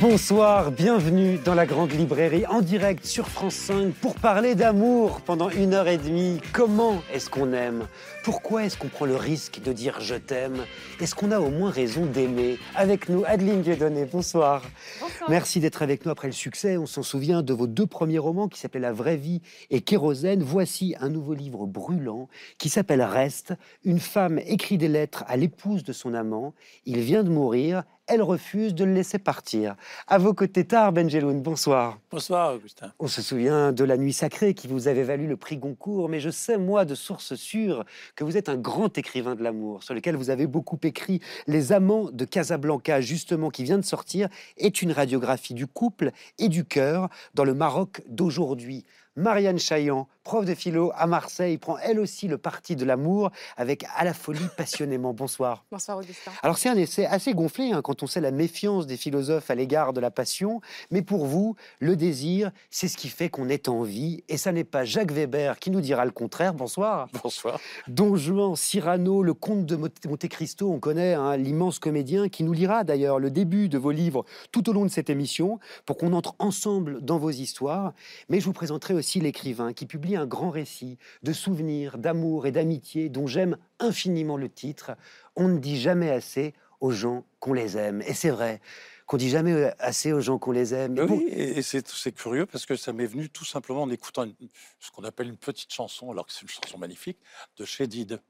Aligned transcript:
Bonsoir, 0.00 0.72
bienvenue 0.72 1.36
dans 1.44 1.52
la 1.52 1.66
Grande 1.66 1.92
Librairie 1.92 2.46
en 2.46 2.62
direct 2.62 3.04
sur 3.04 3.28
France 3.28 3.54
5 3.54 3.92
pour 3.92 4.14
parler 4.14 4.54
d'amour 4.54 5.20
pendant 5.20 5.50
une 5.50 5.74
heure 5.74 5.88
et 5.88 5.98
demie. 5.98 6.40
Comment 6.54 7.02
est-ce 7.12 7.28
qu'on 7.28 7.52
aime? 7.52 7.86
Pourquoi 8.24 8.64
est-ce 8.64 8.78
qu'on 8.78 8.88
prend 8.88 9.04
le 9.04 9.16
risque 9.16 9.60
de 9.62 9.74
dire 9.74 10.00
je 10.00 10.14
t'aime 10.14 10.64
Est-ce 11.00 11.14
qu'on 11.14 11.30
a 11.30 11.38
au 11.38 11.50
moins 11.50 11.70
raison 11.70 12.06
d'aimer? 12.06 12.56
Avec 12.74 13.10
nous, 13.10 13.24
Adeline 13.26 13.60
Dieudonné, 13.60 14.06
bonsoir. 14.06 14.62
Bonsoir. 15.02 15.28
Merci 15.28 15.60
d'être 15.60 15.82
avec 15.82 16.06
nous 16.06 16.10
après 16.10 16.28
le 16.28 16.32
succès. 16.32 16.78
On 16.78 16.86
s'en 16.86 17.02
souvient 17.02 17.42
de 17.42 17.52
vos 17.52 17.66
deux 17.66 17.86
premiers 17.86 18.18
romans 18.18 18.48
qui 18.48 18.58
s'appelaient 18.58 18.80
La 18.80 18.94
vraie 18.94 19.18
vie 19.18 19.42
et 19.68 19.82
Kérosène. 19.82 20.42
Voici 20.42 20.94
un 20.98 21.10
nouveau 21.10 21.34
livre 21.34 21.66
brûlant 21.66 22.30
qui 22.56 22.70
s'appelle 22.70 23.02
Reste. 23.02 23.52
Une 23.84 24.00
femme 24.00 24.38
écrit 24.38 24.78
des 24.78 24.88
lettres 24.88 25.24
à 25.26 25.36
l'épouse 25.36 25.84
de 25.84 25.92
son 25.92 26.14
amant. 26.14 26.54
Il 26.86 27.00
vient 27.00 27.22
de 27.22 27.28
mourir. 27.28 27.84
Elle 28.12 28.22
refuse 28.22 28.74
de 28.74 28.82
le 28.82 28.92
laisser 28.92 29.20
partir. 29.20 29.76
À 30.08 30.18
vos 30.18 30.34
côtés, 30.34 30.64
Tar 30.64 30.92
Benjeloun, 30.92 31.40
bonsoir. 31.42 32.00
Bonsoir, 32.10 32.56
Augustin. 32.56 32.92
On 32.98 33.06
se 33.06 33.22
souvient 33.22 33.70
de 33.70 33.84
La 33.84 33.96
Nuit 33.96 34.12
Sacrée 34.12 34.52
qui 34.52 34.66
vous 34.66 34.88
avait 34.88 35.04
valu 35.04 35.28
le 35.28 35.36
prix 35.36 35.58
Goncourt, 35.58 36.08
mais 36.08 36.18
je 36.18 36.30
sais, 36.30 36.58
moi, 36.58 36.84
de 36.84 36.96
sources 36.96 37.36
sûres, 37.36 37.84
que 38.16 38.24
vous 38.24 38.36
êtes 38.36 38.48
un 38.48 38.56
grand 38.56 38.98
écrivain 38.98 39.36
de 39.36 39.44
l'amour, 39.44 39.84
sur 39.84 39.94
lequel 39.94 40.16
vous 40.16 40.28
avez 40.28 40.48
beaucoup 40.48 40.80
écrit. 40.82 41.20
Les 41.46 41.70
Amants 41.70 42.10
de 42.10 42.24
Casablanca, 42.24 43.00
justement, 43.00 43.48
qui 43.48 43.62
vient 43.62 43.78
de 43.78 43.84
sortir, 43.84 44.28
est 44.56 44.82
une 44.82 44.90
radiographie 44.90 45.54
du 45.54 45.68
couple 45.68 46.10
et 46.40 46.48
du 46.48 46.64
cœur 46.64 47.10
dans 47.34 47.44
le 47.44 47.54
Maroc 47.54 48.02
d'aujourd'hui. 48.08 48.84
Marianne 49.16 49.58
Chaillan, 49.58 50.06
prof 50.22 50.44
de 50.44 50.54
philo 50.54 50.92
à 50.94 51.08
Marseille, 51.08 51.58
prend 51.58 51.76
elle 51.78 51.98
aussi 51.98 52.28
le 52.28 52.38
parti 52.38 52.76
de 52.76 52.84
l'amour 52.84 53.30
avec 53.56 53.84
À 53.96 54.04
la 54.04 54.14
folie 54.14 54.46
passionnément. 54.56 55.12
Bonsoir. 55.12 55.64
Bonsoir 55.72 55.98
Augustin. 55.98 56.30
Alors 56.44 56.58
c'est 56.58 56.68
un 56.68 56.76
essai 56.76 57.06
assez 57.06 57.34
gonflé 57.34 57.72
hein, 57.72 57.82
quand 57.82 58.04
on 58.04 58.06
sait 58.06 58.20
la 58.20 58.30
méfiance 58.30 58.86
des 58.86 58.96
philosophes 58.96 59.50
à 59.50 59.56
l'égard 59.56 59.92
de 59.92 60.00
la 60.00 60.12
passion, 60.12 60.60
mais 60.92 61.02
pour 61.02 61.26
vous, 61.26 61.56
le 61.80 61.96
désir, 61.96 62.52
c'est 62.70 62.86
ce 62.86 62.96
qui 62.96 63.08
fait 63.08 63.28
qu'on 63.30 63.48
est 63.48 63.68
en 63.68 63.82
vie, 63.82 64.22
et 64.28 64.36
ça 64.36 64.52
n'est 64.52 64.62
pas 64.62 64.84
Jacques 64.84 65.10
Weber 65.10 65.58
qui 65.58 65.72
nous 65.72 65.80
dira 65.80 66.04
le 66.04 66.12
contraire. 66.12 66.54
Bonsoir. 66.54 67.08
Bonsoir. 67.20 67.58
Don 67.88 68.14
Juan, 68.14 68.54
Cyrano, 68.54 69.24
le 69.24 69.34
comte 69.34 69.66
de 69.66 69.74
Monte 69.74 70.28
Cristo, 70.28 70.70
on 70.70 70.78
connaît 70.78 71.14
hein, 71.14 71.36
l'immense 71.36 71.80
comédien 71.80 72.28
qui 72.28 72.44
nous 72.44 72.52
lira 72.52 72.84
d'ailleurs 72.84 73.18
le 73.18 73.32
début 73.32 73.68
de 73.68 73.76
vos 73.76 73.90
livres 73.90 74.24
tout 74.52 74.70
au 74.70 74.72
long 74.72 74.84
de 74.84 74.90
cette 74.90 75.10
émission 75.10 75.58
pour 75.84 75.96
qu'on 75.96 76.12
entre 76.12 76.36
ensemble 76.38 77.00
dans 77.00 77.18
vos 77.18 77.30
histoires. 77.30 77.92
Mais 78.28 78.38
je 78.38 78.44
vous 78.44 78.52
présenterai 78.52 78.94
aussi 78.94 78.99
l'écrivain 79.20 79.72
qui 79.72 79.86
publie 79.86 80.16
un 80.16 80.26
grand 80.26 80.50
récit 80.50 80.98
de 81.22 81.32
souvenirs, 81.32 81.98
d'amour 81.98 82.46
et 82.46 82.52
d'amitié 82.52 83.08
dont 83.08 83.26
j'aime 83.26 83.56
infiniment 83.78 84.36
le 84.36 84.48
titre. 84.48 84.92
On 85.36 85.48
ne 85.48 85.58
dit 85.58 85.80
jamais 85.80 86.10
assez 86.10 86.54
aux 86.80 86.90
gens 86.92 87.24
qu'on 87.40 87.52
les 87.52 87.76
aime. 87.76 88.02
Et 88.02 88.14
c'est 88.14 88.30
vrai 88.30 88.60
qu'on 89.06 89.16
dit 89.16 89.28
jamais 89.30 89.72
assez 89.80 90.12
aux 90.12 90.20
gens 90.20 90.38
qu'on 90.38 90.52
les 90.52 90.72
aime. 90.72 90.96
Et 90.98 91.06
pour- 91.06 91.16
Oui, 91.16 91.24
et 91.30 91.58
et 91.58 91.62
c'est 91.62 92.12
curieux 92.12 92.46
parce 92.46 92.64
que 92.66 92.76
ça 92.76 92.92
m'est 92.92 93.06
venu 93.06 93.28
tout 93.28 93.44
simplement 93.44 93.82
en 93.82 93.90
écoutant 93.90 94.24
une- 94.24 94.34
ce 94.78 94.90
qu'on 94.90 95.02
appelle 95.04 95.28
une 95.28 95.36
petite 95.36 95.72
chanson, 95.72 96.10
alors 96.10 96.26
que 96.26 96.32
c'est 96.32 96.42
une 96.42 96.48
chanson 96.48 96.78
magnifique, 96.78 97.18
de 97.56 97.64
Chédid. 97.64 98.20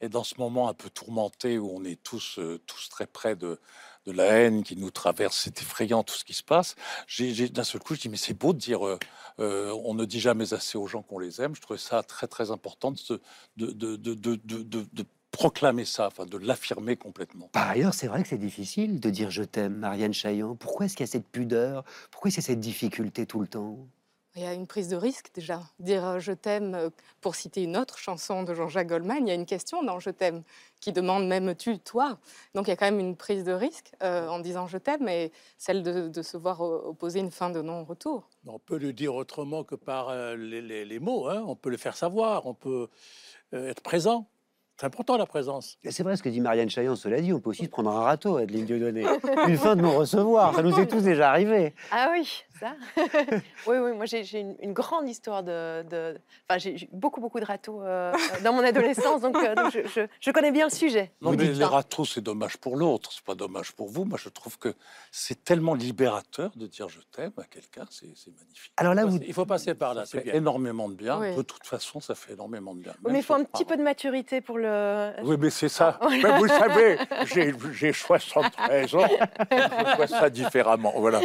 Et 0.00 0.08
dans 0.08 0.24
ce 0.24 0.34
moment 0.38 0.68
un 0.68 0.74
peu 0.74 0.90
tourmenté 0.90 1.56
où 1.58 1.70
on 1.72 1.84
est 1.84 2.02
tous, 2.02 2.38
euh, 2.38 2.58
tous 2.66 2.88
très 2.88 3.06
près 3.06 3.36
de, 3.36 3.60
de 4.06 4.12
la 4.12 4.24
haine 4.24 4.62
qui 4.62 4.76
nous 4.76 4.90
traverse, 4.90 5.40
c'est 5.44 5.60
effrayant 5.60 6.02
tout 6.02 6.14
ce 6.14 6.24
qui 6.24 6.34
se 6.34 6.42
passe. 6.42 6.76
J'ai 7.06 7.48
d'un 7.48 7.64
seul 7.64 7.80
coup, 7.82 7.94
je 7.94 8.00
dis 8.00 8.08
mais 8.08 8.16
c'est 8.16 8.34
beau 8.34 8.52
de 8.52 8.58
dire 8.58 8.86
euh, 8.86 8.98
euh, 9.40 9.76
on 9.84 9.94
ne 9.94 10.04
dit 10.04 10.20
jamais 10.20 10.52
assez 10.52 10.78
aux 10.78 10.86
gens 10.86 11.02
qu'on 11.02 11.18
les 11.18 11.40
aime. 11.40 11.54
Je 11.54 11.60
trouvais 11.60 11.78
ça 11.78 12.02
très 12.02 12.26
très 12.26 12.50
important 12.50 12.92
de, 12.92 13.20
de, 13.56 13.96
de, 13.96 14.14
de, 14.14 15.04
proclamer 15.30 15.84
ça, 15.84 16.06
enfin 16.06 16.26
de 16.26 16.38
l'affirmer 16.38 16.96
complètement. 16.96 17.48
Par 17.48 17.68
ailleurs, 17.68 17.92
c'est 17.92 18.06
vrai 18.06 18.22
que 18.22 18.28
c'est 18.28 18.38
difficile 18.38 19.00
de 19.00 19.10
dire 19.10 19.30
je 19.30 19.42
t'aime, 19.42 19.74
Marianne 19.74 20.14
Chaillan. 20.14 20.54
Pourquoi 20.54 20.86
est-ce 20.86 20.96
qu'il 20.96 21.04
y 21.04 21.08
a 21.08 21.10
cette 21.10 21.26
pudeur? 21.26 21.84
Pourquoi 22.12 22.28
est-ce 22.28 22.36
qu'il 22.36 22.42
y 22.42 22.46
a 22.46 22.50
cette 22.52 22.60
difficulté 22.60 23.26
tout 23.26 23.40
le 23.40 23.48
temps? 23.48 23.88
Il 24.36 24.42
y 24.42 24.46
a 24.46 24.52
une 24.52 24.66
prise 24.66 24.88
de 24.88 24.96
risque 24.96 25.30
déjà. 25.32 25.60
Dire 25.78 26.04
euh, 26.04 26.18
je 26.18 26.32
t'aime, 26.32 26.74
euh, 26.74 26.90
pour 27.20 27.36
citer 27.36 27.62
une 27.62 27.76
autre 27.76 27.98
chanson 27.98 28.42
de 28.42 28.52
Jean-Jacques 28.52 28.88
Goldman, 28.88 29.18
il 29.20 29.28
y 29.28 29.30
a 29.30 29.34
une 29.34 29.46
question 29.46 29.84
dans 29.84 30.00
je 30.00 30.10
t'aime 30.10 30.42
qui 30.80 30.92
demande 30.92 31.28
m'aimes-tu 31.28 31.78
toi? 31.78 32.18
Donc 32.54 32.66
il 32.66 32.70
y 32.70 32.72
a 32.72 32.76
quand 32.76 32.86
même 32.86 32.98
une 32.98 33.14
prise 33.16 33.44
de 33.44 33.52
risque 33.52 33.92
euh, 34.02 34.26
en 34.28 34.40
disant 34.40 34.66
je 34.66 34.78
t'aime 34.78 35.08
et 35.08 35.30
celle 35.56 35.84
de, 35.84 36.08
de 36.08 36.22
se 36.22 36.36
voir 36.36 36.60
opposer 36.62 37.20
une 37.20 37.30
fin 37.30 37.48
de 37.50 37.62
non-retour. 37.62 38.28
On 38.46 38.58
peut 38.58 38.78
le 38.78 38.92
dire 38.92 39.14
autrement 39.14 39.62
que 39.62 39.76
par 39.76 40.08
euh, 40.08 40.34
les, 40.34 40.60
les- 40.60 40.84
les 40.84 40.98
mots. 40.98 41.28
hein. 41.28 41.44
On 41.46 41.54
peut 41.54 41.70
le 41.70 41.76
faire 41.76 41.96
savoir. 41.96 42.46
On 42.46 42.54
peut 42.54 42.88
euh, 43.54 43.70
être 43.70 43.82
présent. 43.82 44.26
C'est 44.76 44.86
important 44.86 45.16
la 45.16 45.26
présence. 45.26 45.78
Et 45.84 45.92
C'est 45.92 46.02
vrai 46.02 46.16
ce 46.16 46.22
que 46.24 46.28
dit 46.28 46.40
Marianne 46.40 46.68
Chaillan, 46.68 46.96
cela 46.96 47.20
dit, 47.20 47.32
on 47.32 47.38
peut 47.38 47.50
aussi 47.50 47.66
se 47.66 47.70
prendre 47.70 47.90
un 47.92 48.00
râteau, 48.00 48.38
Adeline 48.38 48.64
Dieudonné. 48.64 49.04
Une 49.46 49.56
fin 49.56 49.76
de 49.76 49.82
non-recevoir, 49.82 50.52
ça 50.52 50.62
nous 50.64 50.76
est 50.80 50.88
tous 50.88 51.02
déjà 51.04 51.30
arrivé. 51.30 51.76
Ah 51.92 52.08
oui, 52.10 52.42
ça 52.64 52.74
Oui, 53.66 53.76
oui, 53.78 53.92
moi 53.92 54.06
j'ai 54.06 54.40
une, 54.40 54.56
une 54.60 54.72
grande 54.72 55.08
histoire 55.08 55.42
de... 55.42 55.82
de- 55.82 56.18
Enfin, 56.48 56.58
j'ai 56.58 56.88
beaucoup, 56.92 57.20
beaucoup 57.20 57.40
de 57.40 57.44
râteaux 57.44 57.82
euh, 57.82 58.12
dans 58.42 58.52
mon 58.52 58.62
adolescence, 58.64 59.20
donc, 59.22 59.36
euh, 59.36 59.54
donc 59.54 59.70
je, 59.72 59.80
je- 59.88 60.06
je 60.20 60.30
connais 60.30 60.50
bien 60.52 60.66
le 60.66 60.70
sujet. 60.72 61.12
Non, 61.20 61.32
mais 61.32 61.44
les 61.44 61.64
râteaux, 61.64 62.04
c'est 62.04 62.20
dommage 62.20 62.56
pour 62.58 62.76
l'autre, 62.76 63.10
c'est 63.12 63.24
pas 63.24 63.34
dommage 63.34 63.72
pour 63.72 63.88
vous. 63.88 64.04
Moi, 64.04 64.18
je 64.22 64.28
trouve 64.28 64.58
que 64.58 64.74
c'est 65.10 65.44
tellement 65.44 65.74
libérateur 65.74 66.50
de 66.56 66.66
dire 66.66 66.88
je 66.88 67.00
t'aime 67.12 67.32
à 67.38 67.44
quelqu'un, 67.44 67.84
c'est 67.90 68.10
c'est 68.14 68.32
magnifique. 68.38 68.72
Alors 68.76 68.94
là, 68.94 69.04
vous, 69.04 69.18
Il 69.26 69.32
faut 69.34 69.46
passer 69.46 69.74
par 69.74 69.94
là. 69.94 70.04
C'est 70.06 70.26
énormément 70.34 70.88
de 70.88 70.94
bien. 70.94 71.18
Oui. 71.20 71.34
De 71.36 71.42
toute 71.42 71.66
façon, 71.66 72.00
ça 72.00 72.14
fait 72.14 72.32
énormément 72.34 72.74
de 72.74 72.80
bien. 72.80 72.94
Oui, 73.04 73.12
mais 73.12 73.18
il 73.20 73.22
faut 73.24 73.34
un 73.34 73.44
petit 73.44 73.64
peu 73.64 73.76
de 73.76 73.82
maturité 73.82 74.40
pour 74.40 74.58
le... 74.58 75.12
Oui, 75.22 75.36
mais 75.38 75.50
c'est 75.50 75.68
ça. 75.68 75.98
Mais 76.22 76.38
vous 76.38 76.46
savez, 76.48 76.98
j'ai- 77.26 77.54
j'ai 77.72 77.92
73 77.92 78.94
ans. 78.94 79.06
Je 79.50 79.96
vois 79.96 80.06
ça 80.06 80.30
différemment. 80.30 80.92
Voilà. 80.96 81.20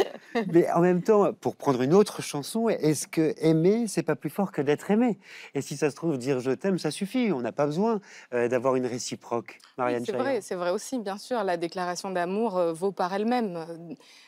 mais 0.52 0.70
en 0.72 0.80
même 0.80 1.02
temps, 1.02 1.29
pour 1.32 1.56
prendre 1.56 1.82
une 1.82 1.94
autre 1.94 2.22
chanson, 2.22 2.68
est-ce 2.68 3.06
que 3.06 3.34
aimer, 3.38 3.86
c'est 3.88 4.02
pas 4.02 4.16
plus 4.16 4.30
fort 4.30 4.52
que 4.52 4.62
d'être 4.62 4.90
aimé? 4.90 5.18
Et 5.54 5.62
si 5.62 5.76
ça 5.76 5.90
se 5.90 5.96
trouve, 5.96 6.18
dire 6.18 6.40
je 6.40 6.50
t'aime, 6.52 6.78
ça 6.78 6.90
suffit. 6.90 7.32
On 7.32 7.40
n'a 7.40 7.52
pas 7.52 7.66
besoin 7.66 8.00
euh, 8.34 8.48
d'avoir 8.48 8.76
une 8.76 8.86
réciproque, 8.86 9.58
Oui, 9.60 9.68
Marianne 9.78 10.04
c'est 10.04 10.12
Chaillan. 10.12 10.24
vrai, 10.24 10.40
c'est 10.40 10.54
vrai 10.54 10.70
aussi, 10.70 10.98
bien 10.98 11.18
sûr. 11.18 11.42
La 11.44 11.56
déclaration 11.56 12.10
d'amour 12.10 12.56
euh, 12.56 12.72
vaut 12.72 12.92
par 12.92 13.12
elle-même. 13.12 13.64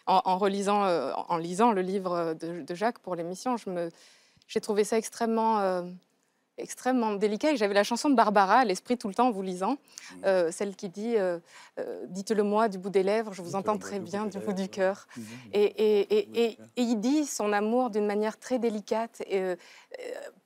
En, 0.06 0.20
en 0.24 0.38
relisant, 0.38 0.84
euh, 0.84 1.12
en 1.28 1.36
lisant 1.36 1.72
le 1.72 1.82
livre 1.82 2.34
de, 2.34 2.62
de 2.62 2.74
Jacques 2.74 2.98
pour 2.98 3.14
l'émission, 3.14 3.56
je 3.56 3.70
me, 3.70 3.88
j'ai 4.48 4.60
trouvé 4.60 4.84
ça 4.84 4.98
extrêmement, 4.98 5.82
extrêmement 6.62 7.12
délicat. 7.14 7.52
Et 7.52 7.56
j'avais 7.56 7.74
la 7.74 7.84
chanson 7.84 8.08
de 8.08 8.14
Barbara 8.14 8.60
à 8.60 8.64
l'esprit 8.64 8.96
tout 8.96 9.08
le 9.08 9.14
temps 9.14 9.28
en 9.28 9.30
vous 9.30 9.42
lisant, 9.42 9.76
euh, 10.24 10.50
celle 10.50 10.74
qui 10.76 10.88
dit 10.88 11.16
euh, 11.16 11.38
euh, 11.78 12.04
Dites-le 12.08 12.42
moi 12.42 12.68
du 12.68 12.78
bout 12.78 12.90
des 12.90 13.02
lèvres, 13.02 13.32
je 13.34 13.42
vous 13.42 13.54
entends 13.54 13.76
très 13.78 13.98
bien 14.00 14.26
du 14.26 14.38
bout 14.38 14.52
du 14.54 14.68
cœur. 14.68 15.06
Et, 15.52 16.58
il 16.76 16.96
dit 17.00 17.26
son 17.26 17.52
amour 17.52 17.90
d'une 17.90 18.06
manière 18.06 18.38
très 18.38 18.58
délicate 18.58 19.22
et 19.26 19.40
euh, 19.40 19.56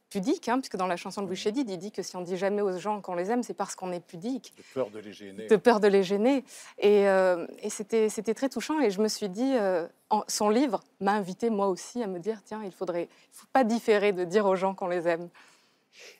pudique, 0.08 0.48
hein, 0.48 0.58
puisque 0.58 0.76
dans 0.76 0.86
la 0.86 0.96
chanson 0.96 1.20
de 1.22 1.26
Louis 1.26 1.36
Chédid, 1.36 1.68
il 1.68 1.78
dit 1.78 1.90
que 1.90 2.02
si 2.02 2.16
on 2.16 2.20
dit 2.22 2.36
jamais 2.36 2.62
aux 2.62 2.78
gens 2.78 3.00
qu'on 3.00 3.14
les 3.16 3.30
aime, 3.30 3.42
c'est 3.42 3.54
parce 3.54 3.74
qu'on 3.74 3.92
est 3.92 4.00
pudique 4.00 4.54
De 4.56 4.62
peur 4.72 4.90
de 4.90 4.98
les 5.00 5.12
gêner. 5.12 5.46
de 5.46 5.56
peur 5.56 5.80
de 5.80 5.88
les 5.88 6.02
gêner. 6.04 6.44
Et, 6.78 7.08
euh, 7.08 7.46
et 7.60 7.70
c'était, 7.70 8.08
c'était 8.08 8.32
très 8.34 8.48
touchant. 8.48 8.80
Et 8.80 8.90
je 8.90 9.00
me 9.00 9.08
suis 9.08 9.28
dit, 9.28 9.54
euh, 9.56 9.86
en- 10.10 10.22
son 10.28 10.48
livre 10.48 10.82
m'a 11.00 11.12
invité 11.12 11.50
moi 11.50 11.66
aussi 11.68 12.02
à 12.02 12.06
me 12.06 12.18
dire, 12.18 12.40
tiens, 12.44 12.62
il 12.64 12.72
faudrait, 12.72 13.08
il 13.10 13.36
faut 13.36 13.46
pas 13.52 13.64
différer 13.64 14.12
de 14.12 14.24
dire 14.24 14.46
aux 14.46 14.56
gens 14.56 14.74
qu'on 14.74 14.88
les 14.88 15.06
aime. 15.08 15.28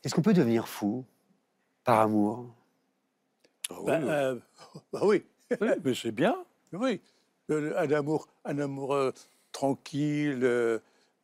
Est-ce 0.04 0.14
qu'on 0.14 0.22
peut 0.22 0.32
devenir 0.34 0.68
fou 0.68 1.04
par 1.84 2.00
amour? 2.00 2.46
Ah 3.70 3.74
oui, 3.80 3.86
Bah, 3.86 3.98
oui. 4.00 4.08
euh, 4.08 4.38
bah 4.92 5.00
oui, 5.04 5.24
Oui, 5.60 5.68
mais 5.84 5.94
c'est 5.94 6.12
bien. 6.12 6.36
oui. 6.72 7.00
Le- 7.48 7.78
Un 7.78 7.90
amour, 7.92 8.26
un 8.44 8.58
amour 8.58 8.94
euh, 8.94 9.12
tranquille, 9.52 10.40
euh, 10.42 10.78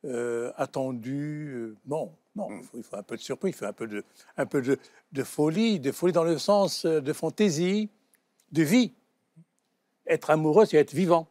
euh, 0.05 0.51
attendu. 0.55 1.51
euh, 1.53 1.75
non, 1.85 2.13
non. 2.35 2.47
Il 2.51 2.63
faut, 2.63 2.77
il 2.77 2.83
faut 2.83 2.95
un 2.95 3.03
peu 3.03 3.15
de 3.17 3.21
surprise, 3.21 3.53
il 3.55 3.57
faut 3.57 3.65
un 3.65 3.73
peu 3.73 3.87
de, 3.87 4.03
un 4.37 4.45
peu 4.45 4.61
de, 4.61 4.77
de 5.11 5.23
folie, 5.23 5.79
de 5.79 5.91
folie 5.91 6.13
dans 6.13 6.23
le 6.23 6.37
sens 6.37 6.85
euh, 6.85 7.01
de 7.01 7.11
fantaisie, 7.13 7.89
de 8.51 8.63
vie. 8.63 8.93
Être 10.05 10.29
amoureux, 10.29 10.65
c'est 10.65 10.77
être 10.77 10.93
vivant. 10.93 11.27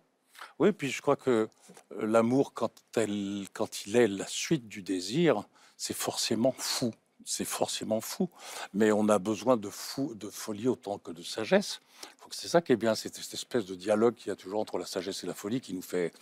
Oui, 0.58 0.72
puis 0.72 0.90
je 0.90 1.00
crois 1.02 1.16
que 1.16 1.48
euh, 1.92 2.06
l'amour, 2.06 2.52
quand, 2.54 2.72
elle, 2.96 3.46
quand 3.52 3.86
il 3.86 3.96
est 3.96 4.08
la 4.08 4.26
suite 4.26 4.68
du 4.68 4.82
désir, 4.82 5.48
c'est 5.76 5.96
forcément 5.96 6.54
fou. 6.58 6.92
C'est 7.24 7.44
forcément 7.44 8.00
fou. 8.00 8.30
Mais 8.72 8.92
on 8.92 9.08
a 9.08 9.18
besoin 9.18 9.56
de 9.56 9.68
fou, 9.68 10.14
de 10.14 10.28
folie 10.28 10.68
autant 10.68 10.98
que 10.98 11.10
de 11.10 11.22
sagesse. 11.22 11.80
Donc 12.22 12.32
c'est 12.34 12.48
ça 12.48 12.60
qui 12.60 12.72
est 12.72 12.76
bien, 12.76 12.94
c'est 12.94 13.14
cette 13.14 13.34
espèce 13.34 13.66
de 13.66 13.74
dialogue 13.74 14.14
qu'il 14.14 14.28
y 14.28 14.30
a 14.32 14.36
toujours 14.36 14.60
entre 14.60 14.78
la 14.78 14.86
sagesse 14.86 15.22
et 15.24 15.26
la 15.26 15.34
folie 15.34 15.60
qui 15.60 15.74
nous 15.74 15.82
fait, 15.82 16.12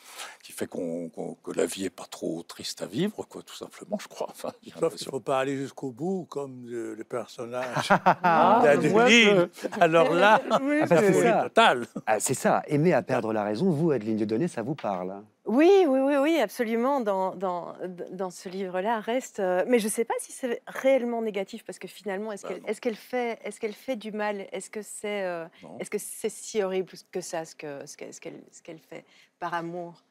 qui 0.43 0.53
fait 0.53 0.67
qu'on, 0.67 1.09
qu'on- 1.09 1.35
que 1.35 1.53
la 1.53 1.67
vie 1.67 1.85
est 1.85 1.91
pas 1.91 2.07
trop 2.11 2.43
triste 2.43 2.83
à 2.83 2.87
vivre, 2.87 3.25
quoi, 3.29 3.43
tout 3.43 3.55
simplement, 3.55 3.99
je 4.01 4.09
crois. 4.09 4.29
Enfin, 4.31 4.51
j'ai 4.63 4.73
Sauf 4.79 4.95
qu'il 4.97 5.07
faut 5.09 5.21
pas 5.21 5.39
aller 5.41 5.57
jusqu'au 5.57 5.91
bout 5.91 6.27
comme 6.29 6.67
le, 6.69 6.95
le 6.95 7.05
personnage 7.05 7.89
Ah, 8.23 8.61
d'Adeline. 8.63 9.49
Alors 9.81 10.13
là, 10.15 10.41
Oui, 10.63 10.81
c'est 10.89 11.13
folie 11.13 11.29
ça. 11.29 11.43
totale. 11.45 11.87
Ah, 12.07 12.19
c'est 12.21 12.35
ça, 12.35 12.63
aimer 12.67 12.93
à 12.93 13.03
perdre 13.03 13.33
la 13.33 13.45
raison, 13.45 13.71
vous, 13.71 13.91
Adeline 13.93 14.17
Dieudonné, 14.17 14.49
ça 14.49 14.63
vous 14.63 14.75
parle 14.75 15.11
hein? 15.13 15.25
Oui, 15.47 15.85
oui, 15.89 15.99
oui, 16.01 16.15
oui, 16.21 16.39
absolument. 16.39 17.01
Dans, 17.01 17.35
dans, 17.35 17.75
dans 18.13 18.31
ce 18.31 18.49
livre-là, 18.49 19.01
reste. 19.01 19.41
euh, 19.41 19.65
mais 19.67 19.81
je 19.81 19.87
ne 19.87 19.91
sais 19.91 20.05
pas 20.05 20.15
si 20.21 20.31
c'est 20.31 20.63
réellement 20.67 21.23
négatif, 21.23 21.65
parce 21.65 21.79
que 21.81 21.89
finalement, 21.89 22.31
est-ce 22.31 22.43
Bah, 22.45 22.51
qu'elle 22.51 22.63
non. 22.63 22.69
est 22.69 22.79
qu'elle 22.81 22.95
fait, 22.95 23.39
est 23.43 23.59
qu'elle 23.59 23.73
fait 23.73 23.97
du 23.97 24.13
mal? 24.13 24.47
Est-ce 24.53 24.71
que 24.71 24.83
c'est 24.83 25.25
euh, 25.25 25.47
Non. 25.73 25.79
est 25.79 25.93
-ce 25.95 25.99
c'est 25.99 26.29
si 26.29 26.63
horrible 26.63 26.93
que 27.11 27.21
ça, 27.21 27.45
ce 27.45 27.55
qu'elle 27.55 27.87
ce 27.89 27.97
qu'elle- 27.97 28.45
ce 28.51 28.63
fait 28.89 29.05
par 29.39 29.55
amour? 29.55 30.03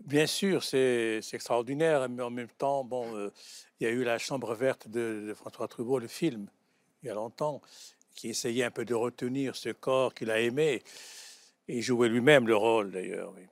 Bien 0.00 0.26
sûr, 0.26 0.62
c'est 0.62 1.20
c'est 1.22 1.36
extraordinaire, 1.36 2.08
mais 2.08 2.22
en 2.22 2.30
même 2.30 2.48
temps, 2.48 2.84
bon, 2.84 3.14
euh, 3.16 3.30
il 3.78 3.84
y 3.84 3.86
a 3.86 3.90
eu 3.90 4.02
la 4.02 4.18
Chambre 4.18 4.54
verte 4.54 4.88
de, 4.88 5.24
de 5.28 5.34
François 5.34 5.68
Truffaut, 5.68 5.98
le 5.98 6.08
film, 6.08 6.48
il 7.02 7.08
y 7.08 7.10
a 7.10 7.14
longtemps, 7.14 7.60
qui 8.14 8.28
essayait 8.30 8.64
un 8.64 8.70
peu 8.70 8.84
de 8.84 8.94
retenir 8.94 9.56
ce 9.56 9.70
corps 9.70 10.14
qu'il 10.14 10.30
a 10.30 10.40
aimé 10.40 10.82
et 11.68 11.82
jouait 11.82 12.08
lui-même 12.08 12.46
le 12.46 12.56
rôle 12.56 12.90
d'ailleurs. 12.92 13.32
oui. 13.36 13.46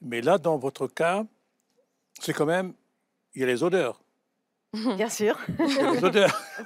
Mais 0.00 0.20
là, 0.20 0.38
dans 0.38 0.58
votre 0.58 0.86
cas, 0.86 1.24
c'est 2.20 2.32
quand 2.32 2.46
même, 2.46 2.74
il 3.34 3.40
y 3.40 3.44
a 3.44 3.46
les 3.46 3.62
odeurs. 3.62 4.00
Bien 4.74 5.08
sûr. 5.08 5.38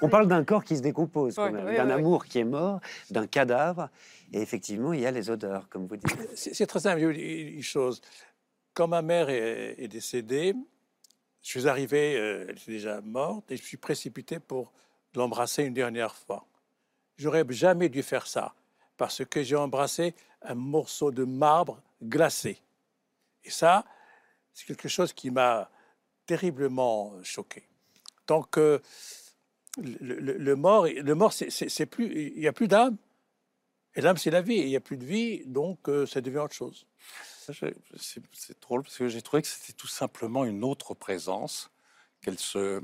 On 0.01 0.09
parle 0.09 0.27
d'un 0.27 0.45
corps 0.45 0.65
qui 0.65 0.77
se 0.77 0.83
décompose, 0.83 1.39
Ouais, 1.39 1.51
ouais, 1.51 1.77
d'un 1.77 1.87
ouais. 1.87 1.93
amour 1.93 2.25
qui 2.27 2.39
est 2.41 2.45
mort, 2.45 2.81
d'un 3.11 3.27
cadavre, 3.27 3.89
et 4.33 4.41
effectivement, 4.43 4.93
il 4.93 5.01
y 5.01 5.07
a 5.07 5.11
les 5.13 5.31
odeurs, 5.31 5.69
comme 5.69 5.87
vous 5.87 5.97
dites. 5.97 6.17
C'est 6.35 6.53
c'est 6.55 6.67
très 6.67 6.81
simple. 6.81 7.01
Je 7.01 7.07
vais 7.07 7.13
vous 7.13 7.19
dire 7.19 7.55
Une 7.55 7.63
chose, 7.63 8.01
quand 8.75 8.89
ma 8.89 9.03
mère 9.03 9.29
est, 9.31 9.77
est 9.79 9.89
décédée, 9.89 10.55
je 11.43 11.49
suis 11.49 11.69
arrivé, 11.69 12.17
euh, 12.17 12.47
elle 12.49 12.57
était 12.57 12.73
déjà 12.73 13.01
morte, 13.03 13.51
et 13.53 13.57
je 13.57 13.63
suis 13.63 13.77
précipité 13.77 14.41
pour 14.41 14.73
l'embrasser 15.15 15.63
une 15.65 15.75
dernière 15.75 16.15
fois. 16.17 16.47
J'aurais 17.19 17.45
jamais 17.51 17.89
dû 17.89 18.03
faire 18.03 18.27
ça, 18.27 18.55
parce 18.97 19.25
que 19.25 19.43
j'ai 19.45 19.57
embrassé 19.57 20.15
un 20.43 20.55
morceau 20.57 21.13
de 21.13 21.25
marbre 21.25 21.81
glacé. 22.03 22.59
Et 23.45 23.51
ça, 23.51 23.85
c'est 24.53 24.67
quelque 24.67 24.89
chose 24.89 25.13
qui 25.13 25.31
m'a 25.31 25.71
terriblement 26.27 27.13
choqué. 27.23 27.69
Donc, 28.29 28.59
euh, 28.59 28.79
le, 29.79 29.97
le- 30.21 30.37
le 30.39 30.57
mort, 30.57 30.87
le 30.87 31.15
mort, 31.15 31.33
c'est- 31.33 31.87
plus, 31.87 32.33
il 32.35 32.41
n'y 32.41 32.47
a 32.47 32.53
plus 32.53 32.69
d'âme. 32.69 32.97
Et 33.95 34.01
l'âme, 34.01 34.17
c'est 34.17 34.31
la 34.31 34.43
vie. 34.43 34.55
Et 34.55 34.63
il 34.65 34.69
n'y 34.69 34.77
a 34.77 34.81
plus 34.81 34.97
de 34.97 35.05
vie, 35.05 35.43
donc 35.47 35.89
euh, 35.89 36.07
ça 36.07 36.21
devient 36.21 36.39
autre 36.39 36.55
chose. 36.55 36.87
C'est 37.97 38.61
drôle 38.61 38.83
parce 38.83 38.97
que 38.97 39.09
j'ai 39.09 39.23
trouvé 39.23 39.43
que 39.43 39.49
c'était 39.49 39.73
tout 39.73 39.89
simplement 39.89 40.45
une 40.45 40.65
autre 40.65 40.95
présence 40.95 41.71
qu'elle 42.23 42.39
se 42.39 42.83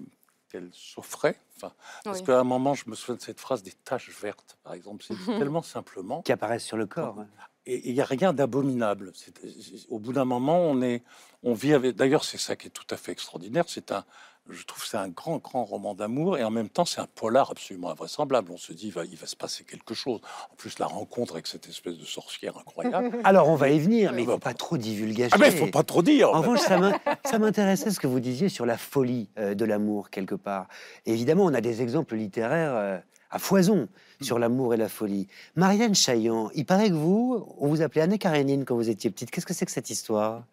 qu'elle 0.50 0.70
s'offrait. 0.72 1.38
Enfin, 1.56 1.74
parce 2.04 2.20
Oui. 2.20 2.24
qu'à 2.26 2.40
un 2.40 2.44
moment, 2.44 2.72
je 2.72 2.88
me 2.88 2.94
souviens 2.94 3.16
de 3.16 3.20
cette 3.20 3.38
phrase 3.38 3.62
des 3.62 3.72
taches 3.72 4.08
vertes, 4.22 4.56
par 4.64 4.72
exemple. 4.72 5.04
C'est 5.06 5.14
tellement 5.52 5.60
simplement. 5.62 6.22
Qui 6.22 6.32
apparaissent 6.32 6.64
sur 6.64 6.78
le 6.78 6.86
corps. 6.86 7.22
Et 7.66 7.86
il 7.90 7.94
n'y 7.94 8.00
a 8.00 8.06
rien 8.06 8.32
d'abominable. 8.32 9.12
C'est- 9.14 9.38
c'est- 9.46 9.86
Au 9.90 9.98
bout 9.98 10.14
d'un 10.14 10.24
moment, 10.24 10.58
on 10.62 10.80
est, 10.80 11.02
on 11.42 11.52
vit 11.52 11.74
avec. 11.74 11.96
D'ailleurs, 11.96 12.24
c'est 12.24 12.38
ça 12.38 12.56
qui 12.56 12.68
est 12.68 12.70
tout 12.70 12.86
à 12.88 12.96
fait 12.96 13.12
extraordinaire. 13.12 13.64
C'est 13.68 13.92
un, 13.92 14.06
je 14.50 14.64
trouve, 14.64 14.82
que 14.82 14.88
c'est 14.88 14.96
un 14.96 15.08
grand, 15.08 15.38
grand 15.38 15.64
roman 15.64 15.94
d'amour 15.94 16.38
et 16.38 16.44
en 16.44 16.50
même 16.50 16.68
temps, 16.68 16.84
c'est 16.84 17.00
un 17.00 17.06
polar 17.14 17.50
absolument 17.50 17.90
invraisemblable. 17.90 18.50
On 18.52 18.56
se 18.56 18.72
dit, 18.72 18.86
il 18.88 18.92
va, 18.92 19.04
il 19.04 19.16
va 19.16 19.26
se 19.26 19.36
passer 19.36 19.64
quelque 19.64 19.94
chose. 19.94 20.20
En 20.50 20.54
plus, 20.56 20.78
la 20.78 20.86
rencontre 20.86 21.34
avec 21.34 21.46
cette 21.46 21.68
espèce 21.68 21.96
de 21.98 22.04
sorcière 22.04 22.56
incroyable. 22.58 23.18
Alors, 23.24 23.48
on 23.48 23.56
va 23.56 23.70
y 23.70 23.78
venir, 23.78 24.12
mais 24.12 24.22
il 24.22 24.26
ne 24.26 24.26
bah, 24.28 24.32
faut 24.34 24.38
pas 24.38 24.54
trop 24.54 24.76
divulguer. 24.76 25.28
ah 25.32 25.36
mais 25.38 25.48
il 25.48 25.56
faut 25.56 25.66
pas 25.66 25.82
trop 25.82 26.02
dire. 26.02 26.30
En 26.30 26.40
revanche, 26.40 26.60
ça 26.60 26.78
m'in- 26.78 26.98
ça 27.24 27.38
m'intéressait 27.38 27.90
ce 27.90 28.00
que 28.00 28.06
vous 28.06 28.20
disiez 28.20 28.48
sur 28.48 28.66
la 28.66 28.78
folie 28.78 29.28
euh, 29.38 29.54
de 29.54 29.64
l'amour, 29.64 30.10
quelque 30.10 30.34
part. 30.34 30.66
Évidemment, 31.06 31.44
on 31.44 31.54
a 31.54 31.60
des 31.60 31.82
exemples 31.82 32.16
littéraires 32.16 32.74
euh, 32.74 32.98
à 33.30 33.38
foison 33.38 33.88
sur 34.20 34.38
l'amour 34.38 34.74
et 34.74 34.76
la 34.76 34.88
folie. 34.88 35.28
Marianne 35.54 35.94
Chaillan, 35.94 36.50
il 36.54 36.64
paraît 36.64 36.88
que 36.88 36.94
vous, 36.94 37.46
on 37.58 37.68
vous 37.68 37.82
appelait 37.82 38.00
Anne 38.02 38.18
Karénine 38.18 38.64
quand 38.64 38.74
vous 38.74 38.88
étiez 38.88 39.10
petite. 39.10 39.30
Qu'est-ce 39.30 39.46
que 39.46 39.54
c'est 39.54 39.66
que 39.66 39.72
cette 39.72 39.90
histoire? 39.90 40.44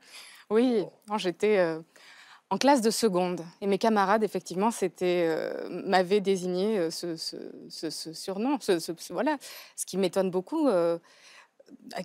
Oui, 0.52 0.84
j'étais 1.18 1.58
euh, 1.58 1.80
en 2.52 2.58
classe 2.58 2.82
de 2.82 2.92
seconde 2.92 3.42
et 3.62 3.68
mes 3.68 3.78
camarades, 3.80 4.24
effectivement, 4.24 4.70
c'était, 4.72 5.26
euh, 5.28 5.68
m'avaient 5.70 6.22
désigné 6.22 6.78
euh, 6.78 6.92
ce, 6.92 7.16
ce- 7.16 7.36
ce- 7.70 7.90
ce 7.90 8.14
surnom. 8.14 8.60
Voilà, 9.10 9.38
ce 9.76 9.86
qui 9.86 9.98
m'étonne 9.98 10.30
beaucoup, 10.30 10.68
euh, 10.68 11.00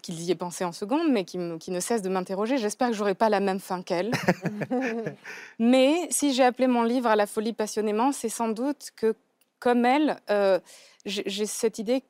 qu'ils 0.02 0.20
y 0.22 0.30
aient 0.30 0.34
pensé 0.36 0.64
en 0.64 0.72
seconde, 0.72 1.10
mais 1.10 1.24
qui, 1.24 1.36
ne 1.36 1.80
cesse 1.80 2.00
de 2.00 2.08
m'interroger. 2.08 2.56
J'espère 2.56 2.88
que 2.88 2.94
j'aurai 2.94 3.14
pas 3.14 3.28
la 3.28 3.40
même 3.40 3.60
fin 3.60 3.82
qu'elle. 3.82 4.10
mais 5.58 6.08
si 6.10 6.32
j'ai 6.32 6.44
appelé 6.44 6.66
mon 6.66 6.82
livre 6.82 7.08
à 7.08 7.16
la 7.16 7.26
folie 7.26 7.52
passionnément, 7.52 8.10
c'est 8.12 8.28
sans 8.30 8.48
doute 8.48 8.90
que, 8.96 9.14
comme 9.58 9.84
elle, 9.84 10.18
euh, 10.30 10.58
j'ai 11.04 11.46
cette 11.46 11.78
idée, 11.78 12.02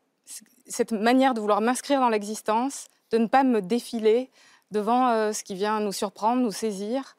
cette 0.69 0.93
manière 0.93 1.35
de 1.35 1.41
vouloir 1.41 1.61
m'inscrire 1.61 1.99
dans 2.01 2.09
l'existence, 2.09 2.87
de 3.11 3.19
ne 3.19 3.27
pas 3.27 3.43
me 3.43 3.61
défiler 3.61 4.31
devant 4.71 5.33
ce 5.33 5.43
qui 5.43 5.57
vient 5.57 5.81
nous 5.81 5.91
surprendre, 5.93 6.43
nous 6.43 6.53
saisir, 6.53 7.17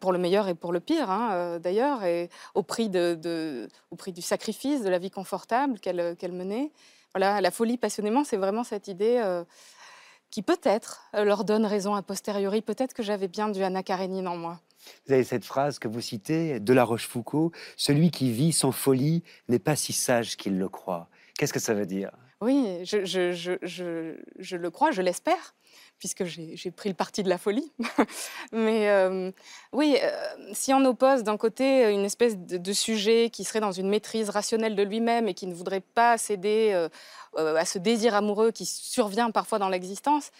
pour 0.00 0.12
le 0.12 0.18
meilleur 0.18 0.48
et 0.48 0.54
pour 0.54 0.72
le 0.72 0.80
pire, 0.80 1.10
hein, 1.10 1.30
euh, 1.32 1.58
d'ailleurs, 1.58 2.04
et 2.04 2.30
au 2.54 2.62
prix, 2.62 2.88
de, 2.88 3.68
au 3.90 3.96
prix 3.96 4.12
du 4.12 4.22
sacrifice 4.22 4.82
de 4.82 4.88
la 4.88 4.98
vie 4.98 5.10
confortable 5.10 5.78
qu'elle 5.78 6.16
qu'elle 6.16 6.32
menait. 6.32 6.70
Voilà, 7.14 7.40
la 7.40 7.50
folie 7.50 7.76
passionnément, 7.76 8.24
c'est 8.24 8.36
vraiment 8.36 8.64
cette 8.64 8.88
idée 8.88 9.20
euh, 9.22 9.44
qui 10.30 10.42
peut-être 10.42 11.02
euh, 11.14 11.24
leur 11.24 11.44
donne 11.44 11.66
raison 11.66 11.94
a 11.94 12.02
posteriori. 12.02 12.62
Peut-être 12.62 12.94
que 12.94 13.02
j'avais 13.02 13.28
bien 13.28 13.48
du 13.50 13.62
Anna 13.62 13.82
Karénine 13.82 14.28
en 14.28 14.36
moi. 14.36 14.60
Vous 15.06 15.12
avez 15.12 15.24
cette 15.24 15.44
phrase 15.44 15.78
que 15.78 15.88
vous 15.88 16.00
citez 16.00 16.58
de 16.58 16.72
La 16.72 16.84
Rochefoucauld 16.84 17.52
Celui 17.76 18.10
qui 18.10 18.32
vit 18.32 18.52
sans 18.52 18.72
folie 18.72 19.22
n'est 19.48 19.58
pas 19.58 19.76
si 19.76 19.92
sage 19.92 20.36
qu'il 20.36 20.58
le 20.58 20.68
croit. 20.68 21.08
Qu'est-ce 21.38 21.52
que 21.52 21.60
ça 21.60 21.74
veut 21.74 21.86
dire? 21.86 22.10
Oui, 22.42 22.84
je, 22.84 23.04
je- 23.04 24.56
le 24.56 24.70
crois, 24.70 24.90
je 24.90 25.00
l'espère, 25.00 25.54
puisque 26.00 26.24
j'ai 26.24 26.70
pris 26.72 26.88
le 26.88 26.94
parti 26.96 27.22
de 27.22 27.28
la 27.28 27.38
folie. 27.38 27.72
Mais 28.52 28.88
euh, 28.90 29.30
oui, 29.72 29.96
euh, 30.02 30.10
si 30.52 30.74
on 30.74 30.84
oppose 30.84 31.22
d'un 31.22 31.36
côté 31.36 31.88
une 31.92 32.04
espèce 32.04 32.36
de, 32.36 32.72
sujet 32.72 33.30
qui 33.30 33.44
serait 33.44 33.60
dans 33.60 33.70
une 33.70 33.88
maîtrise 33.88 34.28
rationnelle 34.28 34.74
de 34.74 34.82
lui-même 34.82 35.28
et 35.28 35.34
qui 35.34 35.46
ne 35.46 35.54
voudrait 35.54 35.82
pas 35.82 36.18
céder 36.18 36.72
euh, 36.72 37.54
à 37.54 37.64
ce 37.64 37.78
désir 37.78 38.16
amoureux 38.16 38.50
qui 38.50 38.66
survient 38.66 39.30
parfois 39.30 39.60
dans 39.60 39.68
l'existence, 39.68 40.32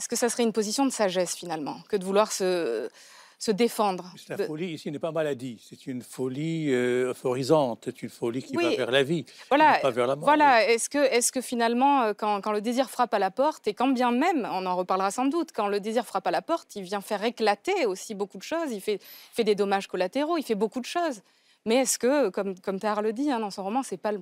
est-ce 0.00 0.08
que 0.08 0.16
ça 0.16 0.28
serait 0.28 0.42
une 0.42 0.52
position 0.52 0.86
de 0.86 0.90
sagesse 0.90 1.36
finalement? 1.36 1.76
Que 1.88 1.96
de 1.96 2.04
vouloir 2.04 2.32
se, 2.32 2.90
se 3.38 3.52
défendre 3.52 4.12
La 4.28 4.36
de- 4.36 4.44
folie 4.44 4.72
ici 4.72 4.90
n'est 4.90 4.98
pas 4.98 5.12
maladie. 5.12 5.64
C'est 5.68 5.86
une 5.86 6.02
folie 6.02 6.72
euh, 6.72 7.10
euphorisante. 7.10 7.82
C'est 7.84 8.02
une 8.02 8.08
folie 8.08 8.42
qui 8.42 8.56
va 8.56 8.70
vers 8.70 8.90
la 8.90 9.04
vie, 9.04 9.24
Voilà, 9.48 9.74
qui 9.76 9.76
va 9.76 9.82
pas 9.82 9.90
vers 9.92 10.06
la 10.08 10.16
mort. 10.16 10.24
Voilà, 10.24 10.68
est-ce 10.68 10.90
que, 10.90 10.98
est 10.98 11.30
que 11.30 11.40
finalement, 11.40 12.02
euh, 12.02 12.14
quand, 12.14 12.40
quand 12.40 12.50
le 12.52 12.60
désir 12.60 12.90
frappe 12.90 13.14
à 13.14 13.18
la 13.20 13.30
porte, 13.30 13.68
et 13.68 13.74
quand 13.74 13.88
bien 13.88 14.10
même, 14.10 14.48
on 14.52 14.66
en 14.66 14.74
reparlera 14.74 15.10
sans 15.12 15.26
doute, 15.26 15.50
quand 15.54 15.68
le 15.68 15.78
désir 15.78 16.04
frappe 16.04 16.26
à 16.26 16.32
la 16.32 16.42
porte, 16.42 16.74
il 16.74 16.82
vient 16.82 17.00
faire 17.00 17.22
éclater 17.22 17.86
aussi 17.86 18.14
beaucoup 18.14 18.38
de 18.38 18.42
choses, 18.42 18.72
il 18.72 18.80
fait, 18.80 19.00
fait 19.32 19.44
des 19.44 19.54
dommages 19.54 19.86
collatéraux, 19.86 20.36
il 20.36 20.42
fait 20.42 20.56
beaucoup 20.56 20.80
de 20.80 20.86
choses. 20.86 21.20
Mais 21.68 21.82
est-ce 21.82 21.98
que, 21.98 22.30
comme, 22.30 22.58
comme 22.58 22.80
Tahar 22.80 23.02
le 23.02 23.12
dit 23.12 23.30
hein, 23.30 23.40
dans 23.40 23.50
son 23.50 23.62
roman, 23.62 23.82
c'est 23.82 23.98
pas, 23.98 24.12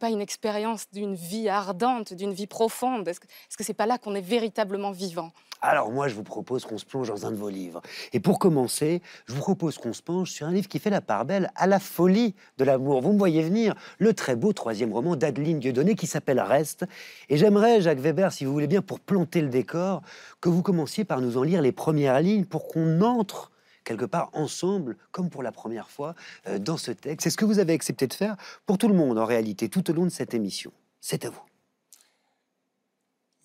pas 0.00 0.10
une 0.10 0.20
expérience 0.20 0.86
d'une 0.92 1.14
vie 1.14 1.48
ardente, 1.48 2.12
d'une 2.12 2.32
vie 2.32 2.48
profonde 2.48 3.06
Est-ce 3.06 3.20
que 3.20 3.26
est-ce 3.26 3.56
que 3.56 3.62
c'est 3.62 3.72
pas 3.72 3.86
là 3.86 3.98
qu'on 3.98 4.16
est 4.16 4.20
véritablement 4.20 4.90
vivant? 4.90 5.30
Alors 5.62 5.92
moi, 5.92 6.08
je 6.08 6.16
vous 6.16 6.24
propose 6.24 6.64
qu'on 6.64 6.76
se 6.76 6.84
plonge 6.84 7.06
dans 7.06 7.24
un 7.24 7.30
de 7.30 7.36
vos 7.36 7.50
livres. 7.50 7.82
Et 8.12 8.18
pour 8.18 8.40
commencer, 8.40 9.00
je 9.26 9.32
vous 9.32 9.40
propose 9.40 9.78
qu'on 9.78 9.92
se 9.92 10.02
penche 10.02 10.32
sur 10.32 10.48
un 10.48 10.50
livre 10.50 10.66
qui 10.66 10.80
fait 10.80 10.90
la 10.90 11.00
part 11.00 11.24
belle 11.24 11.52
à 11.54 11.68
la 11.68 11.78
folie 11.78 12.34
de 12.58 12.64
l'amour. 12.64 13.00
Vous 13.00 13.12
me 13.12 13.18
voyez 13.18 13.44
venir, 13.44 13.76
le 13.98 14.12
très 14.12 14.34
beau 14.34 14.52
troisième 14.52 14.92
roman 14.92 15.14
d'Adeline 15.14 15.60
Dieudonné 15.60 15.94
qui 15.94 16.08
s'appelle 16.08 16.40
Reste. 16.40 16.84
Et 17.28 17.36
j'aimerais, 17.36 17.80
Jacques 17.80 18.00
Weber, 18.00 18.32
si 18.32 18.44
vous 18.44 18.52
voulez 18.52 18.66
bien, 18.66 18.82
pour 18.82 18.98
planter 18.98 19.40
le 19.40 19.50
décor, 19.50 20.02
que 20.40 20.48
vous 20.48 20.62
commenciez 20.62 21.04
par 21.04 21.20
nous 21.20 21.38
en 21.38 21.44
lire 21.44 21.62
les 21.62 21.72
premières 21.72 22.20
lignes 22.20 22.44
pour 22.44 22.66
qu'on 22.66 23.02
entre 23.02 23.52
quelque 23.88 24.04
part 24.04 24.28
ensemble, 24.34 24.98
comme 25.12 25.30
pour 25.30 25.42
la 25.42 25.50
première 25.50 25.88
fois, 25.88 26.14
euh, 26.46 26.58
dans 26.58 26.76
ce 26.76 26.90
texte. 26.90 27.24
C'est 27.24 27.30
ce 27.30 27.38
que 27.38 27.46
vous 27.46 27.58
avez 27.58 27.72
accepté 27.72 28.06
de 28.06 28.12
faire 28.12 28.36
pour 28.66 28.76
tout 28.76 28.86
le 28.86 28.94
monde, 28.94 29.18
en 29.18 29.24
réalité, 29.24 29.70
tout 29.70 29.90
au 29.90 29.94
long 29.94 30.04
de 30.04 30.10
cette 30.10 30.34
émission. 30.34 30.72
C'est 31.00 31.24
à 31.24 31.30
vous. 31.30 31.42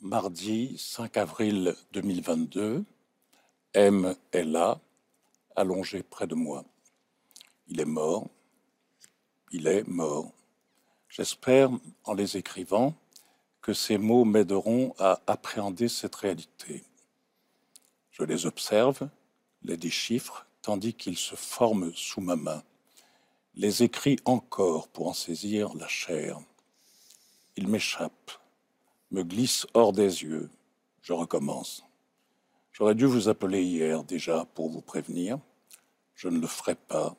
Mardi 0.01 0.77
5 0.77 1.15
avril 1.15 1.75
2022, 1.93 2.83
M 3.73 4.15
est 4.33 4.43
là, 4.43 4.81
allongé 5.55 6.03
près 6.03 6.27
de 6.27 6.35
moi. 6.35 6.65
Il 7.67 7.79
est 7.79 7.85
mort. 7.85 8.27
Il 9.53 9.67
est 9.67 9.87
mort. 9.87 10.29
J'espère, 11.07 11.69
en 12.03 12.13
les 12.15 12.35
écrivant, 12.35 12.93
que 13.61 13.71
ces 13.71 13.97
mots 13.97 14.25
m'aideront 14.25 14.93
à 14.99 15.21
appréhender 15.25 15.87
cette 15.87 16.15
réalité. 16.15 16.83
Je 18.11 18.23
les 18.23 18.45
observe, 18.45 19.07
les 19.63 19.77
déchiffre, 19.77 20.45
tandis 20.61 20.93
qu'ils 20.93 21.17
se 21.17 21.35
forment 21.35 21.93
sous 21.95 22.21
ma 22.21 22.35
main. 22.35 22.63
les 23.55 23.83
écrits 23.83 24.17
encore 24.25 24.87
pour 24.87 25.07
en 25.07 25.13
saisir 25.13 25.75
la 25.75 25.87
chair. 25.87 26.39
Ils 27.55 27.67
m'échappent, 27.67 28.31
me 29.11 29.23
glissent 29.23 29.67
hors 29.75 29.93
des 29.93 30.23
yeux. 30.23 30.49
Je 31.03 31.13
recommence. 31.13 31.83
J'aurais 32.71 32.95
dû 32.95 33.05
vous 33.05 33.29
appeler 33.29 33.63
hier 33.63 34.03
déjà 34.03 34.45
pour 34.55 34.69
vous 34.69 34.81
prévenir. 34.81 35.37
Je 36.15 36.29
ne 36.29 36.39
le 36.39 36.47
ferai 36.47 36.75
pas. 36.75 37.15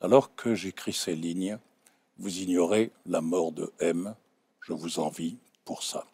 Alors 0.00 0.34
que 0.34 0.54
j'écris 0.54 0.94
ces 0.94 1.14
lignes, 1.14 1.58
vous 2.16 2.38
ignorez 2.38 2.90
la 3.04 3.20
mort 3.20 3.52
de 3.52 3.70
M. 3.80 4.14
Je 4.62 4.72
vous 4.72 4.98
envie 4.98 5.36
pour 5.64 5.82
ça. 5.82 6.06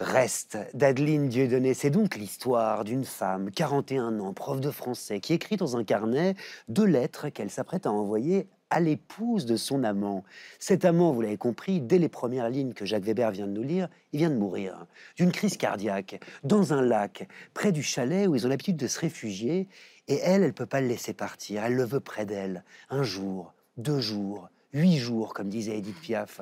Reste 0.00 0.58
d'Adeline 0.74 1.28
Dieudonné, 1.28 1.72
c'est 1.72 1.90
donc 1.90 2.16
l'histoire 2.16 2.82
d'une 2.82 3.04
femme, 3.04 3.52
41 3.52 4.18
ans, 4.18 4.32
prof 4.32 4.60
de 4.60 4.72
français, 4.72 5.20
qui 5.20 5.34
écrit 5.34 5.56
dans 5.56 5.76
un 5.76 5.84
carnet 5.84 6.34
deux 6.66 6.84
lettres 6.84 7.28
qu'elle 7.28 7.48
s'apprête 7.48 7.86
à 7.86 7.92
envoyer 7.92 8.48
à 8.70 8.80
l'épouse 8.80 9.46
de 9.46 9.54
son 9.54 9.84
amant. 9.84 10.24
Cet 10.58 10.84
amant, 10.84 11.12
vous 11.12 11.20
l'avez 11.20 11.36
compris, 11.36 11.80
dès 11.80 11.98
les 11.98 12.08
premières 12.08 12.50
lignes 12.50 12.72
que 12.72 12.84
Jacques 12.84 13.04
Weber 13.04 13.30
vient 13.30 13.46
de 13.46 13.52
nous 13.52 13.62
lire, 13.62 13.88
il 14.12 14.18
vient 14.18 14.30
de 14.30 14.36
mourir 14.36 14.84
d'une 15.16 15.30
crise 15.30 15.56
cardiaque 15.56 16.20
dans 16.42 16.72
un 16.72 16.82
lac 16.82 17.28
près 17.52 17.70
du 17.70 17.84
chalet 17.84 18.26
où 18.26 18.34
ils 18.34 18.46
ont 18.46 18.50
l'habitude 18.50 18.76
de 18.76 18.88
se 18.88 18.98
réfugier. 18.98 19.68
Et 20.08 20.16
elle, 20.16 20.42
elle 20.42 20.54
peut 20.54 20.66
pas 20.66 20.80
le 20.80 20.88
laisser 20.88 21.14
partir. 21.14 21.62
Elle 21.62 21.76
le 21.76 21.84
veut 21.84 22.00
près 22.00 22.26
d'elle. 22.26 22.64
Un 22.90 23.04
jour, 23.04 23.54
deux 23.76 24.00
jours, 24.00 24.48
Huit 24.74 24.98
jours, 24.98 25.34
comme 25.34 25.48
disait 25.48 25.78
Edith 25.78 26.00
Piaf. 26.00 26.40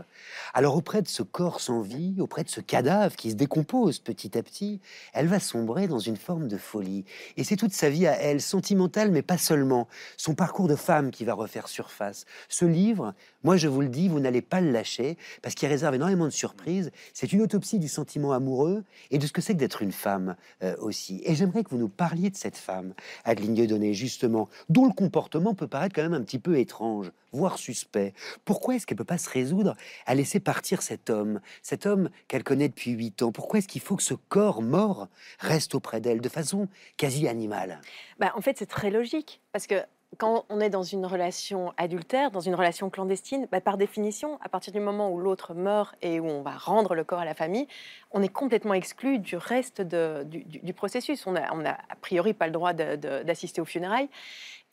Alors 0.55 0.75
auprès 0.75 1.03
de 1.03 1.09
ce 1.09 1.23
corps 1.23 1.61
sans 1.61 1.83
vie, 1.83 2.15
auprès 2.19 2.45
de 2.45 2.49
ce 2.49 2.62
cadavre 2.62 3.15
qui 3.15 3.31
se 3.31 3.37
décompose 3.37 3.99
petit 3.99 4.39
à 4.39 4.43
petit, 4.43 4.81
elle 5.12 5.27
va 5.27 5.39
sombrer 5.39 5.87
dans 5.87 5.99
une 5.99 6.17
forme 6.17 6.49
de 6.49 6.57
folie. 6.57 7.05
Et 7.37 7.45
c'est 7.45 7.57
toute 7.57 7.75
sa 7.75 7.91
vie 7.91 8.07
à 8.07 8.17
elle, 8.19 8.41
sentimentale, 8.41 9.11
mais 9.11 9.21
pas 9.21 9.37
seulement. 9.37 9.87
Son 10.17 10.35
parcours 10.35 10.67
de 10.67 10.77
femme 10.77 11.11
qui 11.11 11.27
va 11.27 11.35
refaire 11.35 11.69
surface. 11.69 12.25
Ce 12.49 12.65
livre, 12.65 13.12
moi 13.45 13.59
je 13.59 13.69
vous 13.69 13.83
le 13.83 13.89
dis, 13.89 14.09
vous 14.09 14.19
n'allez 14.19 14.41
pas 14.41 14.62
le 14.62 14.71
lâcher, 14.71 15.19
parce 15.43 15.55
qu'il 15.55 15.69
réserve 15.69 15.95
énormément 15.95 16.25
de 16.25 16.31
surprises. 16.31 16.91
C'est 17.12 17.35
une 17.35 17.43
autopsie 17.43 17.79
du 17.79 17.89
sentiment 17.89 18.33
amoureux 18.33 18.83
et 19.11 19.19
de 19.19 19.27
ce 19.27 19.33
que 19.33 19.43
c'est 19.43 19.53
que 19.53 19.59
d'être 19.59 19.83
une 19.83 19.93
femme 19.93 20.37
euh, 20.62 20.75
aussi. 20.79 21.21
Et 21.27 21.35
j'aimerais 21.35 21.65
que 21.65 21.71
vous 21.71 21.77
nous 21.77 21.91
parliez 21.91 22.31
de 22.31 22.37
cette 22.37 22.57
femme, 22.57 22.95
Adeline 23.27 23.53
Dieudonné, 23.53 23.93
justement, 23.93 24.49
dont 24.71 24.87
le 24.87 24.95
comportement 24.95 25.53
peut 25.53 25.69
paraître 25.69 25.95
quand 25.95 26.03
même 26.03 26.15
un 26.15 26.23
petit 26.23 26.39
peu 26.39 26.59
étrange, 26.59 27.12
voire 27.33 27.59
suspect. 27.59 28.15
Pourquoi 28.45 28.75
est-ce 28.75 28.87
qu'elle 28.87 28.99
peut 28.99 29.05
pas 29.05 29.19
se 29.19 29.31
résoudre 29.31 29.76
à 30.07 30.14
laisser 30.14 30.41
partir 30.41 30.83
cet 30.83 31.11
homme, 31.11 31.41
cet 31.62 31.87
homme 31.87 32.11
qu'elle 32.29 32.45
connaît 32.45 32.69
depuis 32.69 32.93
huit 32.93 33.23
ans 33.23 33.33
Pourquoi 33.33 33.59
est-ce 33.59 33.69
qu'il 33.69 33.81
faut 33.81 33.97
que 33.97 34.02
ce 34.02 34.14
corps 34.14 34.62
mort 34.62 35.09
reste 35.38 35.75
auprès 35.75 36.00
d'elle 36.00 36.21
de 36.21 36.29
façon 36.29 36.69
quasi 36.97 37.29
animale? 37.29 37.81
Bah, 38.19 38.33
En 38.35 38.41
fait, 38.41 38.59
c'est 38.59 38.67
très 38.67 38.91
logique, 38.91 39.41
parce 39.52 39.67
que 39.67 39.76
quand 40.19 40.45
on 40.50 40.61
est 40.61 40.69
dans 40.71 40.83
une 40.83 41.07
relation 41.07 41.73
adultère, 41.76 42.31
dans 42.31 42.41
une 42.41 42.55
relation 42.55 42.91
clandestine, 42.91 43.49
bah, 43.50 43.61
par 43.61 43.79
définition, 43.79 44.38
à 44.43 44.49
partir 44.49 44.73
du 44.73 44.81
moment 44.81 45.11
où 45.11 45.19
l'autre 45.19 45.55
meurt 45.55 45.95
et 46.02 46.21
où 46.21 46.26
on 46.26 46.43
va 46.43 46.52
rendre 46.52 46.95
le 46.95 47.05
corps 47.05 47.21
à 47.21 47.25
la 47.25 47.35
famille, 47.35 47.67
on 48.12 48.23
est 48.23 48.28
complètement 48.28 48.75
exclu 48.75 49.19
du 49.19 49.37
reste 49.37 49.81
du, 49.83 50.73
processus. 50.73 51.26
On 51.26 51.33
n'a 51.33 51.47
a 51.47 51.78
a 51.90 51.97
priori 52.00 52.33
pas 52.33 52.47
le 52.47 52.52
droit 52.52 52.73
d'assister 52.73 53.61
aux 53.61 53.66
funérailles. 53.66 54.09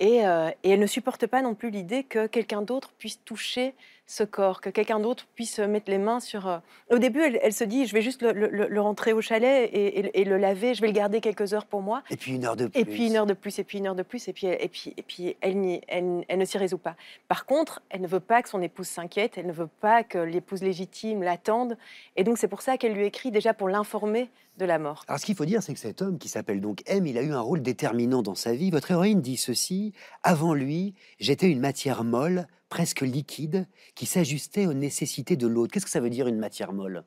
Euh, 0.02 0.52
et, 0.64 0.72
elle 0.72 0.80
ne 0.80 0.88
supporte 0.88 1.28
pas 1.28 1.42
non 1.42 1.56
plus 1.56 1.70
l'idée 1.70 2.04
que 2.04 2.28
quelqu'un 2.28 2.62
d'autre 2.62 2.94
puisse 2.98 3.24
toucher 3.24 3.74
ce 4.08 4.24
corps, 4.24 4.60
que 4.60 4.72
quelqu'un 4.72 5.00
d'autre 5.00 5.28
puisse 5.36 5.60
mettre 5.60 5.92
les 5.92 6.00
mains 6.00 6.20
sur... 6.20 6.48
Euh, 6.48 6.58
au 6.90 6.98
début, 6.98 7.22
elle, 7.22 7.54
se 7.54 7.64
dit, 7.64 7.86
je 7.86 7.94
vais 7.94 8.02
juste 8.02 8.24
le, 8.24 8.82
rentrer 8.82 9.14
au 9.14 9.22
chalet 9.22 9.70
et, 9.72 10.24
le 10.24 10.38
laver, 10.38 10.74
je 10.74 10.82
vais 10.82 10.88
le 10.88 10.94
garder 10.94 11.22
quelques 11.22 11.54
heures 11.54 11.68
pour 11.68 11.82
moi. 11.82 12.02
Et 12.10 12.18
puis 12.18 12.34
une 12.34 12.46
heure 12.46 12.56
de 12.56 12.66
plus. 12.66 12.80
Et 12.80 12.86
puis 12.86 13.08
une 13.08 13.18
heure 13.18 13.28
de 13.28 13.36
plus, 13.36 13.60
et 13.60 13.64
puis 13.64 13.78
une 13.78 13.86
heure 13.86 13.94
de 13.94 14.02
plus, 14.02 14.28
et 14.28 14.34
puis, 14.34 14.48
et 14.48 14.68
puis, 14.68 14.94
et 14.98 15.04
puis 15.04 15.36
elle, 15.42 15.80
elle, 15.88 16.26
elle 16.28 16.40
ne 16.40 16.46
s'y 16.46 16.58
résout 16.58 16.80
pas. 16.80 16.96
Par 17.28 17.46
contre, 17.46 17.84
elle 17.92 18.02
ne 18.02 18.08
veut 18.08 18.20
pas 18.20 18.42
que 18.42 18.50
son 18.50 18.64
épouse 18.64 18.88
s'inquiète, 18.88 19.38
elle 19.38 19.46
ne 19.46 19.54
veut 19.54 19.70
pas 19.80 20.04
que 20.04 20.18
l'épouse 20.18 20.64
légitime 20.64 21.22
l'attende. 21.22 21.78
Et 22.16 22.24
donc 22.24 22.40
c'est 22.40 22.48
pour 22.48 22.64
ça 22.64 22.78
qu'elle 22.78 22.94
lui 22.94 23.06
écrit 23.06 23.29
déjà 23.32 23.54
pour 23.54 23.70
l'informer 23.70 24.30
de 24.58 24.66
la 24.66 24.78
mort. 24.78 25.04
Alors 25.08 25.20
ce 25.20 25.26
qu'il 25.26 25.36
faut 25.36 25.46
dire, 25.46 25.64
c'est 25.64 25.74
que 25.74 25.80
cet 25.80 26.02
homme 26.02 26.20
qui 26.20 26.28
s'appelle 26.28 26.62
donc 26.62 26.84
M, 26.86 27.08
il 27.08 27.18
a 27.18 27.22
eu 27.22 27.32
un 27.32 27.40
rôle 27.40 27.62
déterminant 27.62 28.22
dans 28.22 28.36
sa 28.36 28.54
vie. 28.54 28.72
Votre 28.72 28.92
héroïne 28.92 29.22
dit 29.22 29.38
ceci, 29.38 29.94
avant 30.24 30.54
lui, 30.54 30.94
j'étais 31.20 31.50
une 31.50 31.60
matière 31.60 32.04
molle, 32.04 32.48
presque 32.68 33.02
liquide, 33.02 33.68
qui 33.96 34.06
s'ajustait 34.06 34.68
aux 34.68 34.74
nécessités 34.74 35.36
de 35.36 35.48
l'autre. 35.48 35.74
Qu'est-ce 35.74 35.86
que 35.86 35.92
ça 35.92 36.02
veut 36.02 36.10
dire 36.10 36.28
une 36.28 36.38
matière 36.40 36.74
molle? 36.74 37.04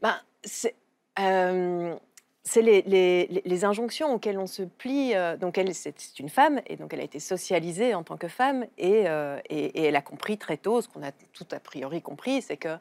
Ben, 0.00 0.14
c'est, 0.44 0.74
euh, 1.18 1.94
les, 2.56 3.64
injonctions 3.64 4.14
auxquelles 4.14 4.38
on 4.38 4.46
se 4.46 4.62
plie. 4.62 5.14
Euh, 5.14 5.36
donc, 5.36 5.58
elle, 5.58 5.74
c'est 5.74 6.18
une 6.18 6.28
femme, 6.28 6.60
et 6.66 6.76
donc 6.76 6.92
elle 6.92 7.00
a 7.00 7.04
été 7.04 7.20
socialisée 7.20 7.94
en 7.94 8.02
tant 8.02 8.16
que 8.16 8.28
femme, 8.28 8.66
et, 8.78 9.08
euh, 9.08 9.38
et 9.48 9.84
elle 9.84 9.96
a 9.96 10.02
compris 10.02 10.38
très 10.38 10.56
tôt, 10.56 10.80
ce 10.80 10.88
qu'on 10.88 11.02
a 11.02 11.12
tout 11.32 11.46
a 11.52 11.60
priori 11.60 12.02
compris, 12.02 12.42
c'est 12.42 12.56
que 12.56 12.76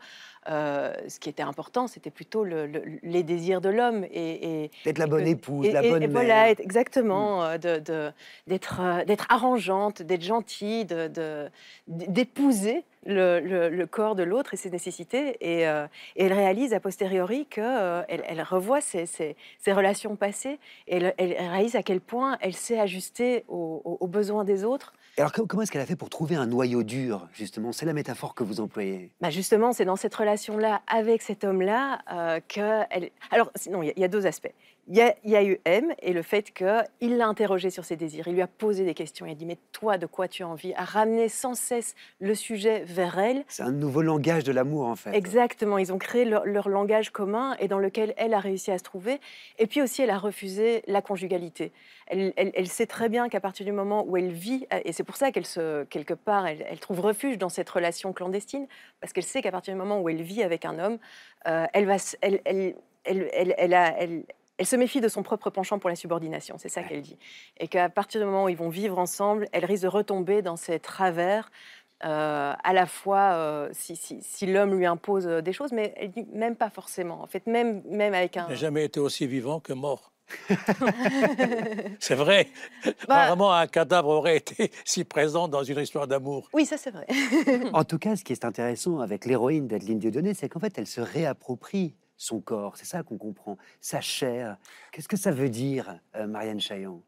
euh, 0.50 0.93
ce 1.07 1.19
qui 1.19 1.29
était 1.29 1.43
important, 1.43 1.88
c'était 1.88 2.10
plutôt 2.10 2.43
les 2.43 3.24
désirs 3.24 3.62
de 3.62 3.69
l'homme. 3.69 4.05
Et, 4.12 4.71
D'être 4.86 4.98
la 4.98 5.05
bonne 5.05 5.27
épouse, 5.27 5.67
la 5.71 5.81
bonne 5.81 6.00
mère. 6.00 6.10
Voilà, 6.10 6.50
exactement, 6.50 7.41
mm. 7.41 7.60
euh, 7.65 8.12
d'être, 8.48 8.81
euh, 8.81 9.05
d'être 9.05 9.27
arrangeante, 9.29 10.01
d'être 10.01 10.24
gentille, 10.24 10.86
de, 10.86 11.50
d'épouser 11.88 12.83
le, 13.05 13.86
corps 13.86 14.15
de 14.15 14.24
l'autre 14.24 14.55
et 14.55 14.57
ses 14.57 14.71
nécessités. 14.71 15.38
Et, 15.41 15.62
elle 15.62 16.33
réalise 16.33 16.74
a 16.74 16.79
posteriori 16.79 17.45
qu'elle 17.45 18.05
elle 18.07 18.41
revoit 18.41 18.81
ses, 18.81 19.36
relations 19.67 20.15
passées 20.15 20.60
et 20.88 20.98
elle, 20.98 21.13
réalise 21.17 21.75
à 21.75 21.83
quel 21.83 22.01
point 22.01 22.38
elle 22.41 22.55
s'est 22.55 22.79
ajustée 22.79 23.43
aux 23.48 24.07
besoins 24.07 24.43
des 24.43 24.63
autres 24.63 24.93
alors 25.17 25.33
comment 25.33 25.62
est-ce 25.62 25.71
qu'elle 25.71 25.81
a 25.81 25.86
fait 25.86 25.98
pour 25.98 26.10
trouver 26.10 26.36
un 26.36 26.45
noyau 26.45 26.83
dur, 26.83 27.27
justement? 27.33 27.74
C'est 27.74 27.86
la 27.86 27.93
métaphore 27.93 28.33
que 28.33 28.43
vous 28.43 28.62
employez. 28.62 29.12
Bah 29.19 29.29
justement, 29.29 29.74
c'est 29.74 29.83
dans 29.83 29.98
cette 29.98 30.13
relation-là 30.31 30.81
avec 30.88 31.21
cet 31.21 31.43
homme-là 31.43 32.01
euh, 32.11 32.39
qu'elle... 32.47 33.09
Alors, 33.31 33.51
non, 33.69 33.83
il 33.83 33.93
y, 33.95 34.03
a 34.03 34.07
deux 34.07 34.25
aspects. 34.25 34.53
Il 34.93 34.98
y, 35.24 35.36
a 35.38 35.43
eu 35.45 35.57
M 35.63 35.93
et 36.01 36.12
le 36.12 36.21
fait 36.21 36.51
qu'il 36.51 37.15
l'a 37.15 37.25
interrogé 37.25 37.69
sur 37.69 37.86
ses 37.86 37.95
désirs. 37.95 38.27
Il 38.27 38.33
lui 38.33 38.41
a 38.41 38.48
posé 38.48 38.83
des 38.83 38.93
questions. 38.93 39.25
Il 39.25 39.31
a 39.31 39.36
dit 39.36 39.45
Mais 39.45 39.57
toi, 39.71 39.98
de 39.98 40.05
quoi 40.05 40.27
tu 40.27 40.43
as 40.43 40.48
envie? 40.50 40.74
A 40.74 40.83
ramené 40.83 41.29
sans 41.29 41.53
cesse 41.53 41.95
le 42.19 42.36
sujet 42.36 42.83
vers 42.83 43.17
elle. 43.17 43.45
C'est 43.48 43.63
un 43.63 43.71
nouveau 43.71 44.01
langage 44.01 44.43
de 44.43 44.51
l'amour, 44.51 44.88
en 44.88 44.98
fait. 44.98 45.15
Exactement. 45.15 45.77
Ils 45.77 45.93
ont 45.93 45.98
créé 45.98 46.25
leur, 46.25 46.67
langage 46.67 47.10
commun 47.12 47.55
et 47.62 47.69
dans 47.69 47.79
lequel 47.79 48.13
elle 48.17 48.33
a 48.33 48.41
réussi 48.41 48.69
à 48.69 48.77
se 48.77 48.83
trouver. 48.83 49.21
Et 49.60 49.65
puis 49.65 49.81
aussi, 49.81 50.01
elle 50.01 50.10
a 50.10 50.17
refusé 50.17 50.83
la 50.88 51.01
conjugalité. 51.01 51.71
Elle, 52.07 52.67
sait 52.67 52.86
très 52.86 53.07
bien 53.07 53.29
qu'à 53.29 53.39
partir 53.39 53.65
du 53.65 53.71
moment 53.71 54.03
où 54.05 54.17
elle 54.17 54.33
vit, 54.33 54.67
et 54.83 54.91
c'est 54.91 55.05
pour 55.05 55.15
ça 55.15 55.31
qu'elle 55.31 55.45
se, 55.45 55.86
quelque 55.86 56.13
part, 56.13 56.45
elle, 56.48 56.79
trouve 56.79 57.00
refuge 57.00 57.38
dans 57.38 57.48
cette 57.48 57.69
relation 57.69 58.12
clandestine, 58.12 58.67
parce 59.00 59.13
qu'elle 59.13 59.24
sait 59.24 59.41
qu'à 59.41 59.51
partir 59.51 59.74
du 59.74 59.79
moment 59.79 60.01
où 60.01 60.10
elle 60.10 60.21
vit 60.21 60.43
avec 60.43 60.65
un 60.65 60.79
homme, 60.79 60.98
euh, 61.48 61.65
elle 61.71 61.86
va, 61.86 61.95
elle, 62.19 62.41
elle, 62.43 62.75
elle, 63.05 63.55
elle, 63.57 63.74
a, 63.74 63.98
elle, 63.98 64.24
elle 64.58 64.65
se 64.65 64.75
méfie 64.75 65.01
de 65.01 65.08
son 65.08 65.24
propre 65.24 65.50
penchant 65.50 65.79
pour 65.79 65.89
la 65.89 65.96
subordination, 65.96 66.55
c'est 66.58 66.70
ça 66.70 66.84
qu'elle 66.84 67.01
dit. 67.01 67.17
Et 67.58 67.67
qu'à 67.67 67.89
partir 67.89 68.22
du 68.22 68.25
moment 68.25 68.46
où 68.46 68.50
ils 68.50 68.58
vont 68.58 68.70
vivre 68.70 69.00
ensemble, 69.00 69.48
elle 69.51 69.65
risque 69.65 69.84
de 69.84 69.88
retomber 69.88 70.41
dans 70.41 70.55
ces 70.55 70.79
travers, 70.79 71.51
euh, 72.03 72.53
à 72.63 72.74
la 72.74 72.86
fois 72.86 73.34
euh, 73.34 73.70
si, 73.74 74.46
l'homme 74.46 74.75
lui 74.75 74.86
impose 74.86 75.25
des 75.25 75.53
choses, 75.53 75.72
mais 75.72 75.93
elle 75.98 76.12
dit 76.12 76.25
même 76.34 76.55
pas 76.55 76.70
forcément. 76.70 77.22
En 77.22 77.27
fait, 77.27 77.46
même, 77.48 77.81
même 77.86 78.13
avec 78.13 78.38
un. 78.38 78.46
Il 78.48 78.51
n'a 78.51 78.55
jamais 78.55 78.86
été 78.86 79.00
aussi 79.00 79.27
vivant 79.27 79.60
que 79.60 79.74
mort. 79.74 80.12
c'est 82.00 82.15
vrai. 82.15 82.48
Bah 83.08 83.34
un 83.34 83.67
cadavre 83.67 84.10
aurait 84.10 84.38
été 84.38 84.72
si 84.86 85.03
présent 85.03 85.48
dans 85.48 85.63
une 85.63 85.79
histoire 85.79 86.08
d'amour. 86.08 86.50
Oui, 86.53 86.65
ça 86.65 86.77
c'est 86.77 86.91
vrai. 86.91 87.05
en 87.74 87.84
tout 87.84 88.00
cas, 88.00 88.15
ce 88.15 88.24
qui 88.24 88.34
est 88.34 88.46
intéressant 88.46 89.00
avec 89.00 89.25
l'héroïne 89.25 89.67
d'Adeline 89.67 90.00
Dieudonné, 90.00 90.34
c'est 90.34 90.50
qu'en 90.50 90.60
fait, 90.60 90.77
elle 90.77 90.88
se 90.88 91.01
réapproprie 91.01 91.96
son 92.22 92.40
corps. 92.40 92.78
C'est 92.78 92.86
ça 92.86 93.04
qu'on 93.04 93.18
comprend. 93.18 93.58
Sa 93.80 94.00
chair. 94.00 94.58
Qu'est-ce 94.92 95.08
que 95.08 95.18
ça 95.18 95.32
veut 95.32 95.50
dire, 95.50 96.00
euh, 96.16 96.28
Marianne 96.28 96.60
Chaillon 96.60 97.01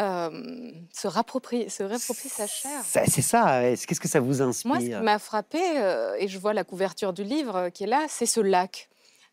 euh, 0.00 0.72
se 0.90 1.06
rapproprier, 1.06 1.68
se 1.68 1.82
réapproprier 1.82 2.30
sa 2.30 2.46
chair. 2.46 2.80
C'est 2.82 3.20
ça. 3.20 3.60
Qu'est-ce 3.62 4.00
que 4.00 4.08
ça 4.08 4.20
vous 4.20 4.40
inspire 4.40 4.68
Moi, 4.68 4.80
ce 4.80 4.86
qui 4.86 5.04
m'a 5.04 5.18
frappé, 5.18 5.60
euh, 5.76 6.16
et 6.18 6.28
je 6.28 6.38
vois 6.38 6.54
la 6.54 6.64
couverture 6.64 7.12
du 7.12 7.22
livre 7.22 7.68
qui 7.68 7.84
est 7.84 7.86
là, 7.86 8.06
c'est 8.08 8.26
ce 8.26 8.40
lac. 8.40 8.88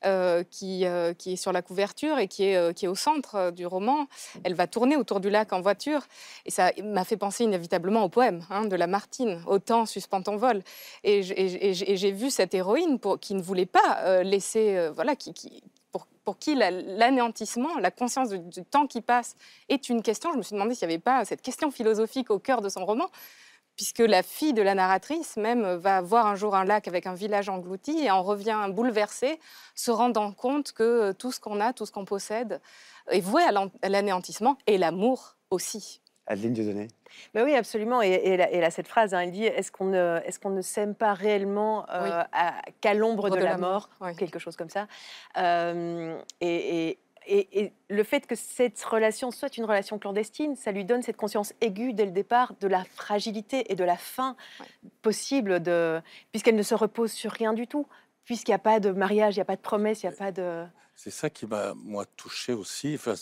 Euh, 0.05 0.45
qui, 0.49 0.85
euh, 0.85 1.13
qui, 1.13 1.33
est 1.33 1.35
sur 1.35 1.51
la 1.51 1.61
couverture 1.61 2.19
et 2.19 2.29
qui 2.29 2.45
est, 2.45 2.55
euh, 2.55 2.71
qui 2.71 2.85
est 2.85 2.87
au 2.87 2.95
centre 2.95 3.51
du 3.51 3.65
roman. 3.65 4.07
Elle 4.45 4.53
va 4.53 4.65
tourner 4.65 4.95
autour 4.95 5.19
du 5.19 5.29
lac 5.29 5.51
en 5.51 5.59
voiture 5.59 6.07
et 6.45 6.51
ça 6.51 6.71
m'a 6.81 7.03
fait 7.03 7.17
penser 7.17 7.43
inévitablement 7.43 8.05
au 8.05 8.07
poème 8.07 8.45
hein, 8.49 8.63
de 8.63 8.77
Lamartine, 8.77 9.41
Autant 9.45 9.85
suspend 9.85 10.21
ton 10.21 10.37
vol. 10.37 10.63
Et 11.03 11.21
j'ai 11.21 12.11
vu 12.13 12.29
cette 12.29 12.53
héroïne 12.53 12.97
pour, 12.97 13.19
qui 13.19 13.33
ne 13.33 13.41
voulait 13.41 13.65
pas 13.65 14.23
laisser, 14.23 14.89
voilà, 14.95 15.17
qui, 15.17 15.33
qui 15.33 15.61
pour, 15.91 16.07
pour, 16.23 16.39
qui 16.39 16.55
l'anéantissement, 16.55 17.77
la, 17.77 17.91
conscience 17.91 18.29
du, 18.29 18.39
du, 18.39 18.63
temps 18.63 18.87
qui 18.87 19.01
passe 19.01 19.35
est 19.67 19.89
une 19.89 20.01
question. 20.01 20.31
Je 20.31 20.37
me 20.37 20.43
suis 20.43 20.53
demandé 20.53 20.75
s'il 20.75 20.87
n'y 20.87 20.93
avait 20.93 21.01
pas 21.01 21.25
cette 21.25 21.41
question 21.41 21.71
philosophique 21.71 22.31
au 22.31 22.39
cœur 22.39 22.61
de 22.61 22.69
son 22.69 22.85
roman 22.85 23.09
puisque 23.79 23.99
la 23.99 24.23
fille 24.23 24.51
de 24.51 24.61
la 24.61 24.75
narratrice 24.75 25.37
même 25.37 25.75
va 25.75 26.01
voir 26.01 26.27
un 26.27 26.35
jour 26.35 26.53
un 26.53 26.65
lac 26.65 26.89
avec 26.89 27.07
un 27.07 27.13
village 27.13 27.47
englouti 27.47 27.97
et 27.97 28.11
en 28.11 28.23
revient 28.23 28.67
bouleversée, 28.69 29.39
se 29.73 29.89
rendant 29.89 30.33
compte 30.33 30.73
que 30.73 30.83
euh, 30.83 31.13
tout 31.13 31.31
ce 31.31 31.39
qu'on 31.39 31.61
a, 31.61 31.71
tout 31.71 31.85
ce 31.85 31.93
qu'on 31.93 32.03
possède 32.03 32.59
est 33.09 33.21
voué 33.21 33.41
à 33.41 33.87
l'anéantissement 33.87 34.57
et 34.67 34.77
l'amour 34.77 35.37
aussi. 35.49 36.01
Adeline 36.27 36.51
Dieudonné 36.51 36.89
Ben 37.33 37.45
oui, 37.45 37.55
absolument. 37.55 38.01
Et, 38.01 38.09
et 38.09 38.29
elle, 38.31 38.41
a, 38.41 38.51
elle 38.51 38.65
a 38.65 38.69
cette 38.69 38.89
phrase, 38.89 39.13
hein, 39.13 39.21
elle 39.21 39.31
dit 39.31 39.45
Est-ce 39.45 39.71
qu'on 39.71 39.85
ne, 39.85 40.19
est 40.25 40.45
ne 40.45 40.61
s'aime 40.61 40.93
pas 40.93 41.13
réellement 41.13 41.85
euh, 41.89 42.21
Oui. 42.33 42.73
qu'à 42.81 42.93
l'ombre 42.93 43.29
de, 43.29 43.37
de 43.37 43.41
la 43.41 43.51
la 43.51 43.57
mort, 43.57 43.89
mort, 44.01 44.09
oui. 44.09 44.15
Quelque 44.17 44.39
chose 44.39 44.57
comme 44.57 44.69
ça. 44.69 44.87
Euh, 45.37 46.19
et, 46.41 46.99
et- 47.31 47.73
le 47.89 48.03
fait 48.03 48.25
que 48.27 48.35
cette 48.35 48.81
relation 48.83 49.31
soit 49.31 49.57
une 49.57 49.65
relation 49.65 49.99
clandestine, 49.99 50.55
ça 50.55 50.71
lui 50.71 50.85
donne 50.85 51.01
cette 51.03 51.17
conscience 51.17 51.53
aiguë 51.61 51.93
dès 51.93 52.05
le 52.05 52.11
départ 52.11 52.53
de 52.59 52.67
la 52.67 52.83
fragilité 52.85 53.71
et 53.71 53.75
de 53.75 53.83
la 53.83 53.97
fin 53.97 54.35
Ouais. 54.59 54.65
possible, 55.01 55.61
de, 55.61 56.01
puisqu'elle 56.31 56.55
ne 56.55 56.63
se 56.63 56.75
repose 56.75 57.11
sur 57.11 57.31
rien 57.31 57.53
du 57.53 57.67
tout, 57.67 57.87
puisqu'il 58.25 58.51
n'y 58.51 58.55
a 58.55 58.59
pas 58.59 58.79
de 58.79 58.91
mariage, 58.91 59.35
il 59.35 59.37
n'y 59.39 59.41
a 59.41 59.45
pas 59.45 59.55
de 59.55 59.61
promesse, 59.61 60.03
il 60.03 60.07
n'y 60.09 60.13
a 60.13 60.17
pas 60.17 60.31
de. 60.31 60.65
C'est 60.95 61.11
ça 61.11 61.29
qui 61.29 61.45
m'a, 61.45 61.73
moi, 61.75 62.05
touché 62.17 62.53
aussi. 62.53 62.93
Enfin, 62.95 63.13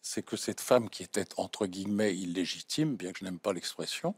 c'est 0.00 0.22
que 0.24 0.36
cette 0.36 0.60
femme 0.60 0.88
qui 0.88 1.02
était, 1.02 1.26
entre 1.36 1.66
guillemets, 1.66 2.14
illégitime, 2.14 2.96
bien 2.96 3.12
que 3.12 3.18
je 3.20 3.24
n'aime 3.24 3.38
pas 3.40 3.52
l'expression, 3.52 4.14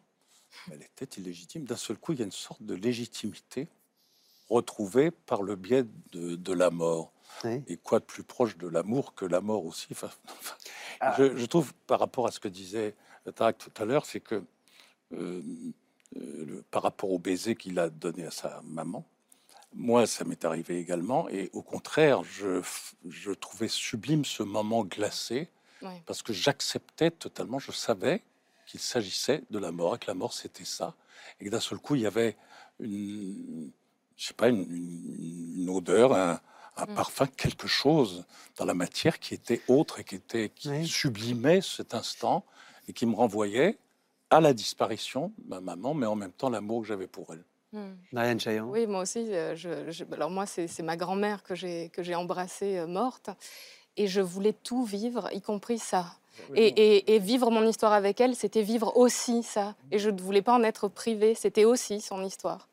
elle 0.71 0.83
était 0.83 1.21
illégitime. 1.21 1.65
D'un 1.65 1.77
seul 1.77 1.97
coup, 1.97 2.13
il 2.13 2.19
y 2.19 2.23
a 2.23 2.25
une 2.27 2.31
sorte 2.33 2.63
de 2.63 2.75
légitimité 2.75 3.69
retrouvée 4.51 5.11
par 5.11 5.43
le 5.43 5.57
biais 5.57 5.85
de, 6.13 6.37
de 6.37 6.53
la 6.53 6.71
mort. 6.71 7.13
Oui. 7.45 7.63
Et 7.69 7.77
quoi 7.77 8.01
de 8.01 8.05
plus 8.05 8.25
proche 8.25 8.59
de 8.59 8.69
l'amour 8.69 9.15
que 9.15 9.25
la 9.25 9.41
mort 9.41 9.65
aussi 9.65 9.89
Enfin, 9.93 10.11
enfin, 10.41 10.57
Ah. 11.01 11.15
je, 11.17 11.37
je 11.37 11.47
trouve, 11.47 11.73
par 11.87 12.01
rapport 12.01 12.27
à 12.27 12.31
ce 12.31 12.41
que 12.41 12.49
disait 12.49 12.95
Tarak 13.35 13.57
tout 13.59 13.83
à 13.83 13.85
l'heure, 13.87 14.05
c'est 14.05 14.21
que 14.21 14.43
euh, 15.13 15.43
euh, 16.17 16.45
le- 16.45 16.63
par 16.71 16.83
rapport 16.83 17.11
au 17.11 17.19
baiser 17.19 17.55
qu'il 17.55 17.79
a 17.79 17.89
donné 17.89 18.25
à 18.27 18.31
sa 18.31 18.61
maman, 18.65 19.07
moi, 19.73 20.07
ça 20.07 20.25
m'est 20.25 20.45
arrivé 20.45 20.79
également. 20.79 21.29
Et 21.29 21.49
au 21.53 21.63
contraire, 21.63 22.23
je, 22.25 22.61
trouvais 23.35 23.69
sublime 23.69 24.25
ce 24.25 24.43
moment 24.43 24.85
glacé 24.85 25.49
parce 26.07 26.23
que 26.23 26.33
j'acceptais 26.33 27.11
totalement, 27.13 27.59
je 27.61 27.71
savais 27.73 28.23
qu'il 28.67 28.81
s'agissait 28.81 29.45
de 29.51 29.59
la 29.59 29.71
mort 29.73 29.95
et 29.95 29.99
que 29.99 30.09
la 30.09 30.15
mort 30.15 30.33
c'était 30.35 30.65
ça. 30.67 30.95
Et 31.41 31.45
que 31.47 31.51
d'un 31.51 31.61
seul 31.61 31.79
coup, 31.79 31.95
il 31.95 32.03
y 32.03 32.07
avait 32.07 32.37
une, 32.81 33.71
je 34.21 34.27
sais 34.27 34.35
pas, 34.35 34.49
une, 34.49 34.67
une- 34.71 35.55
une 35.63 35.71
odeur, 35.71 36.13
un, 36.13 36.39
un 36.77 36.85
Mm. 36.87 36.95
parfum, 36.95 37.27
quelque 37.27 37.67
chose 37.67 38.25
dans 38.59 38.67
la 38.67 38.75
matière 38.75 39.19
qui 39.19 39.33
était 39.35 39.63
autre 39.67 39.99
et 40.01 40.05
qui, 40.05 40.17
était, 40.17 40.51
qui 40.55 40.69
Oui. 40.69 40.87
sublimait 40.87 41.63
cet 41.63 41.95
instant 41.95 42.45
et 42.87 42.93
qui 42.93 43.07
me 43.07 43.15
renvoyait 43.15 43.79
à 44.29 44.41
la 44.41 44.53
disparition 44.53 45.33
de 45.39 45.49
ma 45.49 45.61
maman, 45.61 45.95
mais 45.95 46.07
en 46.07 46.17
même 46.17 46.33
temps 46.33 46.51
l'amour 46.51 46.83
que 46.83 46.89
j'avais 46.89 47.07
pour 47.07 47.33
elle. 47.33 47.45
Hmm. 47.73 47.95
Marianne 48.13 48.39
Oui, 48.67 48.87
moi 48.87 49.03
aussi. 49.03 49.21
euh, 49.33 49.57
je- 49.57 49.91
je- 49.91 50.05
alors 50.13 50.29
moi, 50.31 50.45
c'est 50.45 50.83
ma 50.83 50.97
grand-mère 50.97 51.43
que 51.43 51.55
j'ai 51.55 51.89
que 51.89 52.03
j'ai 52.03 52.15
embrassée 52.15 52.79
euh, 52.79 52.87
morte, 52.87 53.31
et 53.97 54.07
je 54.07 54.21
voulais 54.21 54.53
tout 54.53 54.85
vivre, 54.85 55.31
y 55.33 55.41
compris 55.41 55.79
ça. 55.79 56.05
Et, 56.55 56.67
et- 56.67 57.15
et 57.15 57.19
vivre 57.19 57.51
mon 57.51 57.67
histoire 57.67 57.93
avec 57.93 58.21
elle, 58.21 58.35
c'était 58.35 58.63
vivre 58.63 58.97
aussi 58.97 59.43
ça. 59.43 59.75
Et 59.93 59.99
je 59.99 60.11
ne 60.11 60.21
voulais 60.21 60.43
pas 60.43 60.55
en 60.55 60.63
être 60.63 60.89
privée. 60.89 61.35
C'était 61.35 61.65
aussi 61.65 62.01
son 62.01 62.23
histoire. 62.25 62.67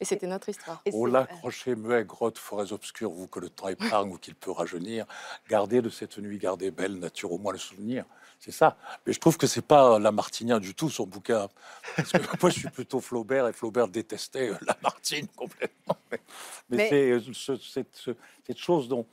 Et 0.00 0.04
c'était 0.04 0.26
notre 0.28 0.48
histoire. 0.48 0.80
Et 0.86 0.90
Oh 0.94 1.06
c'est- 1.06 1.12
là, 1.12 1.26
crochet, 1.26 1.74
muet, 1.74 2.04
grotte, 2.04 2.38
forêts 2.38 2.72
obscures, 2.72 3.10
vous 3.10 3.26
que 3.26 3.40
le 3.40 3.50
temps 3.50 3.68
épargne 3.68 4.12
ou 4.12 4.18
qu'il 4.18 4.34
peut 4.34 4.50
rajeunir, 4.52 5.06
gardez 5.48 5.82
de 5.82 5.90
cette 5.90 6.18
nuit, 6.18 6.38
gardez 6.38 6.70
belle 6.70 6.98
nature, 6.98 7.32
au 7.32 7.38
moins 7.38 7.52
le 7.52 7.58
souvenir. 7.58 8.04
C'est 8.40 8.52
ça. 8.52 8.76
Mais 9.04 9.12
je 9.12 9.18
trouve 9.18 9.36
que 9.36 9.48
c'est 9.48 9.66
pas 9.66 9.98
Lamartinien 9.98 10.60
du 10.60 10.72
tout, 10.72 10.88
son 10.90 11.06
bouquin. 11.06 11.48
Parce 11.96 12.12
que 12.12 12.18
moi, 12.40 12.50
je 12.50 12.60
suis 12.60 12.70
plutôt 12.70 13.00
Flaubert, 13.00 13.48
et 13.48 13.52
Flaubert 13.52 13.88
détestait 13.88 14.50
euh, 14.50 14.54
Lamartine 14.64 15.26
complètement. 15.36 15.96
Mais, 16.12 16.20
mais 16.70 16.76
Mais- 16.76 16.88
c'est 16.88 17.10
euh, 17.10 17.20
ce- 17.32 17.56
cette, 17.56 17.96
ce- 17.96 18.16
cette 18.46 18.58
chose 18.58 18.88
dont... 18.88 19.04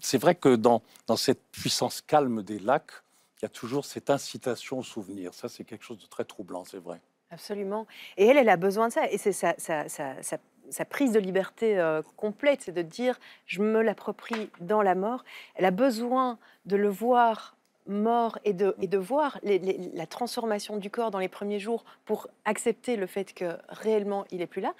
C'est 0.00 0.18
vrai 0.18 0.34
que 0.34 0.56
dans, 0.56 0.82
dans 1.06 1.16
cette 1.16 1.42
puissance 1.52 2.00
calme 2.00 2.42
des 2.42 2.58
lacs, 2.58 2.90
il 3.38 3.44
y 3.44 3.46
a 3.46 3.48
toujours 3.48 3.84
cette 3.84 4.10
incitation 4.10 4.80
au 4.80 4.82
souvenir. 4.82 5.34
Ça, 5.34 5.48
c'est 5.48 5.62
quelque 5.64 5.84
chose 5.84 5.98
de 5.98 6.06
très 6.06 6.24
troublant, 6.24 6.64
c'est 6.64 6.78
vrai. 6.78 7.00
Absolument. 7.34 7.86
Et 8.16 8.26
elle, 8.26 8.36
elle 8.38 8.48
a 8.48 8.56
besoin 8.56 8.88
de 8.88 8.92
ça. 8.92 9.10
Et 9.10 9.18
c'est 9.18 9.32
sa, 9.32 9.54
sa- 9.58 9.88
sa- 9.88 10.22
sa- 10.22 10.38
sa 10.70 10.84
prise 10.84 11.12
de 11.12 11.18
liberté 11.20 11.78
euh, 11.78 12.00
complète, 12.16 12.62
c'est 12.62 12.72
de 12.72 12.82
dire 12.82 13.18
je 13.46 13.60
me 13.60 13.82
l'approprie 13.82 14.50
dans 14.60 14.80
la 14.82 14.94
mort. 14.94 15.24
Elle 15.56 15.66
a 15.66 15.70
besoin 15.70 16.38
de 16.64 16.76
le 16.76 16.88
voir 16.88 17.56
mort 17.86 18.38
et 18.46 18.54
de, 18.54 18.74
et 18.80 18.86
de 18.86 18.96
voir 18.96 19.38
les- 19.42 19.58
les- 19.58 19.90
la 19.92 20.06
transformation 20.06 20.78
du 20.78 20.88
corps 20.88 21.10
dans 21.10 21.18
les 21.18 21.28
premiers 21.28 21.58
jours 21.58 21.84
pour 22.06 22.28
accepter 22.46 22.96
le 22.96 23.06
fait 23.06 23.34
que 23.34 23.58
réellement 23.68 24.24
il 24.30 24.40
est 24.40 24.46
plus 24.46 24.62
là. 24.62 24.72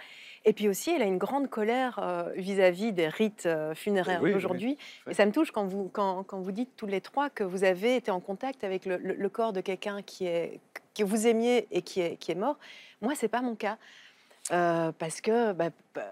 Et 0.47 0.55
puis 0.55 0.69
aussi, 0.71 0.91
elle 0.91 1.03
a 1.03 1.05
une 1.05 1.19
grande 1.19 1.51
colère 1.51 1.99
euh, 2.03 2.31
vis-à-vis 2.35 2.93
des 2.95 3.09
rites 3.09 3.45
euh, 3.45 3.75
funéraires 3.75 4.21
Oui, 4.23 4.29
oui, 4.31 4.35
d'aujourd'hui. 4.35 4.79
oui. 5.07 5.11
Et 5.13 5.15
ça 5.15 5.27
me 5.27 5.33
touche 5.33 5.51
quand 5.51 5.67
vous, 5.67 5.91
quand, 5.93 6.23
quand 6.23 6.41
vous 6.41 6.53
dites 6.53 6.71
tous 6.77 6.87
les 6.87 7.03
trois 7.03 7.29
que 7.29 7.45
vous 7.45 7.65
avez 7.65 7.97
été 7.97 8.11
en 8.11 8.21
contact 8.21 8.65
avec 8.65 8.87
le, 8.87 8.97
le- 8.97 9.15
le 9.15 9.29
corps 9.29 9.53
de 9.53 9.61
quelqu'un 9.61 10.01
qui 10.01 10.27
est 10.27 10.61
que 10.95 11.05
vous 11.05 11.27
aimiez 11.27 11.67
et 11.71 11.83
qui 11.83 12.01
est, 12.01 12.17
qui 12.17 12.33
est 12.33 12.37
mort. 12.37 12.59
Moi, 13.01 13.15
c'est 13.15 13.29
pas 13.29 13.43
mon 13.43 13.55
cas. 13.55 13.79
Euh, 14.53 14.93
parce 14.99 15.21
que, 15.21 15.53
bah, 15.53 15.71
bah, 15.95 16.03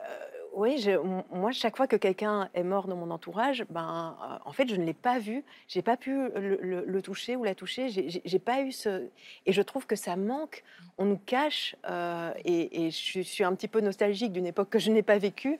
oui, 0.54 0.86
moi, 1.30 1.52
chaque 1.52 1.76
fois 1.76 1.86
que 1.86 1.96
quelqu'un 1.96 2.48
est 2.54 2.62
mort 2.62 2.86
dans 2.86 2.96
mon 2.96 3.10
entourage, 3.10 3.64
ben, 3.70 4.16
euh, 4.22 4.38
en 4.44 4.52
fait, 4.52 4.68
je 4.68 4.76
ne 4.76 4.84
l'ai 4.84 4.94
pas 4.94 5.18
vu, 5.18 5.44
j'ai 5.68 5.82
pas 5.82 5.96
pu 5.96 6.10
le, 6.34 7.00
toucher 7.00 7.36
ou 7.36 7.44
la 7.44 7.54
toucher, 7.54 7.88
j'ai- 7.88 8.38
pas 8.38 8.60
eu 8.62 8.72
ce. 8.72 9.08
Et 9.46 9.52
je 9.52 9.62
trouve 9.62 9.86
que 9.86 9.96
ça 9.96 10.16
manque, 10.16 10.62
on 10.98 11.04
nous 11.04 11.18
cache, 11.18 11.76
euh, 11.88 12.32
et 12.44 12.90
je 12.90 13.20
suis 13.20 13.44
un 13.44 13.54
petit 13.54 13.68
peu 13.68 13.80
nostalgique 13.80 14.32
d'une 14.32 14.46
époque 14.46 14.68
que 14.68 14.78
je 14.78 14.90
n'ai 14.90 15.02
pas 15.02 15.18
vécue, 15.18 15.58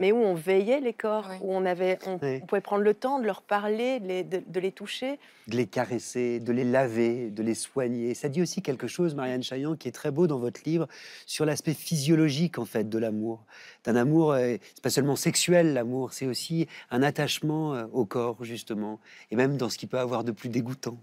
mais 0.00 0.10
où 0.12 0.16
on 0.16 0.34
veillait 0.34 0.80
les 0.80 0.94
corps, 0.94 1.26
Oui. 1.30 1.36
où 1.42 1.54
on, 1.54 1.64
avait, 1.66 1.98
on, 2.06 2.18
Oui. 2.22 2.40
on 2.42 2.46
pouvait 2.46 2.60
prendre 2.60 2.82
le 2.82 2.94
temps 2.94 3.20
de 3.20 3.26
leur 3.26 3.42
parler, 3.42 4.00
de 4.00 4.06
les, 4.08 4.24
de- 4.24 4.42
de 4.46 4.60
les 4.60 4.72
toucher. 4.72 5.18
de 5.46 5.56
les 5.56 5.66
caresser, 5.66 6.38
de 6.40 6.52
les 6.52 6.64
laver, 6.64 7.28
de 7.30 7.42
les 7.42 7.54
soigner. 7.54 8.14
Ça 8.14 8.28
dit 8.28 8.40
aussi 8.40 8.62
quelque 8.62 8.86
chose, 8.86 9.14
Marianne 9.14 9.42
Chaillan, 9.42 9.74
qui 9.76 9.88
est 9.88 9.92
très 9.92 10.10
beau 10.12 10.26
dans 10.28 10.38
votre 10.38 10.60
livre, 10.64 10.86
sur 11.26 11.44
l'aspect 11.44 11.74
physiologique 11.74 12.58
en 12.58 12.64
fait 12.64 12.88
de 12.88 12.98
l'amour. 12.98 13.44
D'un 13.84 13.96
amour, 13.96 14.32
euh, 14.32 14.56
c'est 14.74 14.82
pas 14.82 14.90
seulement 14.90 15.16
sexuel 15.16 15.74
l'amour, 15.74 16.12
c'est 16.12 16.26
aussi 16.26 16.66
un 16.90 17.02
attachement 17.02 17.74
euh, 17.74 17.84
au 17.92 18.04
corps 18.06 18.42
justement, 18.44 19.00
et 19.30 19.36
même 19.36 19.56
dans 19.56 19.68
ce 19.68 19.76
qui 19.76 19.86
peut 19.86 19.98
avoir 19.98 20.24
de 20.24 20.32
plus 20.32 20.48
dégoûtant. 20.48 20.96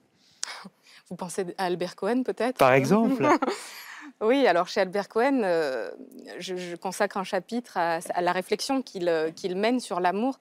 Vous 1.10 1.16
pensez 1.16 1.46
à 1.58 1.66
Albert 1.66 1.96
Cohen, 1.96 2.24
peut-être? 2.24 2.58
Par 2.58 2.72
exemple, 2.74 3.28
Oui, 4.20 4.48
alors 4.48 4.68
chez 4.68 4.82
Albert 4.82 5.10
Cohen, 5.10 5.42
euh, 5.44 5.92
je, 6.40 6.76
consacre 6.76 7.18
un 7.18 7.24
chapitre 7.24 7.78
à, 7.78 8.00
la 8.22 8.32
réflexion 8.32 8.82
qu'il 8.82 9.10
euh, 9.10 9.30
qu'il 9.32 9.56
mène 9.56 9.80
sur 9.80 10.00
l'amour. 10.00 10.40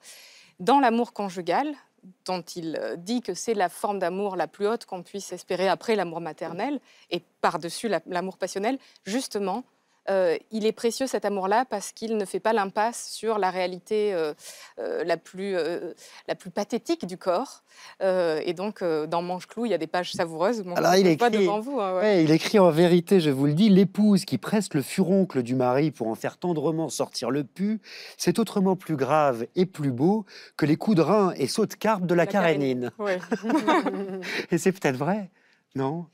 Dans 0.59 0.79
l'amour 0.79 1.13
conjugal, 1.13 1.75
dont 2.25 2.41
il 2.41 2.79
euh, 2.81 2.95
dit 2.95 3.21
que 3.21 3.35
c'est 3.35 3.53
la 3.53 3.69
forme 3.69 3.99
d'amour 3.99 4.35
la 4.35 4.47
plus 4.47 4.67
haute 4.67 4.85
qu'on 4.85 5.03
puisse 5.03 5.31
espérer 5.31 5.67
après 5.67 5.95
l'amour 5.95 6.21
maternel, 6.21 6.79
et 7.11 7.21
par-dessus 7.41 7.87
la- 7.87 8.01
l'amour 8.07 8.37
passionnel, 8.37 8.79
justement, 9.05 9.63
euh, 10.09 10.37
il 10.51 10.65
est 10.65 10.71
précieux 10.71 11.07
cet 11.07 11.25
amour-là 11.25 11.65
parce 11.69 11.91
qu'il 11.91 12.17
ne 12.17 12.25
fait 12.25 12.39
pas 12.39 12.53
l'impasse 12.53 13.09
sur 13.11 13.37
la 13.39 13.49
réalité 13.49 14.13
euh, 14.13 14.33
euh, 14.79 15.03
la, 15.03 15.17
plus, 15.17 15.55
la 16.27 16.35
plus 16.35 16.49
pathétique 16.49 17.05
du 17.05 17.17
corps. 17.17 17.63
Et 18.01 18.53
donc, 18.53 18.83
dans 18.83 19.21
Manche-Clou, 19.21 19.65
il 19.65 19.71
y 19.71 19.73
a 19.73 19.77
des 19.77 19.87
pages 19.87 20.11
savoureuses. 20.13 20.63
Alors, 20.75 20.95
il 20.95 21.05
écrit- 21.07 21.29
devant 21.31 21.59
vous. 21.59 21.79
hein, 21.79 21.95
ouais. 21.95 22.01
Ouais, 22.01 22.23
il 22.23 22.31
écrit 22.31 22.57
en 22.59 22.69
vérité, 22.71 23.19
je 23.19 23.29
vous 23.29 23.45
le 23.45 23.53
dis, 23.53 23.69
l'épouse 23.69 24.25
qui 24.25 24.37
presse 24.37 24.73
le 24.73 24.81
furoncle 24.81 25.43
du 25.43 25.55
mari 25.55 25.91
pour 25.91 26.07
en 26.07 26.15
faire 26.15 26.37
tendrement 26.37 26.89
sortir 26.89 27.29
le 27.29 27.43
pu, 27.43 27.79
c'est 28.17 28.39
autrement 28.39 28.75
plus 28.75 28.95
grave 28.95 29.45
et 29.55 29.65
plus 29.65 29.91
beau 29.91 30.25
que 30.57 30.65
les 30.65 30.75
coups 30.75 30.97
de 30.97 31.01
rein 31.01 31.33
et 31.37 31.47
sauts 31.47 31.65
de 31.65 31.73
carpe 31.75 32.05
de 32.05 32.13
la, 32.15 32.23
La 32.23 32.31
carénine. 32.31 32.91
Ouais. 32.97 33.19
Et 34.51 34.57
c'est 34.57 34.71
peut-être 34.71 34.97
vrai, 34.97 35.29
non? 35.75 36.05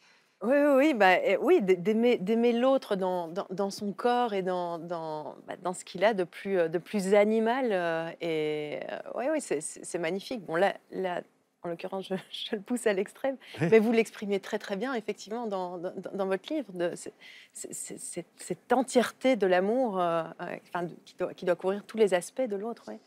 Oui, 0.44 0.56
oui, 0.58 0.74
oui, 0.76 0.94
bah, 0.94 1.20
eh, 1.24 1.38
oui 1.38 1.62
d'aimer, 1.62 2.18
d'aimer 2.18 2.52
l'autre 2.52 2.96
dans, 2.98 3.30
dans, 3.30 3.48
dans 3.50 3.70
son 3.70 3.94
corps 3.94 4.34
et 4.34 4.42
dans, 4.42 4.78
dans, 4.78 5.36
bah, 5.48 5.56
dans 5.62 5.74
ce 5.74 5.86
qu'il 5.86 6.04
a 6.04 6.14
de 6.14 6.26
plus, 6.26 6.58
euh, 6.60 6.68
de 6.68 6.78
plus 6.80 7.14
animal. 7.14 7.70
euh, 7.72 8.10
et 8.20 8.80
euh, 8.92 8.98
oui, 9.16 9.26
oui, 9.32 9.40
c'est, 9.40 9.62
c'est- 9.62 9.86
c'est 9.86 10.00
magnifique. 10.00 10.44
Bon, 10.46 10.56
là, 10.56 10.76
là 10.92 11.22
en 11.62 11.70
l'occurrence, 11.70 12.10
je, 12.10 12.16
je 12.50 12.58
le 12.58 12.62
pousse 12.62 12.86
à 12.88 12.92
l'extrême, 12.94 13.38
mais 13.62 13.80
vous 13.80 13.94
l'exprimez 13.94 14.42
très, 14.42 14.60
très 14.60 14.76
bien, 14.76 14.94
effectivement, 14.96 15.48
dans, 15.48 15.78
dans, 15.78 15.94
dans 16.14 16.26
votre 16.28 16.54
livre, 16.54 16.74
de, 16.74 16.92
c'est- 16.96 17.14
c'est- 17.54 17.74
c'est- 17.74 17.98
c'est- 17.98 18.26
cette 18.36 18.74
entièreté 18.74 19.38
de 19.38 19.48
l'amour 19.48 19.98
euh, 20.02 20.24
euh, 20.42 20.56
enfin, 20.68 20.84
de- 20.84 20.96
qui, 21.06 21.16
doit, 21.16 21.34
qui 21.34 21.46
doit 21.46 21.56
couvrir 21.56 21.86
tous 21.86 21.98
les 21.98 22.14
aspects 22.14 22.42
de 22.42 22.58
l'autre. 22.58 22.84
ouais. 22.90 23.00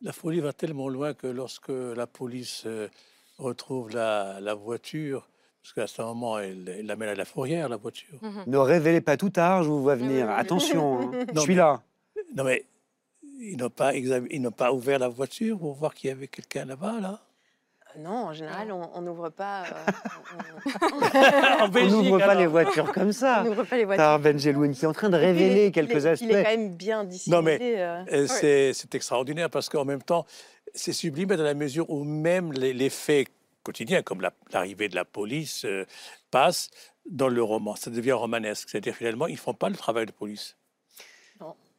La 0.00 0.12
folie 0.12 0.40
va 0.40 0.54
tellement 0.54 0.88
loin 0.88 1.12
que 1.12 1.26
lorsque 1.26 1.68
la 1.68 2.06
police 2.06 2.62
euh, 2.64 2.88
retrouve 3.38 3.90
la, 3.94 4.40
la 4.40 4.54
voiture, 4.54 5.28
parce 5.62 5.72
qu'à 5.74 5.86
ce 5.86 6.02
moment, 6.02 6.38
elle 6.38 6.68
elle 6.78 6.86
l'amène 6.86 7.08
à 7.10 7.14
la 7.14 7.24
fourrière, 7.24 7.68
la 7.68 7.76
voiture. 7.76 8.18
Mhm. 8.20 8.44
Ne 8.46 8.56
révélez 8.58 9.00
pas 9.00 9.16
tout 9.16 9.30
tard, 9.30 9.62
je 9.62 9.68
vous 9.68 9.82
vois 9.82 9.94
Oui, 9.94 10.00
venir. 10.00 10.26
oui, 10.26 10.32
oui. 10.32 10.40
Attention, 10.40 11.00
hein, 11.14 11.24
je 11.34 11.40
suis 11.40 11.52
mais- 11.52 11.58
là. 11.58 11.80
Non, 12.36 12.44
mais 12.44 12.64
ils 13.40 13.56
n'ont 13.56 13.70
pas, 13.70 13.92
exam- 13.94 14.26
ils 14.30 14.40
n'ont 14.42 14.50
pas 14.50 14.72
ouvert 14.72 14.98
la 14.98 15.08
voiture 15.08 15.58
pour 15.58 15.74
voir 15.74 15.94
qu'il 15.94 16.08
y 16.10 16.12
avait 16.12 16.28
quelqu'un 16.28 16.64
là-bas, 16.64 17.00
là? 17.00 17.20
Non, 17.98 18.28
en 18.28 18.32
général, 18.32 18.72
on 18.72 18.88
on 18.94 19.02
n'ouvre 19.02 19.28
pas, 19.28 19.64
euh, 19.64 19.74
On 21.60 21.68
n'ouvre 21.68 22.18
pas 22.18 22.24
alors. 22.24 22.40
les 22.40 22.46
voitures 22.46 22.90
comme 22.92 23.12
ça. 23.12 23.42
on 23.44 23.50
n'ouvre 23.50 23.64
pas 23.64 23.76
les 23.76 23.84
voitures. 23.84 24.02
Tar 24.04 24.18
Benjeloun 24.18 24.72
qui 24.72 24.84
est 24.84 24.88
en 24.88 24.92
train 24.94 25.10
de 25.10 25.16
il 25.18 25.20
révéler 25.20 25.66
il 25.66 25.72
quelques 25.72 26.06
est- 26.06 26.08
aspects. 26.08 26.24
Il 26.28 26.34
est 26.34 26.42
quand 26.42 26.50
même 26.50 26.74
bien 26.74 27.04
dissimulé. 27.04 27.36
Non, 27.36 27.42
mais- 27.42 27.58
euh. 27.60 28.02
Euh, 28.12 28.26
C'est 28.26 28.72
c'est 28.72 28.94
extraordinaire 28.94 29.50
parce 29.50 29.68
qu'en 29.68 29.84
même 29.84 30.02
temps, 30.02 30.24
c'est 30.74 30.92
sublime 30.94 31.28
dans 31.36 31.42
la 31.42 31.52
mesure 31.54 31.88
où 31.90 32.02
même 32.04 32.52
les, 32.52 32.72
les 32.72 32.88
faits 32.90 33.28
quotidien, 33.62 34.02
comme 34.02 34.20
la- 34.20 34.34
l'arrivée 34.52 34.88
de 34.88 34.94
la 34.94 35.04
police 35.04 35.64
euh, 35.64 35.84
passe 36.30 36.70
dans 37.06 37.28
le 37.28 37.42
roman. 37.42 37.74
Ça 37.76 37.90
devient 37.90 38.12
romanesque. 38.12 38.68
C'est-à-dire 38.70 38.94
finalement, 38.94 39.26
ils 39.26 39.36
font 39.38 39.54
pas 39.54 39.68
le 39.68 39.76
travail 39.76 40.06
de 40.06 40.12
police. 40.12 40.56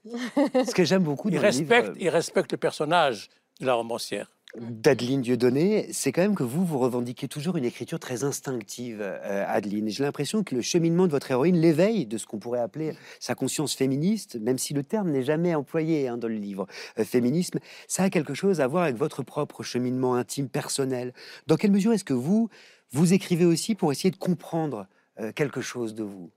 Ce 0.06 0.74
que 0.74 0.84
j'aime 0.84 1.04
beaucoup 1.04 1.30
Ils 1.30 1.36
dans 1.36 1.42
le 1.42 1.48
livre, 1.50 1.70
respectent, 1.70 1.98
ils 2.00 2.10
respectent 2.10 2.52
le 2.52 2.58
personnage 2.58 3.30
de 3.62 3.66
la 3.66 3.74
romancière. 3.76 4.30
d'Adeline 4.60 5.22
Dieudonné, 5.22 5.88
c'est 5.92 6.12
quand 6.12 6.22
même 6.22 6.36
que 6.36 6.44
vous, 6.44 6.64
vous 6.64 6.78
revendiquez 6.78 7.28
toujours 7.28 7.58
une 7.58 7.66
écriture 7.66 8.00
très 8.00 8.24
instinctive, 8.24 9.00
euh, 9.02 9.46
Adeline. 9.48 9.90
J'ai 9.90 10.04
l'impression 10.04 10.44
que 10.44 10.54
le 10.54 10.62
cheminement 10.62 11.08
de 11.08 11.12
votre 11.12 11.32
héroïne 11.32 11.58
l'éveille 11.58 12.06
de 12.06 12.20
ce 12.20 12.28
qu'on 12.28 12.38
pourrait 12.38 12.60
appeler 12.60 12.94
sa 13.20 13.34
conscience 13.34 13.74
féministe, 13.74 14.38
même 14.40 14.60
si 14.60 14.76
le 14.76 14.84
terme 14.84 15.10
n'est 15.10 15.24
jamais 15.24 15.56
employé 15.56 16.08
hein, 16.08 16.18
dans 16.18 16.28
le 16.28 16.36
livre. 16.36 16.68
Euh, 17.00 17.04
féminisme, 17.04 17.60
ça 17.88 18.04
a 18.04 18.10
quelque 18.12 18.36
chose 18.36 18.62
à 18.62 18.68
voir 18.68 18.84
avec 18.84 18.96
votre 18.96 19.24
propre 19.24 19.64
cheminement 19.64 20.14
intime, 20.14 20.50
personnel. 20.50 21.14
Dans 21.48 21.56
quelle 21.56 21.72
mesure 21.72 21.94
est-ce 21.94 22.04
que 22.04 22.14
vous, 22.14 22.50
vous 22.92 23.14
écrivez 23.14 23.46
aussi 23.46 23.74
pour 23.74 23.92
essayer 23.92 24.12
de 24.12 24.18
comprendre 24.18 24.88
euh, 25.20 25.32
quelque 25.32 25.62
chose 25.62 25.94
de 25.96 26.04
vous? 26.04 26.30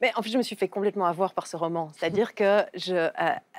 Mais 0.00 0.10
en 0.16 0.22
fait, 0.22 0.30
je 0.30 0.38
me 0.38 0.42
suis 0.42 0.56
fait 0.56 0.66
complètement 0.66 1.06
avoir 1.06 1.32
par 1.32 1.46
ce 1.46 1.56
roman. 1.56 1.92
C'est-à-dire 1.96 2.34
que, 2.34 2.64
je, 2.74 2.94
euh, 2.96 3.08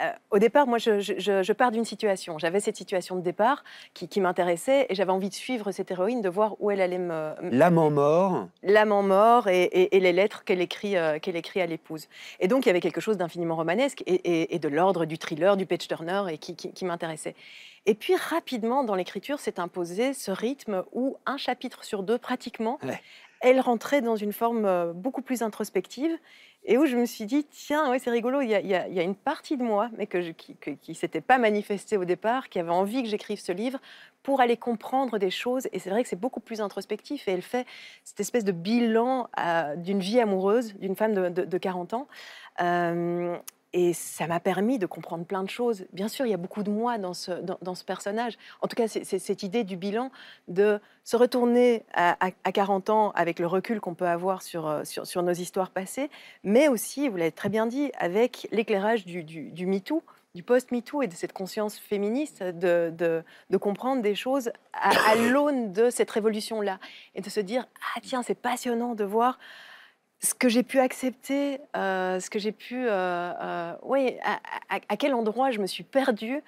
euh, 0.01 0.11
au 0.29 0.39
départ, 0.39 0.67
moi, 0.67 0.77
je, 0.77 0.99
je- 0.99 1.13
je- 1.17 1.41
je 1.41 1.53
pars 1.53 1.71
d'une 1.71 1.85
situation. 1.85 2.37
J'avais 2.37 2.59
cette 2.59 2.75
situation 2.75 3.15
de 3.15 3.21
départ 3.21 3.63
qui, 3.93 4.09
qui 4.09 4.19
m'intéressait 4.19 4.87
et 4.89 4.95
j'avais 4.95 5.11
envie 5.13 5.29
de 5.29 5.33
suivre 5.33 5.71
cette 5.71 5.89
héroïne, 5.91 6.21
de 6.21 6.27
voir 6.27 6.55
où 6.61 6.69
elle 6.69 6.81
allait 6.81 6.97
me. 6.97 7.33
L'amant 7.49 7.89
mort, 7.89 8.49
L'amant 8.61 9.03
mort 9.03 9.47
et, 9.47 9.63
et- 9.63 9.95
et 9.95 9.99
les 10.01 10.11
lettres 10.11 10.43
qu'elle 10.43 10.59
écrit, 10.59 10.97
euh, 10.97 11.17
qu'elle 11.19 11.37
écrit 11.37 11.61
à 11.61 11.65
l'épouse. 11.65 12.07
Et 12.41 12.49
donc, 12.49 12.65
il 12.65 12.67
y 12.67 12.71
avait 12.71 12.81
quelque 12.81 12.99
chose 13.01 13.15
d'infiniment 13.17 13.55
romanesque 13.55 14.03
et, 14.05 14.15
et- 14.15 14.55
et 14.55 14.59
de 14.59 14.67
l'ordre 14.67 15.05
du 15.05 15.17
thriller, 15.17 15.55
du 15.55 15.65
page 15.65 15.87
turner 15.87 16.23
et 16.29 16.37
qui, 16.37 16.57
qui- 16.57 16.73
qui 16.73 16.83
m'intéressait. 16.83 17.35
Et 17.85 17.95
puis, 17.95 18.15
rapidement, 18.15 18.85
dans 18.85 18.95
l'écriture, 18.95 19.39
s'est 19.41 19.59
imposé 19.59 20.13
ce 20.13 20.31
rythme 20.31 20.83
où 20.93 21.17
un 21.25 21.35
chapitre 21.35 21.83
sur 21.83 22.01
deux, 22.03 22.17
pratiquement, 22.17 22.79
Ouais. 22.81 23.01
Elle 23.43 23.59
rentrait 23.59 24.01
dans 24.01 24.15
une 24.15 24.33
forme 24.33 24.65
euh, 24.65 24.93
beaucoup 24.93 25.21
plus 25.21 25.43
introspective 25.43 26.11
et 26.65 26.77
où 26.77 26.85
je 26.85 26.95
me 26.95 27.05
suis 27.05 27.25
dit, 27.25 27.45
tiens, 27.51 27.91
ouais, 27.91 27.99
c'est 27.99 28.09
rigolo, 28.09 28.39
il 28.41 28.47
y, 28.49 28.53
y 28.53 28.69
y 28.69 28.99
a 28.99 29.03
une 29.03 29.15
partie 29.15 29.57
de 29.57 29.63
moi, 29.63 29.89
mais 29.97 30.07
que 30.07 30.31
qui 30.31 30.55
ne 30.87 30.93
s'était 30.93 31.19
pas 31.21 31.37
manifestée 31.37 31.97
au 31.97 32.05
départ, 32.05 32.47
qui 32.47 32.57
avait 32.57 32.71
envie 32.71 33.03
que 33.03 33.09
j'écrive 33.09 33.39
ce 33.39 33.51
livre 33.51 33.79
pour 34.23 34.39
aller 34.39 34.55
comprendre 34.55 35.17
des 35.19 35.29
choses. 35.29 35.67
Et 35.73 35.79
c'est 35.79 35.89
vrai 35.89 36.03
que 36.03 36.09
c'est 36.09 36.19
beaucoup 36.19 36.39
plus 36.39 36.61
introspectif. 36.61 37.27
Et 37.27 37.31
elle 37.31 37.41
fait 37.41 37.67
cette 38.05 38.21
espèce 38.21 38.45
de 38.45 38.53
bilan 38.53 39.27
euh, 39.37 39.75
d'une 39.75 39.99
vie 39.99 40.21
amoureuse 40.21 40.73
d'une 40.75 40.95
femme 40.95 41.13
de, 41.13 41.27
de- 41.27 41.43
de 41.43 41.57
40 41.57 41.93
ans. 41.93 42.07
Euh, 42.61 43.35
et 43.73 43.93
ça 43.93 44.27
m'a 44.27 44.39
permis 44.39 44.77
de 44.79 44.85
comprendre 44.85 45.25
plein 45.25 45.43
de 45.43 45.49
choses. 45.49 45.85
Bien 45.93 46.07
sûr, 46.07 46.25
il 46.25 46.29
y 46.29 46.33
a 46.33 46.37
beaucoup 46.37 46.63
de 46.63 46.69
moi 46.69 46.97
dans 46.97 47.13
ce, 47.13 47.31
dans, 47.31 47.75
ce 47.75 47.83
personnage. 47.83 48.37
En 48.61 48.67
tout 48.67 48.75
cas, 48.75 48.87
c'est 48.87 49.03
cette 49.03 49.43
idée 49.43 49.63
du 49.63 49.77
bilan, 49.77 50.11
de 50.47 50.79
se 51.03 51.15
retourner 51.17 51.83
à, 51.93 52.27
à- 52.27 52.31
à 52.43 52.51
40 52.51 52.89
ans 52.89 53.11
avec 53.15 53.39
le 53.39 53.47
recul 53.47 53.79
qu'on 53.81 53.95
peut 53.95 54.07
avoir 54.07 54.41
sur, 54.43 54.67
euh, 54.67 54.83
sur, 54.83 55.07
sur 55.07 55.23
nos 55.23 55.33
histoires 55.33 55.71
passées, 55.71 56.09
mais 56.43 56.67
aussi, 56.67 57.09
vous 57.09 57.17
l'avez 57.17 57.31
très 57.31 57.49
bien 57.49 57.65
dit, 57.65 57.91
avec 57.97 58.47
l'éclairage 58.51 59.05
du, 59.05 59.23
du, 59.23 59.51
du 59.51 59.65
MeToo, 59.65 60.03
du 60.35 60.43
post-MeToo 60.43 61.01
et 61.03 61.07
de 61.07 61.13
cette 61.13 61.33
conscience 61.33 61.77
féministe, 61.77 62.41
de, 62.41 62.91
de, 63.49 63.57
comprendre 63.57 64.01
des 64.01 64.15
choses 64.15 64.51
à 64.73 65.15
l'aune 65.15 65.71
de 65.71 65.89
cette 65.91 66.09
révolution-là. 66.09 66.79
Et 67.15 67.21
de 67.21 67.29
se 67.29 67.39
dire, 67.39 67.65
ah 67.95 67.99
tiens, 68.01 68.23
c'est 68.23 68.33
passionnant 68.33 68.95
de 68.95 69.03
voir 69.03 69.37
ce 70.23 70.33
que 70.33 70.47
j'ai 70.49 70.63
pu 70.63 70.79
accepter, 70.79 71.59
euh, 71.75 72.19
ce 72.19 72.29
que 72.29 72.39
j'ai 72.39 72.51
pu, 72.53 72.87
euh, 72.87 72.89
euh, 72.91 73.73
oui, 73.83 74.15
à, 74.23 74.35
à- 74.75 74.79
à 74.87 74.97
quel 74.97 75.13
endroit 75.13 75.51
je 75.51 75.59
me 75.59 75.67
suis 75.67 75.83
perdue 75.83 76.41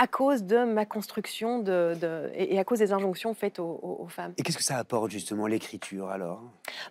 à 0.00 0.06
cause 0.06 0.44
de 0.44 0.62
ma 0.62 0.86
construction 0.86 1.58
de, 1.58 1.94
de- 2.00 2.30
et, 2.34 2.56
à 2.60 2.62
cause 2.64 2.78
des 2.78 2.92
injonctions 2.92 3.34
faites 3.34 3.58
aux, 3.58 3.80
aux- 3.82 4.04
aux 4.04 4.08
femmes. 4.08 4.32
et 4.38 4.42
qu'est-ce 4.44 4.56
que 4.56 4.62
ça 4.62 4.78
apporte 4.78 5.10
justement 5.10 5.48
l'écriture 5.48 6.08
alors? 6.08 6.40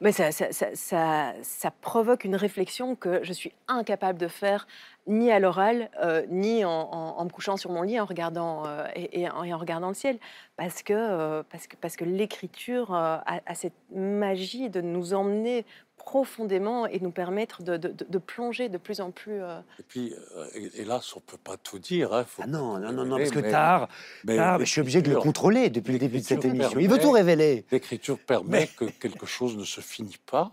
Mais 0.02 0.12
ça, 0.12 0.32
ça, 0.34 0.48
ça- 0.74 1.72
provoque 1.82 2.26
une 2.26 2.36
réflexion 2.36 2.96
que 2.96 3.24
je 3.24 3.32
suis 3.32 3.54
incapable 3.70 4.20
de 4.20 4.28
faire 4.28 4.68
ni 5.08 5.32
à 5.32 5.40
l'oral, 5.40 5.90
euh, 6.04 6.26
ni 6.30 6.66
en, 6.66 6.70
en- 6.70 7.16
en 7.18 7.24
me 7.24 7.30
couchant 7.30 7.56
sur 7.56 7.72
mon 7.72 7.82
lit 7.82 7.98
en 7.98 8.04
regardant, 8.06 8.66
euh, 8.68 8.86
et, 8.94 9.22
et 9.22 9.30
en, 9.30 9.42
et 9.46 9.54
en 9.54 9.58
regardant 9.58 9.88
le 9.88 9.94
ciel. 9.94 10.20
Parce 10.58 10.84
que, 10.84 10.92
euh, 10.94 11.44
parce 11.50 11.66
que, 11.68 11.78
parce 11.78 11.96
que 11.96 12.04
l'écriture 12.04 12.94
a, 12.94 13.24
a 13.26 13.56
cette 13.56 13.72
magie 13.90 14.70
de 14.70 14.82
nous 14.82 15.14
emmener 15.14 15.66
profondément 16.12 16.86
et 16.88 17.02
nous 17.02 17.12
permettre 17.12 17.64
de, 17.64 17.76
de- 17.76 18.18
plonger 18.18 18.70
de 18.70 18.78
plus 18.78 19.02
en 19.02 19.12
plus. 19.12 19.42
euh, 19.42 19.60
Et 19.78 19.84
puis, 19.84 20.14
euh, 20.38 20.46
hé- 20.56 20.72
hélas, 20.82 21.14
on 21.16 21.20
ne 21.20 21.26
peut 21.26 21.38
pas 21.38 21.58
tout 21.58 21.80
dire. 21.80 22.14
hein, 22.14 22.24
faut 22.24 22.44
Ah 22.46 22.48
non, 22.48 22.80
non, 22.80 22.94
non, 22.94 23.04
non, 23.06 23.18
parce 23.18 23.30
que 23.32 23.40
mais- 23.40 23.52
tard, 23.52 23.90
mais 24.24 24.38
tard, 24.38 24.58
mais 24.60 24.66
je 24.66 24.72
suis 24.72 24.80
obligé 24.80 25.02
de 25.02 25.10
le 25.12 25.20
contrôler 25.20 25.70
depuis 25.70 25.92
le 25.92 26.00
début 26.00 26.20
de 26.20 26.24
cette 26.24 26.46
émission. 26.46 26.80
Il 26.80 26.88
veut 26.90 26.98
tout 26.98 27.12
révéler. 27.12 27.66
L'écriture 27.72 28.18
permet 28.20 28.68
que 28.68 28.86
quelque 28.86 29.26
chose 29.26 29.58
ne 29.58 29.66
se 29.66 29.82
finit 29.82 30.18
pas 30.26 30.52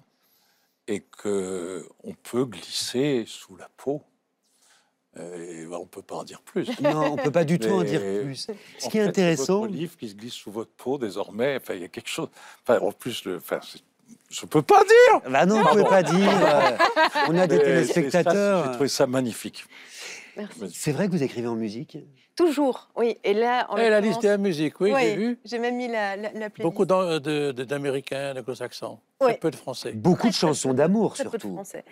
et 0.88 1.00
que 1.00 1.88
on 2.02 2.14
peut 2.14 2.44
glisser 2.46 3.22
sous 3.28 3.54
la 3.56 3.68
peau. 3.76 4.02
Euh, 5.16 5.62
Et 5.62 5.66
ben, 5.66 5.76
on 5.76 5.82
ne 5.82 5.86
peut 5.86 6.02
pas 6.02 6.16
en 6.16 6.24
dire 6.24 6.42
plus. 6.42 6.66
Non, 6.80 7.12
on 7.12 7.16
peut 7.16 7.30
pas 7.30 7.44
du 7.44 7.60
tout 7.60 7.68
en 7.70 7.84
dire 7.84 8.00
plus. 8.00 8.48
Ce 8.80 8.88
qui 8.88 8.98
est 8.98 9.02
intéressant, 9.02 9.60
votre 9.60 9.72
livre 9.72 9.96
qui 9.96 10.08
se 10.08 10.16
glisse 10.16 10.34
sous 10.34 10.50
votre 10.50 10.72
peau 10.72 10.98
désormais. 10.98 11.58
Enfin, 11.60 11.74
il 11.74 11.82
y 11.82 11.84
a 11.84 11.88
quelque 11.88 12.08
chose. 12.10 12.28
Enfin, 12.66 12.80
en 12.80 12.90
plus, 12.90 13.24
le. 13.24 13.36
Enfin, 13.36 13.60
c'est- 13.62 13.78
je 14.30 14.46
peux 14.46 14.62
pas 14.62 14.82
dire. 14.84 15.30
bah 15.30 15.46
non, 15.46 15.56
on 15.56 15.58
ne 15.60 15.64
pouvait 15.64 15.84
pas 15.84 16.02
dire. 16.02 16.30
euh, 16.30 16.70
on 17.28 17.38
a 17.38 17.46
des 17.46 17.56
Mais 17.58 17.62
téléspectateurs. 17.64 18.64
J'ai 18.66 18.72
trouvé 18.72 18.88
ça 18.88 19.06
magnifique. 19.06 19.64
Merci. 20.36 20.70
C'est 20.74 20.92
vrai 20.92 21.06
que 21.06 21.12
vous 21.12 21.22
écrivez 21.22 21.46
en 21.46 21.54
musique 21.54 21.98
Toujours, 22.36 22.88
oui. 22.96 23.16
Et 23.22 23.32
là, 23.32 23.64
en 23.70 23.76
Et 23.76 23.88
la 23.88 24.00
liste 24.00 24.24
de 24.24 24.28
la 24.28 24.38
musique, 24.38 24.80
oui, 24.80 24.92
j'ai 24.98 25.14
vu. 25.14 25.38
J'ai 25.44 25.60
même 25.60 25.76
mis 25.76 25.86
la, 25.86 26.16
la, 26.16 26.32
la 26.32 26.50
playlist. 26.50 26.62
Beaucoup 26.62 26.84
de- 26.84 27.52
d'Américains, 27.52 28.34
d'Anglo-Saxons. 28.34 28.98
Ouais. 29.20 29.28
Très 29.28 29.38
peu 29.38 29.50
de 29.52 29.56
Français. 29.56 29.92
Beaucoup 29.92 30.28
de 30.28 30.34
chansons 30.34 30.74
d'amour 30.74 31.14
Très 31.14 31.22
peu 31.22 31.30
de 31.36 31.42
surtout. 31.42 31.54
français. 31.54 31.84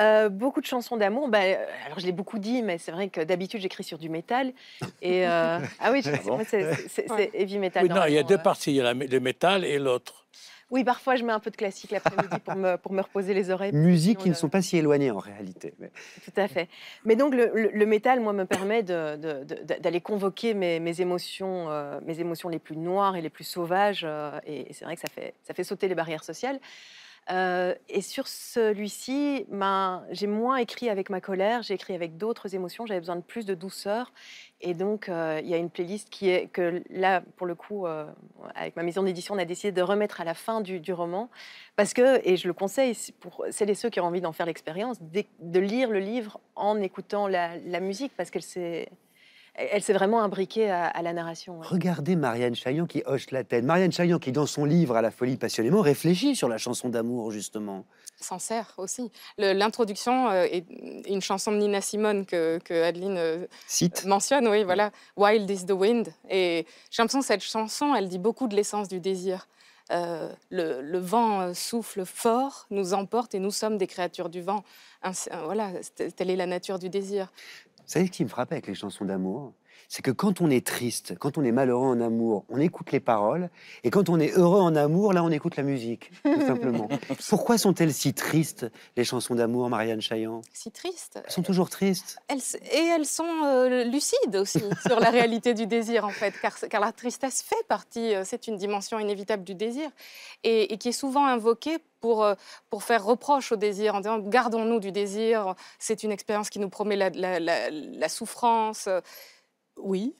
Euh, 0.00 0.30
beaucoup 0.30 0.62
de 0.62 0.66
chansons 0.66 0.96
d'amour. 0.96 1.28
Bah, 1.28 1.40
euh, 1.42 1.56
alors, 1.84 2.00
je 2.00 2.06
l'ai 2.06 2.12
beaucoup 2.12 2.38
dit, 2.38 2.62
mais 2.62 2.78
c'est 2.78 2.90
vrai 2.90 3.10
que 3.10 3.20
d'habitude, 3.20 3.60
j'écris 3.60 3.84
sur 3.84 3.98
du 3.98 4.08
métal. 4.08 4.54
Et, 5.02 5.28
euh, 5.28 5.58
ah 5.80 5.92
oui, 5.92 6.02
bon 6.24 6.36
moi, 6.36 6.44
c'est 6.48 7.30
heavy 7.34 7.58
metal. 7.58 7.82
Oui, 7.82 7.90
non, 7.90 8.06
il 8.08 8.14
y 8.14 8.18
a 8.18 8.22
deux 8.22 8.36
euh. 8.36 8.38
parties. 8.38 8.70
Il 8.70 8.76
y 8.76 8.80
a 8.80 8.84
la- 8.84 8.94
le 8.94 9.20
métal 9.20 9.66
et 9.66 9.78
l'autre. 9.78 10.26
Oui, 10.72 10.84
parfois, 10.84 11.16
je 11.16 11.22
mets 11.24 11.32
un 11.34 11.38
peu 11.38 11.50
de 11.50 11.56
classique 11.56 11.90
l'après-midi 11.90 12.38
pour 12.44 12.54
me, 12.56 12.76
pour 12.76 12.92
me 12.92 13.02
reposer 13.02 13.34
les 13.34 13.50
oreilles. 13.50 13.72
Musiques 13.72 14.18
qui 14.18 14.30
ne 14.30 14.34
sont 14.34 14.48
pas 14.48 14.62
si 14.62 14.78
éloignées 14.78 15.10
en 15.10 15.18
réalité. 15.18 15.74
Mais- 15.78 15.90
Tout 16.24 16.32
à 16.40 16.48
fait. 16.48 16.68
Mais 17.04 17.14
donc, 17.14 17.34
le, 17.34 17.50
le- 17.54 17.70
le 17.72 17.86
métal, 17.86 18.20
moi, 18.20 18.32
me 18.32 18.44
permet 18.46 18.82
d'aller 18.82 20.00
convoquer 20.00 20.54
mes, 20.54 20.80
mes 20.80 21.00
émotions, 21.00 21.70
euh, 21.70 22.00
mes 22.06 22.18
émotions 22.20 22.48
les 22.48 22.58
plus 22.58 22.76
noires 22.78 23.16
et 23.16 23.20
les 23.20 23.30
plus 23.30 23.44
sauvages. 23.44 24.02
euh, 24.04 24.40
et 24.46 24.70
et 24.70 24.72
c'est 24.72 24.84
vrai 24.86 24.94
que 24.94 25.00
ça 25.02 25.08
fait, 25.08 25.34
ça 25.42 25.52
fait 25.54 25.64
sauter 25.64 25.88
les 25.88 25.94
barrières 25.94 26.24
sociales. 26.24 26.58
Euh, 27.30 27.74
et 27.88 28.02
sur 28.02 28.26
celui-ci, 28.26 29.46
ben, 29.48 30.04
j'ai 30.10 30.26
moins 30.26 30.56
écrit 30.56 30.88
avec 30.88 31.08
ma 31.08 31.20
colère, 31.20 31.62
j'ai 31.62 31.74
écrit 31.74 31.94
avec 31.94 32.16
d'autres 32.16 32.54
émotions. 32.54 32.84
J'avais 32.84 33.00
besoin 33.00 33.16
de 33.16 33.22
plus 33.22 33.46
de 33.46 33.54
douceur. 33.54 34.12
Et 34.60 34.74
donc, 34.74 35.08
euh, 35.08 35.40
il 35.42 35.48
y 35.48 35.54
a 35.54 35.56
une 35.56 35.70
playlist 35.70 36.10
qui 36.10 36.28
est 36.28 36.48
que 36.48 36.82
là, 36.90 37.22
pour 37.36 37.46
le 37.46 37.54
coup, 37.54 37.86
euh, 37.86 38.06
avec 38.54 38.76
ma 38.76 38.82
maison 38.82 39.02
d'édition, 39.02 39.34
on 39.34 39.38
a 39.38 39.44
décidé 39.44 39.72
de 39.72 39.82
remettre 39.82 40.20
à 40.20 40.24
la 40.24 40.34
fin 40.34 40.60
du, 40.60 40.92
roman. 40.92 41.30
Parce 41.76 41.94
que, 41.94 42.26
et 42.26 42.36
je 42.36 42.48
le 42.48 42.54
conseille 42.54 42.96
pour 43.20 43.44
celles 43.50 43.70
et 43.70 43.74
ceux 43.74 43.90
qui 43.90 44.00
ont 44.00 44.06
envie 44.06 44.20
d'en 44.20 44.32
faire 44.32 44.46
l'expérience, 44.46 44.98
de 45.00 45.60
lire 45.60 45.90
le 45.90 46.00
livre 46.00 46.40
en 46.56 46.80
écoutant 46.80 47.28
la, 47.28 47.56
la 47.58 47.80
musique, 47.80 48.12
parce 48.16 48.30
qu'elle 48.30 48.42
s'est, 48.42 48.88
elle, 49.54 49.68
elle 49.72 49.82
s'est 49.82 49.92
vraiment 49.92 50.22
imbriquée 50.22 50.70
à, 50.70 50.86
à 50.86 51.02
la 51.02 51.12
narration. 51.12 51.58
ouais. 51.60 51.66
Regardez 51.68 52.16
Marianne 52.16 52.54
Chaillan 52.54 52.86
qui 52.86 53.02
hoche 53.06 53.30
la 53.30 53.44
tête. 53.44 53.64
Marianne 53.64 53.92
Chaillan 53.92 54.18
qui, 54.18 54.32
dans 54.32 54.46
son 54.46 54.64
livre 54.64 54.96
À 54.96 55.02
la 55.02 55.10
folie 55.10 55.36
passionnément, 55.36 55.80
réfléchit 55.80 56.34
sur 56.36 56.48
la 56.48 56.58
chanson 56.58 56.88
d'amour, 56.88 57.30
justement. 57.30 57.84
s'en 58.20 58.38
sert 58.38 58.72
aussi. 58.78 59.10
L'introduction 59.38 60.28
euh, 60.30 60.44
est 60.44 60.64
une 61.08 61.20
chanson 61.20 61.52
de 61.52 61.56
Nina 61.58 61.80
Simone 61.80 62.24
que, 62.26 62.58
que 62.64 62.82
Adeline 62.82 63.16
euh, 63.18 63.46
Cite. 63.66 64.04
mentionne, 64.06 64.46
oui, 64.48 64.64
voilà, 64.64 64.90
Wild 65.16 65.48
is 65.50 65.66
the 65.66 65.72
Wind. 65.72 66.08
Et 66.30 66.66
j'ai 66.90 67.02
l'impression 67.02 67.20
que 67.20 67.26
cette 67.26 67.42
chanson, 67.42 67.94
elle 67.94 68.08
dit 68.08 68.18
beaucoup 68.18 68.46
de 68.48 68.56
l'essence 68.56 68.88
du 68.88 69.00
désir. 69.00 69.48
Euh, 69.90 70.32
le, 70.50 70.80
le 70.80 70.98
vent 70.98 71.52
souffle 71.52 72.06
fort, 72.06 72.66
nous 72.70 72.94
emporte 72.94 73.34
et 73.34 73.40
nous 73.40 73.50
sommes 73.50 73.76
des 73.76 73.86
créatures 73.88 74.30
du 74.30 74.40
vent. 74.40 74.62
Ainsi- 75.02 75.28
voilà, 75.44 75.70
telle 76.16 76.30
est 76.30 76.36
la 76.36 76.46
nature 76.46 76.78
du 76.78 76.88
désir. 76.88 77.30
Savez 77.92 78.06
ce 78.06 78.10
qui 78.10 78.24
me 78.24 78.30
frappe 78.30 78.52
avec 78.52 78.66
les 78.68 78.74
chansons 78.74 79.04
d'amour? 79.04 79.52
C'est 79.94 80.00
que 80.00 80.10
quand 80.10 80.40
on 80.40 80.48
est 80.48 80.66
triste, 80.66 81.18
quand 81.18 81.36
on 81.36 81.44
est 81.44 81.52
malheureux 81.52 81.86
en 81.86 82.00
amour, 82.00 82.46
on 82.48 82.58
écoute 82.58 82.92
les 82.92 82.98
paroles. 83.00 83.50
Et 83.84 83.90
quand 83.90 84.08
on 84.08 84.18
est 84.18 84.32
heureux 84.38 84.62
en 84.62 84.74
amour, 84.74 85.12
là, 85.12 85.22
on 85.22 85.28
écoute 85.30 85.56
la 85.56 85.62
musique, 85.62 86.10
tout 86.24 86.46
simplement. 86.46 86.88
Pourquoi 87.28 87.58
sont-elles 87.58 87.92
si 87.92 88.14
tristes, 88.14 88.66
les 88.96 89.04
chansons 89.04 89.34
d'amour, 89.34 89.68
Marianne 89.68 90.00
Chaillan 90.00 90.40
Si 90.54 90.70
triste. 90.70 91.20
Elles 91.22 91.30
sont 91.30 91.42
toujours 91.42 91.68
tristes. 91.68 92.16
Elles, 92.28 92.40
et 92.72 92.86
elles 92.86 93.04
sont 93.04 93.42
euh, 93.44 93.84
lucides 93.84 94.34
aussi 94.36 94.62
sur 94.86 94.98
la 94.98 95.10
réalité 95.10 95.52
du 95.52 95.66
désir, 95.66 96.06
en 96.06 96.10
fait, 96.10 96.32
car, 96.40 96.58
car 96.70 96.80
la 96.80 96.92
tristesse 96.92 97.42
fait 97.42 97.62
partie, 97.68 98.14
euh, 98.14 98.22
c'est 98.24 98.46
une 98.48 98.56
dimension 98.56 98.98
inévitable 98.98 99.44
du 99.44 99.54
désir, 99.54 99.90
et, 100.42 100.72
et 100.72 100.78
qui 100.78 100.88
est 100.88 100.92
souvent 100.92 101.26
invoquée 101.26 101.76
pour, 102.00 102.24
euh, 102.24 102.34
pour 102.70 102.82
faire 102.82 103.04
reproche 103.04 103.52
au 103.52 103.56
désir, 103.56 103.94
en 103.94 104.00
disant 104.00 104.18
gardons-nous 104.20 104.80
du 104.80 104.90
désir, 104.90 105.54
c'est 105.78 106.02
une 106.02 106.12
expérience 106.12 106.48
qui 106.48 106.60
nous 106.60 106.70
promet 106.70 106.96
la, 106.96 107.10
la- 107.10 107.38
la- 107.38 107.68
la 107.70 108.08
souffrance. 108.08 108.88
Oui, 109.82 110.14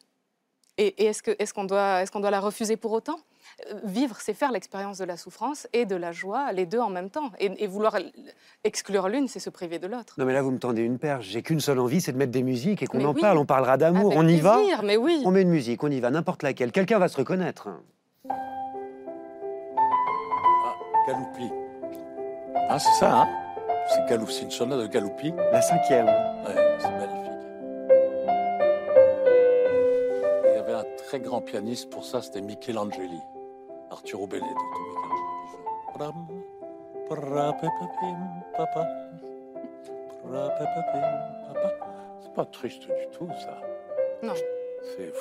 Et, 0.79 1.03
et 1.03 1.07
est-ce 1.07 1.23
qu'on 1.23 1.33
est 1.39 1.53
qu'on 1.53 1.65
doit, 1.65 2.03
est 2.03 2.11
qu'on 2.11 2.21
doit 2.21 2.31
la 2.31 2.41
refuser 2.41 2.77
pour 2.77 2.93
autant? 2.93 3.17
Euh, 3.71 3.75
Vivre, 3.85 4.17
c'est 4.21 4.35
faire 4.35 4.51
l'expérience 4.51 4.99
de 4.99 5.05
la 5.05 5.17
souffrance 5.17 5.67
et 5.73 5.85
de 5.85 5.97
la 5.97 6.13
joie, 6.13 6.53
les 6.53 6.65
deux 6.65 6.81
en 6.81 6.89
même 6.89 7.11
temps. 7.11 7.31
Et, 7.39 7.53
et 7.63 7.67
vouloir 7.67 7.97
exclure 8.65 9.09
l'une, 9.09 9.29
c'est 9.29 9.41
se 9.41 9.51
priver 9.51 9.79
de 9.79 9.87
l'autre. 9.87 10.15
Non 10.17 10.25
mais 10.25 10.33
là 10.33 10.41
vous 10.43 10.51
me 10.51 10.59
tendez 10.59 10.83
une 10.83 10.99
perche. 10.99 11.27
J'ai 11.27 11.43
qu'une 11.43 11.61
seule 11.61 11.79
envie, 11.79 12.01
c'est 12.01 12.13
de 12.13 12.17
mettre 12.17 12.33
des 12.33 12.43
musiques 12.43 12.83
et 12.83 12.87
qu'on 12.87 13.05
en 13.05 13.13
oui. 13.13 13.21
parle. 13.21 13.37
On 13.39 13.45
parlera 13.47 13.77
d'amour. 13.77 14.15
On 14.17 14.27
y 14.27 14.41
va. 14.41 14.59
Mais 14.83 14.97
oui. 14.97 15.23
On 15.27 15.31
met 15.31 15.43
une 15.43 15.51
musique, 15.51 15.83
on 15.85 15.91
y 15.91 16.01
va, 16.01 16.11
n'importe 16.11 16.43
laquelle. 16.43 16.73
Quelqu'un 16.73 16.99
va 16.99 17.09
se 17.09 17.19
reconnaître. 17.19 17.69
Ah, 18.31 18.35
Galoupi. 21.07 21.51
Ah, 22.71 22.79
c'est 22.79 22.99
ça, 22.99 23.23
hein? 23.23 23.29
C'est 23.89 24.09
Galou, 24.09 24.27
c'est 24.29 24.43
une 24.45 24.51
sonate 24.51 24.79
de 24.79 24.87
Galoupi. 24.87 25.35
La 25.51 25.61
cinquième. 25.61 26.07
Ouais, 26.07 26.72
très 31.13 31.21
grand 31.21 31.43
pianiste 31.43 31.91
pour 31.91 32.07
ça, 32.07 32.23
c'était 32.23 32.41
Michelangeli. 32.41 33.21
Arturo 33.91 34.27
Benedetto 34.27 34.57
Michelangeli. 35.93 36.15
C'est 42.23 42.33
pas 42.33 42.47
triste 42.47 42.85
du 42.87 43.07
tout, 43.13 43.29
ça. 43.45 43.61
Non. 44.23 44.33
C'est 44.97 45.13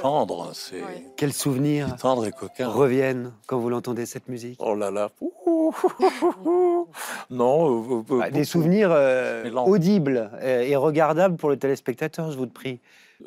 tendre, 0.00 0.50
c'est. 0.54 0.82
Quels 1.16 1.32
souvenirs 1.32 1.96
tendre 1.96 2.26
et 2.26 2.32
coquin. 2.32 2.68
reviennent 2.68 3.32
quand 3.46 3.58
vous 3.58 3.68
l'entendez 3.70 4.06
cette 4.06 4.28
musique? 4.28 4.58
Oh 4.62 4.74
là 4.74 4.90
là. 4.90 5.10
non. 7.30 8.00
euh, 8.00 8.02
Bah, 8.18 8.30
Des 8.30 8.44
souvenirs 8.44 8.90
euh, 8.92 9.50
audibles 9.52 10.30
euh, 10.34 10.62
et 10.62 10.76
regardables 10.76 11.36
pour 11.36 11.50
le 11.50 11.56
téléspectateur, 11.58 12.30
je 12.30 12.36
vous 12.36 12.44
le 12.44 12.50
prie. 12.50 12.80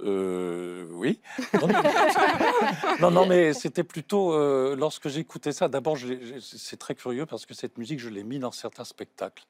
Euh, 0.04 0.86
oui. 0.92 1.22
Non, 1.54 1.68
non. 1.68 1.82
non, 3.02 3.12
non, 3.12 3.26
mais 3.26 3.54
c'était 3.54 3.84
plutôt 3.84 4.34
euh, 4.34 4.76
lorsque 4.76 5.08
j'écoutais 5.08 5.54
ça. 5.54 5.68
D'abord, 5.70 5.98
c'est 6.42 6.78
très 6.78 6.96
curieux 6.96 7.26
parce 7.26 7.46
que 7.46 7.54
cette 7.54 7.78
musique, 7.78 8.00
je 8.00 8.10
l'ai 8.10 8.24
mis 8.24 8.40
dans 8.40 8.52
certains 8.52 8.84
spectacles. 8.84 9.46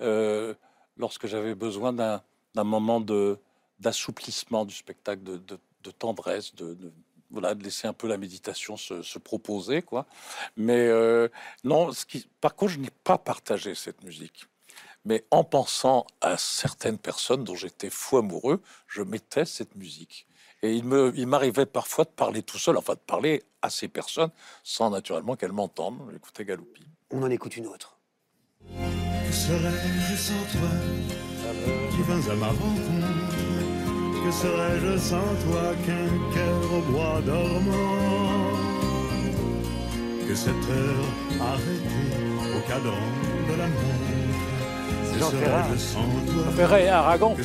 Euh, 0.00 0.54
lorsque 0.98 1.26
j'avais 1.26 1.54
besoin 1.54 1.92
d'un 1.92 2.20
moment 2.64 3.00
d'assouplissement 3.80 4.64
du 4.66 4.74
spectacle, 4.74 5.22
de, 5.22 5.36
de- 5.38 5.58
de 5.88 5.92
tendresse, 5.92 6.54
de, 6.54 6.74
de- 6.74 6.92
voilà, 7.30 7.54
de 7.54 7.62
laisser 7.62 7.86
un 7.86 7.92
peu 7.92 8.08
la 8.08 8.16
méditation 8.16 8.76
se, 8.76 9.02
se 9.02 9.18
proposer, 9.18 9.82
quoi. 9.82 10.06
Mais 10.56 10.86
euh, 10.86 11.28
non, 11.64 11.92
ce 11.92 12.06
qui, 12.06 12.26
par 12.40 12.54
contre, 12.54 12.72
je 12.72 12.78
n'ai 12.78 12.90
pas 13.04 13.18
partagé 13.18 13.74
cette 13.74 14.02
musique. 14.02 14.46
Mais 15.04 15.24
en 15.30 15.44
pensant 15.44 16.06
à 16.20 16.36
certaines 16.38 16.98
personnes 16.98 17.44
dont 17.44 17.54
j'étais 17.54 17.90
fou 17.90 18.18
amoureux, 18.18 18.60
je 18.86 19.02
mettais 19.02 19.44
cette 19.44 19.74
musique. 19.76 20.26
Et 20.62 20.74
il 20.74 20.84
me, 20.84 21.12
il 21.16 21.26
m'arrivait 21.26 21.66
parfois 21.66 22.04
de 22.04 22.10
parler 22.10 22.42
tout 22.42 22.58
seul, 22.58 22.76
enfin 22.76 22.94
de 22.94 22.98
parler 22.98 23.44
à 23.62 23.70
ces 23.70 23.88
personnes, 23.88 24.30
sans 24.64 24.90
naturellement 24.90 25.36
qu'elles 25.36 25.52
m'entendent. 25.52 26.00
J'écoutais 26.12 26.44
Galoupi. 26.44 26.82
On 27.10 27.22
en 27.22 27.30
écoute 27.30 27.56
une 27.56 27.66
autre. 27.66 27.98
Que 28.66 29.32
serais-je 29.32 30.16
sans 30.16 30.58
toi? 30.58 30.68
Qui 31.90 32.02
vins 32.02 32.30
à 32.32 32.34
ma 32.34 32.48
rencontre 32.48 33.27
Que 34.24 34.32
serais-je 34.32 34.98
sans 34.98 35.30
toi 35.44 35.72
qu'un 35.86 36.34
cœur 36.34 36.74
au 36.76 36.92
bois 36.92 37.20
dormant 37.24 38.52
Que 40.26 40.34
cette 40.34 40.48
heure 40.48 41.40
arrêtée 41.40 42.56
au 42.56 42.68
cadran 42.68 43.08
de 43.48 43.58
la 43.58 43.66
montre 43.68 44.08
Jean 45.18 45.30
Ferrat. 45.30 46.80
et 46.80 46.88
Aragon, 46.88 47.36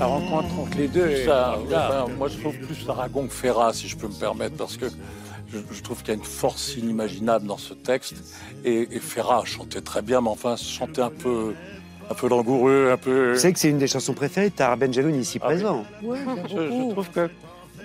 la 0.00 0.06
rencontre 0.06 0.58
entre 0.58 0.76
les 0.76 0.88
deux 0.88 1.24
Ça, 1.24 1.58
enfin, 1.66 2.06
moi, 2.16 2.28
je 2.28 2.38
trouve 2.38 2.56
plus 2.58 2.88
Aragon 2.88 3.26
que 3.26 3.32
Ferrat, 3.34 3.72
si 3.72 3.88
je 3.88 3.96
peux 3.96 4.08
me 4.08 4.18
permettre, 4.18 4.56
parce 4.56 4.76
que 4.76 4.86
je, 5.52 5.58
je 5.70 5.82
trouve 5.82 5.98
qu'il 5.98 6.08
y 6.08 6.10
a 6.12 6.14
une 6.14 6.24
force 6.24 6.76
inimaginable 6.76 7.46
dans 7.46 7.58
ce 7.58 7.74
texte. 7.74 8.16
Et, 8.64 8.88
et 8.90 8.98
Ferrat 8.98 9.44
chantait 9.44 9.80
très 9.80 10.02
bien, 10.02 10.20
mais 10.20 10.30
enfin, 10.30 10.56
chantait 10.56 11.02
un 11.02 11.10
peu, 11.10 11.54
un 12.10 12.14
peu 12.14 12.28
langoureux, 12.28 12.90
un 12.92 12.96
peu. 12.96 13.32
Vous 13.32 13.38
savez 13.38 13.52
que 13.52 13.58
c'est 13.60 13.70
une 13.70 13.78
des 13.78 13.86
chansons 13.86 14.14
préférées 14.14 14.50
de 14.50 14.54
Tahar 14.54 14.76
Benjeloun 14.76 15.14
ici 15.14 15.38
Ah 15.42 15.48
oui. 15.48 15.54
présent. 15.54 15.84
Ouais, 16.02 16.18
je, 16.48 16.56
je 16.56 16.90
trouve 16.92 17.10
que. 17.10 17.28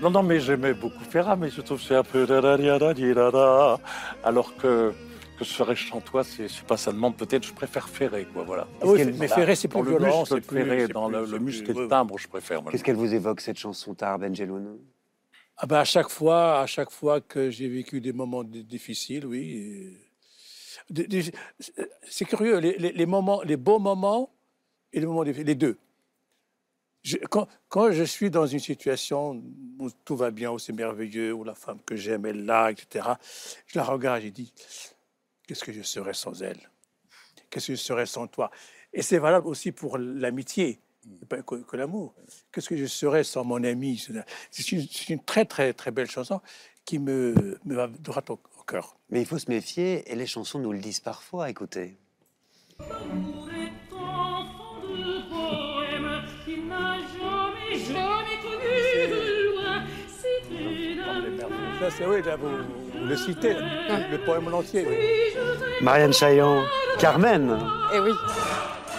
Non, 0.01 0.09
non, 0.09 0.23
mais 0.23 0.39
j'aimais 0.39 0.73
beaucoup 0.73 1.03
Ferrat, 1.09 1.35
mais 1.35 1.49
je 1.49 1.61
trouve 1.61 1.79
que 1.79 1.85
c'est 1.87 1.95
un 1.95 2.03
peu. 2.03 2.25
Alors 4.23 4.55
que. 4.57 4.91
Que 5.39 5.43
serais-je 5.45 5.89
sans 5.89 5.99
toi, 5.99 6.23
c'est 6.23 6.45
pas 6.67 6.77
ça 6.77 6.91
demande 6.91 7.15
peut-être, 7.17 7.43
je 7.43 7.53
préfère 7.53 7.89
Ferré, 7.89 8.27
quoi, 8.31 8.43
voilà. 8.43 8.67
Ah 8.79 8.85
oui, 8.85 9.03
mais 9.17 9.27
Ferré, 9.27 9.55
c'est 9.55 9.67
plus 9.67 9.81
le 9.81 9.89
violent, 9.89 10.25
c'est 10.25 10.39
plus... 10.41 10.63
Ferré, 10.63 10.87
dans 10.87 11.07
plus- 11.07 11.15
le, 11.15 11.21
le 11.23 11.27
plus- 11.37 11.39
muscle 11.39 11.71
et 11.71 11.73
le 11.73 11.87
timbre, 11.87 12.19
je 12.19 12.27
préfère. 12.27 12.61
Qu'est-ce 12.69 12.83
qu'elle 12.83 12.95
vous 12.97 13.11
évoque 13.15 13.41
cette 13.41 13.57
chanson 13.57 13.95
Tahar 13.95 14.19
Benjeloun? 14.19 14.77
Ah 15.57 15.65
ben 15.65 15.77
à 15.77 15.83
chaque 15.85 16.09
fois, 16.09 16.59
à 16.59 16.67
chaque 16.67 16.91
fois 16.91 17.19
que 17.19 17.49
j'ai 17.49 17.67
vécu 17.67 17.99
des 17.99 18.13
moments 18.13 18.43
di- 18.43 18.63
difficiles, 18.63 19.25
oui. 19.25 19.97
C'est 22.09 22.25
curieux, 22.25 22.57
les, 22.57 23.05
moments, 23.05 23.41
les 23.43 23.57
beaux 23.57 23.79
moments 23.79 24.33
et 24.91 24.99
les 24.99 25.05
moments 25.05 25.23
les 25.23 25.55
deux. 25.55 25.77
Quand, 27.29 27.91
je 27.91 28.03
suis 28.03 28.29
dans 28.29 28.45
une 28.45 28.59
situation 28.59 29.43
où 29.77 29.89
tout 30.05 30.15
va 30.15 30.31
bien, 30.31 30.51
où 30.51 30.59
c'est 30.59 30.71
merveilleux, 30.71 31.33
où 31.33 31.43
la 31.43 31.55
femme 31.55 31.79
que 31.85 31.97
j'aime 31.97 32.25
est 32.25 32.33
là, 32.33 32.71
etc., 32.71 33.09
je 33.67 33.77
la 33.77 33.83
regarde 33.83 34.21
et 34.21 34.27
je 34.27 34.29
dis, 34.29 34.53
qu'est-ce 35.45 35.63
que 35.63 35.73
je 35.73 35.81
serais 35.81 36.13
sans 36.13 36.41
elle? 36.41 36.69
Qu'est-ce 37.49 37.67
que 37.67 37.75
je 37.75 37.81
serais 37.81 38.05
sans 38.05 38.27
toi? 38.27 38.51
Et 38.93 39.01
c'est 39.01 39.17
valable 39.17 39.47
aussi 39.47 39.73
pour 39.73 39.97
l'amitié, 39.97 40.79
pas 41.27 41.41
que, 41.41 41.55
que 41.55 41.75
l'amour. 41.75 42.15
Qu'est-ce 42.51 42.69
que 42.69 42.77
je 42.77 42.85
serais 42.85 43.25
sans 43.25 43.43
mon 43.43 43.61
ami? 43.63 44.01
C'est 44.49 45.09
une, 45.09 45.19
très, 45.23 45.43
très, 45.43 45.73
très 45.73 45.91
belle 45.91 46.09
chanson 46.09 46.39
qui 46.85 46.99
me, 46.99 47.59
me 47.65 47.75
va 47.75 47.87
droit 47.87 48.23
au, 48.29 48.39
au 48.63 48.71
cœur. 48.71 48.95
Mais 49.09 49.21
il 49.21 49.25
faut 49.25 49.37
se 49.37 49.49
méfier, 49.49 50.09
et 50.11 50.15
les 50.15 50.25
chansons 50.25 50.59
nous 50.59 50.71
le 50.71 50.79
disent 50.79 50.99
parfois, 50.99 51.49
écoutez. 51.49 51.97
L'amour 52.79 53.47
est 53.51 53.93
enfant 53.93 54.81
de 54.81 55.29
poème, 55.29 56.23
il 56.47 56.67
n'a 56.67 56.97
jamais, 56.97 57.79
jamais 57.79 58.37
connu 58.41 59.11
de 59.11 59.53
loin. 59.53 59.83
C'est 60.07 60.49
une 60.49 61.79
Ça, 61.79 61.91
c'est 61.97 62.05
oui, 62.05 62.21
là, 62.23 62.35
vous, 62.35 62.47
vous 62.49 63.05
le 63.05 63.15
citez, 63.15 63.53
le, 63.53 64.25
poème 64.25 64.47
en 64.47 64.57
entier. 64.59 64.85
oui. 64.87 64.95
Marianne 65.81 66.13
Chaillan, 66.13 66.63
Carmen 66.99 67.59
Et 67.93 67.99
oui. 67.99 68.11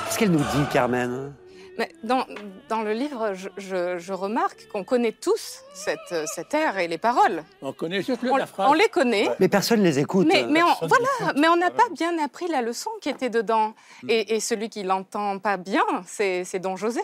Qu'est-ce 0.07 0.18
qu'elle 0.18 0.31
nous 0.33 0.38
dit, 0.38 0.64
Carmen? 0.72 1.35
Mais 1.78 1.90
dans, 2.04 2.24
dans 2.68 2.82
le 2.82 2.92
livre, 2.92 3.34
je, 3.34 3.48
je- 3.56 3.98
je 3.98 4.12
remarque 4.12 4.68
qu'on 4.68 4.84
connaît 4.84 5.12
tous 5.12 5.62
cette, 5.74 6.14
cette 6.26 6.54
air 6.54 6.78
et 6.78 6.87
les 6.88 6.98
paroles. 6.98 7.42
On 7.62 7.72
connaît 7.72 8.02
juste 8.02 8.22
le- 8.22 8.30
On, 8.32 8.37
la 8.37 8.46
phrase. 8.46 8.68
on 8.70 8.74
les 8.74 8.88
connaît. 8.88 9.28
Mais 9.40 9.48
personne 9.48 9.80
ne 9.80 9.84
les 9.84 9.98
écoute. 9.98 10.26
Mais, 10.30 10.44
mais, 10.48 10.62
on, 10.62 10.87
voilà, 10.87 11.32
mais 11.37 11.48
on 11.48 11.56
n'a 11.56 11.70
pas 11.70 11.88
bien 11.92 12.16
appris 12.22 12.46
la 12.48 12.62
leçon 12.62 12.90
qui 13.00 13.08
était 13.08 13.30
dedans. 13.30 13.74
Mm. 14.04 14.10
Et, 14.10 14.34
et 14.37 14.40
celui 14.40 14.68
qui 14.68 14.82
l'entend 14.84 15.38
pas 15.38 15.56
bien, 15.56 15.84
c'est 16.06 16.44
c'est 16.44 16.60
Don 16.60 16.76
José. 16.76 17.02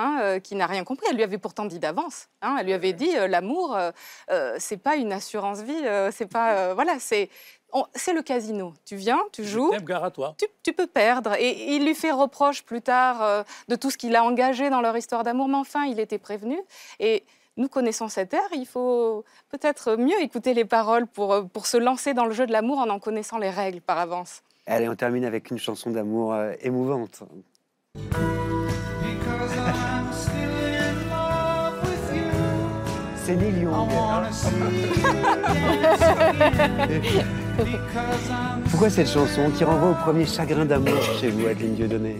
hein, 0.00 0.18
euh, 0.22 0.38
qui 0.38 0.54
n'a 0.54 0.66
rien 0.68 0.84
compris. 0.84 1.06
Elle 1.10 1.16
lui 1.16 1.24
avait 1.24 1.38
pourtant 1.38 1.64
dit 1.64 1.80
d'avance. 1.80 2.28
hein, 2.40 2.56
elle 2.60 2.66
lui 2.66 2.72
avait 2.72 2.92
dit 2.92 3.16
euh, 3.16 3.26
l'amour, 3.26 3.74
euh, 3.76 3.90
euh, 4.30 4.54
c'est 4.58 4.76
pas 4.76 4.94
une 4.94 5.12
assurance 5.12 5.60
vie, 5.62 5.82
euh, 5.84 6.10
c'est 6.12 6.30
pas 6.30 6.52
euh, 6.54 6.74
voilà, 6.74 6.98
c'est 7.00 7.28
c'est 7.94 8.12
le 8.12 8.22
casino. 8.22 8.74
Tu 8.84 8.96
viens, 8.96 9.20
tu 9.32 9.44
joues, 9.44 9.72
à 9.72 10.10
toi. 10.10 10.34
tu, 10.38 10.46
tu 10.62 10.72
peux 10.72 10.86
perdre. 10.86 11.34
Et 11.38 11.74
il 11.74 11.84
lui 11.84 11.94
fait 11.94 12.12
reproche 12.12 12.62
plus 12.62 12.80
tard 12.80 13.22
euh, 13.22 13.42
de 13.68 13.76
tout 13.76 13.90
ce 13.90 13.98
qu'il 13.98 14.16
a 14.16 14.24
engagé 14.24 14.70
dans 14.70 14.80
leur 14.80 14.96
histoire 14.96 15.22
d'amour, 15.22 15.48
mais 15.48 15.56
enfin, 15.56 15.84
il 15.84 16.00
était 16.00 16.18
prévenu. 16.18 16.58
Et 16.98 17.24
nous 17.56 17.68
connaissons 17.68 18.08
cette 18.08 18.32
ère, 18.32 18.48
il 18.52 18.66
faut 18.66 19.24
peut-être 19.50 19.96
mieux 19.96 20.20
écouter 20.22 20.54
les 20.54 20.64
paroles 20.64 21.06
pour, 21.06 21.34
euh, 21.34 21.42
pour 21.42 21.66
se 21.66 21.76
lancer 21.76 22.14
dans 22.14 22.24
le 22.24 22.32
jeu 22.32 22.46
de 22.46 22.52
l'amour 22.52 22.78
en 22.78 22.88
en 22.88 22.98
connaissant 22.98 23.38
les 23.38 23.50
règles 23.50 23.80
par 23.80 23.98
avance. 23.98 24.42
Allez, 24.66 24.88
on 24.88 24.94
termine 24.94 25.24
avec 25.24 25.50
une 25.50 25.58
chanson 25.58 25.90
d'amour 25.90 26.32
euh, 26.34 26.52
émouvante. 26.60 27.22
C'est 33.28 33.36
Neil 33.36 33.60
Young. 33.60 33.90
I'm 33.90 34.24
Pourquoi 38.70 38.88
cette 38.88 39.08
chanson 39.10 39.50
qui 39.50 39.64
renvoie 39.64 39.90
au 39.90 39.94
premier 40.02 40.24
chagrin 40.24 40.64
d'amour 40.64 40.96
chez 41.20 41.28
vous, 41.28 41.46
Adeline 41.46 41.74
Dieudonné? 41.74 42.16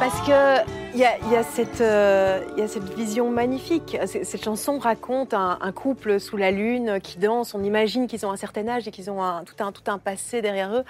Parce 0.00 0.18
que 0.26 0.62
il 0.94 1.00
y 1.00 1.04
a, 1.04 1.18
il 1.26 1.30
y 1.30 1.36
a 1.36 1.42
cette, 1.42 1.82
euh, 1.82 2.40
il 2.56 2.60
y 2.60 2.62
a 2.64 2.68
cette 2.68 2.88
vision 2.94 3.30
magnifique. 3.30 3.98
Cette 4.06 4.42
chanson 4.42 4.78
raconte 4.78 5.34
un, 5.34 5.58
un 5.60 5.72
couple 5.72 6.18
sous 6.18 6.38
la 6.38 6.50
lune 6.50 7.00
qui 7.02 7.18
danse. 7.18 7.54
On 7.54 7.62
imagine 7.62 8.06
qu'ils 8.06 8.24
ont 8.24 8.30
un 8.32 8.36
certain 8.38 8.66
âge 8.66 8.88
et 8.88 8.90
qu'ils 8.90 9.10
ont 9.10 9.22
un- 9.22 9.44
tout, 9.44 9.62
un, 9.62 9.72
tout 9.72 9.82
un 9.88 9.98
passé 9.98 10.40
derrière 10.40 10.74
eux. 10.74 10.84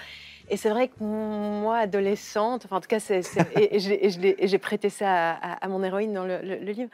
Et 0.48 0.56
c'est 0.56 0.70
vrai 0.70 0.86
que 0.86 0.94
moi, 1.02 1.78
adolescente, 1.78 2.62
enfin 2.66 2.76
en 2.76 2.80
tout 2.80 2.86
cas, 2.86 2.98
et, 3.60 3.80
j'ai 4.46 4.58
prêté 4.58 4.90
ça 4.90 5.10
à, 5.10 5.30
à- 5.54 5.64
à 5.64 5.68
mon 5.68 5.82
héroïne 5.82 6.12
dans 6.12 6.22
le, 6.24 6.38
le- 6.40 6.58
le 6.64 6.70
livre. 6.70 6.90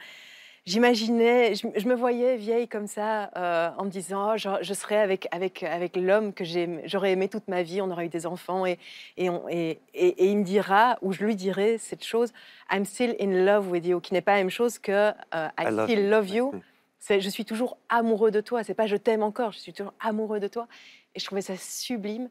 J'imaginais, 0.65 1.55
je, 1.55 1.67
je 1.75 1.87
me 1.87 1.93
voyais 1.93 2.37
vieille 2.37 2.69
comme 2.69 2.87
ça, 2.87 3.29
euh, 3.35 3.69
en 3.77 3.83
me 3.83 3.89
disant, 3.89 4.31
oh, 4.33 4.37
je, 4.37 4.47
je 4.61 4.73
serais 4.73 4.97
avec, 4.97 5.27
avec, 5.31 5.61
avec 5.63 5.97
l'homme 5.97 6.31
que 6.33 6.45
j'aurais 6.85 7.11
aimé 7.11 7.27
toute 7.27 7.49
ma 7.49 7.63
vie, 7.63 7.81
on 7.81 7.91
aurait 7.91 8.05
eu 8.05 8.09
des 8.09 8.25
enfants, 8.25 8.65
et, 8.65 8.79
et, 9.17 9.29
on- 9.29 9.47
et, 9.49 9.79
il 9.93 10.37
me 10.37 10.43
dira, 10.43 10.97
ou 11.01 11.11
je 11.11 11.25
lui 11.25 11.35
dirai 11.35 11.77
cette 11.77 12.05
chose, 12.05 12.31
I'm 12.71 12.85
still 12.85 13.13
in 13.19 13.43
love 13.45 13.69
with 13.69 13.85
you, 13.85 13.99
qui 13.99 14.13
n'est 14.13 14.21
pas 14.21 14.33
la 14.33 14.37
même 14.37 14.49
chose 14.49 14.79
que 14.79 14.91
euh, 15.35 15.47
I, 15.59 15.65
still 15.83 15.99
you. 15.99 16.09
love 16.09 16.29
you. 16.29 16.53
C'est 16.99 17.19
je 17.19 17.29
suis 17.29 17.43
toujours 17.43 17.75
amoureux 17.89 18.31
de 18.31 18.39
toi. 18.39 18.63
C'est 18.63 18.73
pas 18.73 18.87
je 18.87 18.95
t'aime 18.95 19.23
encore, 19.23 19.51
je 19.51 19.59
suis 19.59 19.73
toujours 19.73 19.93
amoureux 19.99 20.39
de 20.39 20.47
toi. 20.47 20.69
Et 21.13 21.19
je 21.19 21.25
trouvais 21.25 21.41
ça 21.41 21.57
sublime. 21.57 22.29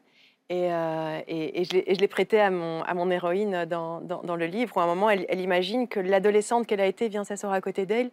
Et, 0.53 0.71
euh, 0.71 1.19
et- 1.27 1.61
et 1.61 1.63
je 1.63 1.95
l'ai- 1.99 2.07
prêté 2.07 2.39
à 2.39 2.51
mon, 2.51 2.83
à 2.83 2.93
mon 2.93 3.09
héroïne 3.09 3.65
dans, 3.65 4.01
dans- 4.01 4.21
dans 4.21 4.35
le 4.35 4.45
livre, 4.45 4.77
où 4.77 4.79
à 4.79 4.83
un 4.83 4.85
moment, 4.85 5.09
elle, 5.09 5.25
elle 5.29 5.41
imagine 5.41 5.87
que 5.87 5.99
l'adolescente 5.99 6.67
qu'elle 6.67 6.81
a 6.81 6.85
été 6.85 7.07
vient 7.07 7.23
s'asseoir 7.23 7.53
à 7.53 7.61
côté 7.61 7.87
d'elle 7.87 8.11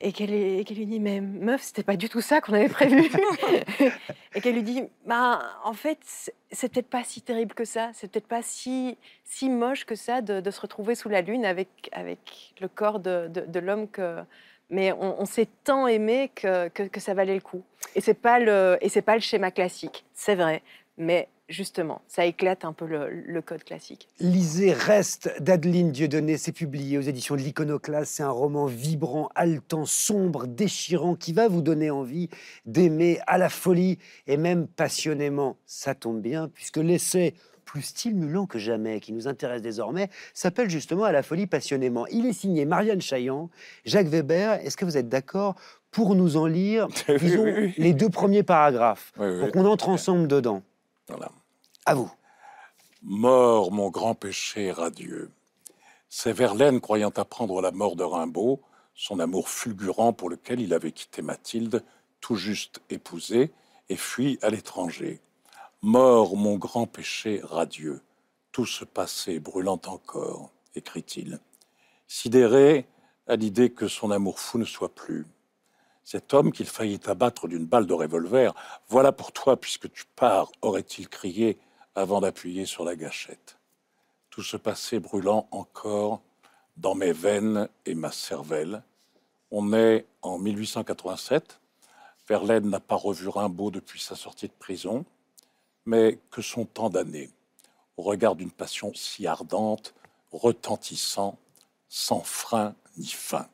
et 0.00 0.12
qu'elle 0.12 0.30
lui 0.30 0.86
dit 0.86 1.00
Mais 1.00 1.20
meuf, 1.20 1.60
c'était 1.60 1.82
pas 1.82 1.96
du 1.96 2.08
tout 2.08 2.22
ça 2.22 2.40
qu'on 2.40 2.54
avait 2.54 2.70
prévu. 2.70 3.02
et 4.34 4.40
qu'elle 4.40 4.54
lui 4.54 4.62
dit 4.62 4.84
Bah, 5.04 5.40
en 5.64 5.74
fait, 5.74 5.98
c'est- 6.02 6.32
c'est 6.50 6.72
peut-être 6.72 6.88
pas 6.88 7.04
si 7.04 7.20
terrible 7.20 7.54
que 7.54 7.66
ça, 7.66 7.90
c'est 7.92 8.10
peut-être 8.10 8.26
pas 8.28 8.40
si, 8.42 8.96
si 9.24 9.50
moche 9.50 9.84
que 9.84 9.94
ça 9.96 10.22
de, 10.22 10.40
de 10.40 10.50
se 10.50 10.60
retrouver 10.62 10.94
sous 10.94 11.10
la 11.10 11.20
lune 11.20 11.44
avec, 11.44 11.68
avec 11.92 12.54
le 12.60 12.68
corps 12.68 13.00
de, 13.00 13.28
de- 13.28 13.44
de 13.46 13.58
l'homme 13.60 13.86
que. 13.88 14.16
Mais 14.70 14.92
on, 14.92 15.20
on 15.20 15.26
s'est 15.26 15.48
tant 15.64 15.86
aimé 15.86 16.30
que, 16.34 16.68
que, 16.68 16.84
que 16.84 17.00
ça 17.00 17.12
valait 17.12 17.34
le 17.34 17.40
coup. 17.42 17.62
Et 17.94 18.00
c'est 18.00 18.14
pas 18.20 18.38
le 18.38 18.78
et 18.80 18.88
c'est 18.88 19.02
pas 19.02 19.14
le 19.14 19.20
schéma 19.20 19.50
classique, 19.50 20.04
c'est 20.14 20.34
vrai. 20.36 20.62
Mais 20.98 21.28
justement, 21.48 22.02
ça 22.08 22.26
éclate 22.26 22.64
un 22.64 22.72
peu 22.72 22.86
le, 22.86 23.08
le 23.10 23.42
code 23.42 23.64
classique. 23.64 24.08
Lisez 24.20 24.72
Reste 24.72 25.30
d'Adeline 25.40 25.92
Dieudonné, 25.92 26.36
c'est 26.36 26.52
publié 26.52 26.98
aux 26.98 27.02
éditions 27.02 27.36
de 27.36 27.40
l'Iconoclaste. 27.40 28.12
C'est 28.14 28.22
un 28.22 28.30
roman 28.30 28.66
vibrant, 28.66 29.28
haletant, 29.34 29.84
sombre, 29.84 30.46
déchirant 30.46 31.14
qui 31.14 31.32
va 31.32 31.48
vous 31.48 31.62
donner 31.62 31.90
envie 31.90 32.28
d'aimer 32.64 33.20
à 33.26 33.38
la 33.38 33.48
folie 33.48 33.98
et 34.26 34.36
même 34.36 34.66
passionnément. 34.66 35.56
Ça 35.66 35.94
tombe 35.94 36.20
bien 36.20 36.48
puisque 36.48 36.78
l'essai 36.78 37.34
plus 37.64 37.82
stimulant 37.82 38.46
que 38.46 38.58
jamais 38.60 39.00
qui 39.00 39.12
nous 39.12 39.26
intéresse 39.26 39.60
désormais 39.60 40.08
s'appelle 40.34 40.70
justement 40.70 41.02
à 41.02 41.10
la 41.10 41.24
folie 41.24 41.48
passionnément. 41.48 42.06
Il 42.06 42.24
est 42.26 42.32
signé 42.32 42.64
Marianne 42.64 43.00
Chaillan, 43.00 43.50
Jacques 43.84 44.06
Weber. 44.06 44.64
Est-ce 44.64 44.76
que 44.76 44.84
vous 44.84 44.96
êtes 44.96 45.08
d'accord 45.08 45.56
pour 45.90 46.14
nous 46.14 46.36
en 46.36 46.46
lire, 46.46 46.86
Oui, 47.08 47.16
disons, 47.18 47.42
oui, 47.42 47.52
oui. 47.56 47.74
les 47.76 47.92
deux 47.92 48.08
premiers 48.08 48.42
paragraphes 48.44 49.12
Oui, 49.18 49.26
oui. 49.28 49.40
pour 49.40 49.50
qu'on 49.52 49.64
entre 49.66 49.88
ensemble 49.88 50.28
dedans 50.28 50.62
Voilà. 51.08 51.30
À 51.84 51.94
vous. 51.94 52.10
Mort, 53.02 53.72
mon 53.72 53.90
grand 53.90 54.14
péché 54.14 54.72
radieux. 54.72 55.30
C'est 56.08 56.32
Verlaine, 56.32 56.80
croyant 56.80 57.12
apprendre 57.16 57.60
la 57.60 57.70
mort 57.70 57.96
de 57.96 58.04
Rimbaud, 58.04 58.60
son 58.94 59.20
amour 59.20 59.48
fulgurant 59.48 60.12
pour 60.12 60.30
lequel 60.30 60.60
il 60.60 60.72
avait 60.74 60.92
quitté 60.92 61.22
Mathilde, 61.22 61.84
tout 62.20 62.36
juste 62.36 62.80
épousée, 62.90 63.52
et 63.88 63.96
fui 63.96 64.38
à 64.42 64.50
l'étranger. 64.50 65.20
Mort, 65.82 66.36
mon 66.36 66.56
grand 66.56 66.86
péché 66.86 67.40
radieux. 67.44 68.00
Tout 68.50 68.66
ce 68.66 68.84
passé 68.84 69.38
brûlant 69.38 69.80
encore, 69.86 70.50
écrit-il. 70.74 71.38
Sidéré 72.08 72.88
à 73.28 73.36
l'idée 73.36 73.70
que 73.70 73.86
son 73.86 74.10
amour 74.10 74.40
fou 74.40 74.58
ne 74.58 74.64
soit 74.64 74.94
plus. 74.94 75.26
Cet 76.06 76.34
homme 76.34 76.52
qu'il 76.52 76.68
faillit 76.68 77.00
abattre 77.06 77.48
d'une 77.48 77.66
balle 77.66 77.84
de 77.84 77.92
revolver, 77.92 78.54
voilà 78.88 79.10
pour 79.10 79.32
toi 79.32 79.56
puisque 79.56 79.90
tu 79.90 80.04
pars, 80.14 80.52
aurait-il 80.62 81.08
crié 81.08 81.58
avant 81.96 82.20
d'appuyer 82.20 82.64
sur 82.64 82.84
la 82.84 82.94
gâchette. 82.94 83.58
Tout 84.30 84.44
ce 84.44 84.56
passé 84.56 85.00
brûlant 85.00 85.48
encore 85.50 86.22
dans 86.76 86.94
mes 86.94 87.10
veines 87.10 87.68
et 87.86 87.96
ma 87.96 88.12
cervelle. 88.12 88.84
On 89.50 89.72
est 89.72 90.06
en 90.22 90.38
1887. 90.38 91.58
Verlaine 92.28 92.70
n'a 92.70 92.78
pas 92.78 92.94
revu 92.94 93.26
Rimbaud 93.26 93.72
depuis 93.72 93.98
sa 93.98 94.14
sortie 94.14 94.46
de 94.46 94.52
prison, 94.52 95.04
mais 95.86 96.20
que 96.30 96.40
sont 96.40 96.66
tant 96.66 96.88
d'années 96.88 97.30
au 97.96 98.02
regard 98.02 98.36
d'une 98.36 98.52
passion 98.52 98.92
si 98.94 99.26
ardente, 99.26 99.92
retentissant, 100.30 101.36
sans 101.88 102.20
frein 102.20 102.76
ni 102.96 103.08
fin. 103.08 103.48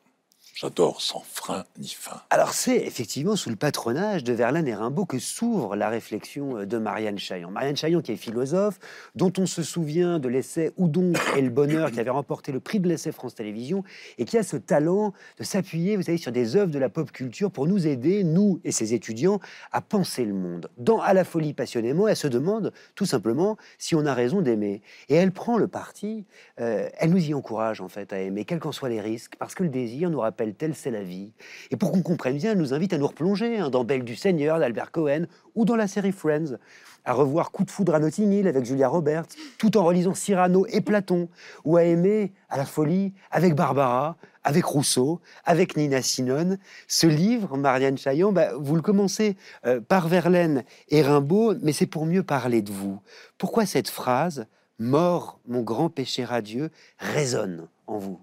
J'adore 0.54 1.00
sans 1.00 1.20
frein 1.20 1.64
ni 1.78 1.88
fin. 1.88 2.20
Alors 2.28 2.52
c'est 2.52 2.76
effectivement 2.76 3.36
sous 3.36 3.48
le 3.48 3.56
patronage 3.56 4.22
de 4.22 4.34
Verlaine 4.34 4.68
et 4.68 4.74
Rimbaud 4.74 5.06
que 5.06 5.18
s'ouvre 5.18 5.76
la 5.76 5.88
réflexion 5.88 6.58
euh, 6.58 6.66
de 6.66 6.76
Marianne 6.76 7.18
Chaillan. 7.18 7.50
Marianne 7.50 7.76
Chaillan 7.76 8.02
qui 8.02 8.12
est 8.12 8.16
philosophe, 8.16 8.78
dont 9.14 9.32
on 9.38 9.46
se 9.46 9.62
souvient 9.62 10.18
de 10.18 10.28
l'essai 10.28 10.72
Où 10.76 10.88
donc 10.88 11.16
est 11.36 11.40
le 11.40 11.48
bonheur 11.48 11.90
qui 11.90 12.00
avait 12.00 12.10
remporté 12.10 12.52
le 12.52 12.60
prix 12.60 12.80
de 12.80 12.88
l'essai 12.88 13.12
France 13.12 13.34
Télévisions 13.34 13.82
et 14.18 14.26
qui 14.26 14.36
a 14.36 14.42
ce 14.42 14.58
talent 14.58 15.14
de 15.38 15.44
s'appuyer, 15.44 15.96
vous 15.96 16.02
savez, 16.02 16.18
sur 16.18 16.32
des 16.32 16.54
œuvres 16.54 16.70
de 16.70 16.78
la 16.78 16.90
pop 16.90 17.10
culture 17.10 17.50
pour 17.50 17.66
nous 17.66 17.86
aider, 17.86 18.22
nous 18.22 18.60
et 18.62 18.72
ses 18.72 18.92
étudiants, 18.92 19.40
à 19.72 19.80
penser 19.80 20.26
le 20.26 20.34
monde. 20.34 20.68
Dans 20.76 21.00
À 21.00 21.14
la 21.14 21.24
folie 21.24 21.54
passionnément, 21.54 22.08
elle 22.08 22.16
se 22.16 22.28
demande 22.28 22.74
tout 22.94 23.06
simplement 23.06 23.56
si 23.78 23.94
on 23.94 24.04
a 24.04 24.12
raison 24.12 24.42
d'aimer. 24.42 24.82
Et 25.08 25.14
elle 25.14 25.32
prend 25.32 25.56
le 25.56 25.66
parti, 25.66 26.26
euh, 26.60 26.90
elle 26.98 27.10
nous 27.10 27.24
y 27.24 27.32
encourage 27.32 27.80
en 27.80 27.88
fait 27.88 28.12
à 28.12 28.20
aimer, 28.20 28.44
quels 28.44 28.60
qu'en 28.60 28.72
soient 28.72 28.90
les 28.90 29.00
risques, 29.00 29.36
parce 29.38 29.54
que 29.54 29.62
le 29.62 29.70
désir 29.70 30.10
nous 30.10 30.20
rappelle 30.20 30.41
telle 30.50 30.74
c'est 30.74 30.90
la 30.90 31.02
vie. 31.02 31.32
Et 31.70 31.76
pour 31.76 31.92
qu'on 31.92 32.02
comprenne 32.02 32.36
bien, 32.36 32.52
elle 32.52 32.58
nous 32.58 32.74
invite 32.74 32.92
à 32.92 32.98
nous 32.98 33.06
replonger 33.06 33.58
hein, 33.58 33.70
dans 33.70 33.84
Belle 33.84 34.04
du 34.04 34.16
Seigneur 34.16 34.58
d'Albert 34.58 34.90
Cohen 34.90 35.26
ou 35.54 35.64
dans 35.64 35.76
la 35.76 35.86
série 35.86 36.12
Friends, 36.12 36.58
à 37.04 37.12
revoir 37.12 37.50
Coup 37.50 37.64
de 37.64 37.70
foudre 37.70 37.94
à 37.94 37.98
Notting 37.98 38.32
Hill 38.32 38.48
avec 38.48 38.64
Julia 38.64 38.88
Roberts, 38.88 39.26
tout 39.58 39.76
en 39.76 39.84
relisant 39.84 40.14
Cyrano 40.14 40.66
et 40.68 40.80
Platon, 40.80 41.28
ou 41.64 41.76
à 41.76 41.84
aimer 41.84 42.32
à 42.48 42.56
la 42.56 42.64
folie 42.64 43.12
avec 43.30 43.54
Barbara, 43.54 44.16
avec 44.44 44.64
Rousseau, 44.64 45.20
avec 45.44 45.76
Nina 45.76 46.02
Simone. 46.02 46.58
Ce 46.88 47.06
livre, 47.06 47.56
Marianne 47.56 47.98
Chaillan, 47.98 48.32
bah, 48.32 48.52
vous 48.58 48.74
le 48.74 48.82
commencez 48.82 49.36
euh, 49.66 49.80
par 49.80 50.08
Verlaine 50.08 50.64
et 50.88 51.02
Rimbaud, 51.02 51.54
mais 51.62 51.72
c'est 51.72 51.86
pour 51.86 52.06
mieux 52.06 52.22
parler 52.22 52.62
de 52.62 52.72
vous. 52.72 53.00
Pourquoi 53.38 53.66
cette 53.66 53.88
phrase 53.88 54.46
«Mort, 54.78 55.38
mon 55.46 55.62
grand 55.62 55.90
péché 55.90 56.24
radieux» 56.24 56.70
résonne 56.98 57.68
en 57.86 57.98
vous 57.98 58.20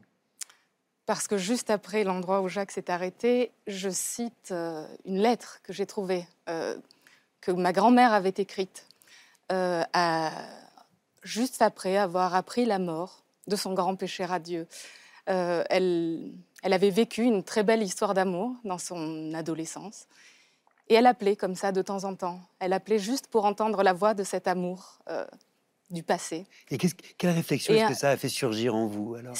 Parce 1.10 1.28
que 1.28 1.39
juste 1.39 1.72
après 1.72 2.04
l'endroit 2.04 2.41
où 2.41 2.50
Jacques 2.50 2.69
s'est 2.69 2.91
arrêté, 2.91 3.50
je 3.65 3.89
cite 3.89 4.52
euh, 4.52 4.86
une 5.06 5.17
lettre 5.17 5.60
que 5.63 5.74
j'ai 5.74 5.88
trouvée, 5.88 6.28
euh, 6.50 6.78
que 7.41 7.52
ma 7.52 7.74
grand-mère 7.74 8.13
avait 8.13 8.36
écrite, 8.38 8.86
euh, 9.52 9.82
à- 9.93 10.32
juste 11.24 11.63
après 11.63 11.98
avoir 11.98 12.36
appris 12.36 12.63
la 12.63 12.78
mort 12.78 13.24
de 13.48 13.56
son 13.56 13.74
grand 13.74 13.95
péché 13.95 14.24
radieux. 14.24 14.67
Elle, 15.26 16.32
elle 16.62 16.74
avait 16.74 16.91
vécu 16.91 17.24
une 17.24 17.41
très 17.43 17.63
belle 17.63 17.82
histoire 17.82 18.13
d'amour 18.13 18.54
dans 18.63 18.78
son 18.78 19.34
adolescence. 19.34 20.06
Et 20.89 20.93
elle 20.93 21.08
appelait 21.08 21.36
comme 21.36 21.56
ça 21.56 21.72
de 21.72 21.82
temps 21.82 22.04
en 22.04 22.13
temps. 22.13 22.39
Elle 22.60 22.74
appelait 22.74 23.00
juste 23.00 23.26
pour 23.26 23.45
entendre 23.45 23.82
la 23.82 23.93
voix 23.93 24.13
de 24.13 24.24
cet 24.24 24.48
amour 24.48 25.00
du 25.89 26.04
passé. 26.04 26.45
Et 26.69 26.78
quelle 26.78 27.32
réflexion 27.32 27.74
est-ce 27.74 27.88
que 27.88 27.93
ça 27.95 28.12
a 28.12 28.17
fait 28.17 28.30
surgir 28.30 28.76
en 28.76 28.86
vous 28.86 29.15
alors? 29.15 29.36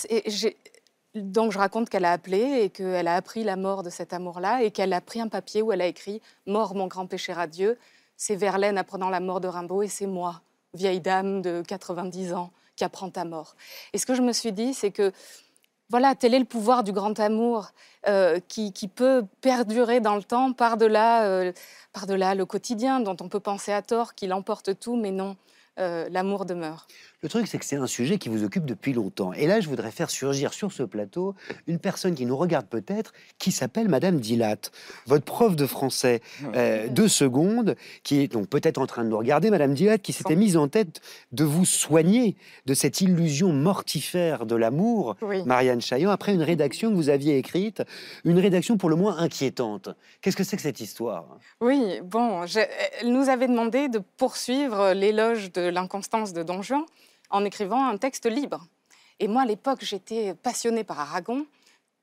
Donc 1.15 1.52
je 1.52 1.58
raconte 1.58 1.89
qu'elle 1.89 2.06
a 2.06 2.12
appelé 2.12 2.62
et 2.63 2.69
qu'elle 2.69 3.08
a 3.08 3.15
appris 3.15 3.43
la 3.43 3.56
mort 3.56 3.84
de 3.84 3.89
cet 3.89 4.13
amour-là 4.13 4.63
et 4.63 4.72
qu'elle 4.72 4.93
a 4.93 5.02
pris 5.02 5.22
un 5.22 5.28
papier 5.28 5.62
où 5.62 5.72
elle 5.72 5.82
a 5.82 5.88
écrit 5.88 6.22
Mort 6.45 6.76
mon 6.76 6.88
grand 6.88 7.08
péché 7.08 7.34
radieux. 7.34 7.78
C'est 8.15 8.36
Verlaine 8.36 8.78
apprenant 8.78 9.10
la 9.10 9.19
mort 9.19 9.39
de 9.39 9.48
Rimbaud 9.48 9.82
et 9.82 9.88
c'est 9.88 10.06
moi, 10.06 10.41
vieille 10.74 11.00
dame 11.00 11.41
de 11.41 11.63
90 11.67 12.34
ans, 12.34 12.52
qui 12.76 12.84
apprend 12.84 13.10
ta 13.10 13.26
mort. 13.26 13.56
Et 13.93 13.98
ce 13.98 14.06
que 14.06 14.13
je 14.13 14.22
me 14.22 14.34
suis 14.34 14.52
dit, 14.52 14.74
c'est 14.74 14.91
que 14.91 15.12
voilà, 15.89 16.13
tel 16.13 16.36
est 16.36 16.39
le 16.39 16.45
pouvoir 16.45 16.84
du 16.84 16.91
grand 16.91 17.19
amour 17.19 17.69
euh, 18.08 18.39
qui, 18.48 18.74
qui 18.74 18.88
peut 18.88 19.26
perdurer 19.41 20.02
dans 20.02 20.15
le 20.15 20.24
temps 20.24 20.54
par-delà 20.54 21.24
euh, 21.24 21.52
par-delà 21.93 22.36
le 22.36 22.45
quotidien 22.45 23.00
dont 23.00 23.17
on 23.22 23.28
peut 23.28 23.39
penser 23.39 23.72
à 23.72 23.82
tort 23.82 24.13
qu'il 24.13 24.32
emporte 24.32 24.80
tout, 24.80 24.95
mais 24.95 25.10
non, 25.10 25.36
euh, 25.80 26.08
l'amour 26.12 26.46
demeure. 26.46 26.88
Le 27.22 27.28
truc, 27.28 27.48
c'est 27.48 27.58
que 27.58 27.65
c'est 27.65 27.76
un 27.76 27.88
sujet 27.88 28.18
qui 28.18 28.30
vous 28.30 28.44
occupe 28.46 28.65
depuis 28.65 28.94
longtemps. 28.94 29.34
Et 29.34 29.46
là, 29.46 29.60
je 29.60 29.68
voudrais 29.68 29.92
faire 29.92 30.10
surgir 30.10 30.54
sur 30.54 30.72
ce 30.72 30.84
plateau 30.84 31.36
une 31.68 31.78
personne 31.78 32.15
qui 32.15 32.26
nous 32.26 32.38
regarde 32.38 32.65
peut-être, 32.68 33.12
qui 33.39 33.52
s'appelle 33.52 33.89
Madame 33.89 34.20
Dilat, 34.22 34.56
votre 35.06 35.26
prof 35.26 35.56
de 35.58 35.65
français 35.65 36.22
euh, 36.56 36.88
deux 36.88 37.10
secondes, 37.10 37.76
qui 38.04 38.22
est 38.22 38.28
donc 38.30 38.48
peut-être 38.48 38.78
en 38.78 38.86
train 38.88 39.04
de 39.04 39.10
nous 39.10 39.18
regarder, 39.18 39.50
Madame 39.50 39.74
Dilat, 39.74 39.98
qui 39.98 40.13
s'était 40.13 40.38
mise 40.38 40.56
en 40.56 40.70
tête 40.70 41.02
de 41.34 41.44
vous 41.44 41.65
soigner 41.65 42.38
de 42.65 42.74
cette 42.74 43.02
illusion 43.02 43.52
mortifère 43.52 44.46
de 44.46 44.56
l'amour, 44.56 45.15
Oui. 45.22 45.44
Marianne 45.44 45.82
Chaillan, 45.82 46.12
après 46.12 46.34
une 46.34 46.42
rédaction 46.44 46.89
que 46.89 46.96
vous 46.96 47.10
aviez 47.10 47.38
écrite, 47.38 47.84
une 48.24 48.39
rédaction 48.39 48.78
pour 48.78 48.89
le 48.89 48.96
moins 48.96 49.18
inquiétante. 49.18 49.89
Qu'est-ce 50.22 50.38
que 50.38 50.44
c'est 50.46 50.56
que 50.56 50.62
cette 50.62 50.80
histoire? 50.80 51.38
Oui, 51.60 52.00
bon, 52.04 52.46
je- 52.46 52.60
elle 53.02 53.12
nous 53.12 53.28
avait 53.30 53.48
demandé 53.48 53.89
de 53.89 54.00
poursuivre 54.18 54.94
l'éloge 54.94 55.52
de 55.52 55.68
l'inconstance 55.69 56.34
de 56.34 56.43
Don 56.43 56.62
Juan 56.62 56.86
en 57.29 57.45
écrivant 57.45 57.86
un 57.88 57.97
texte 57.97 58.25
libre. 58.25 58.65
Et 59.19 59.27
moi, 59.27 59.43
à 59.43 59.45
l'époque, 59.45 59.79
j'étais 59.82 60.34
passionnée 60.34 60.84
par 60.84 60.99
Aragon, 60.99 61.45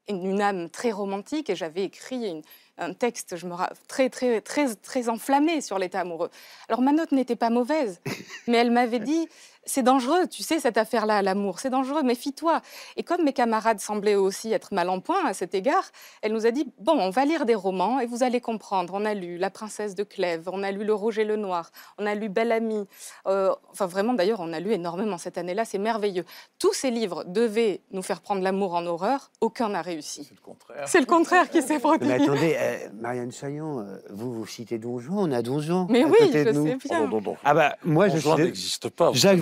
une 0.09 0.41
âme 0.41 0.71
très 0.71 0.93
romantique, 0.93 1.51
et 1.51 1.57
j'avais 1.57 1.85
écrit 1.85 2.43
un 2.79 2.93
texte, 2.93 3.37
je 3.37 3.47
me 3.47 3.55
très, 3.89 4.11
très, 4.11 4.41
très, 4.41 4.75
très 4.77 5.09
enflammé 5.09 5.61
sur 5.61 5.79
l'état 5.79 6.01
amoureux. 6.01 6.31
Alors 6.69 6.83
ma 6.83 6.93
note 6.93 7.13
n'était 7.13 7.37
pas 7.37 7.51
mauvaise, 7.51 8.01
mais 8.47 8.59
elle 8.59 8.71
m'avait 8.71 9.01
dit 9.01 9.29
c'est 9.67 9.83
dangereux, 9.83 10.27
tu 10.29 10.43
sais 10.43 10.61
cette 10.61 10.79
affaire-là, 10.79 11.23
l'amour, 11.23 11.59
c'est 11.59 11.71
dangereux, 11.71 12.03
méfie-toi. 12.03 12.61
Et 12.97 13.03
comme 13.03 13.25
mes 13.25 13.33
camarades 13.33 13.81
semblaient 13.81 14.15
aussi 14.15 14.53
être 14.53 14.73
mal 14.73 14.89
en 14.89 15.01
point 15.01 15.25
à 15.27 15.35
cet 15.35 15.55
égard, 15.55 15.85
elle 16.23 16.33
nous 16.33 16.47
a 16.47 16.51
dit 16.53 16.67
bon, 16.79 16.93
on 16.99 17.11
va 17.11 17.25
lire 17.25 17.45
des 17.47 17.55
romans 17.55 18.01
et 18.01 18.07
vous 18.07 18.23
allez 18.23 18.41
comprendre. 18.41 18.95
On 18.95 19.05
a 19.05 19.13
lu 19.15 19.39
La 19.39 19.51
princesse 19.51 19.95
de 19.95 20.05
Clèves, 20.05 20.49
on 20.53 20.63
a 20.63 20.71
lu 20.71 20.85
Le 20.85 20.95
Rouge 20.95 21.19
et 21.19 21.25
le 21.25 21.37
Noir, 21.37 21.71
on 21.99 22.07
a 22.07 22.15
lu 22.15 22.29
Belle 22.29 22.53
Amie. 22.53 22.87
Euh, 23.27 23.53
enfin 23.73 23.87
vraiment, 23.87 24.15
d'ailleurs, 24.15 24.41
on 24.41 24.53
a 24.53 24.61
lu 24.61 24.73
énormément 24.73 25.19
cette 25.19 25.37
année-là, 25.39 25.65
c'est 25.65 25.79
merveilleux. 25.79 26.25
Tous 26.59 26.73
ces 26.73 26.91
livres 26.91 27.25
devaient 27.27 27.81
nous 27.91 28.03
faire 28.03 28.21
prendre 28.21 28.43
l'amour 28.43 28.75
en 28.75 28.87
horreur, 28.87 29.31
aucun 29.41 29.69
n'a 29.71 29.83
réussi. 29.83 30.25
C'est 30.25 30.35
le 30.35 30.41
contraire. 30.41 30.89
C'est 30.89 31.01
le 31.01 31.07
contraire 31.07 31.51
qui 31.51 31.63
s'est 31.63 31.79
produit. 31.81 32.07
Mais 32.09 32.23
attendez, 32.23 32.57
euh, 32.59 32.89
Marianne 33.01 33.33
Chaillan, 33.33 33.81
euh, 33.81 33.99
vous, 34.11 34.33
vous 34.33 34.47
citez 34.47 34.79
Don 34.79 34.99
Juan, 34.99 35.19
on 35.19 35.33
a 35.33 35.43
Don 35.43 35.61
Juan 35.61 35.87
Mais 35.91 36.05
à 36.05 36.07
oui, 36.07 36.15
côté 36.19 36.45
je 36.45 36.49
de 36.51 36.53
nous. 36.53 36.67
sais 36.67 36.77
bien. 36.77 37.03
Oh, 37.05 37.09
non, 37.09 37.21
non. 37.21 37.37
Ah 37.45 37.55
bah, 37.55 37.77
moi, 37.85 38.09
je 38.09 38.15
Don 38.15 38.19
suis... 38.21 38.29
Juan 38.29 38.43
n'existe 38.43 38.89
pas. 38.91 39.11
Jacques 39.13 39.39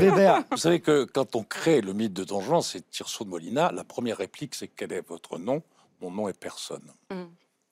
Vous 0.50 0.56
savez 0.56 0.80
que 0.80 1.04
quand 1.04 1.36
on 1.36 1.42
crée 1.42 1.80
le 1.80 1.92
mythe 1.92 2.12
de 2.12 2.24
Don 2.24 2.40
Juan, 2.40 2.62
c'est 2.62 2.88
Tirso 2.90 3.24
de 3.24 3.30
Molina, 3.30 3.72
la 3.72 3.84
première 3.84 4.18
réplique, 4.18 4.54
c'est 4.54 4.68
quel 4.68 4.92
est 4.92 5.06
votre 5.06 5.38
nom? 5.38 5.62
Mon 6.00 6.10
nom 6.10 6.28
est 6.28 6.38
personne. 6.38 6.92
Mm. 7.10 7.24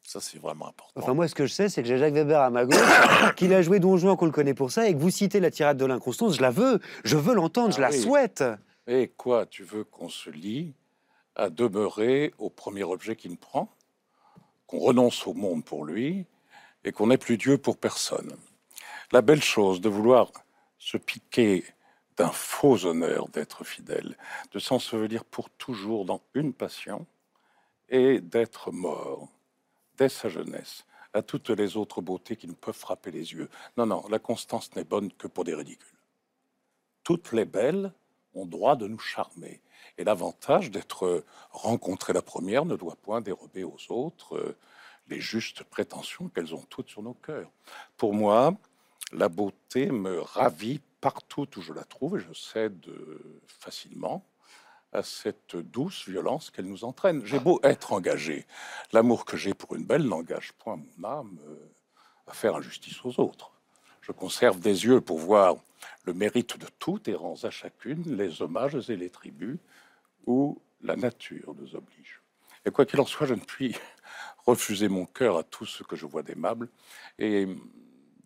Ça, 0.04 0.20
c'est 0.20 0.38
vraiment 0.38 0.66
important. 0.68 1.00
Enfin, 1.00 1.14
moi, 1.14 1.28
ce 1.28 1.34
que 1.34 1.46
je 1.46 1.52
sais, 1.54 1.68
c'est 1.68 1.82
que 1.82 1.88
j'ai 1.88 1.96
Jacques 1.96 2.14
Weber 2.14 2.40
à 2.40 2.50
ma 2.50 2.64
gauche, 2.64 2.76
qu'il 3.36 3.54
a 3.54 3.62
joué 3.62 3.78
Don 3.78 3.96
Juan, 3.96 4.16
qu'on 4.16 4.26
le 4.26 4.32
connaît 4.32 4.54
pour 4.54 4.70
ça, 4.70 4.88
et 4.88 4.94
que 4.94 4.98
vous 4.98 5.10
citez 5.10 5.40
la 5.40 5.50
tirade 5.50 5.76
de 5.78 5.86
l'inconstance. 5.86 6.36
Je 6.36 6.42
la 6.42 6.50
veux, 6.50 6.80
je 7.04 7.16
veux 7.16 7.34
l'entendre, 7.34 7.72
je 7.72 7.78
Ah 7.78 7.88
la 7.88 7.90
oui. 7.90 8.00
souhaite. 8.02 8.44
Et 8.86 9.08
quoi, 9.16 9.46
tu 9.46 9.62
veux 9.62 9.84
qu'on 9.84 10.08
se 10.08 10.28
lie 10.28 10.74
à 11.36 11.48
demeurer 11.50 12.34
au 12.38 12.50
premier 12.50 12.82
objet 12.82 13.16
qui 13.16 13.28
nous 13.28 13.36
prend, 13.36 13.70
qu'on 14.66 14.80
renonce 14.80 15.26
au 15.26 15.34
monde 15.34 15.64
pour 15.64 15.84
lui 15.84 16.26
et 16.84 16.92
qu'on 16.92 17.06
n'est 17.06 17.16
plus 17.18 17.38
Dieu 17.38 17.56
pour 17.58 17.76
personne. 17.76 18.34
La 19.12 19.22
belle 19.22 19.42
chose 19.42 19.80
de 19.80 19.88
vouloir 19.88 20.30
se 20.78 20.96
piquer 20.96 21.64
d'un 22.16 22.30
faux 22.30 22.84
honneur 22.84 23.28
d'être 23.28 23.64
fidèle, 23.64 24.16
de 24.52 24.58
s'ensevelir 24.58 25.24
pour 25.24 25.50
toujours 25.50 26.04
dans 26.04 26.22
une 26.34 26.52
passion 26.52 27.06
et 27.88 28.20
d'être 28.20 28.70
mort 28.70 29.28
dès 29.96 30.08
sa 30.08 30.28
jeunesse 30.28 30.84
à 31.12 31.22
toutes 31.22 31.50
les 31.50 31.76
autres 31.76 32.00
beautés 32.00 32.36
qui 32.36 32.46
nous 32.46 32.54
peuvent 32.54 32.74
frapper 32.74 33.10
les 33.10 33.32
yeux. 33.32 33.48
Non, 33.76 33.86
non, 33.86 34.04
la 34.08 34.18
constance 34.18 34.74
n'est 34.74 34.84
bonne 34.84 35.12
que 35.12 35.26
pour 35.26 35.44
des 35.44 35.54
ridicules. 35.54 35.88
Toutes 37.04 37.32
les 37.32 37.44
belles 37.44 37.92
ont 38.34 38.46
droit 38.46 38.76
de 38.76 38.86
nous 38.86 38.98
charmer. 38.98 39.60
Et 39.98 40.04
l'avantage 40.04 40.70
d'être 40.70 41.24
rencontré 41.50 42.12
la 42.12 42.22
première 42.22 42.64
ne 42.64 42.76
doit 42.76 42.96
point 42.96 43.20
dérober 43.20 43.64
aux 43.64 43.78
autres 43.90 44.36
euh, 44.36 44.56
les 45.08 45.20
justes 45.20 45.64
prétentions 45.64 46.28
qu'elles 46.28 46.54
ont 46.54 46.64
toutes 46.70 46.88
sur 46.88 47.02
nos 47.02 47.14
cœurs. 47.14 47.50
Pour 47.96 48.14
moi, 48.14 48.54
la 49.12 49.28
beauté 49.28 49.90
me 49.90 50.20
ravit 50.20 50.80
partout 51.02 51.48
où 51.56 51.60
je 51.60 51.74
la 51.74 51.84
trouve 51.84 52.16
et 52.16 52.20
je 52.20 52.32
cède 52.32 52.86
euh, 52.88 53.40
facilement 53.46 54.24
à 54.92 55.02
cette 55.02 55.56
douce 55.56 56.08
violence 56.08 56.50
qu'elle 56.50 56.66
nous 56.66 56.84
entraîne. 56.84 57.26
J'ai 57.26 57.40
beau 57.40 57.60
être 57.64 57.92
engagé, 57.92 58.46
l'amour 58.92 59.24
que 59.24 59.36
j'ai 59.36 59.52
pour 59.52 59.74
une 59.74 59.84
belle 59.84 60.04
n'engage 60.04 60.52
point 60.52 60.76
mon 60.76 61.08
âme 61.08 61.38
euh, 61.48 61.56
à 62.28 62.32
faire 62.32 62.54
injustice 62.54 63.04
aux 63.04 63.20
autres. 63.20 63.52
Je 64.00 64.12
conserve 64.12 64.60
des 64.60 64.84
yeux 64.84 65.00
pour 65.00 65.18
voir 65.18 65.56
le 66.04 66.14
mérite 66.14 66.56
de 66.56 66.66
tout 66.78 67.00
et 67.10 67.14
rends 67.14 67.42
à 67.42 67.50
chacune 67.50 68.16
les 68.16 68.40
hommages 68.40 68.88
et 68.88 68.96
les 68.96 69.10
tributs 69.10 69.58
où 70.26 70.60
la 70.82 70.94
nature 70.94 71.54
nous 71.58 71.74
oblige. 71.74 72.22
Et 72.64 72.70
quoi 72.70 72.86
qu'il 72.86 73.00
en 73.00 73.06
soit, 73.06 73.26
je 73.26 73.34
ne 73.34 73.40
puis 73.40 73.74
refuser 74.46 74.88
mon 74.88 75.06
cœur 75.06 75.36
à 75.36 75.42
tout 75.42 75.66
ce 75.66 75.82
que 75.82 75.96
je 75.96 76.06
vois 76.06 76.22
d'aimable. 76.22 76.68
Et 77.18 77.48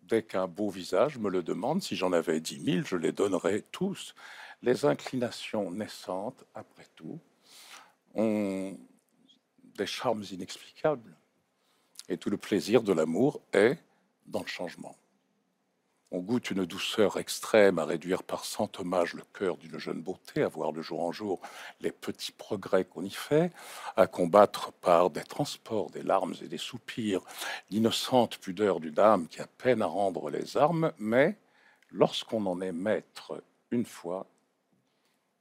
dès 0.07 0.23
qu'un 0.23 0.47
beau 0.47 0.69
visage 0.69 1.17
me 1.17 1.29
le 1.29 1.43
demande, 1.43 1.83
si 1.83 1.95
j'en 1.95 2.13
avais 2.13 2.39
dix 2.39 2.59
mille, 2.59 2.85
je 2.85 2.95
les 2.95 3.11
donnerais 3.11 3.63
tous. 3.71 4.15
Les 4.61 4.85
inclinations 4.85 5.69
naissantes, 5.71 6.45
après 6.55 6.87
tout, 6.95 7.19
ont 8.15 8.77
des 9.75 9.85
charmes 9.85 10.23
inexplicables. 10.31 11.15
Et 12.09 12.17
tout 12.17 12.29
le 12.29 12.37
plaisir 12.37 12.81
de 12.81 12.93
l'amour 12.93 13.41
est 13.53 13.77
dans 14.25 14.41
le 14.41 14.47
changement. 14.47 14.95
On 16.09 16.19
goûte 16.19 16.51
une 16.51 16.65
douceur 16.65 17.17
extrême 17.17 17.79
à 17.79 17.85
réduire 17.85 18.23
par 18.23 18.45
cent 18.45 18.69
hommages 18.79 19.13
le 19.13 19.23
cœur 19.33 19.57
d'une 19.57 19.77
jeune 19.77 20.01
beauté, 20.01 20.41
à 20.41 20.47
voir 20.47 20.71
de 20.71 20.81
jour 20.81 21.03
en 21.03 21.11
jour 21.11 21.41
les 21.81 21.91
petits 21.91 22.31
progrès 22.31 22.85
qu'on 22.85 23.03
y 23.03 23.09
fait, 23.09 23.51
à 23.97 24.07
combattre 24.07 24.71
par 24.71 25.09
des 25.09 25.23
transports, 25.23 25.89
des 25.89 26.03
larmes 26.03 26.33
et 26.41 26.47
des 26.47 26.57
soupirs 26.57 27.21
l'innocente 27.71 28.37
pudeur 28.37 28.79
d'une 28.79 28.97
âme 28.97 29.27
qui 29.27 29.41
a 29.41 29.47
peine 29.47 29.81
à 29.81 29.85
rendre 29.85 30.29
les 30.29 30.55
armes, 30.55 30.93
mais 30.97 31.37
lorsqu'on 31.91 32.45
en 32.45 32.61
est 32.61 32.71
maître 32.71 33.43
une 33.71 33.85
fois, 33.85 34.25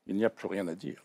il 0.07 0.17
n'y 0.17 0.25
a 0.25 0.31
plus 0.31 0.49
rien 0.49 0.67
à 0.67 0.75
dire. 0.75 1.05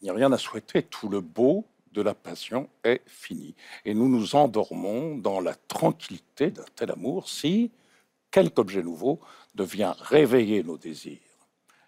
Il 0.00 0.04
n'y 0.04 0.10
a 0.10 0.14
rien 0.14 0.30
à 0.30 0.38
souhaiter, 0.38 0.84
tout 0.84 1.08
le 1.08 1.20
beau 1.20 1.66
de 1.90 2.02
la 2.02 2.14
passion 2.14 2.68
est 2.84 3.02
fini. 3.06 3.54
Et 3.84 3.94
nous 3.94 4.08
nous 4.08 4.36
endormons 4.36 5.16
dans 5.16 5.40
la 5.40 5.54
tranquillité 5.54 6.50
d'un 6.50 6.64
tel 6.76 6.92
amour 6.92 7.28
si 7.28 7.72
quelque 8.34 8.58
objet 8.58 8.82
nouveau 8.82 9.20
devient 9.54 9.94
réveiller 9.96 10.64
nos 10.64 10.76
désirs 10.76 11.20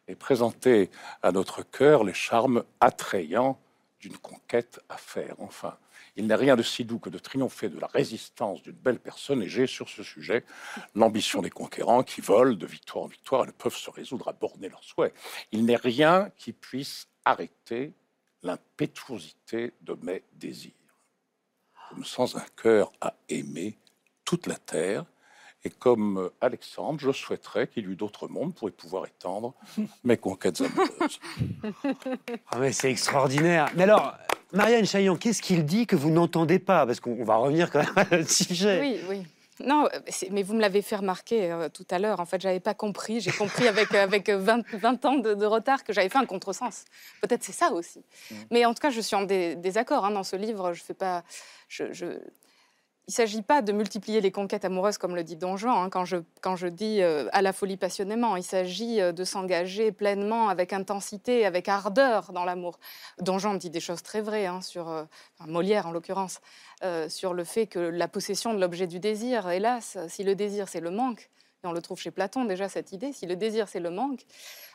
et 0.06 0.14
présenter 0.14 0.90
à 1.20 1.32
notre 1.32 1.64
cœur 1.64 2.04
les 2.04 2.14
charmes 2.14 2.62
attrayants 2.78 3.58
d'une 3.98 4.16
conquête 4.16 4.78
à 4.88 4.96
faire. 4.96 5.34
Enfin, 5.40 5.76
il 6.14 6.28
n'est 6.28 6.36
rien 6.36 6.54
de 6.54 6.62
si 6.62 6.84
doux 6.84 7.00
que 7.00 7.10
de 7.10 7.18
triompher 7.18 7.68
de 7.68 7.80
la 7.80 7.88
résistance 7.88 8.62
d'une 8.62 8.76
belle 8.76 9.00
personne, 9.00 9.42
et 9.42 9.48
j'ai 9.48 9.66
sur 9.66 9.88
ce 9.88 10.04
sujet 10.04 10.44
l'ambition 10.94 11.42
des 11.42 11.50
conquérants 11.50 12.04
qui 12.04 12.20
volent 12.20 12.54
de 12.54 12.66
victoire 12.66 13.06
en 13.06 13.08
victoire 13.08 13.42
et 13.42 13.48
ne 13.48 13.52
peuvent 13.52 13.74
se 13.74 13.90
résoudre 13.90 14.28
à 14.28 14.32
borner 14.32 14.68
leurs 14.68 14.84
souhaits. 14.84 15.14
Il 15.50 15.64
n'est 15.64 15.74
rien 15.74 16.30
qui 16.36 16.52
puisse 16.52 17.08
arrêter 17.24 17.92
l'impétuosité 18.44 19.72
de 19.80 19.98
mes 20.00 20.22
désirs. 20.34 20.70
Comme 21.88 22.04
sans 22.04 22.36
un 22.36 22.46
cœur 22.54 22.92
à 23.00 23.14
aimer 23.28 23.76
toute 24.24 24.46
la 24.46 24.56
terre, 24.56 25.06
et 25.66 25.70
comme 25.70 26.18
euh, 26.18 26.28
Alexandre, 26.40 26.98
je 27.00 27.10
souhaiterais 27.12 27.66
qu'il 27.66 27.84
y 27.84 27.86
eût 27.92 27.96
d'autres 27.96 28.28
mondes 28.28 28.54
pour 28.54 28.68
y 28.68 28.72
pouvoir 28.72 29.04
étendre 29.06 29.52
mes 30.04 30.16
conquêtes 30.16 30.60
amoureuses. 30.62 31.20
Ah 32.50 32.58
mais 32.58 32.72
c'est 32.72 32.90
extraordinaire. 32.90 33.68
Mais 33.74 33.82
alors, 33.82 34.14
Marianne 34.52 34.86
Chaillan, 34.86 35.16
qu'est-ce 35.16 35.42
qu'il 35.42 35.64
dit 35.64 35.86
que 35.86 35.96
vous 35.96 36.10
n'entendez 36.10 36.58
pas? 36.58 36.86
Parce 36.86 37.00
qu'on 37.00 37.24
va 37.24 37.36
revenir 37.36 37.70
quand 37.70 37.80
même 37.80 37.92
à 37.96 38.16
notre 38.16 38.30
sujet. 38.30 38.80
Oui, 38.80 39.00
oui. 39.08 39.26
Non, 39.64 39.86
euh, 39.86 39.98
mais 40.30 40.42
vous 40.42 40.54
me 40.54 40.60
l'avez 40.60 40.82
fait 40.82 40.96
remarquer 40.96 41.50
euh, 41.50 41.68
tout 41.70 41.86
à 41.90 41.98
l'heure. 41.98 42.20
En 42.20 42.26
fait, 42.26 42.40
j'avais 42.40 42.60
pas 42.60 42.74
compris. 42.74 43.20
J'ai 43.20 43.32
compris 43.32 43.66
avec, 43.66 43.92
avec 43.94 44.28
euh, 44.28 44.36
20, 44.38 44.62
20 44.74 45.04
ans 45.06 45.16
de, 45.16 45.32
de 45.32 45.46
retard 45.46 45.82
que 45.82 45.94
j'avais 45.94 46.10
fait 46.10 46.18
un 46.18 46.26
contresens. 46.26 46.84
Peut-être 47.22 47.42
c'est 47.42 47.52
ça 47.52 47.72
aussi. 47.72 48.02
Mais 48.50 48.66
en 48.66 48.74
tout 48.74 48.80
cas, 48.80 48.90
je 48.90 49.00
suis 49.00 49.16
en 49.16 49.22
dé- 49.22 49.56
désaccord 49.56 50.04
hein, 50.04 50.10
dans 50.10 50.24
ce 50.24 50.36
livre. 50.36 50.74
Je 50.74 50.82
fais 50.84 50.92
pas. 50.94 51.24
Je, 51.68 51.90
je- 51.92 52.20
Il 53.08 53.12
ne 53.12 53.14
s'agit 53.14 53.42
pas 53.42 53.62
de 53.62 53.70
multiplier 53.70 54.20
les 54.20 54.32
conquêtes 54.32 54.64
amoureuses 54.64 54.98
comme 54.98 55.14
le 55.14 55.22
dit 55.22 55.36
Don 55.36 55.56
Juan 55.56 55.76
hein, 55.76 55.90
quand, 55.90 56.04
je, 56.04 56.16
quand 56.40 56.56
je 56.56 56.66
dis 56.66 57.02
euh, 57.02 57.28
à 57.30 57.40
la 57.40 57.52
folie 57.52 57.76
passionnément. 57.76 58.34
Il 58.34 58.42
s'agit 58.42 59.00
euh, 59.00 59.12
de 59.12 59.22
s'engager 59.22 59.92
pleinement 59.92 60.48
avec 60.48 60.72
intensité, 60.72 61.46
avec 61.46 61.68
ardeur 61.68 62.32
dans 62.32 62.44
l'amour. 62.44 62.80
Don 63.20 63.38
Juan 63.38 63.58
dit 63.58 63.70
des 63.70 63.78
choses 63.78 64.02
très 64.02 64.22
vraies 64.22 64.46
hein, 64.46 64.60
sur 64.60 64.88
euh, 64.88 65.04
Molière 65.46 65.86
en 65.86 65.92
l'occurrence, 65.92 66.40
sur 67.08 67.32
le 67.32 67.44
fait 67.44 67.66
que 67.68 67.78
la 67.78 68.08
possession 68.08 68.52
de 68.52 68.60
l'objet 68.60 68.86
du 68.86 68.98
désir, 68.98 69.48
hélas, 69.48 69.96
si 70.08 70.24
le 70.24 70.34
désir 70.34 70.68
c'est 70.68 70.80
le 70.80 70.90
manque, 70.90 71.30
et 71.62 71.66
on 71.66 71.72
le 71.72 71.80
trouve 71.80 71.98
chez 71.98 72.10
Platon 72.10 72.44
déjà 72.44 72.68
cette 72.68 72.92
idée, 72.92 73.12
si 73.12 73.26
le 73.26 73.36
désir 73.36 73.68
c'est 73.68 73.80
le 73.80 73.90
manque, 73.90 74.26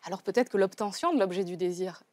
alors 0.06 0.24
peut-être 0.24 0.50
que 0.50 0.58
l'obtention 0.58 1.14
de 1.14 1.20
l'objet 1.20 1.44
du 1.44 1.58
désir 1.58 2.04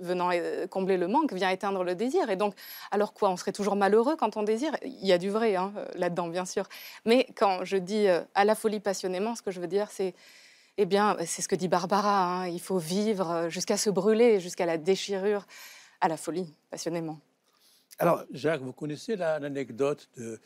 venant 0.00 0.30
euh, 0.32 0.66
combler 0.66 0.96
le 0.96 1.08
manque 1.08 1.32
vient 1.32 1.50
éteindre 1.50 1.84
le 1.84 1.94
désir. 1.94 2.28
Et 2.30 2.36
donc, 2.36 2.54
alors 2.90 3.12
quoi 3.12 3.30
On 3.30 3.36
serait 3.36 3.52
toujours 3.52 3.76
malheureux 3.76 4.16
quand 4.16 4.36
on 4.36 4.42
désire? 4.42 4.72
Il 4.82 5.06
y 5.06 5.12
a 5.12 5.18
du 5.18 5.30
vrai 5.30 5.56
hein, 5.56 5.72
euh, 5.76 5.86
là-dedans, 5.94 6.28
bien 6.28 6.44
sûr. 6.44 6.64
Mais 7.04 7.26
quand 7.36 7.64
je 7.64 7.76
dis 7.76 8.08
euh, 8.08 8.20
à 8.34 8.44
la 8.44 8.54
folie 8.54 8.80
passionnément, 8.80 9.34
ce 9.34 9.42
que 9.42 9.50
je 9.50 9.60
veux 9.60 9.66
dire, 9.68 9.90
c'est 9.90 10.14
eh 10.80 10.86
bien, 10.86 11.16
c'est 11.26 11.42
ce 11.42 11.48
que 11.48 11.56
dit 11.56 11.66
Barbara. 11.66 12.42
hein, 12.42 12.48
il 12.48 12.60
faut 12.60 12.78
vivre 12.78 13.48
jusqu'à 13.48 13.76
se 13.76 13.90
brûler, 13.90 14.38
jusqu'à 14.38 14.64
la 14.64 14.78
déchirure, 14.78 15.44
à 16.00 16.06
la 16.06 16.16
folie, 16.16 16.54
passionnément. 16.70 17.18
Alors, 17.98 18.22
Jacques, 18.30 18.60
vous 18.60 18.72
connaissez 18.72 19.16
la- 19.16 19.40
l'anecdote 19.40 20.08
de 20.16 20.40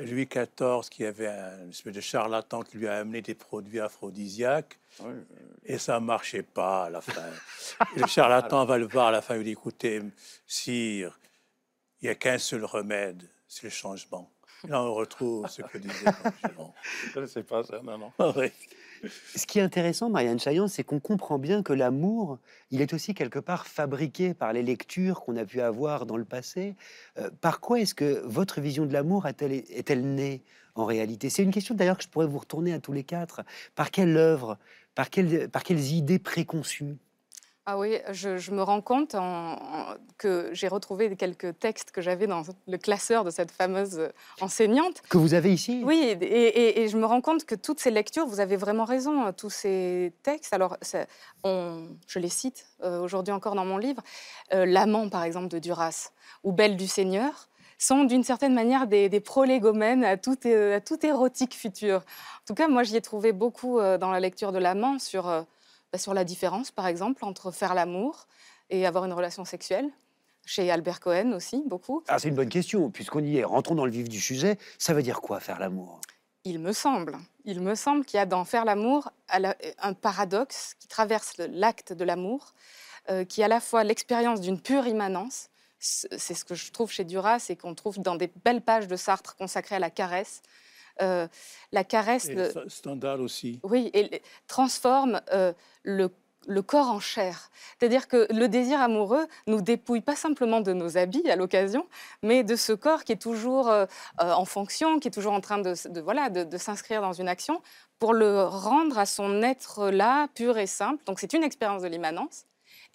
Louis 0.00 0.26
XIV 0.26 0.88
qui 0.90 1.04
avait 1.04 1.28
un 1.28 1.68
espèce 1.70 1.94
de 1.94 2.00
charlatan 2.00 2.62
qui 2.62 2.78
lui 2.78 2.88
a 2.88 2.98
amené 2.98 3.22
des 3.22 3.34
produits 3.34 3.80
aphrodisiaques 3.80 4.78
et 5.64 5.78
ça 5.78 6.00
ne 6.00 6.04
marchait 6.04 6.42
pas 6.42 6.84
à 6.84 6.90
la 6.90 7.00
fin. 7.00 7.22
Et 7.96 8.00
le 8.00 8.06
charlatan 8.06 8.64
va 8.64 8.78
le 8.78 8.86
voir 8.86 9.08
à 9.08 9.10
la 9.10 9.22
fin, 9.22 9.34
il 9.34 9.38
lui 9.38 9.44
dit 9.44 9.52
Écoutez, 9.52 10.02
sire, 10.46 11.18
il 12.00 12.06
n'y 12.06 12.10
a 12.10 12.14
qu'un 12.14 12.38
seul 12.38 12.64
remède, 12.64 13.22
c'est 13.46 13.64
le 13.64 13.70
changement. 13.70 14.30
Là, 14.68 14.82
on 14.82 14.94
retrouve 14.94 15.48
ce 15.48 15.62
que 15.62 15.78
disait. 15.78 16.06
Je 17.14 17.20
ne 17.20 17.26
sais 17.26 17.42
pas 17.42 17.64
ça, 17.64 17.80
non, 17.82 17.98
non. 17.98 18.12
Ah 18.18 18.32
oui. 18.36 18.52
Ce 19.08 19.46
qui 19.46 19.58
est 19.58 19.62
intéressant, 19.62 20.10
Marianne 20.10 20.38
Chaillan, 20.38 20.68
c'est 20.68 20.84
qu'on 20.84 21.00
comprend 21.00 21.38
bien 21.38 21.62
que 21.62 21.72
l'amour, 21.72 22.38
il 22.70 22.80
est 22.80 22.92
aussi 22.92 23.14
quelque 23.14 23.38
part 23.38 23.66
fabriqué 23.66 24.34
par 24.34 24.52
les 24.52 24.62
lectures 24.62 25.20
qu'on 25.20 25.36
a 25.36 25.44
pu 25.44 25.60
avoir 25.60 26.06
dans 26.06 26.16
le 26.16 26.24
passé. 26.24 26.76
Euh, 27.18 27.30
par 27.40 27.60
quoi 27.60 27.80
est-ce 27.80 27.94
que 27.94 28.22
votre 28.24 28.60
vision 28.60 28.86
de 28.86 28.92
l'amour 28.92 29.26
est-elle, 29.26 30.14
née 30.14 30.42
en 30.74 30.84
réalité? 30.84 31.30
C'est 31.30 31.42
une 31.42 31.50
question 31.50 31.74
d'ailleurs 31.74 31.98
que 31.98 32.04
je 32.04 32.08
pourrais 32.08 32.26
vous 32.26 32.38
retourner 32.38 32.72
à 32.72 32.78
tous 32.78 32.92
les 32.92 33.04
quatre. 33.04 33.42
Par 33.74 33.90
quelle 33.90 34.16
œuvre 34.16 34.58
par 34.94 35.08
quelles 35.08 35.80
idées 35.80 36.18
préconçues? 36.18 36.98
Ah 37.64 37.78
oui, 37.78 37.98
je, 38.10 38.38
je 38.38 38.50
me 38.50 38.60
rends 38.62 38.80
compte 38.80 39.14
en- 39.14 39.52
en- 39.52 39.94
que 40.18 40.50
j'ai 40.52 40.66
retrouvé 40.66 41.14
quelques 41.14 41.56
textes 41.60 41.92
que 41.92 42.00
j'avais 42.00 42.26
dans 42.26 42.42
le 42.66 42.76
classeur 42.76 43.22
de 43.22 43.30
cette 43.30 43.52
fameuse 43.52 44.00
euh, 44.00 44.08
enseignante. 44.40 45.00
Que 45.08 45.16
vous 45.16 45.32
avez 45.34 45.52
ici? 45.52 45.80
Oui, 45.84 46.00
et, 46.20 46.24
et- 46.24 46.82
et 46.82 46.88
je 46.88 46.96
me 46.98 47.06
rends 47.06 47.20
compte 47.20 47.44
que 47.44 47.54
toutes 47.54 47.78
ces 47.78 47.92
lectures, 47.92 48.26
vous 48.26 48.40
avez 48.40 48.56
vraiment 48.56 48.84
raison, 48.84 49.26
euh, 49.26 49.30
tous 49.32 49.50
ces 49.50 50.12
textes, 50.24 50.52
alors 50.52 50.76
on- 51.44 51.86
je 52.08 52.18
les 52.18 52.28
cite 52.28 52.66
euh, 52.82 53.00
aujourd'hui 53.00 53.32
encore 53.32 53.54
dans 53.54 53.64
mon 53.64 53.78
livre, 53.78 54.02
euh, 54.52 54.66
L'amant 54.66 55.08
par 55.08 55.22
exemple 55.22 55.46
de 55.48 55.60
Duras 55.60 56.10
ou 56.42 56.50
Belle 56.50 56.76
du 56.76 56.88
Seigneur 56.88 57.48
sont 57.78 58.02
d'une 58.02 58.24
certaine 58.24 58.54
manière 58.54 58.88
des, 58.88 59.08
des 59.08 59.20
prolégomènes 59.20 60.02
à 60.04 60.16
tout, 60.16 60.36
é- 60.48 60.74
à 60.74 60.80
tout 60.80 61.04
érotique 61.06 61.54
futur. 61.54 61.98
En 61.98 62.44
tout 62.48 62.54
cas, 62.54 62.66
moi 62.66 62.82
j'y 62.82 62.96
ai 62.96 63.00
trouvé 63.00 63.30
beaucoup 63.32 63.78
euh, 63.78 63.98
dans 63.98 64.10
la 64.10 64.18
lecture 64.18 64.50
de 64.50 64.58
l'amant 64.58 64.98
sur, 64.98 65.28
euh, 65.28 65.42
sur 65.96 66.14
la 66.14 66.24
différence 66.24 66.70
par 66.70 66.86
exemple 66.86 67.24
entre 67.24 67.50
faire 67.50 67.74
l'amour 67.74 68.26
et 68.70 68.86
avoir 68.86 69.04
une 69.04 69.12
relation 69.12 69.44
sexuelle. 69.44 69.90
Chez 70.44 70.70
Albert 70.72 70.98
Cohen 70.98 71.32
aussi, 71.32 71.62
beaucoup. 71.66 72.02
Ah, 72.08 72.18
c'est 72.18 72.28
une 72.28 72.34
bonne 72.34 72.48
question, 72.48 72.90
puisqu'on 72.90 73.22
y 73.22 73.36
est. 73.36 73.44
Rentrons 73.44 73.76
dans 73.76 73.84
le 73.84 73.92
vif 73.92 74.08
du 74.08 74.20
sujet. 74.20 74.58
Ça 74.76 74.92
veut 74.92 75.02
dire 75.02 75.20
quoi, 75.20 75.38
faire 75.38 75.60
l'amour? 75.60 76.00
Il 76.44 76.58
me 76.58 76.72
semble, 76.72 77.16
il 77.44 77.60
me 77.60 77.76
semble 77.76 78.04
qu'il 78.04 78.16
y 78.16 78.20
a 78.20 78.26
dans 78.26 78.44
faire 78.44 78.64
l'amour 78.64 79.12
un 79.30 79.94
paradoxe 79.94 80.74
qui 80.80 80.88
traverse 80.88 81.34
l'acte 81.38 81.92
de 81.92 82.02
l'amour, 82.04 82.52
euh, 83.10 83.24
qui 83.24 83.42
est 83.42 83.44
à 83.44 83.48
la 83.48 83.60
fois 83.60 83.84
l'expérience 83.84 84.40
d'une 84.40 84.60
pure 84.60 84.88
immanence. 84.88 85.48
C'est 85.78 86.34
ce 86.34 86.44
que 86.44 86.56
je 86.56 86.72
trouve 86.72 86.90
chez 86.90 87.04
Duras 87.04 87.46
et 87.48 87.56
qu'on 87.56 87.74
trouve 87.74 88.00
dans 88.00 88.16
des 88.16 88.30
belles 88.44 88.62
pages 88.62 88.88
de 88.88 88.96
Sartre 88.96 89.36
consacrées 89.36 89.76
à 89.76 89.80
la 89.80 89.90
caresse. 89.90 90.42
Euh, 91.00 91.26
la 91.72 91.84
caresse, 91.84 92.26
Et 92.26 92.34
le- 92.34 92.52
aussi. 93.20 93.60
oui, 93.62 93.90
et 93.94 94.20
transforme 94.46 95.20
euh, 95.32 95.52
le, 95.84 96.10
le 96.46 96.60
corps 96.62 96.90
en 96.90 97.00
chair. 97.00 97.50
C'est-à-dire 97.78 98.08
que 98.08 98.26
le 98.30 98.46
désir 98.48 98.80
amoureux 98.80 99.26
nous 99.46 99.62
dépouille 99.62 100.02
pas 100.02 100.16
simplement 100.16 100.60
de 100.60 100.72
nos 100.72 100.98
habits 100.98 101.28
à 101.30 101.36
l'occasion, 101.36 101.86
mais 102.22 102.44
de 102.44 102.56
ce 102.56 102.72
corps 102.72 103.04
qui 103.04 103.12
est 103.12 103.22
toujours 103.22 103.68
euh, 103.70 103.86
en 104.18 104.44
fonction, 104.44 104.98
qui 104.98 105.08
est 105.08 105.12
toujours 105.12 105.32
en 105.32 105.40
train 105.40 105.58
de, 105.58 105.74
voilà, 106.00 106.28
de, 106.28 106.44
de 106.44 106.58
s'inscrire 106.58 107.00
dans 107.00 107.12
une 107.14 107.28
action, 107.28 107.62
pour 107.98 108.12
le 108.12 108.42
rendre 108.42 108.98
à 108.98 109.06
son 109.06 109.42
être 109.42 109.88
là, 109.88 110.28
pur 110.34 110.58
et 110.58 110.66
simple. 110.66 111.02
Donc 111.06 111.20
c'est 111.20 111.32
une 111.32 111.44
expérience 111.44 111.82
de 111.82 111.88
l'immanence. 111.88 112.44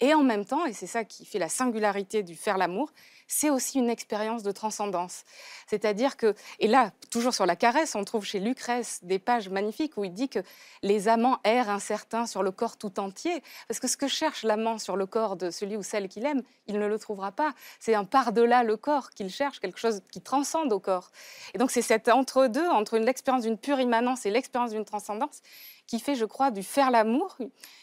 Et 0.00 0.14
en 0.14 0.22
même 0.22 0.44
temps, 0.44 0.64
et 0.64 0.72
c'est 0.74 0.86
ça 0.86 1.02
qui 1.04 1.24
fait 1.24 1.40
la 1.40 1.48
singularité 1.48 2.22
du 2.22 2.36
faire 2.36 2.58
l'amour, 2.58 2.92
c'est 3.28 3.50
aussi 3.50 3.78
une 3.78 3.90
expérience 3.90 4.42
de 4.42 4.50
transcendance. 4.50 5.24
C'est-à-dire 5.68 6.16
que, 6.16 6.34
et 6.58 6.66
là, 6.66 6.90
toujours 7.10 7.34
sur 7.34 7.46
la 7.46 7.54
caresse, 7.54 7.94
on 7.94 8.02
trouve 8.02 8.24
chez 8.24 8.40
Lucrèce 8.40 9.00
des 9.02 9.18
pages 9.18 9.48
magnifiques 9.50 9.96
où 9.96 10.04
il 10.04 10.12
dit 10.12 10.28
que 10.28 10.40
les 10.82 11.08
amants 11.08 11.38
errent 11.44 11.68
incertains 11.68 12.26
sur 12.26 12.42
le 12.42 12.50
corps 12.50 12.76
tout 12.78 12.98
entier. 12.98 13.42
Parce 13.68 13.78
que 13.78 13.86
ce 13.86 13.96
que 13.96 14.08
cherche 14.08 14.42
l'amant 14.42 14.78
sur 14.78 14.96
le 14.96 15.06
corps 15.06 15.36
de 15.36 15.50
celui 15.50 15.76
ou 15.76 15.82
celle 15.82 16.08
qu'il 16.08 16.24
aime, 16.26 16.42
il 16.66 16.78
ne 16.78 16.86
le 16.86 16.98
trouvera 16.98 17.30
pas. 17.30 17.52
C'est 17.78 17.94
un 17.94 18.04
par-delà 18.04 18.64
le 18.64 18.76
corps 18.76 19.10
qu'il 19.10 19.30
cherche, 19.30 19.60
quelque 19.60 19.78
chose 19.78 20.00
qui 20.10 20.20
transcende 20.20 20.72
au 20.72 20.80
corps. 20.80 21.10
Et 21.54 21.58
donc 21.58 21.70
c'est 21.70 21.82
cet 21.82 22.08
entre-deux, 22.08 22.66
entre 22.68 22.94
une- 22.94 23.04
l'expérience 23.04 23.44
d'une 23.44 23.58
pure 23.58 23.78
immanence 23.78 24.24
et 24.24 24.30
l'expérience 24.30 24.70
d'une 24.70 24.86
transcendance, 24.86 25.42
qui 25.88 25.98
fait, 25.98 26.14
je 26.14 26.24
crois, 26.24 26.52
du 26.52 26.62
faire 26.62 26.92
l'amour 26.92 27.36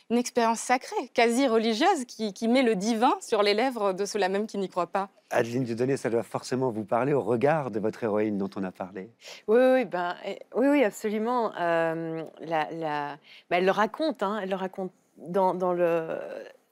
une 0.09 0.17
expérience 0.17 0.59
sacrée, 0.59 1.09
quasi 1.13 1.47
religieuse, 1.47 2.05
qui, 2.07 2.31
qui 2.31 2.47
met 2.47 2.61
le 2.61 2.75
divin 2.75 3.13
sur 3.19 3.41
les 3.43 3.53
lèvres 3.55 3.91
de 3.91 4.05
ceux-là 4.05 4.29
même 4.29 4.45
qui 4.45 4.57
n'y 4.59 4.69
croient 4.69 4.87
pas. 4.87 5.09
Adeline 5.31 5.63
Dieudonné, 5.63 5.97
ça 5.97 6.11
doit 6.11 6.21
forcément 6.23 6.69
vous 6.69 6.85
parler 6.85 7.11
au 7.13 7.21
regard 7.21 7.71
de 7.71 7.79
votre 7.79 8.03
héroïne 8.03 8.37
dont 8.37 8.49
on 8.55 8.63
a 8.63 8.71
parlé. 8.71 9.09
Oui, 9.47 9.57
oui, 9.73 9.85
ben, 9.85 10.15
eh, 10.23 10.37
oui, 10.55 10.67
oui, 10.67 10.83
absolument. 10.83 11.51
Euh, 11.59 12.23
la, 12.41 12.71
la- 12.71 13.17
ben, 13.49 13.57
elle 13.57 13.65
le 13.65 13.71
raconte, 13.71 14.21
hein, 14.21 14.39
elle 14.41 14.49
le 14.49 14.55
raconte 14.55 14.91
dans, 15.17 15.55
dans 15.55 15.73
le, 15.73 16.19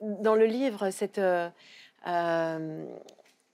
dans 0.00 0.36
le 0.36 0.46
livre, 0.46 0.90
cette, 0.90 1.18
euh, 1.18 1.48
euh, 2.06 2.84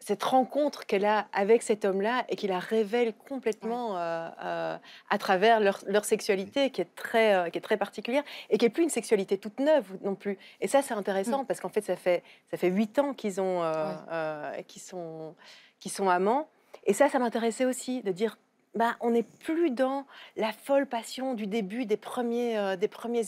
cette 0.00 0.22
rencontre 0.22 0.86
qu'elle 0.86 1.04
a 1.04 1.28
avec 1.32 1.62
cet 1.62 1.84
homme-là 1.84 2.24
et 2.30 2.36
qui 2.36 2.46
la 2.48 2.58
révèle 2.58 3.12
complètement 3.28 3.98
euh, 3.98 4.28
euh, 4.42 4.76
à 5.10 5.18
travers 5.18 5.60
leur, 5.60 5.80
leur 5.86 6.06
sexualité 6.06 6.70
qui 6.70 6.80
est, 6.80 6.94
très, 6.96 7.34
euh, 7.34 7.50
qui 7.50 7.58
est 7.58 7.60
très 7.60 7.76
particulière 7.76 8.22
et 8.48 8.56
qui 8.56 8.64
n'est 8.64 8.70
plus 8.70 8.82
une 8.82 8.90
sexualité 8.90 9.36
toute 9.36 9.60
neuve 9.60 9.86
non 10.02 10.14
plus. 10.14 10.38
Et 10.62 10.68
ça, 10.68 10.80
c'est 10.80 10.94
intéressant 10.94 11.44
parce 11.44 11.60
qu'en 11.60 11.68
fait, 11.68 11.82
ça 11.82 11.96
fait, 11.96 12.22
ça 12.50 12.56
fait 12.56 12.68
huit 12.68 12.98
ans 12.98 13.12
qu'ils 13.14 13.40
ont, 13.40 13.60
Ouais. 13.60 14.64
qu'ils 14.66 14.82
sont, 14.82 15.34
qu'ils 15.78 15.92
sont 15.92 16.08
amants. 16.08 16.48
Et 16.86 16.94
ça, 16.94 17.08
ça 17.08 17.18
m'intéressait 17.18 17.66
aussi 17.66 18.02
de 18.02 18.10
dire, 18.10 18.38
bah, 18.74 18.96
on 19.00 19.10
n'est 19.10 19.24
plus 19.24 19.70
dans 19.70 20.06
la 20.36 20.52
folle 20.52 20.86
passion 20.86 21.34
du 21.34 21.46
début 21.46 21.86
des 21.86 21.96
premiers, 21.96 22.56
euh, 22.56 22.76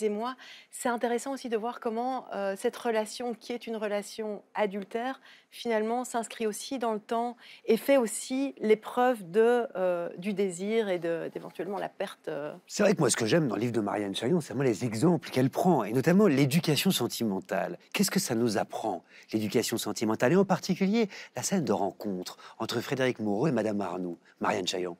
émois. 0.00 0.36
C'est 0.70 0.88
intéressant 0.88 1.32
aussi 1.32 1.48
de 1.48 1.56
voir 1.56 1.80
comment 1.80 2.26
euh, 2.32 2.54
cette 2.56 2.76
relation, 2.76 3.34
qui 3.34 3.52
est 3.52 3.66
une 3.66 3.76
relation 3.76 4.42
adultère, 4.54 5.20
finalement 5.50 6.04
s'inscrit 6.04 6.46
aussi 6.46 6.78
dans 6.78 6.92
le 6.92 7.00
temps 7.00 7.36
et 7.66 7.76
fait 7.76 7.96
aussi 7.96 8.54
l'épreuve 8.58 9.18
euh, 9.36 10.08
du 10.16 10.32
désir 10.32 10.88
et 10.88 10.98
d'éventuellement 10.98 11.78
la 11.78 11.88
perte. 11.88 12.30
C'est 12.68 12.84
vrai 12.84 12.94
que 12.94 13.00
moi, 13.00 13.10
ce 13.10 13.16
que 13.16 13.26
j'aime 13.26 13.48
dans 13.48 13.56
le 13.56 13.60
livre 13.62 13.72
de 13.72 13.80
Marianne 13.80 14.14
Chaillon, 14.14 14.40
c'est 14.40 14.54
vraiment 14.54 14.62
les 14.62 14.84
exemples 14.84 15.30
qu'elle 15.30 15.50
prend, 15.50 15.82
et 15.82 15.92
notamment 15.92 16.28
l'éducation 16.28 16.92
sentimentale. 16.92 17.78
Qu'est-ce 17.92 18.10
que 18.10 18.20
ça 18.20 18.34
nous 18.36 18.58
apprend, 18.58 19.02
l'éducation 19.32 19.76
sentimentale 19.76 20.32
Et 20.32 20.36
en 20.36 20.44
particulier, 20.44 21.08
la 21.34 21.42
scène 21.42 21.64
de 21.64 21.72
rencontre 21.72 22.38
entre 22.58 22.80
Frédéric 22.80 23.18
Moreau 23.18 23.48
et 23.48 23.52
Madame 23.52 23.80
Arnoux, 23.80 24.18
Marianne 24.40 24.66
Chaillon. 24.68 24.96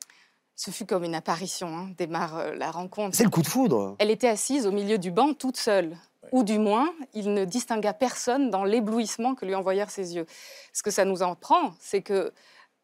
Ce 0.55 0.71
fut 0.71 0.85
comme 0.85 1.03
une 1.03 1.15
apparition, 1.15 1.67
hein, 1.67 1.89
démarre 1.97 2.37
euh, 2.37 2.55
la 2.55 2.71
rencontre. 2.71 3.15
C'est 3.15 3.23
le 3.23 3.29
coup 3.29 3.41
de 3.41 3.47
foudre. 3.47 3.95
Elle 3.99 4.11
était 4.11 4.27
assise 4.27 4.67
au 4.67 4.71
milieu 4.71 4.97
du 4.97 5.11
banc 5.11 5.33
toute 5.33 5.57
seule. 5.57 5.97
Ou 6.31 6.43
du 6.43 6.57
moins, 6.57 6.89
il 7.13 7.33
ne 7.33 7.45
distingua 7.45 7.93
personne 7.93 8.49
dans 8.49 8.63
l'éblouissement 8.63 9.35
que 9.35 9.45
lui 9.45 9.55
envoyèrent 9.55 9.91
ses 9.91 10.15
yeux. 10.15 10.25
Ce 10.71 10.81
que 10.81 10.89
ça 10.89 11.05
nous 11.05 11.21
en 11.21 11.35
prend, 11.35 11.73
c'est 11.79 12.01
que 12.01 12.31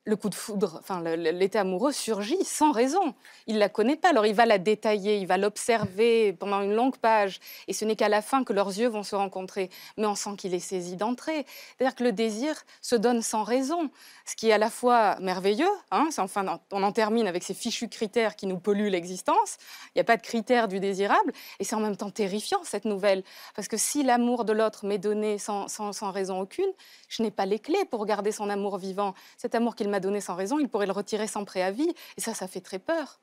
le 0.10 0.16
coup 0.16 0.30
de 0.30 0.36
foudre, 0.36 0.78
enfin 0.80 1.02
l'état 1.02 1.62
amoureux 1.62 1.92
surgit 1.92 2.44
sans 2.44 2.72
raison. 2.72 3.14
Il 3.48 3.58
la 3.60 3.70
connaît 3.70 3.96
pas, 3.96 4.10
alors 4.10 4.26
il 4.26 4.34
va 4.34 4.46
la 4.46 4.58
détailler, 4.58 5.18
il 5.18 5.28
va 5.28 5.38
l'observer 5.38 6.34
pendant 6.34 6.62
une 6.62 6.74
longue 6.74 6.98
page, 6.98 7.40
et 7.68 7.74
ce 7.74 7.86
n'est 7.86 7.96
qu'à 7.96 8.10
la 8.10 8.22
fin 8.22 8.44
que 8.44 8.52
leurs 8.52 8.68
yeux 8.68 8.88
vont 8.90 9.04
se 9.04 9.16
rencontrer. 9.16 9.70
Mais 9.98 10.06
on 10.08 10.16
sent 10.16 10.32
qu'il 10.38 10.54
est 10.54 10.60
saisi 10.60 10.96
d'entrée. 10.98 11.46
C'est-à-dire 11.78 11.96
que 11.96 12.04
le 12.04 12.12
désir 12.12 12.56
se 12.82 12.96
donne 12.96 13.22
sans 13.22 13.44
raison, 13.44 13.90
ce 14.26 14.36
qui 14.36 14.50
est 14.50 14.54
à 14.54 14.58
la 14.58 14.70
fois 14.70 15.18
merveilleux. 15.20 15.70
Hein, 15.92 16.10
enfin, 16.18 16.60
on 16.72 16.84
en 16.84 16.92
termine 16.92 17.28
avec 17.28 17.44
ces 17.44 17.54
fichus 17.54 17.88
critères 17.88 18.36
qui 18.36 18.48
nous 18.48 18.58
polluent 18.58 18.90
l'existence. 18.90 19.58
Il 19.88 19.98
n'y 19.98 20.02
a 20.02 20.06
pas 20.06 20.18
de 20.18 20.22
critères 20.24 20.68
du 20.68 20.80
désirable, 20.80 21.32
et 21.60 21.64
c'est 21.64 21.76
en 21.76 21.80
même 21.80 21.96
temps 21.96 22.10
terrifiant 22.12 22.60
cette 22.64 22.86
nouvelle, 22.86 23.24
parce 23.56 23.68
que 23.68 23.78
si 23.78 24.04
l'amour 24.04 24.44
de 24.46 24.54
l'autre 24.54 24.86
m'est 24.86 24.98
donné 24.98 25.38
sans, 25.38 25.68
sans- 25.68 25.94
sans 25.94 26.12
raison 26.12 26.42
aucune, 26.42 26.72
je 27.08 27.24
n'ai 27.24 27.32
pas 27.32 27.46
les 27.46 27.60
clés 27.60 27.86
pour 27.86 28.06
garder 28.06 28.32
son 28.32 28.50
amour 28.50 28.78
vivant. 28.78 29.14
Cet 29.38 29.56
amour 29.56 29.76
qu'il 29.76 29.90
m'a 29.90 29.99
donné 30.00 30.22
sans 30.22 30.36
raison, 30.36 30.60
il 30.60 30.70
pourrait 30.70 30.86
le 30.86 30.92
retirer 30.92 31.28
sans 31.28 31.46
préavis, 31.46 31.94
et 32.18 32.22
ça, 32.22 32.34
ça 32.34 32.48
fait 32.48 32.62
très 32.62 32.80
peur. 32.80 33.20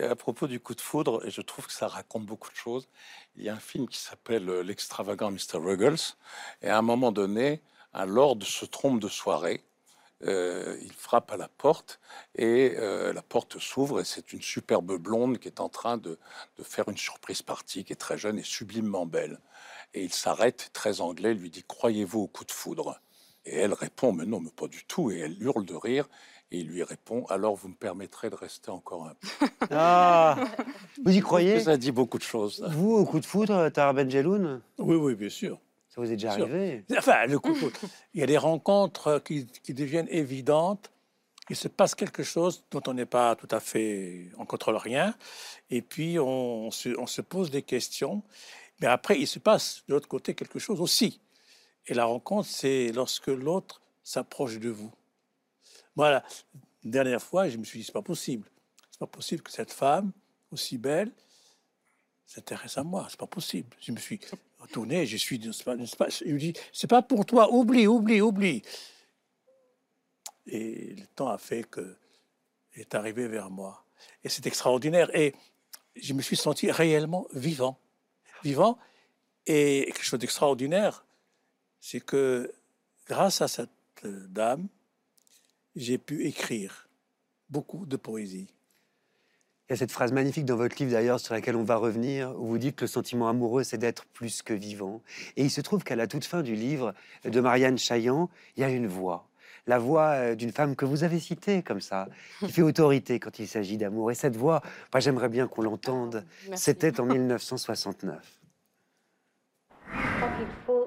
À 0.00 0.16
propos 0.16 0.48
du 0.48 0.58
coup 0.58 0.74
de 0.74 0.80
foudre, 0.80 1.24
et 1.24 1.30
je 1.30 1.40
trouve 1.40 1.66
que 1.68 1.72
ça 1.72 1.86
raconte 1.86 2.26
beaucoup 2.26 2.50
de 2.50 2.56
choses, 2.56 2.88
il 3.36 3.44
y 3.44 3.48
a 3.48 3.54
un 3.54 3.60
film 3.60 3.88
qui 3.88 3.98
s'appelle 3.98 4.48
euh, 4.48 4.62
L'extravagant 4.62 5.30
Mr. 5.30 5.58
Ruggles, 5.58 6.16
et 6.62 6.68
à 6.68 6.78
un 6.78 6.82
moment 6.82 7.12
donné, 7.12 7.62
un 7.92 8.06
lord 8.06 8.42
se 8.42 8.64
trompe 8.64 8.98
de 8.98 9.08
soirée, 9.08 9.62
euh, 10.24 10.76
il 10.82 10.92
frappe 10.92 11.30
à 11.30 11.36
la 11.36 11.48
porte, 11.48 12.00
et 12.34 12.74
euh, 12.76 13.12
la 13.12 13.22
porte 13.22 13.60
s'ouvre, 13.60 14.00
et 14.00 14.04
c'est 14.04 14.32
une 14.32 14.42
superbe 14.42 14.96
blonde 14.96 15.38
qui 15.38 15.46
est 15.46 15.60
en 15.60 15.68
train 15.68 15.96
de, 15.96 16.18
de 16.58 16.64
faire 16.64 16.88
une 16.88 16.96
surprise 16.96 17.42
partie, 17.42 17.84
qui 17.84 17.92
est 17.92 17.96
très 17.96 18.18
jeune 18.18 18.38
et 18.38 18.44
sublimement 18.44 19.06
belle. 19.06 19.38
Et 19.92 20.02
il 20.02 20.12
s'arrête, 20.12 20.70
très 20.72 21.00
anglais, 21.00 21.34
lui 21.34 21.50
dit 21.50 21.62
«Croyez-vous 21.68 22.22
au 22.22 22.26
coup 22.26 22.44
de 22.44 22.52
foudre?» 22.52 23.00
Et 23.46 23.56
elle 23.56 23.72
répond 23.72 24.12
«Mais 24.14 24.24
non, 24.24 24.40
mais 24.40 24.50
pas 24.50 24.68
du 24.68 24.84
tout», 24.84 25.10
et 25.12 25.18
elle 25.18 25.42
hurle 25.42 25.64
de 25.64 25.74
rire, 25.74 26.08
et 26.50 26.58
il 26.58 26.68
lui 26.68 26.82
répond 26.82 27.24
«Alors 27.28 27.56
vous 27.56 27.68
me 27.68 27.74
permettrez 27.74 28.30
de 28.30 28.34
rester 28.34 28.70
encore 28.70 29.06
un 29.06 29.14
peu?» 29.14 29.46
Ah 29.70 30.36
Vous 31.04 31.12
y 31.12 31.20
croyez? 31.20 31.60
Ça 31.60 31.76
dit 31.76 31.92
beaucoup 31.92 32.18
de 32.18 32.22
choses. 32.22 32.64
Vous, 32.70 32.92
au 32.92 33.04
coup 33.04 33.20
de 33.20 33.26
foudre, 33.26 33.68
Tara 33.70 33.92
Benjeloun 33.92 34.62
Oui, 34.78 34.96
oui, 34.96 35.14
bien 35.14 35.28
sûr. 35.28 35.58
Ça 35.88 36.00
vous 36.00 36.10
est 36.10 36.16
déjà 36.16 36.32
arrivé? 36.32 36.84
Enfin, 36.98 37.26
le 37.26 37.38
coup 37.38 37.52
de 37.52 37.58
foudre. 37.58 37.78
Il 38.14 38.20
y 38.20 38.22
a 38.22 38.26
des 38.26 38.38
rencontres 38.38 39.22
qui, 39.24 39.46
qui 39.46 39.74
deviennent 39.74 40.08
évidentes. 40.10 40.90
Il 41.50 41.56
se 41.56 41.68
passe 41.68 41.94
quelque 41.94 42.22
chose 42.22 42.64
dont 42.70 42.82
on 42.86 42.94
n'est 42.94 43.06
pas 43.06 43.36
tout 43.36 43.48
à 43.50 43.60
fait, 43.60 44.30
on 44.38 44.46
contrôle 44.46 44.76
rien. 44.76 45.14
Et 45.70 45.82
puis, 45.82 46.18
on, 46.18 46.70
se, 46.70 46.88
on 46.98 47.06
se 47.06 47.20
pose 47.20 47.50
des 47.50 47.62
questions. 47.62 48.22
Mais 48.80 48.86
après, 48.86 49.20
il 49.20 49.26
se 49.26 49.38
passe 49.38 49.84
de 49.86 49.94
l'autre 49.94 50.08
côté 50.08 50.34
quelque 50.34 50.58
chose 50.58 50.80
aussi. 50.80 51.20
Et 51.86 51.94
la 51.94 52.04
rencontre, 52.04 52.48
c'est 52.48 52.92
lorsque 52.92 53.28
l'autre 53.28 53.80
s'approche 54.02 54.58
de 54.58 54.70
vous. 54.70 54.92
Voilà. 55.96 56.24
Dernière 56.82 57.22
fois, 57.22 57.48
je 57.48 57.56
me 57.56 57.64
suis 57.64 57.78
dit, 57.80 57.84
c'est 57.84 57.92
pas 57.92 58.02
possible. 58.02 58.48
C'est 58.90 58.98
pas 58.98 59.06
possible 59.06 59.42
que 59.42 59.50
cette 59.50 59.72
femme, 59.72 60.12
aussi 60.50 60.78
belle, 60.78 61.10
s'intéresse 62.26 62.78
à 62.78 62.84
moi. 62.84 63.06
C'est 63.10 63.18
pas 63.18 63.26
possible. 63.26 63.76
Je 63.80 63.92
me 63.92 63.98
suis 63.98 64.20
retourné, 64.58 65.06
je 65.06 65.16
suis. 65.16 65.38
pas- 65.64 65.76
pas- 65.98 66.08
Je 66.08 66.52
c'est 66.72 66.86
pas 66.86 67.02
pour 67.02 67.26
toi, 67.26 67.52
oublie, 67.52 67.86
oublie, 67.86 68.20
oublie. 68.20 68.62
Et 70.46 70.94
le 70.96 71.06
temps 71.06 71.28
a 71.28 71.38
fait 71.38 71.64
que 71.64 71.96
est 72.74 72.94
arrivé 72.94 73.28
vers 73.28 73.50
moi. 73.50 73.84
Et 74.22 74.28
c'est 74.28 74.46
extraordinaire. 74.46 75.14
Et 75.14 75.34
je 75.96 76.12
me 76.12 76.22
suis 76.22 76.36
senti 76.36 76.70
réellement 76.70 77.26
vivant. 77.32 77.78
Vivant. 78.42 78.78
Et 79.46 79.84
quelque 79.86 80.04
chose 80.04 80.18
d'extraordinaire, 80.18 81.04
c'est 81.84 82.00
que 82.00 82.50
grâce 83.06 83.42
à 83.42 83.46
cette 83.46 83.68
dame, 84.04 84.68
j'ai 85.76 85.98
pu 85.98 86.24
écrire 86.24 86.88
beaucoup 87.50 87.84
de 87.84 87.96
poésie. 87.96 88.48
Il 89.68 89.72
y 89.72 89.74
a 89.74 89.76
cette 89.76 89.92
phrase 89.92 90.10
magnifique 90.10 90.46
dans 90.46 90.56
votre 90.56 90.76
livre 90.78 90.92
d'ailleurs 90.92 91.20
sur 91.20 91.34
laquelle 91.34 91.56
on 91.56 91.62
va 91.62 91.76
revenir, 91.76 92.34
où 92.40 92.46
vous 92.46 92.56
dites 92.56 92.76
que 92.76 92.84
le 92.84 92.88
sentiment 92.88 93.28
amoureux, 93.28 93.64
c'est 93.64 93.76
d'être 93.76 94.06
plus 94.06 94.40
que 94.40 94.54
vivant. 94.54 95.02
Et 95.36 95.42
il 95.42 95.50
se 95.50 95.60
trouve 95.60 95.84
qu'à 95.84 95.94
la 95.94 96.06
toute 96.06 96.24
fin 96.24 96.40
du 96.40 96.54
livre 96.54 96.94
de 97.24 97.38
Marianne 97.38 97.76
Chaillan, 97.76 98.30
il 98.56 98.62
y 98.62 98.64
a 98.64 98.70
une 98.70 98.86
voix. 98.86 99.28
La 99.66 99.78
voix 99.78 100.08
euh, 100.12 100.34
d'une 100.34 100.52
femme 100.52 100.76
que 100.76 100.86
vous 100.86 101.04
avez 101.04 101.20
citée 101.20 101.62
comme 101.62 101.82
ça, 101.82 102.08
qui 102.40 102.50
fait 102.50 102.62
autorité 102.62 103.20
quand 103.20 103.38
il 103.38 103.46
s'agit 103.46 103.76
d'amour. 103.76 104.10
Et 104.10 104.14
cette 104.14 104.36
voix, 104.36 104.62
moi 104.90 105.00
j'aimerais 105.00 105.28
bien 105.28 105.48
qu'on 105.48 105.60
l'entende. 105.60 106.24
C'était 106.54 106.98
en 106.98 107.04
1969. 107.04 108.40
Je 109.86 110.16
crois 110.16 110.28
qu'il 110.38 110.46
faut 110.64 110.83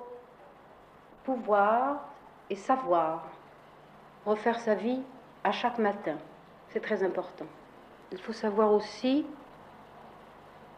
pouvoir 1.28 2.08
et 2.50 2.56
savoir 2.56 3.26
refaire 4.26 4.60
sa 4.60 4.76
vie 4.76 5.02
à 5.44 5.52
chaque 5.52 5.78
matin. 5.78 6.16
C'est 6.70 6.80
très 6.80 7.04
important. 7.04 7.50
Il 8.14 8.20
faut 8.22 8.32
savoir 8.32 8.72
aussi 8.72 9.26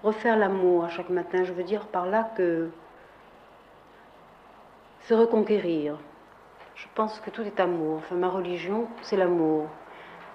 refaire 0.02 0.36
l'amour 0.38 0.86
à 0.86 0.90
chaque 0.90 1.12
matin. 1.12 1.44
Je 1.44 1.54
veux 1.54 1.64
dire 1.64 1.86
par 1.86 2.08
là 2.08 2.32
que 2.36 2.72
se 5.02 5.14
reconquérir. 5.14 6.00
Je 6.74 6.88
pense 6.96 7.20
que 7.20 7.30
tout 7.30 7.44
est 7.44 7.60
amour. 7.60 7.98
Enfin, 7.98 8.16
ma 8.16 8.30
religion, 8.30 8.88
c'est 9.04 9.18
l'amour. 9.18 9.68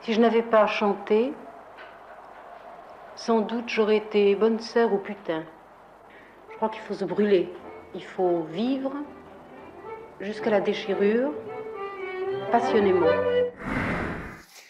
Si 0.02 0.12
je 0.12 0.20
n'avais 0.20 0.42
pas 0.42 0.68
chanté, 0.68 1.32
sans 3.16 3.40
doute 3.40 3.68
j'aurais 3.68 3.96
été 3.96 4.36
bonne 4.36 4.60
sœur 4.60 4.92
ou 4.92 4.98
putain. 4.98 5.42
Je 6.50 6.54
crois 6.54 6.68
qu'il 6.68 6.82
faut 6.82 6.94
se 6.94 7.04
brûler. 7.04 7.52
Il 7.96 8.04
faut 8.04 8.42
vivre 8.42 8.92
jusqu'à 10.20 10.50
la 10.50 10.60
déchirure, 10.60 11.32
passionnément. 12.50 13.06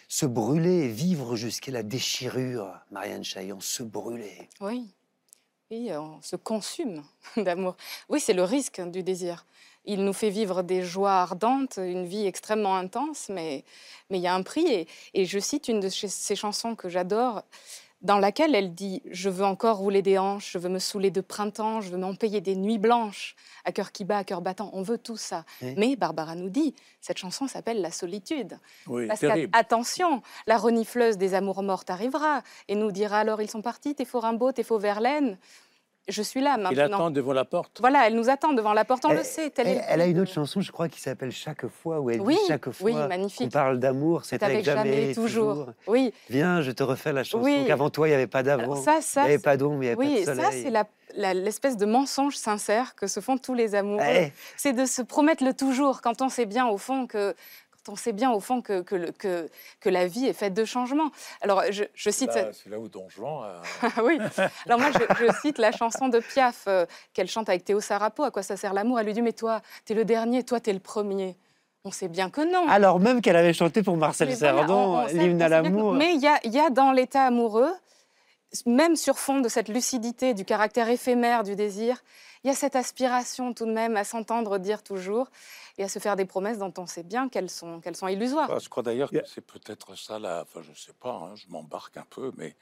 Se 0.09 0.27
brûler, 0.27 0.89
vivre 0.89 1.37
jusqu'à 1.37 1.73
la 1.73 1.83
déchirure, 1.83 2.73
Marianne 2.91 3.25
Chaillan, 3.25 3.61
se 3.61 3.83
brûler. 3.83 4.49
Oui, 4.61 4.87
oui, 5.71 5.91
on 5.93 6.23
se 6.23 6.37
consume 6.37 7.03
d'amour. 7.37 7.77
Oui, 8.09 8.21
c'est 8.21 8.33
le 8.33 8.45
risque 8.45 8.81
du 8.91 9.03
désir. 9.03 9.45
Il 9.87 10.05
nous 10.05 10.15
fait 10.15 10.31
vivre 10.31 10.63
des 10.63 10.83
joies 10.83 11.13
ardentes, 11.13 11.77
une 11.77 12.07
vie 12.07 12.27
extrêmement 12.27 12.77
intense, 12.77 13.29
mais 13.29 13.65
mais 14.09 14.19
il 14.19 14.23
y 14.23 14.27
a 14.27 14.35
un 14.35 14.43
prix. 14.43 14.67
Et, 14.67 14.89
et 15.13 15.27
je 15.27 15.39
cite 15.39 15.69
une 15.69 15.81
de 15.81 15.91
ses 15.91 16.37
chansons 16.37 16.75
que 16.75 16.89
j'adore, 16.89 17.43
dans 18.05 18.19
laquelle 18.19 18.55
elle 18.55 18.75
dit 18.75 19.03
Je 19.11 19.29
veux 19.29 19.45
encore 19.45 19.79
rouler 19.79 20.03
des 20.03 20.19
hanches, 20.19 20.53
je 20.53 20.59
veux 20.59 20.69
me 20.69 20.79
saouler 20.79 21.11
de 21.11 21.21
printemps, 21.21 21.81
je 21.81 21.91
veux 21.91 21.97
m'en 21.99 22.15
payer 22.15 22.41
des 22.41 22.55
nuits 22.55 22.79
blanches, 22.79 23.35
à 23.65 23.73
cœur 23.73 23.91
qui 23.91 24.05
bat, 24.05 24.19
à 24.19 24.25
cœur 24.25 24.43
battant. 24.43 24.71
On 24.75 24.83
veut 24.83 24.99
tout 24.99 25.17
ça. 25.17 25.45
Oui. 25.63 25.75
Mais 25.77 25.97
Barbara 25.97 26.37
nous 26.37 26.51
dit 26.51 26.75
Cette 27.01 27.19
chanson 27.19 27.49
s'appelle 27.49 27.81
La 27.81 27.91
solitude. 27.91 28.59
Oui, 28.87 29.09
Parce 29.09 29.21
qu'attention, 29.21 30.23
la 30.47 30.59
renifleuse 30.59 31.17
des 31.17 31.35
amours 31.35 31.63
mortes 31.63 31.91
arrivera 31.91 32.43
et 32.69 32.75
nous 32.75 32.93
dira 32.93 33.19
alors 33.19 33.41
ils 33.41 33.51
sont 33.51 33.63
partis, 33.63 33.95
tes 33.95 34.05
faux 34.05 34.21
Rimbaud, 34.21 34.53
tes 34.53 34.63
faux 34.63 34.79
Verlaine. 34.79 35.39
Je 36.07 36.21
suis 36.23 36.43
là 36.43 36.57
Il 36.59 36.63
maintenant. 36.63 36.97
attend 36.99 37.11
devant 37.11 37.33
la 37.33 37.47
porte. 37.47 37.79
Voilà, 37.81 38.07
elle 38.07 38.15
nous 38.15 38.29
attend 38.29 38.53
devant 38.53 38.75
la 38.75 38.85
porte, 38.85 39.07
on 39.07 39.11
Elle- 39.11 39.19
le 39.19 39.25
sait. 39.25 39.51
Elle, 39.57 39.67
le 39.77 39.81
elle 39.89 40.01
a 40.03 40.07
une 40.07 40.21
autre 40.21 40.31
chanson, 40.33 40.61
je 40.61 40.71
crois, 40.71 40.89
qui 40.91 41.01
s'appelle 41.01 41.33
Chaque 41.33 41.67
fois, 41.67 41.99
où 42.01 42.11
elle 42.11 42.21
Oui, 42.21 42.35
dit 42.35 42.41
chaque 42.47 42.71
fois 42.71 42.91
oui, 42.91 42.95
magnifique. 43.09 43.51
parle 43.51 43.79
d'amour, 43.79 44.25
c'est 44.25 44.39
C'est 44.39 44.45
avec 44.45 44.65
jamais, 44.65 45.13
et 45.13 45.15
toujours. 45.15 45.69
Oui, 45.87 46.13
Viens, 46.29 46.61
je 46.61 46.73
te 46.73 46.83
refais 46.83 47.13
la 47.15 47.25
chanson 47.25 47.43
Oui. 47.45 47.65
qu'avant 47.67 47.89
toi, 47.89 48.07
il 48.07 48.11
n'y 48.11 48.17
avait 48.17 48.27
pas 48.27 48.43
d'avant. 48.43 48.65
alors 48.65 48.77
ça, 48.79 48.97
Il 48.99 49.03
ça, 49.03 49.21
n'y 49.23 49.27
avait 49.29 49.37
c'est- 49.39 49.43
pas 49.45 49.57
d'ombre, 49.57 49.77
il 49.83 49.87
n'y 49.87 49.89
avait 49.89 49.97
oui, 49.97 50.25
pas 50.25 50.33
de 50.33 50.37
ça 50.41 50.45
soleil. 50.45 50.63
c'est 50.65 50.71
la- 50.71 51.33
l'espèce 51.33 51.77
de 51.77 51.87
mensonge 51.87 52.37
sincère 52.37 52.95
que 52.97 53.07
se 53.07 53.21
font 53.21 53.39
tous 53.39 53.55
les 53.55 53.75
amoureux. 53.75 54.03
Eh, 54.05 54.33
C'est 54.57 54.73
de 54.73 54.85
se 54.85 55.01
promettre 55.01 55.45
le 55.45 55.55
toujours 55.55 56.01
quand 56.03 56.21
on 56.23 56.29
sait 56.29 56.45
bien 56.47 56.67
au 56.67 56.77
fond 56.77 57.07
que 57.07 57.35
on 57.89 57.97
sait 57.97 58.13
bien 58.13 58.31
au 58.31 58.41
fond 58.41 58.63
que, 58.63 58.81
que, 58.83 58.95
le- 58.95 59.13
que, 59.13 59.49
que 59.81 59.89
la 59.89 60.07
vie 60.07 60.27
est 60.27 60.33
faite 60.33 60.55
de 60.55 60.65
changements. 60.65 61.11
Alors 61.41 61.63
je, 61.71 61.85
je 61.95 62.11
cite 62.11 62.31
C'est 62.33 62.71
là 62.71 62.79
où 62.79 62.89
Don 62.89 63.09
Juan 63.09 63.61
Ah 63.83 63.89
oui. 64.05 64.19
Alors 64.67 64.79
moi, 64.79 64.91
je, 64.93 65.27
je 65.27 65.33
cite 65.43 65.59
la 65.59 65.71
chanson 65.73 66.09
de 66.09 66.21
Piaf 66.21 66.65
euh, 66.67 66.87
qu'elle 67.13 67.29
chante 67.29 67.49
avec 67.49 67.65
Théo 67.65 67.81
Sarapo. 67.81 68.23
À 68.25 68.31
quoi 68.31 68.43
ça 68.43 68.57
sert 68.57 68.73
l'amour? 68.73 68.99
Elle 69.01 69.07
lui 69.07 69.13
dit 69.13 69.23
mais 69.23 69.33
toi, 69.33 69.61
t'es 69.85 69.95
le 69.95 70.05
dernier, 70.05 70.43
toi, 70.45 70.61
t'es 70.61 70.73
le 70.73 70.79
premier. 70.81 71.37
On 71.85 71.91
sait 71.91 72.09
bien 72.09 72.31
que 72.31 72.41
non. 72.41 72.67
Alors 72.69 72.99
même 72.99 73.21
qu'elle 73.21 73.37
avait 73.37 73.53
chanté 73.53 73.83
pour 73.83 73.97
Marcel 73.99 74.29
Mais 74.29 74.37
Cerdan, 74.37 75.07
l'hymne 75.09 75.43
à 75.43 75.49
l'amour. 75.51 75.93
Mais 75.93 76.15
il 76.15 76.21
y 76.23 76.27
a, 76.27 76.41
il 76.45 76.53
y 76.53 76.59
a 76.59 76.71
dans 76.71 76.93
l'état 76.93 77.25
amoureux, 77.25 77.71
même 78.67 78.97
sur 78.97 79.19
fond 79.19 79.41
de 79.41 79.49
cette 79.49 79.69
lucidité, 79.69 80.33
du 80.33 80.45
caractère 80.45 80.89
éphémère 80.89 81.43
du 81.43 81.57
désir, 81.57 82.03
il 82.45 82.49
y 82.49 82.51
a 82.51 82.55
cette 82.55 82.77
aspiration 82.77 83.55
tout 83.55 83.65
de 83.67 83.73
même 83.73 83.97
à 83.97 84.05
s'entendre 84.05 84.59
dire 84.59 84.83
toujours 84.83 85.29
et 85.79 85.83
à 85.85 85.89
se 85.89 85.99
faire 85.99 86.15
des 86.15 86.25
promesses 86.27 86.59
dont 86.59 86.73
on 86.79 86.87
sait 86.87 87.03
bien 87.03 87.29
qu'elles 87.29 87.51
sont, 87.51 87.81
qu'elles 87.81 87.97
sont 87.97 88.07
illusoires. 88.07 88.49
Ah, 88.53 88.59
Je 88.61 88.69
crois 88.69 88.83
d'ailleurs 88.83 89.11
que 89.11 89.25
c'est 89.27 89.41
peut-être 89.41 89.97
ça, 89.97 90.19
là, 90.19 90.43
enfin 90.47 90.61
je 90.63 90.79
sais 90.79 90.93
pas, 90.93 91.11
hein, 91.11 91.35
je 91.35 91.47
m'embarque 91.49 91.97
un 91.97 92.05
peu, 92.09 92.31
mais 92.37 92.55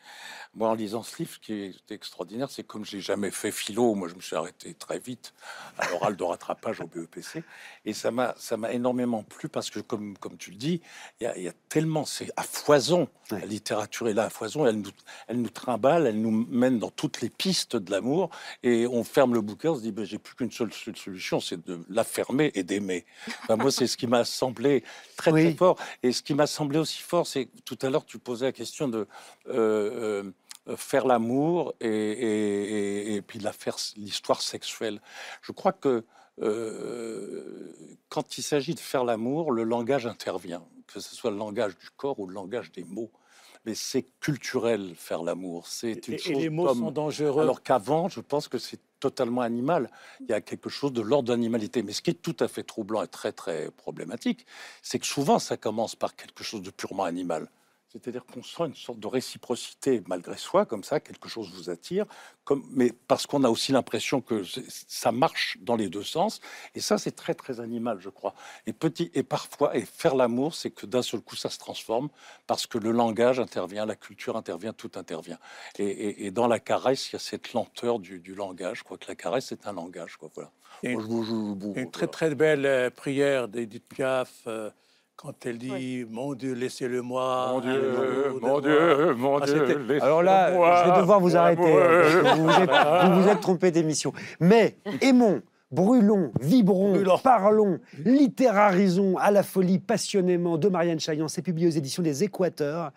moi 0.54 0.70
en 0.70 0.74
lisant 0.74 1.02
ce 1.02 1.18
livre, 1.18 1.32
ce 1.34 1.38
qui 1.38 1.52
est 1.52 1.90
extraordinaire, 1.92 2.48
c'est 2.50 2.62
comme 2.62 2.84
j'ai 2.84 3.00
jamais 3.00 3.30
fait 3.30 3.50
philo, 3.50 3.94
moi 3.94 4.08
je 4.08 4.14
me 4.14 4.20
suis 4.20 4.36
arrêté 4.36 4.72
très 4.74 4.98
vite 4.98 5.34
à 5.78 5.88
l'oral 5.90 6.16
de 6.16 6.24
rattrapage 6.24 6.80
au 6.80 6.86
BEPC, 6.86 7.42
et 7.84 7.92
ça 7.92 8.10
m'a 8.10 8.34
ça 8.38 8.56
m'a 8.56 8.72
énormément 8.72 9.22
plu 9.24 9.48
parce 9.48 9.68
que 9.68 9.80
comme, 9.80 10.16
comme 10.16 10.36
tu 10.38 10.50
le 10.50 10.56
dis, 10.56 10.80
il 11.20 11.24
y 11.24 11.26
a, 11.26 11.36
il 11.36 11.42
y 11.42 11.48
a 11.48 11.52
tellement, 11.68 12.04
c'est 12.04 12.30
à 12.36 12.42
foison, 12.44 13.08
Ouais. 13.30 13.40
la 13.40 13.46
littérature 13.46 14.08
est 14.08 14.14
là 14.14 14.24
à 14.24 14.30
foison, 14.30 14.66
elle 14.66 14.80
nous, 14.80 14.90
elle 15.26 15.40
nous 15.40 15.48
trimballe, 15.48 16.06
elle 16.06 16.20
nous 16.20 16.30
mène 16.50 16.78
dans 16.78 16.90
toutes 16.90 17.22
les 17.22 17.30
pistes 17.30 17.76
de 17.76 17.90
l'amour, 17.90 18.28
et 18.62 18.86
on 18.86 19.04
ferme 19.04 19.32
le 19.32 19.40
bouquin, 19.40 19.71
on 19.72 19.76
se 19.76 19.82
dit, 19.82 19.92
ben, 19.92 20.04
j'ai 20.04 20.18
plus 20.18 20.34
qu'une 20.34 20.50
seule 20.50 20.72
solution, 20.72 21.40
c'est 21.40 21.64
de 21.66 21.80
la 21.88 22.04
fermer 22.04 22.50
et 22.54 22.62
d'aimer. 22.62 23.04
Enfin, 23.42 23.56
moi, 23.56 23.70
c'est 23.70 23.86
ce 23.86 23.96
qui 23.96 24.06
m'a 24.06 24.24
semblé 24.24 24.84
très, 25.16 25.32
Oui. 25.32 25.42
très 25.44 25.54
fort. 25.54 25.76
Et 26.02 26.12
ce 26.12 26.22
qui 26.22 26.34
m'a 26.34 26.46
semblé 26.46 26.78
aussi 26.78 27.00
fort, 27.02 27.26
c'est 27.26 27.48
tout 27.64 27.78
à 27.82 27.90
l'heure, 27.90 28.04
tu 28.04 28.18
posais 28.18 28.46
la 28.46 28.52
question 28.52 28.88
de 28.88 29.06
euh, 29.48 30.30
euh, 30.68 30.76
faire 30.76 31.06
l'amour 31.06 31.74
et, 31.80 31.88
et, 31.88 32.62
et- 33.12 33.14
et 33.16 33.22
puis 33.22 33.38
la 33.40 33.52
faire 33.52 33.76
l'histoire 33.96 34.40
sexuelle. 34.42 35.00
Je 35.42 35.50
crois 35.52 35.72
que 35.72 36.04
euh, 36.40 37.72
quand 38.08 38.38
il 38.38 38.42
s'agit 38.42 38.74
de 38.74 38.80
faire 38.80 39.04
l'amour, 39.04 39.52
le 39.52 39.64
langage 39.64 40.06
intervient, 40.06 40.62
que 40.86 41.00
ce 41.00 41.14
soit 41.14 41.30
le 41.30 41.36
langage 41.36 41.76
du 41.78 41.90
corps 41.96 42.18
ou 42.20 42.26
le 42.26 42.34
langage 42.34 42.72
des 42.72 42.84
mots. 42.84 43.10
Mais 43.64 43.74
c'est 43.76 44.06
culturel, 44.18 44.94
faire 44.96 45.22
l'amour. 45.22 45.68
C'est 45.68 46.08
une 46.08 46.14
Et, 46.14 46.16
et 46.16 46.18
chose 46.18 46.36
les 46.42 46.48
mots 46.50 46.74
sont 46.74 46.90
dangereux. 46.90 47.42
Alors 47.42 47.62
qu'avant, 47.62 48.08
je 48.08 48.20
pense 48.20 48.48
que 48.48 48.58
c'est 48.58 48.80
totalement 49.02 49.40
animal. 49.42 49.90
Il 50.20 50.28
y 50.30 50.32
a 50.32 50.40
quelque 50.40 50.70
chose 50.70 50.92
de 50.92 51.02
l'ordre 51.02 51.28
de 51.28 51.32
l'animalité. 51.32 51.82
Mais 51.82 51.92
ce 51.92 52.02
qui 52.02 52.10
est 52.10 52.22
tout 52.22 52.36
à 52.38 52.46
fait 52.46 52.62
troublant 52.62 53.02
et 53.02 53.08
très, 53.08 53.32
très 53.32 53.70
problématique, 53.72 54.46
c'est 54.80 55.00
que 55.00 55.06
souvent, 55.06 55.38
ça 55.40 55.56
commence 55.56 55.96
par 55.96 56.14
quelque 56.14 56.44
chose 56.44 56.62
de 56.62 56.70
purement 56.70 57.04
animal. 57.04 57.48
C'est-à-dire 57.92 58.24
qu'on 58.24 58.42
sent 58.42 58.64
une 58.64 58.74
sorte 58.74 58.98
de 58.98 59.06
réciprocité 59.06 60.02
malgré 60.06 60.36
soi, 60.38 60.64
comme 60.64 60.82
ça, 60.82 60.98
quelque 60.98 61.28
chose 61.28 61.52
vous 61.52 61.68
attire, 61.68 62.06
comme, 62.44 62.64
mais 62.70 62.92
parce 63.06 63.26
qu'on 63.26 63.44
a 63.44 63.50
aussi 63.50 63.70
l'impression 63.72 64.22
que 64.22 64.42
ça 64.88 65.12
marche 65.12 65.58
dans 65.60 65.76
les 65.76 65.88
deux 65.90 66.02
sens. 66.02 66.40
Et 66.74 66.80
ça, 66.80 66.96
c'est 66.96 67.10
très, 67.12 67.34
très 67.34 67.60
animal, 67.60 67.98
je 68.00 68.08
crois. 68.08 68.34
Et, 68.66 68.72
petit, 68.72 69.10
et 69.12 69.22
parfois, 69.22 69.76
et 69.76 69.84
faire 69.84 70.14
l'amour, 70.14 70.54
c'est 70.54 70.70
que 70.70 70.86
d'un 70.86 71.02
seul 71.02 71.20
coup, 71.20 71.36
ça 71.36 71.50
se 71.50 71.58
transforme 71.58 72.08
parce 72.46 72.66
que 72.66 72.78
le 72.78 72.92
langage 72.92 73.38
intervient, 73.38 73.84
la 73.84 73.96
culture 73.96 74.36
intervient, 74.36 74.72
tout 74.72 74.92
intervient. 74.94 75.38
Et, 75.78 75.84
et- 75.84 76.26
et 76.26 76.30
dans 76.30 76.48
la 76.48 76.58
caresse, 76.60 77.10
il 77.10 77.12
y 77.14 77.16
a 77.16 77.18
cette 77.18 77.52
lenteur 77.52 77.98
du, 77.98 78.20
du 78.20 78.34
langage. 78.34 78.78
Je 78.78 78.84
crois 78.84 78.96
que 78.96 79.06
la 79.08 79.14
caresse, 79.16 79.46
c'est 79.48 79.66
un 79.66 79.72
langage. 79.74 80.16
Quoi, 80.16 80.30
voilà. 80.34 80.50
Et- 80.82 80.94
Moi, 80.94 81.02
je 81.02 81.06
vous- 81.08 81.22
je 81.24 81.30
vous- 81.32 81.74
Une 81.76 81.90
très 81.90 82.06
très 82.06 82.34
belle 82.34 82.64
euh, 82.64 82.88
prière 82.90 83.48
d'Edith 83.48 83.86
Piaf 83.86 84.30
euh, 84.46 84.70
quand 85.22 85.46
elle 85.46 85.58
dit 85.58 85.70
Oui. 85.72 86.06
Mon 86.10 86.34
Dieu, 86.34 86.52
laissez-le-moi. 86.54 87.46
Mon 87.52 87.60
Dieu, 87.60 87.92
mon 88.40 88.48
moi. 88.50 88.60
Dieu, 88.60 89.14
mon 89.14 89.38
Ah, 89.38 89.46
Dieu. 89.46 89.98
Alors 90.02 90.22
là, 90.22 90.50
moi, 90.52 90.82
je 90.84 90.90
vais 90.90 90.96
devoir 91.00 91.20
vous 91.20 91.36
arrêter. 91.36 91.62
hein, 91.62 92.00
parce 92.02 92.14
que 92.14 92.18
amour. 92.26 92.34
vous, 92.36 92.44
vous 92.48 92.60
êtes- 92.62 92.70
vous 93.14 93.22
vous 93.22 93.28
êtes 93.28 93.40
trompé 93.40 93.70
d'émission. 93.70 94.12
Mais 94.40 94.76
aimons, 95.00 95.40
brûlons, 95.72 96.30
vibrons, 96.40 96.92
Brûlons. 96.92 97.18
parlons, 97.18 97.78
littérarisons 98.04 99.16
à 99.18 99.30
la 99.30 99.42
folie 99.42 99.78
passionnément 99.78 100.58
de 100.58 100.68
Marianne 100.68 101.00
Chaillan. 101.00 101.28
C'est 101.28 101.42
publié 101.42 101.66
aux 101.66 101.70
éditions 101.70 102.02
des 102.02 102.24
Équateurs. 102.24 102.92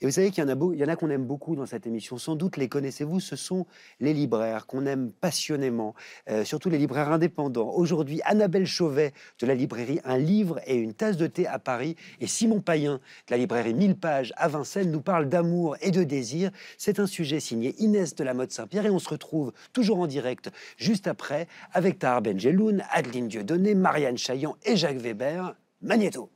Et 0.00 0.06
vous 0.06 0.12
savez 0.12 0.30
qu'il 0.30 0.42
y 0.42 0.46
en 0.46 0.48
a, 0.48 0.54
beau- 0.54 0.72
il 0.72 0.78
y 0.80 0.84
en 0.84 0.88
a 0.88 0.96
qu'on 0.96 1.10
aime 1.10 1.24
beaucoup 1.26 1.54
dans 1.56 1.66
cette 1.66 1.86
émission. 1.86 2.16
Sans 2.16 2.36
doute 2.36 2.56
les 2.56 2.68
connaissez-vous, 2.68 3.20
ce 3.20 3.36
sont 3.36 3.66
les 4.00 4.14
libraires 4.14 4.66
qu'on 4.66 4.86
aime 4.86 5.10
passionnément, 5.20 5.94
euh, 6.30 6.44
surtout 6.44 6.70
les 6.70 6.78
libraires 6.78 7.12
indépendants. 7.12 7.70
Aujourd'hui, 7.74 8.20
Annabelle 8.24 8.66
Chauvet 8.66 9.12
de 9.40 9.46
la 9.46 9.54
librairie 9.54 10.00
Un 10.04 10.16
livre 10.18 10.60
et 10.66 10.76
une 10.76 10.94
tasse 10.94 11.16
de 11.16 11.26
thé 11.26 11.46
à 11.46 11.58
Paris 11.58 11.96
et 12.20 12.26
Simon 12.26 12.60
Payen 12.60 12.94
de 12.94 13.30
la 13.30 13.36
librairie 13.36 13.74
1000 13.74 13.96
pages 13.96 14.32
à 14.36 14.48
Vincennes 14.48 14.90
nous 14.90 15.00
parlent 15.02 15.28
d'amour 15.28 15.76
et 15.82 15.90
de 15.90 16.02
désir. 16.04 16.50
C'est 16.78 16.98
un 16.98 17.06
sujet 17.06 17.40
signé 17.40 17.74
Inès 17.78 18.14
de 18.14 18.24
la 18.24 18.32
Mode 18.34 18.52
Saint-Pierre 18.52 18.86
et 18.86 18.90
on 18.90 18.98
se 18.98 19.08
retrouve 19.08 19.52
toujours 19.72 19.98
en 20.00 20.06
direct 20.06 20.50
juste 20.76 21.06
après 21.06 21.46
avec 21.72 21.98
Tahar 22.20 22.34
Benjeloun, 22.34 22.84
Adeline 22.90 23.28
Dieudonné, 23.28 23.74
Marianne 23.74 24.18
Chaillan 24.18 24.56
et 24.64 24.76
Jacques 24.76 24.98
Weber. 24.98 25.54
Magnéto. 25.82 26.30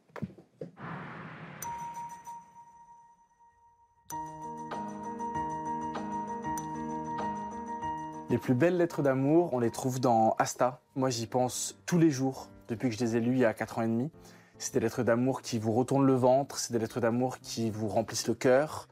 Les 8.31 8.39
plus 8.39 8.55
belles 8.55 8.77
lettres 8.77 9.03
d'amour, 9.03 9.53
on 9.53 9.61
les 9.61 9.71
trouve 9.71 10.01
dans 10.01 10.35
Asta. 10.39 10.81
Moi, 10.97 11.11
j'y 11.11 11.27
pense 11.27 11.79
tous 11.87 11.99
les 11.99 12.11
jours. 12.11 12.49
depuis 12.67 12.89
que 12.89 12.95
je 12.95 13.01
les 13.01 13.17
ai 13.17 13.21
lus 13.21 13.33
il 13.33 13.41
y 13.41 13.45
a 13.45 13.53
4 13.53 13.79
ans 13.79 13.83
et 13.83 13.87
demi. 13.87 14.11
C'est 14.57 14.73
des 14.73 14.81
lettres 14.81 15.03
d'amour 15.03 15.43
qui 15.43 15.59
vous 15.59 15.73
retournent 15.73 16.07
le 16.07 16.15
ventre, 16.15 16.59
c'est 16.59 16.73
des 16.73 16.79
lettres 16.79 16.99
d'amour 16.99 17.39
qui 17.41 17.69
vous 17.69 17.89
remplissent 17.89 18.27
le 18.27 18.33
cœur. 18.33 18.89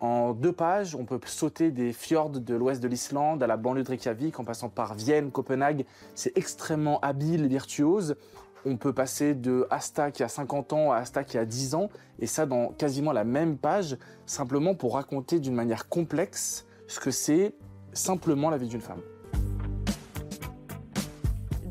En 0.00 0.32
deux 0.32 0.52
pages, 0.52 0.94
on 0.94 1.04
peut 1.04 1.20
sauter 1.26 1.70
des 1.70 1.92
fjords 1.92 2.30
de 2.30 2.54
l'ouest 2.54 2.82
de 2.82 2.88
l'Islande 2.88 3.42
à 3.42 3.46
la 3.46 3.58
banlieue 3.58 3.82
de 3.82 3.88
Reykjavik 3.90 4.40
en 4.40 4.44
passant 4.44 4.70
par 4.70 4.94
Vienne, 4.94 5.30
Copenhague. 5.30 5.84
C'est 6.14 6.36
extrêmement 6.38 7.00
habile 7.00 7.44
et 7.44 7.48
virtuose. 7.48 8.16
On 8.64 8.78
peut 8.78 8.94
passer 8.94 9.34
de 9.34 9.66
Asta 9.68 10.10
qui 10.10 10.22
a 10.22 10.28
50 10.28 10.72
ans 10.72 10.92
à 10.92 10.96
Asta 10.96 11.22
qui 11.22 11.36
a 11.36 11.44
10 11.44 11.74
ans, 11.74 11.90
et 12.18 12.26
ça 12.26 12.46
dans 12.46 12.68
quasiment 12.68 13.12
la 13.12 13.24
même 13.24 13.58
page, 13.58 13.98
simplement 14.24 14.74
pour 14.74 14.94
raconter 14.94 15.38
d'une 15.38 15.54
manière 15.54 15.88
complexe 15.88 16.66
ce 16.86 16.98
que 16.98 17.10
c'est 17.10 17.54
simplement 17.92 18.48
la 18.48 18.56
vie 18.56 18.68
d'une 18.68 18.80
femme. 18.80 19.00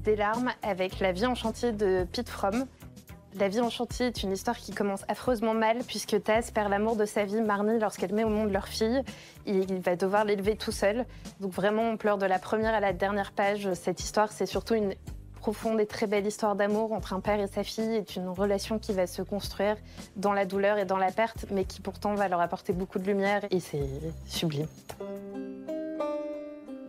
Des 0.03 0.15
larmes 0.15 0.51
avec 0.61 0.99
La 0.99 1.11
vie 1.11 1.25
en 1.25 1.36
chantier 1.36 1.71
de 1.71 2.07
Pete 2.11 2.30
Fromm. 2.30 2.65
La 3.38 3.47
vie 3.47 3.61
en 3.61 3.69
chantier 3.69 4.07
est 4.07 4.23
une 4.23 4.32
histoire 4.32 4.57
qui 4.57 4.73
commence 4.73 5.03
affreusement 5.07 5.53
mal 5.53 5.77
puisque 5.88 6.21
Taz 6.23 6.51
perd 6.51 6.69
l'amour 6.69 6.95
de 6.95 7.05
sa 7.05 7.25
vie, 7.25 7.41
Marnie, 7.41 7.80
lorsqu'elle 7.80 8.13
met 8.13 8.23
au 8.23 8.30
monde 8.30 8.51
leur 8.51 8.67
fille. 8.67 9.03
Il 9.45 9.80
va 9.82 9.95
devoir 9.95 10.25
l'élever 10.25 10.55
tout 10.55 10.71
seul. 10.71 11.05
Donc 11.39 11.51
vraiment, 11.53 11.84
on 11.84 11.97
pleure 11.97 12.17
de 12.17 12.25
la 12.25 12.39
première 12.39 12.73
à 12.73 12.80
la 12.80 12.91
dernière 12.91 13.32
page. 13.32 13.71
Cette 13.73 14.01
histoire, 14.01 14.32
c'est 14.32 14.47
surtout 14.47 14.73
une 14.73 14.95
profonde 15.39 15.80
et 15.80 15.86
très 15.86 16.07
belle 16.07 16.25
histoire 16.25 16.55
d'amour 16.55 16.91
entre 16.91 17.13
un 17.13 17.19
père 17.19 17.39
et 17.39 17.47
sa 17.47 17.63
fille. 17.63 18.03
C'est 18.07 18.15
une 18.15 18.27
relation 18.27 18.80
qui 18.80 18.93
va 18.93 19.05
se 19.05 19.21
construire 19.21 19.77
dans 20.15 20.34
la 20.34 20.45
douleur 20.45 20.80
et 20.80 20.86
dans 20.86 20.97
la 20.97 21.11
perte, 21.11 21.45
mais 21.51 21.65
qui 21.65 21.82
pourtant 21.82 22.15
va 22.15 22.27
leur 22.27 22.41
apporter 22.41 22.73
beaucoup 22.73 22.99
de 22.99 23.05
lumière 23.05 23.45
et 23.51 23.59
c'est 23.59 23.88
sublime. 24.25 24.67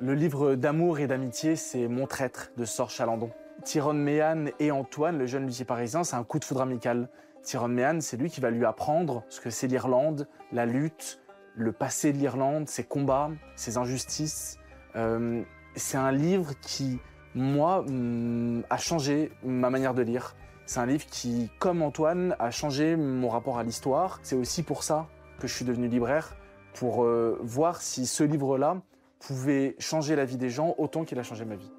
Le 0.01 0.15
livre 0.15 0.55
d'amour 0.55 0.99
et 0.99 1.07
d'amitié, 1.07 1.57
c'est 1.57 1.87
Mon 1.87 2.07
traître 2.07 2.51
de 2.57 2.65
Sor 2.65 2.89
Chalandon. 2.89 3.31
Tyrone 3.65 3.99
Méhan 3.99 4.47
et 4.59 4.71
Antoine, 4.71 5.19
le 5.19 5.27
jeune 5.27 5.47
luthier 5.47 5.65
parisien, 5.65 6.05
c'est 6.05 6.17
un 6.17 6.25
coup 6.25 6.39
de 6.39 6.45
foudre 6.45 6.63
amical. 6.63 7.09
Tyrone 7.43 7.73
Méhan, 7.73 8.01
c'est 8.01 8.17
lui 8.17 8.31
qui 8.31 8.41
va 8.41 8.51
lui 8.51 8.65
apprendre 8.65 9.25
ce 9.29 9.41
que 9.41 9.51
c'est 9.51 9.67
l'Irlande, 9.67 10.29
la 10.53 10.67
lutte, 10.67 11.21
le 11.55 11.73
passé 11.73 12.13
de 12.13 12.19
l'Irlande, 12.19 12.69
ses 12.69 12.85
combats, 12.85 13.31
ses 13.57 13.77
injustices. 13.77 14.59
Euh, 14.97 15.43
c'est 15.75 15.99
un 15.99 16.13
livre 16.13 16.53
qui, 16.61 16.99
moi, 17.35 17.81
hum, 17.81 18.63
a 18.71 18.77
changé 18.77 19.33
ma 19.43 19.71
manière 19.71 19.95
de 19.95 20.03
lire. 20.03 20.37
C'est 20.67 20.81
un 20.81 20.87
livre 20.87 21.07
qui, 21.07 21.51
comme 21.59 21.83
Antoine, 21.83 22.37
a 22.39 22.51
changé 22.51 22.97
mon 22.97 23.29
rapport 23.29 23.59
à 23.59 23.63
l'histoire. 23.63 24.21
C'est 24.23 24.37
aussi 24.37 24.63
pour 24.63 24.83
ça 24.83 25.09
que 25.39 25.49
je 25.49 25.55
suis 25.55 25.65
devenu 25.65 25.89
libraire, 25.89 26.37
pour 26.75 27.05
euh, 27.05 27.39
voir 27.43 27.81
si 27.83 28.07
ce 28.07 28.23
livre-là 28.23 28.81
pouvait 29.19 29.75
changer 29.79 30.17
la 30.17 30.25
vie 30.25 30.37
des 30.37 30.51
gens 30.51 30.75
autant 30.79 31.05
qu'il 31.05 31.19
a 31.19 31.23
changé 31.23 31.45
ma 31.45 31.57
vie. 31.57 31.71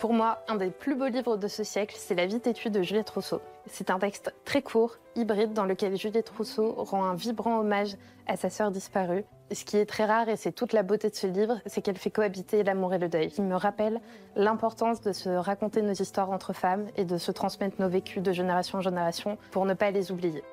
Pour 0.00 0.12
moi, 0.12 0.44
un 0.46 0.54
des 0.54 0.70
plus 0.70 0.94
beaux 0.94 1.08
livres 1.08 1.36
de 1.36 1.48
ce 1.48 1.64
siècle, 1.64 1.96
c'est 1.98 2.14
La 2.14 2.26
vie 2.26 2.38
têtue 2.38 2.70
de 2.70 2.82
Juliette 2.82 3.10
Rousseau. 3.10 3.40
C'est 3.66 3.90
un 3.90 3.98
texte 3.98 4.32
très 4.44 4.62
court, 4.62 4.96
hybride, 5.16 5.54
dans 5.54 5.64
lequel 5.64 5.96
Juliette 5.96 6.28
Rousseau 6.28 6.72
rend 6.76 7.04
un 7.04 7.16
vibrant 7.16 7.58
hommage 7.58 7.96
à 8.28 8.36
sa 8.36 8.48
sœur 8.48 8.70
disparue. 8.70 9.24
Ce 9.50 9.64
qui 9.64 9.76
est 9.76 9.86
très 9.86 10.04
rare, 10.04 10.28
et 10.28 10.36
c'est 10.36 10.52
toute 10.52 10.72
la 10.72 10.84
beauté 10.84 11.10
de 11.10 11.16
ce 11.16 11.26
livre, 11.26 11.60
c'est 11.66 11.82
qu'elle 11.82 11.98
fait 11.98 12.12
cohabiter 12.12 12.62
l'amour 12.62 12.94
et 12.94 12.98
le 12.98 13.08
deuil. 13.08 13.32
Il 13.38 13.44
me 13.44 13.56
rappelle 13.56 14.00
l'importance 14.36 15.00
de 15.00 15.10
se 15.10 15.30
raconter 15.30 15.82
nos 15.82 15.94
histoires 15.94 16.30
entre 16.30 16.52
femmes 16.52 16.86
et 16.96 17.04
de 17.04 17.18
se 17.18 17.32
transmettre 17.32 17.80
nos 17.80 17.88
vécus 17.88 18.22
de 18.22 18.30
génération 18.30 18.78
en 18.78 18.82
génération 18.82 19.36
pour 19.50 19.66
ne 19.66 19.74
pas 19.74 19.90
les 19.90 20.12
oublier. 20.12 20.44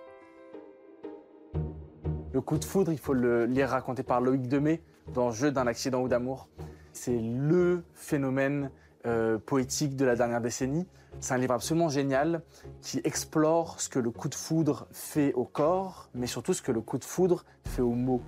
Le 2.34 2.42
coup 2.42 2.58
de 2.58 2.66
foudre, 2.66 2.92
il 2.92 2.98
faut 2.98 3.14
le 3.14 3.46
lire 3.46 3.70
raconté 3.70 4.02
par 4.02 4.22
Loïc 4.22 4.48
Demey 4.48 4.82
dans 5.14 5.30
Jeu 5.30 5.52
d'un 5.52 5.68
accident 5.68 6.02
ou 6.02 6.08
d'amour. 6.08 6.50
C'est 6.94 7.20
le 7.20 7.84
phénomène 7.94 8.72
euh, 9.06 9.38
poétique 9.38 9.96
de 9.96 10.06
la 10.06 10.16
dernière 10.16 10.42
décennie. 10.42 10.88
C'est 11.20 11.34
un 11.34 11.38
livre 11.38 11.54
absolument 11.54 11.90
génial 11.90 12.42
qui 12.82 13.02
explore 13.04 13.80
ce 13.80 13.90
que 13.90 14.00
le 14.00 14.12
coup 14.12 14.30
de 14.30 14.36
foudre 14.36 14.88
fait 14.92 15.34
au 15.34 15.46
corps, 15.46 16.10
mais 16.14 16.28
surtout 16.28 16.54
ce 16.54 16.62
que 16.62 16.72
le 16.72 16.82
coup 16.82 16.98
de 16.98 17.06
foudre 17.06 17.46
fait 17.66 17.82
aux 17.82 17.94
mots. 17.94 18.22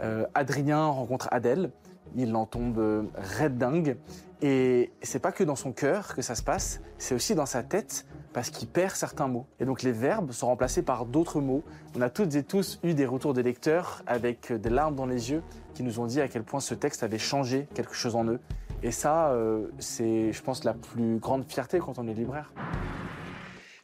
Euh, 0.00 0.26
Adrien 0.34 0.86
rencontre 0.86 1.28
Adèle, 1.30 1.70
il 2.16 2.34
en 2.34 2.46
tombe 2.46 2.78
euh, 2.78 3.02
raide 3.16 3.58
dingue, 3.58 3.96
et 4.42 4.92
c'est 5.02 5.18
pas 5.18 5.32
que 5.32 5.44
dans 5.44 5.56
son 5.56 5.72
cœur 5.72 6.14
que 6.14 6.22
ça 6.22 6.34
se 6.34 6.42
passe, 6.42 6.80
c'est 6.96 7.14
aussi 7.14 7.34
dans 7.34 7.46
sa 7.46 7.62
tête 7.62 8.06
parce 8.32 8.50
qu'il 8.50 8.68
perd 8.68 8.94
certains 8.94 9.28
mots. 9.28 9.46
Et 9.58 9.64
donc 9.64 9.82
les 9.82 9.92
verbes 9.92 10.32
sont 10.32 10.46
remplacés 10.46 10.82
par 10.82 11.04
d'autres 11.04 11.40
mots. 11.40 11.62
On 11.96 12.00
a 12.00 12.08
toutes 12.08 12.34
et 12.36 12.42
tous 12.42 12.78
eu 12.82 12.94
des 12.94 13.06
retours 13.06 13.34
des 13.34 13.42
lecteurs 13.42 14.02
avec 14.06 14.52
des 14.52 14.70
larmes 14.70 14.94
dans 14.94 15.06
les 15.06 15.30
yeux 15.30 15.42
qui 15.74 15.82
nous 15.82 16.00
ont 16.00 16.06
dit 16.06 16.20
à 16.20 16.28
quel 16.28 16.44
point 16.44 16.60
ce 16.60 16.74
texte 16.74 17.02
avait 17.02 17.18
changé 17.18 17.68
quelque 17.74 17.94
chose 17.94 18.16
en 18.16 18.24
eux. 18.24 18.40
Et 18.82 18.92
ça, 18.92 19.32
euh, 19.32 19.66
c'est, 19.78 20.32
je 20.32 20.42
pense, 20.42 20.64
la 20.64 20.72
plus 20.72 21.18
grande 21.18 21.44
fierté 21.46 21.78
quand 21.78 21.98
on 21.98 22.08
est 22.08 22.14
libraire. 22.14 22.52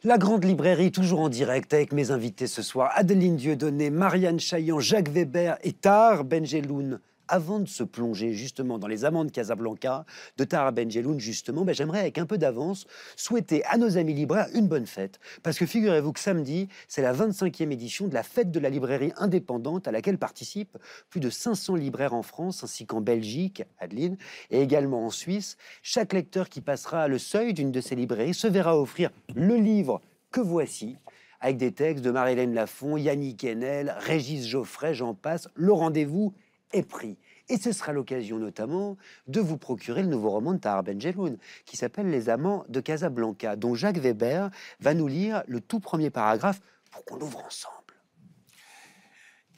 La 0.03 0.17
Grande 0.17 0.43
Librairie, 0.43 0.91
toujours 0.91 1.21
en 1.21 1.29
direct 1.29 1.73
avec 1.73 1.91
mes 1.91 2.11
invités 2.11 2.47
ce 2.47 2.61
soir, 2.61 2.91
Adeline 2.95 3.35
Dieudonné, 3.35 3.89
Marianne 3.89 4.39
Chaillan, 4.39 4.79
Jacques 4.79 5.09
Weber 5.09 5.57
et 5.63 5.73
Tar 5.73 6.23
Benjeloun. 6.23 6.99
Avant 7.27 7.59
de 7.59 7.67
se 7.67 7.83
plonger 7.83 8.33
justement 8.33 8.77
dans 8.77 8.87
les 8.87 9.05
amants 9.05 9.25
de 9.25 9.31
Casablanca, 9.31 10.05
de 10.37 10.43
Tara 10.43 10.71
Benjeloun 10.71 11.19
justement, 11.19 11.65
ben, 11.65 11.73
j'aimerais 11.73 11.99
avec 11.99 12.17
un 12.17 12.25
peu 12.25 12.37
d'avance 12.37 12.87
souhaiter 13.15 13.63
à 13.65 13.77
nos 13.77 13.97
amis 13.97 14.13
libraires 14.13 14.47
une 14.53 14.67
bonne 14.67 14.85
fête. 14.85 15.19
Parce 15.43 15.57
que 15.57 15.65
figurez-vous 15.65 16.13
que 16.13 16.19
samedi, 16.19 16.67
c'est 16.87 17.01
la 17.01 17.13
25e 17.13 17.71
édition 17.71 18.07
de 18.07 18.13
la 18.13 18.23
fête 18.23 18.51
de 18.51 18.59
la 18.59 18.69
librairie 18.69 19.13
indépendante 19.17 19.87
à 19.87 19.91
laquelle 19.91 20.17
participent 20.17 20.77
plus 21.09 21.19
de 21.19 21.29
500 21.29 21.75
libraires 21.75 22.13
en 22.13 22.23
France 22.23 22.63
ainsi 22.63 22.85
qu'en 22.85 23.01
Belgique, 23.01 23.63
Adeline, 23.79 24.17
et 24.51 24.61
également 24.61 25.05
en 25.05 25.09
Suisse. 25.09 25.57
Chaque 25.81 26.13
lecteur 26.13 26.49
qui 26.49 26.61
passera 26.61 27.07
le 27.07 27.17
seuil 27.17 27.53
d'une 27.53 27.71
de 27.71 27.81
ces 27.81 27.95
librairies 27.95 28.33
se 28.33 28.47
verra 28.47 28.79
offrir 28.79 29.09
le 29.35 29.55
livre 29.55 30.01
que 30.31 30.41
voici 30.41 30.97
avec 31.39 31.57
des 31.57 31.71
textes 31.71 32.03
de 32.03 32.11
Marie-Hélène 32.11 32.53
Lafont, 32.53 32.97
Yannick 32.97 33.43
Enel, 33.43 33.95
Régis 33.99 34.47
Geoffrey, 34.47 34.93
j'en 34.93 35.13
passe. 35.13 35.47
Le 35.53 35.71
rendez-vous 35.71 36.33
est 36.73 36.83
pris. 36.83 37.17
Et 37.49 37.57
ce 37.57 37.71
sera 37.71 37.93
l'occasion 37.93 38.37
notamment 38.37 38.97
de 39.27 39.39
vous 39.39 39.57
procurer 39.57 40.01
le 40.01 40.09
nouveau 40.09 40.31
roman 40.31 40.53
de 40.53 40.59
Tahar 40.59 40.83
Benjeloun 40.83 41.37
qui 41.65 41.77
s'appelle 41.77 42.09
Les 42.09 42.29
Amants 42.29 42.65
de 42.67 42.81
Casablanca, 42.81 43.55
dont 43.55 43.73
Jacques 43.73 43.99
Weber 43.99 44.49
va 44.79 44.93
nous 44.93 45.07
lire 45.07 45.43
le 45.47 45.61
tout 45.61 45.79
premier 45.79 46.09
paragraphe 46.09 46.59
pour 46.91 47.05
qu'on 47.05 47.21
ouvre 47.21 47.45
ensemble. 47.45 47.73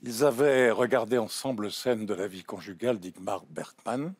Ils 0.01 0.23
avaient 0.23 0.71
regardé 0.71 1.17
ensemble 1.17 1.71
scène 1.71 2.05
de 2.05 2.13
la 2.13 2.27
vie 2.27 2.43
conjugale 2.43 2.99
d'Igmar 2.99 3.45
Bergman. 3.47 4.13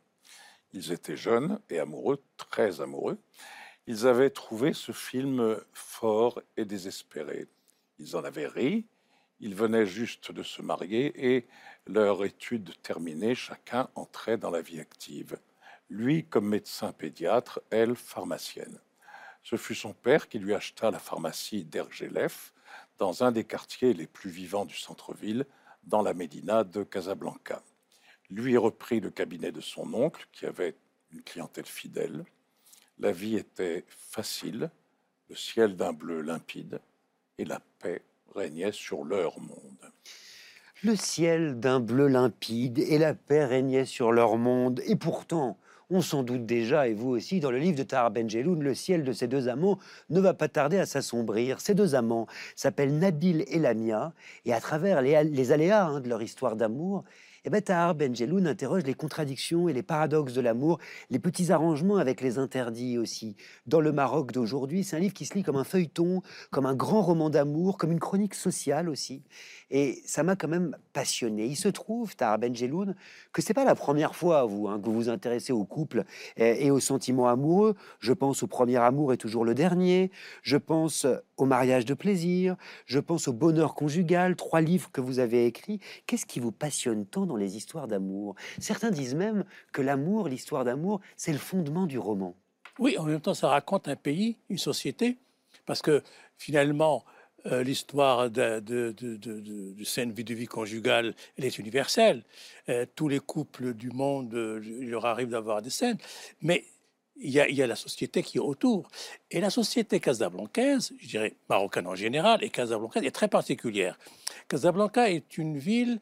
Ils 0.73 0.91
étaient 0.91 1.15
jeunes 1.15 1.59
et 1.69 1.79
amoureux, 1.79 2.21
très 2.37 2.81
amoureux. 2.81 3.17
Ils 3.87 4.05
avaient 4.05 4.29
trouvé 4.29 4.73
ce 4.73 4.91
film 4.91 5.57
fort 5.73 6.41
et 6.57 6.65
désespéré. 6.65 7.47
Ils 7.97 8.15
en 8.15 8.23
avaient 8.23 8.47
ri. 8.47 8.85
Ils 9.39 9.55
venaient 9.55 9.85
juste 9.85 10.31
de 10.31 10.43
se 10.43 10.61
marier 10.61 11.35
et 11.35 11.47
leur 11.87 12.23
étude 12.25 12.73
terminée, 12.81 13.35
chacun 13.35 13.89
entrait 13.95 14.37
dans 14.37 14.51
la 14.51 14.61
vie 14.61 14.79
active. 14.79 15.37
Lui 15.89 16.25
comme 16.25 16.47
médecin 16.47 16.91
pédiatre, 16.91 17.61
elle 17.69 17.95
pharmacienne. 17.95 18.79
Ce 19.43 19.55
fut 19.55 19.75
son 19.75 19.93
père 19.93 20.27
qui 20.27 20.39
lui 20.39 20.53
acheta 20.53 20.91
la 20.91 20.99
pharmacie 20.99 21.63
d'Ergelef 21.63 22.53
dans 22.97 23.23
un 23.23 23.31
des 23.31 23.45
quartiers 23.45 23.93
les 23.93 24.07
plus 24.07 24.29
vivants 24.29 24.65
du 24.65 24.75
centre-ville, 24.75 25.45
dans 25.83 26.01
la 26.01 26.13
Médina 26.13 26.63
de 26.63 26.83
Casablanca. 26.83 27.63
Lui 28.29 28.57
reprit 28.57 28.99
le 28.99 29.09
cabinet 29.09 29.51
de 29.51 29.61
son 29.61 29.93
oncle, 29.93 30.27
qui 30.33 30.45
avait 30.45 30.75
une 31.11 31.23
clientèle 31.23 31.65
fidèle. 31.65 32.25
La 32.99 33.11
vie 33.11 33.37
était 33.37 33.85
facile, 33.87 34.69
le 35.29 35.35
ciel 35.35 35.77
d'un 35.77 35.93
bleu 35.93 36.21
limpide, 36.21 36.81
et 37.37 37.45
la 37.45 37.61
paix 37.79 38.03
régnait 38.35 38.71
sur 38.71 39.03
leur 39.03 39.39
monde. 39.39 39.91
Le 40.83 40.95
ciel 40.95 41.59
d'un 41.59 41.79
bleu 41.79 42.07
limpide 42.07 42.79
et 42.79 42.97
la 42.97 43.13
paix 43.13 43.45
régnaient 43.45 43.85
sur 43.85 44.11
leur 44.11 44.37
monde. 44.37 44.81
Et 44.85 44.95
pourtant, 44.95 45.57
on 45.89 46.01
s'en 46.01 46.23
doute 46.23 46.45
déjà, 46.45 46.87
et 46.87 46.93
vous 46.93 47.09
aussi, 47.09 47.39
dans 47.39 47.51
le 47.51 47.57
livre 47.57 47.77
de 47.77 47.83
Tahar 47.83 48.11
Benjeloun, 48.11 48.61
le 48.61 48.73
ciel 48.73 49.03
de 49.03 49.11
ces 49.11 49.27
deux 49.27 49.49
amants 49.49 49.79
ne 50.09 50.21
va 50.21 50.33
pas 50.33 50.47
tarder 50.47 50.77
à 50.77 50.85
s'assombrir. 50.85 51.59
Ces 51.59 51.73
deux 51.73 51.95
amants 51.95 52.27
s'appellent 52.55 52.97
Nabil 52.97 53.43
et 53.47 53.59
Lamia, 53.59 54.13
et 54.45 54.53
à 54.53 54.61
travers 54.61 55.01
les, 55.01 55.23
les 55.23 55.51
aléas 55.51 55.87
hein, 55.87 55.99
de 55.99 56.07
leur 56.07 56.21
histoire 56.21 56.55
d'amour, 56.55 57.03
eh 57.45 57.49
ben, 57.49 57.61
Tahar 57.61 57.95
Benjeloun 57.95 58.47
interroge 58.47 58.83
les 58.83 58.93
contradictions 58.93 59.69
et 59.69 59.73
les 59.73 59.83
paradoxes 59.83 60.33
de 60.33 60.41
l'amour, 60.41 60.79
les 61.09 61.19
petits 61.19 61.51
arrangements 61.51 61.97
avec 61.97 62.21
les 62.21 62.37
interdits 62.37 62.97
aussi. 62.97 63.35
Dans 63.65 63.81
le 63.81 63.91
Maroc 63.91 64.31
d'aujourd'hui, 64.31 64.83
c'est 64.83 64.95
un 64.95 64.99
livre 64.99 65.13
qui 65.13 65.25
se 65.25 65.33
lit 65.33 65.43
comme 65.43 65.55
un 65.55 65.63
feuilleton, 65.63 66.21
comme 66.51 66.65
un 66.65 66.75
grand 66.75 67.01
roman 67.01 67.29
d'amour, 67.29 67.77
comme 67.77 67.91
une 67.91 67.99
chronique 67.99 68.35
sociale 68.35 68.89
aussi. 68.89 69.23
Et 69.71 70.01
ça 70.05 70.23
m'a 70.23 70.35
quand 70.35 70.47
même 70.47 70.75
passionné. 70.93 71.45
Il 71.45 71.55
se 71.55 71.69
trouve, 71.69 72.15
Tahar 72.15 72.39
Benjeloun, 72.39 72.95
que 73.31 73.41
c'est 73.41 73.53
pas 73.53 73.65
la 73.65 73.75
première 73.75 74.15
fois, 74.15 74.45
vous, 74.45 74.67
hein, 74.67 74.79
que 74.79 74.85
vous 74.85 74.93
vous 74.93 75.09
intéressez 75.09 75.53
au 75.53 75.63
couple 75.63 76.05
et, 76.37 76.65
et 76.65 76.71
aux 76.71 76.79
sentiments 76.79 77.27
amoureux. 77.27 77.75
Je 77.99 78.13
pense 78.13 78.43
au 78.43 78.47
premier 78.47 78.77
amour 78.77 79.13
est 79.13 79.17
toujours 79.17 79.45
le 79.45 79.55
dernier. 79.55 80.11
Je 80.41 80.57
pense 80.57 81.05
au 81.37 81.45
mariage 81.45 81.85
de 81.85 81.93
plaisir. 81.93 82.55
Je 82.85 82.99
pense 82.99 83.27
au 83.27 83.33
bonheur 83.33 83.75
conjugal. 83.75 84.35
Trois 84.35 84.61
livres 84.61 84.91
que 84.91 85.01
vous 85.01 85.19
avez 85.19 85.45
écrits. 85.45 85.79
Qu'est-ce 86.07 86.25
qui 86.25 86.39
vous 86.39 86.51
passionne 86.51 87.05
tant 87.05 87.25
dans 87.29 87.37
les 87.37 87.55
histoires 87.55 87.87
d'amour 87.87 88.35
Certains 88.59 88.91
disent 88.91 89.15
même 89.15 89.45
que 89.71 89.81
l'amour, 89.81 90.27
l'histoire 90.27 90.65
d'amour, 90.65 90.99
c'est 91.15 91.31
le 91.31 91.37
fondement 91.37 91.85
du 91.85 91.97
roman. 91.97 92.35
Oui, 92.77 92.97
en 92.97 93.03
même 93.03 93.21
temps, 93.21 93.33
ça 93.33 93.49
raconte 93.49 93.87
un 93.87 93.95
pays, 93.95 94.37
une 94.49 94.57
société, 94.57 95.17
parce 95.65 95.81
que 95.81 96.01
finalement, 96.37 97.03
euh, 97.45 97.63
l'histoire 97.63 98.29
de, 98.29 98.59
de, 98.59 98.91
de, 98.91 99.83
scène 99.83 100.11
vie 100.11 100.23
de 100.23 100.33
vie 100.33 100.45
conjugale, 100.45 101.13
elle 101.37 101.45
est 101.45 101.57
universelle. 101.57 102.23
Euh, 102.67 102.85
tous 102.95 103.07
les 103.07 103.19
couples 103.19 103.73
du 103.73 103.91
monde, 103.91 104.33
euh, 104.33 104.59
leur 104.81 105.05
arrive 105.05 105.29
d'avoir 105.29 105.61
des 105.61 105.69
scènes, 105.69 105.97
mais 106.41 106.65
il 107.21 107.31
y, 107.31 107.39
a, 107.39 107.49
il 107.49 107.55
y 107.55 107.61
a 107.61 107.67
la 107.67 107.75
société 107.75 108.23
qui 108.23 108.37
est 108.37 108.41
autour. 108.41 108.89
Et 109.29 109.41
la 109.41 109.49
société 109.49 109.99
casablancaise, 109.99 110.93
je 110.99 111.07
dirais 111.07 111.35
marocaine 111.49 111.87
en 111.87 111.95
général, 111.95 112.43
et 112.43 112.49
casablancaise 112.49 113.03
est 113.03 113.11
très 113.11 113.27
particulière. 113.27 113.97
Casablanca 114.47 115.09
est 115.09 115.37
une 115.37 115.57
ville 115.57 115.99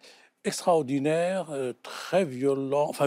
extraordinaire, 0.47 1.47
euh, 1.51 1.73
très 1.83 2.25
violente, 2.25 2.99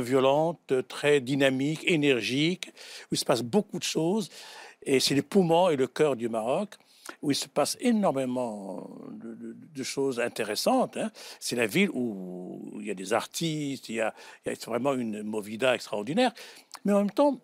euh, 0.73 0.83
très 0.83 1.21
dynamique, 1.21 1.83
énergique, 1.87 2.73
où 3.11 3.15
il 3.15 3.19
se 3.19 3.25
passe 3.25 3.43
beaucoup 3.43 3.79
de 3.79 3.85
choses. 3.85 4.29
Et 4.83 5.01
c'est 5.01 5.15
les 5.15 5.23
poumons 5.23 5.69
et 5.71 5.77
le 5.77 5.87
cœur 5.87 6.17
du 6.17 6.29
Maroc, 6.29 6.77
où 7.23 7.31
il 7.31 7.35
se 7.35 7.49
passe 7.49 7.77
énormément 7.81 8.89
de, 9.11 9.83
choses 9.83 10.21
intéressantes. 10.21 10.99
hein. 10.99 11.11
C'est 11.41 11.57
la 11.57 11.67
ville 11.67 11.89
où 11.95 12.77
il 12.79 12.87
y 12.87 12.91
a 12.91 12.95
des 12.95 13.15
artistes, 13.15 13.89
il 13.89 13.95
y 13.95 14.01
a, 14.01 14.15
vraiment 14.67 14.93
une 14.93 15.23
movida 15.23 15.75
extraordinaire. 15.75 16.33
Mais 16.85 16.93
en 16.93 16.99
même 16.99 17.11
temps, 17.11 17.41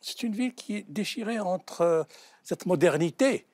c'est 0.00 0.24
une 0.24 0.34
ville 0.34 0.52
qui 0.52 0.74
est 0.76 0.84
déchirée 0.88 1.38
entre 1.38 1.80
euh, 1.82 2.02
cette 2.42 2.66
modernité 2.66 3.46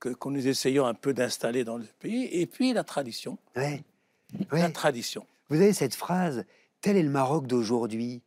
que, 0.00 0.08
que 0.08 0.28
nous 0.28 0.48
essayons 0.48 0.84
un 0.84 0.94
peu 0.94 1.14
d'installer 1.14 1.62
dans 1.62 1.76
le 1.76 1.86
pays 2.00 2.24
et 2.32 2.46
puis 2.46 2.72
la 2.72 2.82
tradition. 2.82 3.38
La 4.52 4.70
tradition. 4.70 5.26
Vous 5.48 5.56
avez 5.60 5.72
cette 5.72 5.94
phrase 5.94 6.44
Tel 6.80 6.96
est 6.96 7.02
le 7.02 7.10
Maroc 7.10 7.46
d'aujourd'hui. 7.46 8.22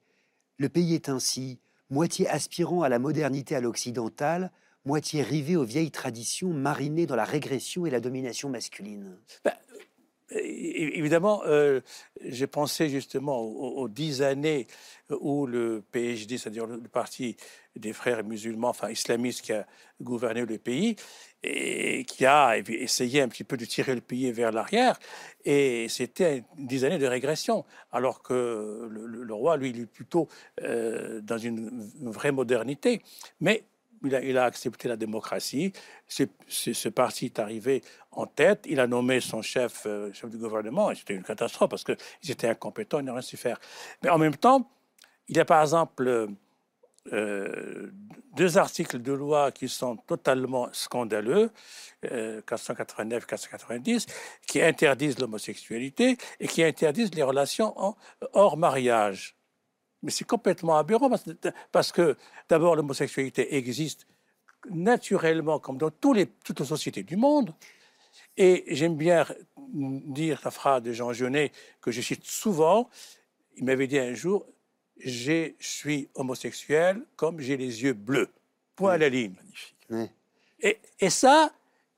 Le 0.57 0.69
pays 0.69 0.95
est 0.95 1.09
ainsi, 1.09 1.59
moitié 1.89 2.27
aspirant 2.27 2.81
à 2.81 2.89
la 2.89 2.99
modernité 2.99 3.55
à 3.55 3.61
l'occidentale, 3.61 4.51
moitié 4.85 5.21
rivé 5.21 5.55
aux 5.55 5.63
vieilles 5.63 5.91
traditions, 5.91 6.49
mariné 6.49 7.05
dans 7.05 7.15
la 7.15 7.25
régression 7.25 7.85
et 7.85 7.89
la 7.89 7.99
domination 7.99 8.49
masculine. 8.49 9.17
É- 9.45 10.97
Évidemment, 10.97 11.41
euh, 11.45 11.79
j'ai 12.25 12.47
pensé 12.47 12.89
justement 12.89 13.39
aux, 13.39 13.77
aux 13.77 13.87
dix 13.87 14.21
années 14.21 14.67
où 15.21 15.45
le 15.45 15.83
PhD, 15.91 16.37
c'est-à-dire 16.37 16.65
le 16.65 16.79
parti 16.81 17.37
des 17.75 17.93
frères 17.93 18.23
musulmans, 18.23 18.69
enfin 18.69 18.89
islamistes, 18.89 19.41
qui 19.41 19.53
a 19.53 19.65
gouverné 20.01 20.45
le 20.45 20.57
pays 20.57 20.95
et 21.43 22.03
qui 22.05 22.25
a 22.25 22.57
essayé 22.57 23.21
un 23.21 23.27
petit 23.27 23.43
peu 23.43 23.57
de 23.57 23.65
tirer 23.65 23.95
le 23.95 24.01
pays 24.01 24.31
vers 24.31 24.51
l'arrière. 24.51 24.99
Et 25.45 25.87
c'était 25.89 26.43
dix 26.57 26.83
années 26.83 26.97
de 26.97 27.07
régression, 27.07 27.65
alors 27.91 28.21
que 28.21 28.87
le, 28.89 29.33
roi, 29.33 29.57
lui, 29.57 29.69
il 29.69 29.81
est 29.81 29.85
plutôt 29.85 30.27
euh, 30.63 31.21
dans 31.21 31.37
une, 31.37 31.89
vraie 32.01 32.31
modernité. 32.31 33.01
Mais 33.39 33.63
il 34.03 34.37
a, 34.37 34.43
accepté 34.43 34.87
la 34.87 34.97
démocratie. 34.97 35.73
C'est- 36.07 36.31
ce 36.47 36.89
parti 36.89 37.25
est 37.25 37.39
arrivé 37.39 37.81
en 38.11 38.25
tête. 38.25 38.65
Il 38.67 38.79
a 38.79 38.87
nommé 38.87 39.19
son 39.21 39.41
chef, 39.41 39.83
euh, 39.85 40.11
chef 40.13 40.29
du 40.29 40.37
gouvernement. 40.37 40.91
Et 40.91 40.95
C'était 40.95 41.15
une 41.15 41.23
catastrophe 41.23 41.69
parce 41.69 41.83
qu'ils 41.83 41.97
étaient 42.29 42.47
incompétents, 42.47 42.99
ils 42.99 43.05
n'ont 43.05 43.13
rien 43.13 43.21
su 43.21 43.37
faire. 43.37 43.59
Mais 44.03 44.09
en 44.09 44.17
même 44.17 44.35
temps, 44.35 44.69
il 45.27 45.39
a 45.39 45.45
par 45.45 45.61
exemple 45.61 46.29
euh, 47.13 47.91
deux 48.35 48.57
articles 48.57 49.01
de 49.01 49.11
loi 49.11 49.51
qui 49.51 49.67
sont 49.67 49.95
totalement 49.95 50.69
scandaleux, 50.71 51.51
euh, 52.05 52.41
489 52.41 53.25
490, 53.25 54.05
qui 54.45 54.61
interdisent 54.61 55.19
l'homosexualité 55.19 56.17
et 56.39 56.47
qui 56.47 56.63
interdisent 56.63 57.13
les 57.15 57.23
relations 57.23 57.95
hors 58.33 58.57
mariage. 58.57 59.35
Mais 60.03 60.11
c'est 60.11 60.25
complètement 60.25 60.77
aberrant 60.77 61.09
parce, 61.09 61.25
parce 61.71 61.91
que 61.91 62.15
d'abord 62.47 62.75
l'homosexualité 62.75 63.55
existe 63.55 64.05
naturellement 64.69 65.59
comme 65.59 65.77
dans 65.77 65.89
tous 65.89 66.13
les, 66.13 66.27
toutes 66.27 66.59
les 66.59 66.65
sociétés 66.65 67.03
du 67.03 67.15
monde. 67.15 67.53
Et 68.35 68.65
j'aime 68.67 68.95
bien 68.95 69.25
dire 69.73 70.39
la 70.43 70.51
phrase 70.51 70.83
de 70.83 70.93
Jean 70.93 71.13
Genet 71.13 71.51
que 71.81 71.91
je 71.91 72.01
cite 72.01 72.23
souvent. 72.25 72.89
Il 73.55 73.65
m'avait 73.65 73.87
dit 73.87 73.97
un 73.97 74.13
jour, 74.13 74.45
je 74.99 75.51
suis 75.59 76.09
homosexuel 76.15 77.01
comme 77.15 77.39
j'ai 77.39 77.57
les 77.57 77.83
yeux 77.83 77.93
bleus. 77.93 78.29
Point 78.75 78.93
à 78.93 78.97
la 78.97 79.09
ligne. 79.09 79.35
Ouais. 79.89 80.11
Et, 80.61 80.77
et 80.99 81.09
ça, 81.09 81.51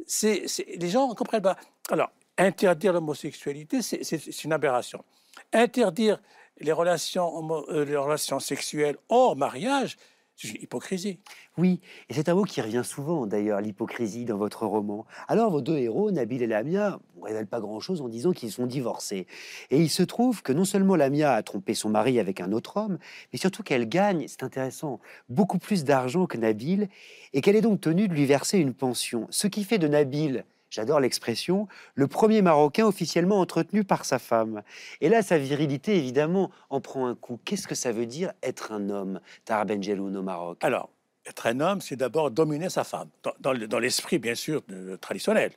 c'est, 0.06 0.45
les 0.78 0.89
gens 0.89 1.10
ne 1.10 1.14
comprennent 1.14 1.41
pas. 1.41 1.58
Alors, 1.89 2.12
interdire 2.38 2.93
l'homosexualité, 2.93 3.82
c'est, 3.82 4.43
une 4.43 4.54
aberration. 4.54 5.04
Interdire 5.52 6.22
les 6.60 6.72
relations, 6.72 7.28
homo- 7.28 7.66
euh, 7.70 7.86
les 7.86 7.95
relations 7.95 8.39
sexuelles 8.39 8.97
hors 9.10 9.36
mariage, 9.36 9.97
hypocrisie. 10.44 11.20
Oui, 11.58 11.82
et 12.10 12.14
c'est 12.14 12.30
un 12.30 12.36
mot 12.36 12.44
qui 12.44 12.62
revient 12.62 12.84
souvent 12.84 13.26
d'ailleurs, 13.26 13.62
l'hypocrisie 13.62 14.26
dans 14.26 14.38
votre 14.38 14.66
roman. 14.66 15.06
Alors 15.28 15.52
vos 15.52 15.62
deux 15.62 15.78
héros, 15.78 16.12
Nabil 16.12 16.42
et 16.42 16.48
Lamia, 16.48 17.00
ne 17.18 17.24
révèlent 17.24 17.48
pas 17.48 17.60
grand-chose 17.60 18.02
en 18.02 18.08
disant 18.08 18.32
qu'ils 18.32 18.52
sont 18.52 18.66
divorcés. 18.66 19.28
Et 19.70 19.80
il 19.80 19.90
se 19.90 20.04
trouve 20.04 20.42
que 20.42 20.54
non 20.54 20.66
seulement 20.66 20.96
Lamia 20.96 21.34
a 21.34 21.44
trompé 21.44 21.74
son 21.74 21.90
mari 21.90 22.20
avec 22.20 22.42
un 22.42 22.52
autre 22.52 22.78
homme, 22.78 22.98
mais 23.34 23.40
surtout 23.40 23.64
qu'elle 23.64 23.88
gagne, 23.88 24.26
c'est 24.28 24.44
intéressant, 24.44 25.00
beaucoup 25.28 25.60
plus 25.60 25.84
d'argent 25.84 26.26
que 26.26 26.38
Nabil, 26.38 26.90
et 27.34 27.42
qu'elle 27.42 27.56
est 27.56 27.62
donc 27.62 27.82
tenue 27.82 28.08
de 28.08 28.14
lui 28.14 28.26
verser 28.26 28.58
une 28.58 28.74
pension. 28.74 29.28
Ce 29.30 29.48
qui 29.48 29.64
fait 29.64 29.78
de 29.78 29.88
Nabil, 29.88 30.46
j'adore 30.70 30.99
l'expression, 30.99 31.67
le 31.95 32.07
premier 32.07 32.41
Marocain 32.41 32.86
officiellement 32.86 33.39
entretenu 33.39 33.84
par 33.84 34.05
sa 34.05 34.20
femme. 34.20 34.63
Et 35.01 35.09
là, 35.09 35.22
sa 35.22 35.38
virilité, 35.38 35.97
évidemment, 35.97 36.51
en 36.70 36.82
prend 36.82 37.07
un 37.07 37.15
coup. 37.15 37.39
Qu'est-ce 37.45 37.67
que 37.67 37.76
ça 37.76 37.91
veut 37.91 38.05
dire 38.05 38.32
être 38.43 38.72
un 38.72 38.89
homme, 38.89 39.20
Tahar 39.45 39.65
Benjeloun 39.65 40.15
au 40.15 40.24
Maroc? 40.24 40.57
Alors, 40.61 40.89
être 41.26 41.47
un 41.47 41.59
homme, 41.59 41.82
c'est 41.82 41.95
d'abord 41.95 42.32
dominer 42.32 42.70
sa 42.70 42.84
femme, 42.84 43.09
dans, 43.24 43.34
dans 43.39 43.53
le- 43.53 43.67
dans 43.67 43.80
l'esprit, 43.80 44.20
bien 44.20 44.36
sûr, 44.36 44.63
traditionnel. 45.01 45.51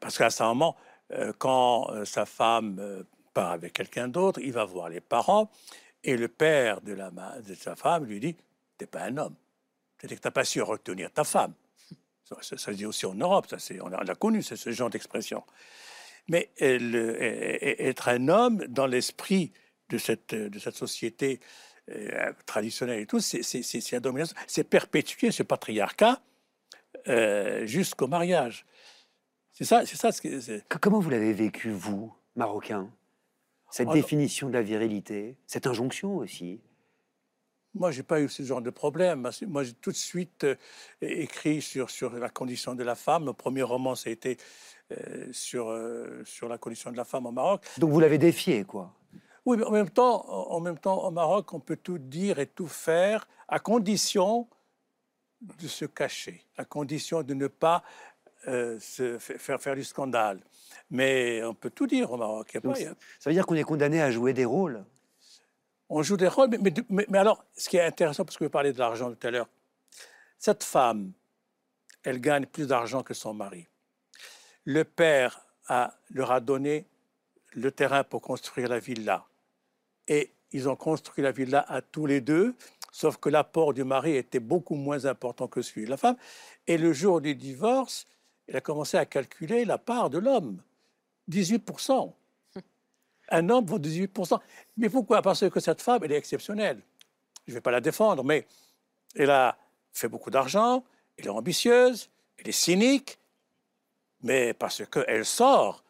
Parce 0.00 0.18
qu'à 0.18 0.30
ce 0.30 0.42
moment, 0.42 0.76
euh, 1.12 1.32
quand 1.38 1.90
euh, 1.90 2.04
sa 2.04 2.26
femme 2.26 2.76
euh, 2.80 3.02
part 3.32 3.52
avec 3.52 3.72
quelqu'un 3.72 4.08
d'autre, 4.08 4.40
il 4.42 4.52
va 4.52 4.64
voir 4.64 4.88
les 4.88 5.00
parents, 5.00 5.50
et 6.04 6.16
le 6.16 6.28
père 6.28 6.80
de, 6.82 6.96
sa 7.54 7.76
femme 7.76 8.04
lui 8.04 8.20
dit 8.20 8.36
T'es 8.78 8.86
pas 8.86 9.02
un 9.04 9.16
homme. 9.16 9.34
C'est-à-dire 9.96 10.18
que 10.18 10.22
tu 10.22 10.28
n'as 10.28 10.32
pas 10.32 10.44
su 10.44 10.60
retenir 10.60 11.10
ta 11.10 11.24
femme. 11.24 11.54
Ça, 12.42 12.56
se 12.58 12.70
dit 12.72 12.86
aussi 12.86 13.06
en 13.06 13.14
Europe, 13.14 13.46
ça, 13.48 13.58
c'est- 13.58 13.80
on 13.80 13.86
a, 13.92 14.02
on 14.02 14.08
a 14.08 14.14
connu 14.16 14.42
ce, 14.42 14.56
ce 14.56 14.70
genre 14.72 14.90
d'expression. 14.90 15.44
Mais 16.28 16.50
le- 16.60 17.16
être 17.20 18.08
un 18.08 18.28
homme 18.28 18.64
dans 18.66 18.86
l'esprit 18.86 19.52
de 19.90 19.98
cette, 19.98 20.34
de 20.34 20.58
cette 20.58 20.74
société 20.74 21.38
euh, 21.88 22.32
traditionnelle 22.46 22.98
et 22.98 23.06
tout, 23.06 23.20
c'est 23.20 23.44
c'est- 23.44 23.62
c'est- 23.62 23.80
c'est 23.80 23.94
la 23.94 24.00
domination, 24.00 24.34
c'est 24.48 24.64
perpétuer 24.64 25.30
ce 25.30 25.44
patriarcat 25.44 26.20
euh, 27.06 27.64
jusqu'au 27.64 28.08
mariage. 28.08 28.66
C'est 29.52 29.64
ça, 29.64 29.86
c'est 29.86 29.94
ça. 29.96 30.10
ce 30.10 30.20
que- 30.20 30.40
c'est- 30.40 30.64
Comment 30.80 30.98
vous 30.98 31.10
l'avez 31.10 31.32
vécu, 31.32 31.70
vous, 31.70 32.12
Marocain? 32.34 32.90
Cette 33.70 33.88
Oh, 33.88 33.92
définition 33.92 34.48
de 34.48 34.54
la 34.54 34.62
virilité, 34.62 35.36
cette 35.46 35.68
injonction 35.68 36.16
aussi? 36.16 36.60
Moi, 37.78 37.90
j'ai 37.90 38.02
pas 38.02 38.20
eu 38.20 38.28
ce 38.28 38.42
genre 38.42 38.62
de 38.62 38.70
problème. 38.70 39.28
Moi, 39.46 39.62
j'ai 39.64 39.72
tout 39.74 39.90
de 39.90 39.96
suite 39.96 40.44
euh, 40.44 40.54
écrit 41.00 41.60
sur, 41.60 41.90
sur 41.90 42.10
la 42.14 42.30
condition 42.30 42.74
de 42.74 42.82
la 42.82 42.94
femme. 42.94 43.26
Le 43.26 43.32
premier 43.32 43.62
roman, 43.62 43.94
ça 43.94 44.08
a 44.08 44.12
été 44.12 44.38
euh, 44.92 45.26
sur, 45.32 45.68
euh, 45.68 46.22
sur 46.24 46.48
la 46.48 46.58
condition 46.58 46.90
de 46.90 46.96
la 46.96 47.04
femme 47.04 47.26
au 47.26 47.32
Maroc. 47.32 47.62
Donc 47.78 47.90
vous 47.90 48.00
l'avez 48.00 48.18
défié, 48.18 48.64
quoi. 48.64 48.92
Oui, 49.44 49.56
mais 49.58 49.64
en 49.64 49.70
même 49.70 49.90
temps, 49.90 50.26
en 50.28 50.60
même 50.60 50.78
temps, 50.78 51.04
au 51.06 51.10
Maroc, 51.10 51.52
on 51.52 51.60
peut 51.60 51.76
tout 51.76 51.98
dire 51.98 52.38
et 52.38 52.46
tout 52.46 52.66
faire 52.66 53.28
à 53.46 53.60
condition 53.60 54.48
de 55.40 55.68
se 55.68 55.84
cacher, 55.84 56.44
à 56.56 56.64
condition 56.64 57.22
de 57.22 57.34
ne 57.34 57.46
pas 57.46 57.84
se 58.44 59.18
faire 59.18 59.60
faire 59.60 59.74
du 59.74 59.84
scandale. 59.84 60.40
Mais 60.90 61.42
on 61.44 61.54
peut 61.54 61.70
tout 61.70 61.86
dire 61.86 62.10
au 62.12 62.16
Maroc. 62.16 62.54
Donc, 62.62 62.74
pas- 62.74 62.80
Ça 63.20 63.30
veut 63.30 63.34
dire 63.34 63.44
qu'on 63.46 63.54
est 63.54 63.62
condamné 63.64 64.00
à 64.00 64.10
jouer 64.10 64.32
des 64.32 64.44
rôles. 64.44 64.84
On 65.88 66.02
joue 66.02 66.16
des 66.16 66.28
rôles, 66.28 66.50
mais, 66.88 67.18
alors, 67.18 67.44
ce 67.56 67.68
qui 67.68 67.76
est 67.76 67.84
intéressant, 67.84 68.24
parce 68.24 68.36
que 68.36 68.44
vous 68.44 68.50
parlez 68.50 68.72
de 68.72 68.78
l'argent 68.78 69.12
tout 69.12 69.26
à 69.26 69.30
l'heure, 69.30 69.48
cette 70.38 70.64
femme, 70.64 71.12
elle 72.02 72.20
gagne 72.20 72.46
plus 72.46 72.68
d'argent 72.68 73.02
que 73.02 73.14
son 73.14 73.34
mari. 73.34 73.66
Le 74.64 74.84
père 74.84 75.46
leur 76.10 76.32
a 76.32 76.40
donné 76.40 76.86
le 77.52 77.70
terrain 77.70 78.04
pour 78.04 78.20
construire 78.20 78.68
la 78.68 78.78
villa. 78.78 79.24
Et 80.08 80.32
ils 80.52 80.68
ont 80.68 80.76
construit 80.76 81.22
la 81.22 81.32
villa 81.32 81.64
à 81.68 81.82
tous 81.82 82.06
les 82.06 82.20
deux, 82.20 82.54
sauf 82.92 83.16
que 83.16 83.28
l'apport 83.28 83.74
du 83.74 83.84
mari 83.84 84.16
était 84.16 84.40
beaucoup 84.40 84.74
moins 84.74 85.04
important 85.04 85.48
que 85.48 85.62
celui 85.62 85.86
de 85.86 85.90
la 85.90 85.96
femme. 85.96 86.16
Et 86.66 86.78
le 86.78 86.92
jour 86.92 87.20
du 87.20 87.34
divorce, 87.34 88.06
elle 88.46 88.56
a 88.56 88.60
commencé 88.60 88.96
à 88.96 89.06
calculer 89.06 89.64
la 89.64 89.78
part 89.78 90.10
de 90.10 90.18
l'homme. 90.18 90.62
18%. 91.30 92.12
Un 93.30 93.48
homme 93.48 93.66
vaut 93.66 93.78
18%. 93.78 94.38
Mais 94.76 94.88
pourquoi? 94.88 95.22
Parce 95.22 95.48
que 95.48 95.60
cette 95.60 95.82
femme, 95.82 96.02
elle 96.04 96.12
est 96.12 96.16
exceptionnelle. 96.16 96.80
Je 97.46 97.52
ne 97.52 97.56
vais 97.56 97.60
pas 97.60 97.70
la 97.70 97.80
défendre, 97.80 98.24
mais 98.24 98.46
elle 99.14 99.30
a 99.30 99.56
fait 99.92 100.08
beaucoup 100.08 100.30
d'argent, 100.30 100.84
elle 101.16 101.26
est 101.26 101.30
ambitieuse, 101.30 102.10
elle 102.38 102.48
est 102.48 102.52
cynique, 102.52 103.18
mais 104.22 104.52
parce 104.52 104.84
qu'elle 104.86 105.24
sort, 105.24 105.82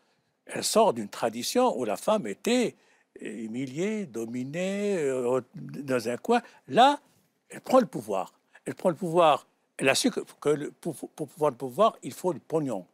elle 0.46 0.64
sort 0.64 0.92
d'une 0.92 1.08
tradition 1.08 1.76
où 1.78 1.84
la 1.84 1.96
femme 1.96 2.26
était 2.26 2.76
humiliée, 3.20 4.06
dominée, 4.06 4.96
euh, 4.98 5.40
dans 5.54 6.08
un 6.08 6.16
coin. 6.16 6.42
Là, 6.68 7.00
elle 7.48 7.60
prend 7.60 7.80
le 7.80 7.86
pouvoir. 7.86 8.32
elle 8.64 8.74
prend 8.74 8.90
le 8.90 8.94
pouvoir. 8.94 9.46
Elle 9.78 9.88
a 9.88 9.94
su 9.94 10.10
que, 10.10 10.20
pour, 10.80 10.94
pour 10.94 11.28
pouvoir 11.28 11.50
le 11.50 11.56
pouvoir, 11.56 11.96
il 12.02 12.12
faut 12.12 12.32
du 12.32 12.40
pognon. 12.40 12.86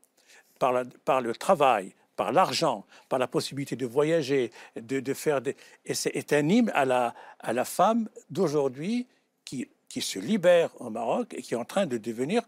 Par 0.59 1.21
le 1.21 1.35
travail, 1.35 1.93
par 2.17 2.33
l'argent, 2.33 2.85
par 3.09 3.19
la 3.19 3.27
possibilité 3.27 3.77
de 3.77 3.87
voyager, 3.87 4.51
de, 4.77 5.15
faire 5.15 5.41
des... 5.41 5.57
Et 5.85 5.95
c'est 5.95 6.15
est 6.15 6.33
un 6.33 6.49
hymne 6.49 6.71
à 6.75 6.85
la, 6.85 7.15
à 7.41 7.53
la 7.53 7.65
femme 7.65 8.09
d'aujourd'hui 8.31 9.07
qui, 9.45 9.69
qui 9.89 10.01
se 10.01 10.19
libère 10.19 10.71
au 10.81 10.91
Maroc 10.91 11.35
et 11.35 11.43
qui 11.43 11.55
est 11.55 11.57
en 11.57 11.65
train 11.65 11.87
de 11.87 11.99
devenir 11.99 12.43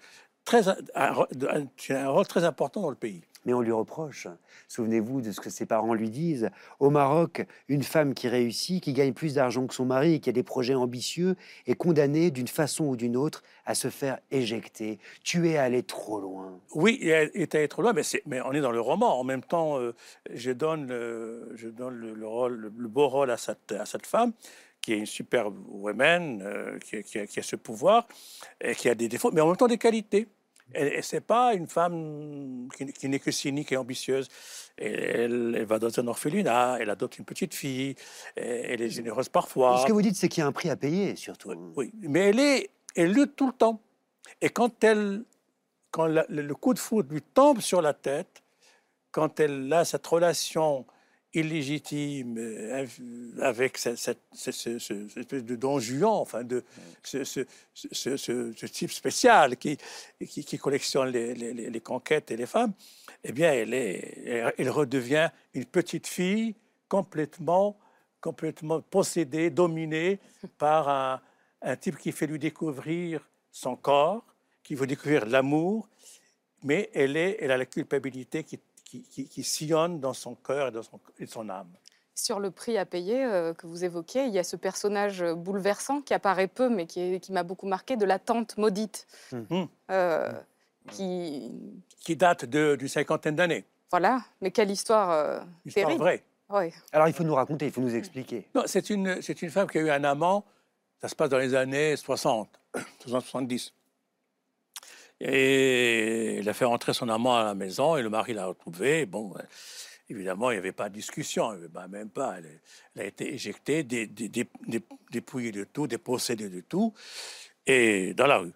très, 0.44 0.68
un, 0.68 0.76
un- 0.94 2.08
rôle 2.08 2.26
très 2.26 2.44
important 2.44 2.82
dans 2.82 2.90
le 2.90 2.96
pays. 2.96 3.22
Mais 3.46 3.52
on 3.52 3.60
lui 3.60 3.72
reproche. 3.72 4.26
Souvenez-vous 4.68 5.20
de 5.20 5.30
ce 5.30 5.38
que 5.38 5.50
ses 5.50 5.66
parents 5.66 5.92
lui 5.92 6.08
disent. 6.08 6.48
Au 6.80 6.88
Maroc, 6.88 7.46
une 7.68 7.82
femme 7.82 8.14
qui 8.14 8.26
réussit, 8.26 8.82
qui 8.82 8.94
gagne 8.94 9.12
plus 9.12 9.34
d'argent 9.34 9.66
que 9.66 9.74
son 9.74 9.84
mari, 9.84 10.20
qui 10.20 10.30
a 10.30 10.32
des 10.32 10.42
projets 10.42 10.74
ambitieux, 10.74 11.36
est 11.66 11.74
condamnée 11.74 12.30
d'une 12.30 12.48
façon 12.48 12.84
ou 12.86 12.96
d'une 12.96 13.18
autre 13.18 13.42
à 13.66 13.74
se 13.74 13.88
faire 13.90 14.18
éjecter. 14.30 14.98
Tu 15.22 15.50
es 15.50 15.58
allé 15.58 15.82
trop 15.82 16.20
loin. 16.20 16.58
Oui, 16.74 16.98
il 17.02 17.10
est 17.10 17.36
est 17.36 17.54
allé 17.54 17.68
trop 17.68 17.82
loin, 17.82 17.92
mais, 17.92 18.40
on 18.40 18.52
est 18.52 18.62
dans 18.62 18.72
le 18.72 18.80
roman. 18.80 19.20
En 19.20 19.24
même 19.24 19.42
temps, 19.42 19.78
euh, 19.78 19.94
je 20.32 20.50
donne, 20.50 20.86
le, 20.86 21.52
je 21.54 21.68
donne 21.68 21.96
le, 21.96 22.14
le 22.14 22.26
rôle, 22.26 22.54
le, 22.54 22.72
le 22.74 22.88
beau 22.88 23.08
rôle 23.08 23.30
à 23.30 23.36
cette, 23.36 23.72
à 23.72 23.84
cette 23.84 24.06
femme, 24.06 24.32
qui 24.80 24.94
est 24.94 24.98
une 24.98 25.06
superbe 25.06 25.56
woman, 25.68 26.40
euh, 26.42 26.78
qui, 26.78 27.02
qui 27.02 27.40
a 27.40 27.42
ce 27.42 27.56
pouvoir, 27.56 28.06
et 28.60 28.74
qui 28.74 28.88
a 28.88 28.94
des 28.94 29.08
défauts, 29.08 29.30
mais 29.32 29.42
en 29.42 29.48
même 29.48 29.56
temps 29.56 29.66
des 29.66 29.78
qualités. 29.78 30.28
Et, 30.72 30.98
et 30.98 31.02
c'est 31.02 31.20
pas 31.20 31.54
une 31.54 31.66
femme 31.66 32.68
qui, 32.76 32.86
qui 32.92 33.08
n'est 33.08 33.18
que 33.18 33.30
cynique 33.30 33.72
et 33.72 33.76
ambitieuse. 33.76 34.28
Et 34.78 34.86
elle, 34.92 35.54
elle 35.56 35.66
va 35.66 35.78
dans 35.78 36.00
un 36.00 36.06
orphelinat, 36.06 36.78
elle 36.80 36.90
adopte 36.90 37.18
une 37.18 37.24
petite 37.24 37.54
fille, 37.54 37.94
et 38.36 38.72
elle 38.72 38.80
est 38.82 38.90
généreuse 38.90 39.28
parfois. 39.28 39.78
Ce 39.82 39.86
que 39.86 39.92
vous 39.92 40.02
dites, 40.02 40.16
c'est 40.16 40.28
qu'il 40.28 40.40
y 40.40 40.44
a 40.44 40.46
un 40.46 40.52
prix 40.52 40.70
à 40.70 40.76
payer, 40.76 41.16
surtout. 41.16 41.54
Oui, 41.76 41.92
mais 42.00 42.30
elle, 42.30 42.40
est, 42.40 42.70
elle 42.96 43.12
lutte 43.12 43.36
tout 43.36 43.46
le 43.46 43.52
temps. 43.52 43.80
Et 44.40 44.48
quand, 44.48 44.82
elle, 44.82 45.22
quand 45.90 46.06
la- 46.06 46.26
le, 46.28 46.42
le 46.42 46.54
coup 46.54 46.74
de 46.74 46.78
foudre 46.78 47.12
lui 47.12 47.22
tombe 47.22 47.60
sur 47.60 47.82
la 47.82 47.92
tête, 47.92 48.42
quand 49.12 49.38
elle 49.38 49.72
a 49.72 49.84
cette 49.84 50.06
relation 50.06 50.86
illégitime 51.34 52.36
euh, 52.38 52.86
avec 53.42 53.78
cette, 53.78 53.98
cette- 53.98 54.18
ce- 54.32 54.52
ce- 54.52 54.78
ce- 54.78 55.08
cette 55.08 55.18
espèce 55.18 55.44
de 55.44 55.56
don 55.56 55.78
Juan, 55.80 56.12
enfin 56.12 56.44
de 56.44 56.64
ce, 57.02 57.46
type 58.66 58.92
spécial 58.92 59.56
qui, 59.56 59.76
qui, 60.26 60.58
collectionne 60.58 61.08
les, 61.10 61.80
conquêtes 61.80 62.30
et 62.30 62.36
les 62.36 62.46
femmes, 62.46 62.72
eh 63.24 63.32
bien, 63.32 63.52
elle, 63.52 63.74
est, 63.74 64.54
elle 64.58 64.70
redevient 64.70 65.28
une 65.54 65.64
petite 65.64 66.06
fille 66.06 66.54
complètement, 66.88 67.76
complètement 68.20 68.80
possédée, 68.80 69.50
dominée 69.50 70.18
par 70.58 70.88
un, 70.88 71.20
un 71.62 71.76
type 71.76 71.98
qui 71.98 72.12
fait 72.12 72.26
lui 72.26 72.38
découvrir 72.38 73.28
son 73.50 73.76
corps, 73.76 74.24
qui 74.62 74.74
veut 74.74 74.86
découvrir 74.86 75.26
l'amour, 75.26 75.88
mais 76.62 76.90
elle, 76.94 77.16
est, 77.16 77.36
elle 77.40 77.50
a 77.50 77.56
la 77.58 77.66
culpabilité 77.66 78.42
qui, 78.44 78.58
qui, 78.94 79.02
qui- 79.02 79.28
qui 79.28 79.42
sillonne 79.42 79.98
dans 80.00 80.12
son 80.12 80.34
cœur 80.36 80.68
et 80.68 80.70
dans 80.70 80.82
son, 80.82 81.00
et 81.18 81.26
son 81.26 81.48
âme. 81.48 81.68
Sur 82.14 82.38
le 82.38 82.52
prix 82.52 82.78
à 82.78 82.86
payer 82.86 83.24
euh, 83.24 83.52
que 83.54 83.66
vous 83.66 83.84
évoquez, 83.84 84.26
il 84.26 84.32
y 84.32 84.38
a 84.38 84.44
ce 84.44 84.54
personnage 84.54 85.20
euh, 85.22 85.34
bouleversant 85.34 86.00
qui 86.00 86.14
apparaît 86.14 86.46
peu, 86.46 86.68
mais 86.68 86.86
qui, 86.86 87.20
m'a 87.30 87.42
beaucoup 87.42 87.66
marqué, 87.66 87.96
de 87.96 88.04
la 88.04 88.18
tante 88.20 88.56
maudite, 88.56 89.06
Mhm. 89.32 89.66
euh, 89.90 90.32
qui, 90.92 91.50
Qui 91.98 92.14
date 92.14 92.44
de- 92.44 92.76
d'une 92.76 92.86
cinquantaine 92.88 93.34
d'années. 93.34 93.64
voilà, 93.90 94.20
mais 94.40 94.50
quelle 94.52 94.70
histoire 94.70 95.10
euh, 95.10 95.40
histoire 95.66 95.86
terrible. 95.86 96.02
vraie. 96.04 96.22
Ouais. 96.50 96.72
Alors 96.92 97.08
il 97.08 97.14
faut 97.14 97.24
nous 97.24 97.34
raconter, 97.34 97.66
il 97.66 97.72
faut 97.72 97.80
nous 97.80 97.94
expliquer. 97.96 98.46
Non, 98.54 98.62
c'est 98.66 98.90
une, 98.90 99.20
c'est 99.22 99.40
une 99.42 99.50
femme 99.50 99.68
qui 99.68 99.78
a 99.78 99.80
eu 99.80 99.90
un 99.90 100.04
amant, 100.04 100.44
ça 101.00 101.08
se 101.08 101.16
passe 101.16 101.30
dans 101.30 101.38
les 101.38 101.54
années 101.54 101.96
60, 101.96 102.48
60-70. 103.04 103.72
Et 105.20 106.36
elle 106.38 106.48
a 106.48 106.54
fait 106.54 106.64
rentrer 106.64 106.92
son 106.92 107.08
amant 107.08 107.36
à 107.36 107.44
la 107.44 107.54
maison 107.54 107.96
et 107.96 108.02
le 108.02 108.10
mari 108.10 108.34
l'a 108.34 108.46
retrouvé. 108.46 109.06
Bon, 109.06 109.32
euh, 109.36 109.42
évidemment, 110.10 110.50
il 110.50 110.54
n'y 110.54 110.58
avait 110.58 110.72
pas 110.72 110.88
de 110.88 110.94
discussion, 110.94 111.52
il 111.54 111.88
même 111.88 112.10
pas. 112.10 112.36
Elle, 112.38 113.00
a 113.00 113.04
été 113.04 113.32
éjectée, 113.32 113.84
dé- 113.84 114.06
dé- 114.06 114.28
dé- 114.28 114.48
dé- 114.66 114.82
dépouillée 115.10 115.52
de 115.52 115.64
tout, 115.64 115.86
dépossédée 115.86 116.48
de 116.48 116.60
tout, 116.60 116.92
et 117.66 118.14
dans 118.14 118.26
la 118.26 118.38
rue. 118.38 118.52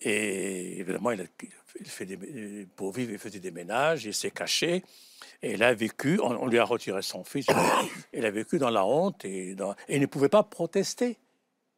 Et 0.00 0.80
évidemment, 0.80 1.10
il, 1.12 1.22
a, 1.22 1.24
il 1.80 1.86
fait 1.86 2.06
des, 2.06 2.66
pour 2.76 2.92
vivre, 2.92 3.12
il 3.12 3.18
faisait 3.18 3.40
des 3.40 3.50
ménages, 3.50 4.04
il 4.04 4.14
s'est 4.14 4.30
caché. 4.30 4.84
Et 5.42 5.52
elle 5.52 5.62
a 5.62 5.74
vécu, 5.74 6.18
on, 6.22 6.46
lui 6.46 6.58
a 6.58 6.64
retiré 6.64 7.02
son 7.02 7.24
fils, 7.24 7.46
elle 8.12 8.26
a 8.26 8.30
vécu 8.30 8.58
dans 8.58 8.70
la 8.70 8.84
honte 8.84 9.24
et, 9.24 9.50
et 9.50 9.56
elle 9.88 10.00
ne 10.00 10.06
pouvait 10.06 10.28
pas 10.28 10.42
protester. 10.42 11.18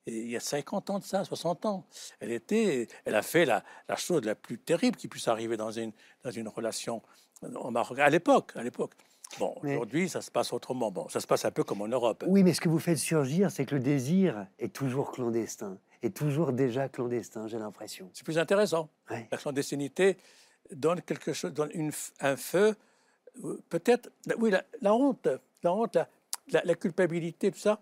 Et 0.06 0.16
il 0.22 0.30
y 0.30 0.36
a 0.36 0.40
50 0.40 0.90
ans 0.90 0.98
de 0.98 1.04
ça, 1.04 1.24
60 1.24 1.66
ans. 1.66 1.84
Elle, 2.20 2.32
était, 2.32 2.88
elle 3.04 3.14
a 3.14 3.22
fait 3.22 3.44
la, 3.44 3.62
la 3.88 3.96
chose 3.96 4.24
la 4.24 4.34
plus 4.34 4.58
terrible 4.58 4.96
qui 4.96 5.08
puisse 5.08 5.28
arriver 5.28 5.56
dans 5.56 5.70
une, 5.70 5.92
dans 6.24 6.30
une 6.30 6.48
relation 6.48 7.02
au 7.42 7.70
Maroc, 7.70 7.98
à 7.98 8.08
l'époque. 8.10 8.52
À 8.56 8.62
l'époque. 8.62 8.92
Bon, 9.38 9.54
Mais- 9.62 9.74
aujourd'hui, 9.74 10.08
ça 10.08 10.20
se 10.22 10.30
passe 10.30 10.52
autrement. 10.52 10.90
Bon, 10.90 11.08
ça 11.08 11.20
se 11.20 11.26
passe 11.26 11.44
un 11.44 11.50
peu 11.50 11.62
comme 11.64 11.82
en 11.82 11.88
Europe. 11.88 12.24
Oui, 12.26 12.42
mais 12.42 12.52
ce 12.54 12.60
que 12.60 12.68
vous 12.68 12.78
faites 12.80 12.98
surgir, 12.98 13.50
c'est 13.50 13.64
que 13.66 13.74
le 13.74 13.80
désir 13.80 14.46
est 14.58 14.72
toujours 14.74 15.12
clandestin, 15.12 15.78
est 16.02 16.16
toujours 16.16 16.52
déjà 16.52 16.88
clandestin, 16.88 17.46
j'ai 17.46 17.58
l'impression. 17.58 18.10
C'est 18.12 18.24
plus 18.24 18.38
intéressant. 18.38 18.88
Ouais. 19.10 19.28
La 19.30 19.38
clandestinité 19.38 20.16
donne 20.72 21.00
quelque 21.02 21.32
chose, 21.32 21.52
donne 21.52 21.70
une, 21.74 21.92
un 22.20 22.36
feu. 22.36 22.74
euh, 23.44 23.62
Peut-être, 23.68 24.10
oui, 24.38 24.50
la, 24.50 24.64
la 24.80 24.94
honte, 24.94 25.28
la 25.62 25.72
honte, 25.72 25.94
la, 25.94 26.08
la- 26.52 26.62
la 26.64 26.74
culpabilité, 26.74 27.52
tout 27.52 27.58
ça, 27.58 27.80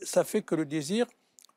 ça 0.00 0.24
fait 0.24 0.40
que 0.42 0.54
le 0.54 0.64
désir 0.64 1.06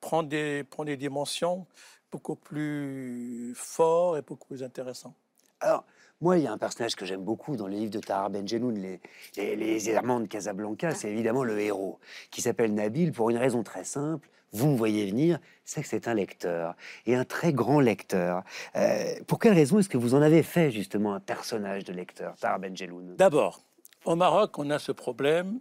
prend 0.03 0.21
des, 0.21 0.65
prend 0.65 0.83
des 0.83 0.97
dimensions 0.97 1.65
beaucoup 2.11 2.35
plus 2.35 3.53
fortes 3.55 4.17
et 4.17 4.21
beaucoup 4.21 4.47
plus 4.47 4.61
intéressantes. 4.61 5.15
Alors, 5.61 5.85
moi, 6.19 6.37
il 6.37 6.43
y 6.43 6.47
a 6.47 6.51
un 6.51 6.57
personnage 6.57 6.95
que 6.95 7.05
j'aime 7.05 7.23
beaucoup 7.23 7.55
dans 7.55 7.67
les 7.67 7.77
livres 7.77 7.91
de 7.91 7.99
Tahar 7.99 8.29
Benjeloun, 8.29 8.75
les, 8.75 8.99
les, 9.37 9.55
les 9.55 9.79
de 9.79 10.27
Casablanca, 10.27 10.93
c'est 10.93 11.09
évidemment 11.09 11.45
le 11.45 11.57
héros, 11.57 11.99
qui 12.31 12.41
s'appelle 12.41 12.73
Nabil 12.73 13.13
pour 13.13 13.29
une 13.29 13.37
raison 13.37 13.63
très 13.63 13.85
simple. 13.85 14.29
Vous 14.51 14.67
me 14.67 14.75
voyez 14.75 15.09
venir, 15.09 15.39
c'est 15.63 15.81
que 15.81 15.87
c'est 15.87 16.09
un 16.09 16.13
lecteur, 16.13 16.75
et 17.05 17.15
un 17.15 17.23
très 17.23 17.53
grand 17.53 17.79
lecteur. 17.79 18.43
Euh, 18.75 19.15
pour 19.25 19.39
quelle 19.39 19.53
raison 19.53 19.79
est-ce 19.79 19.89
que 19.89 19.97
vous 19.97 20.15
en 20.15 20.21
avez 20.21 20.43
fait 20.43 20.69
justement 20.69 21.13
un 21.13 21.21
personnage 21.21 21.85
de 21.85 21.93
lecteur, 21.93 22.35
Tahar 22.35 22.59
Benjeloun 22.59 23.15
D'abord, 23.15 23.63
au 24.03 24.15
Maroc, 24.17 24.59
on 24.59 24.69
a 24.69 24.79
ce 24.79 24.91
problème, 24.91 25.59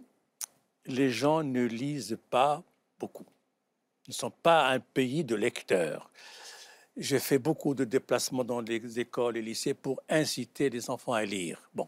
les 0.85 1.09
gens 1.09 1.43
ne 1.43 1.63
lisent 1.63 2.19
pas 2.29 2.61
beaucoup. 2.99 3.25
Ne 4.07 4.13
sont 4.13 4.31
pas 4.31 4.69
un 4.69 4.79
pays 4.79 5.23
de 5.23 5.35
lecteurs. 5.35 6.09
J'ai 6.95 7.19
fait 7.19 7.39
beaucoup 7.39 7.73
de 7.73 7.85
déplacements 7.85 8.43
dans 8.43 8.61
les 8.61 8.99
écoles 8.99 9.37
et 9.37 9.41
lycées 9.41 9.73
pour 9.73 10.01
inciter 10.09 10.69
les 10.69 10.89
enfants 10.89 11.13
à 11.13 11.25
lire. 11.25 11.69
Bon, 11.73 11.87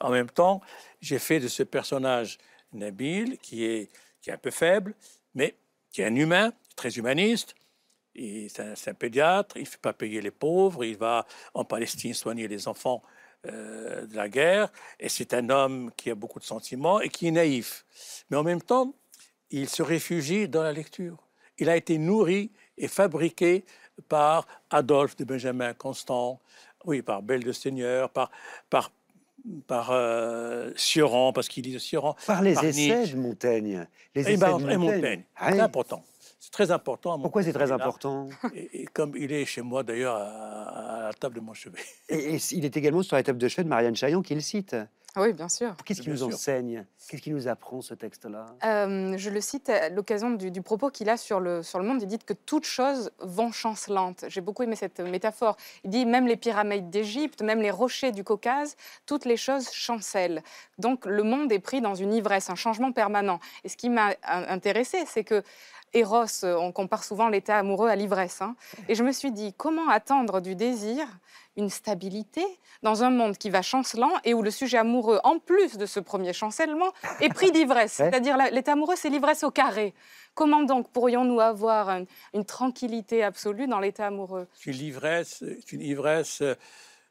en 0.00 0.10
même 0.10 0.30
temps, 0.30 0.62
j'ai 1.00 1.18
fait 1.18 1.40
de 1.40 1.48
ce 1.48 1.62
personnage 1.62 2.38
Nabil, 2.72 3.38
qui 3.38 3.64
est, 3.64 3.90
qui 4.20 4.30
est 4.30 4.32
un 4.32 4.38
peu 4.38 4.50
faible, 4.50 4.94
mais 5.34 5.54
qui 5.90 6.02
est 6.02 6.06
un 6.06 6.14
humain, 6.14 6.52
très 6.76 6.90
humaniste. 6.96 7.54
Et 8.14 8.48
C'est 8.48 8.62
un, 8.62 8.74
c'est 8.74 8.90
un 8.90 8.94
pédiatre, 8.94 9.56
il 9.56 9.62
ne 9.62 9.68
fait 9.68 9.80
pas 9.80 9.92
payer 9.92 10.20
les 10.20 10.30
pauvres, 10.30 10.84
il 10.84 10.96
va 10.96 11.26
en 11.54 11.64
Palestine 11.64 12.14
soigner 12.14 12.48
les 12.48 12.68
enfants 12.68 13.02
euh, 13.46 14.06
de 14.06 14.16
la 14.16 14.28
guerre, 14.28 14.72
et 14.98 15.08
c'est 15.08 15.32
un 15.34 15.48
homme 15.50 15.92
qui 15.96 16.10
a 16.10 16.14
beaucoup 16.14 16.40
de 16.40 16.44
sentiments 16.44 17.00
et 17.00 17.08
qui 17.08 17.28
est 17.28 17.30
naïf. 17.30 17.84
Mais 18.30 18.36
en 18.36 18.42
même 18.42 18.62
temps, 18.62 18.94
il 19.50 19.68
se 19.68 19.82
réfugie 19.82 20.48
dans 20.48 20.62
la 20.62 20.72
lecture. 20.72 21.27
Il 21.58 21.68
a 21.68 21.76
été 21.76 21.98
nourri 21.98 22.50
et 22.76 22.88
fabriqué 22.88 23.64
par 24.08 24.46
Adolphe 24.70 25.16
de 25.16 25.24
Benjamin 25.24 25.74
Constant, 25.74 26.40
oui, 26.84 27.02
par 27.02 27.22
Belle 27.22 27.42
de 27.42 27.52
Seigneur, 27.52 28.10
par, 28.10 28.30
par, 28.70 28.92
par 29.66 29.90
euh, 29.90 30.70
Sioran, 30.76 31.32
parce 31.32 31.48
qu'il 31.48 31.64
lit 31.64 31.78
Sioran. 31.80 32.16
Par 32.26 32.42
les 32.42 32.54
par 32.54 32.64
essais 32.64 32.80
Nietzsche. 32.96 33.14
de 33.14 33.20
Montaigne. 33.20 33.86
Les 34.14 34.28
Et, 34.28 34.32
essais 34.34 34.36
ben, 34.40 34.58
de 34.58 34.62
Montaigne. 34.62 34.78
Montaigne. 34.78 35.22
Ah 35.36 35.52
C'est 35.52 35.60
important. 35.60 36.04
C'est 36.40 36.52
très 36.52 36.70
important. 36.70 37.18
Pourquoi 37.18 37.42
c'est 37.42 37.52
très 37.52 37.72
important 37.72 38.28
et, 38.54 38.82
et 38.82 38.86
comme 38.86 39.14
il 39.16 39.32
est 39.32 39.44
chez 39.44 39.60
moi 39.60 39.82
d'ailleurs 39.82 40.14
à, 40.14 41.00
à 41.00 41.02
la 41.08 41.12
table 41.12 41.34
de 41.34 41.40
mon 41.40 41.52
chevet. 41.52 41.80
et, 42.08 42.36
et 42.36 42.38
il 42.52 42.64
est 42.64 42.76
également 42.76 43.02
sur 43.02 43.16
la 43.16 43.22
table 43.24 43.38
de 43.38 43.48
chevet 43.48 43.64
de 43.64 43.68
Marianne 43.68 43.96
Chaillon 43.96 44.22
qui 44.22 44.34
le 44.34 44.40
cite. 44.40 44.76
Oui, 45.16 45.32
bien 45.32 45.48
sûr. 45.48 45.74
Qu'est-ce 45.84 46.02
qu'il 46.02 46.12
Bien 46.12 46.20
nous 46.22 46.30
sûr. 46.30 46.36
enseigne? 46.36 46.84
Qu'est-ce 47.08 47.22
qu'il 47.22 47.34
nous 47.34 47.48
apprend 47.48 47.80
ce 47.80 47.94
texte-là? 47.94 48.46
Euh, 48.64 49.14
je 49.16 49.30
le 49.30 49.40
cite 49.40 49.68
à 49.68 49.88
l'occasion 49.88 50.30
du, 50.30 50.50
du 50.50 50.62
propos 50.62 50.90
qu'il 50.90 51.08
a 51.08 51.16
sur 51.16 51.40
le, 51.40 51.62
sur 51.62 51.78
le 51.80 51.84
monde. 51.86 52.02
Il 52.02 52.06
dit 52.06 52.18
que 52.18 52.34
toute 52.34 52.64
chose 52.64 53.10
vont 53.18 53.50
chancelante. 53.50 54.26
J'ai 54.28 54.40
beaucoup 54.42 54.62
aimé 54.62 54.76
cette 54.76 55.00
métaphore. 55.00 55.56
Il 55.82 55.90
dit 55.90 56.04
même 56.06 56.26
les 56.26 56.36
pyramides 56.36 56.90
d'Égypte, 56.90 57.42
même 57.42 57.60
les 57.60 57.70
rochers 57.70 58.12
du 58.12 58.22
Caucase, 58.22 58.76
toutes 59.06 59.24
les 59.24 59.36
choses 59.38 59.70
chancellent. 59.72 60.42
Donc 60.78 61.04
le 61.06 61.22
monde 61.22 61.50
est 61.50 61.58
pris 61.58 61.80
dans 61.80 61.94
une 61.94 62.12
ivresse, 62.12 62.50
un 62.50 62.54
changement 62.54 62.92
permanent. 62.92 63.40
Et 63.64 63.68
ce 63.68 63.76
qui 63.76 63.88
m'a 63.88 64.10
in- 64.22 64.44
intéressé, 64.48 65.04
c'est 65.06 65.24
que 65.24 65.42
Eros, 65.94 66.44
euh, 66.44 66.56
on 66.56 66.72
compare 66.72 67.04
souvent 67.04 67.28
l'état 67.28 67.58
amoureux 67.58 67.88
à 67.88 67.96
l'ivresse. 67.96 68.40
hein. 68.42 68.54
Et 68.88 68.94
je 68.94 69.02
me 69.02 69.12
suis 69.12 69.32
dit, 69.32 69.52
comment 69.56 69.88
attendre 69.88 70.40
du 70.40 70.54
désir 70.54 71.06
une 71.56 71.70
stabilité 71.70 72.44
dans 72.82 73.02
un 73.02 73.10
monde 73.10 73.36
qui 73.36 73.50
va 73.50 73.62
chancelant 73.62 74.12
et 74.24 74.32
où 74.34 74.42
le 74.42 74.50
sujet 74.50 74.78
amoureux, 74.78 75.18
en 75.24 75.38
plus 75.40 75.76
de 75.76 75.86
ce 75.86 75.98
premier 76.00 76.32
chancellement, 76.32 76.92
est 77.20 77.30
pris 77.32 77.50
d'ivresse? 77.50 77.98
Ouais. 77.98 78.10
C'est-à-dire 78.10 78.36
l'état 78.52 78.72
amoureux, 78.72 78.94
c'est 78.96 79.08
l'ivresse 79.10 79.42
au 79.42 79.50
carré. 79.50 79.92
Comment 80.34 80.62
donc 80.62 80.88
pourrions-nous 80.90 81.40
avoir 81.40 81.88
un- 81.88 82.04
une 82.32 82.44
tranquillité 82.44 83.24
absolue 83.24 83.66
dans 83.66 83.80
l'état 83.80 84.06
amoureux? 84.06 84.46
C'est 84.54 84.70
une 84.70 84.80
ivresse, 84.86 85.42
une 85.72 85.80
ivresse 85.80 86.42
euh, 86.42 86.54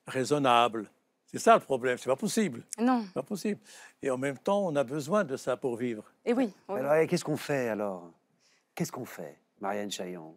raisonnable. 0.05 0.89
C'est 1.25 1.39
ça 1.39 1.55
le 1.55 1.59
problème, 1.59 1.97
c'est 1.97 2.09
pas 2.09 2.15
possible. 2.15 2.63
Non. 2.79 3.03
C'est 3.07 3.13
pas 3.13 3.23
possible. 3.23 3.59
Et 4.01 4.09
en 4.09 4.17
même 4.17 4.37
temps, 4.37 4.65
on 4.65 4.75
a 4.77 4.83
besoin 4.85 5.25
de 5.25 5.35
ça 5.35 5.57
pour 5.57 5.75
vivre. 5.75 6.03
Et 6.25 6.31
oui. 6.33 6.53
oui. 6.69 6.79
Alors, 6.79 7.05
qu'est-ce 7.05 7.25
qu'on 7.25 7.35
fait 7.35 7.67
alors? 7.67 8.09
Qu'est-ce 8.77 8.91
qu'on 8.91 9.05
fait, 9.05 9.35
Marianne 9.59 9.89
Chaillan 9.89 10.35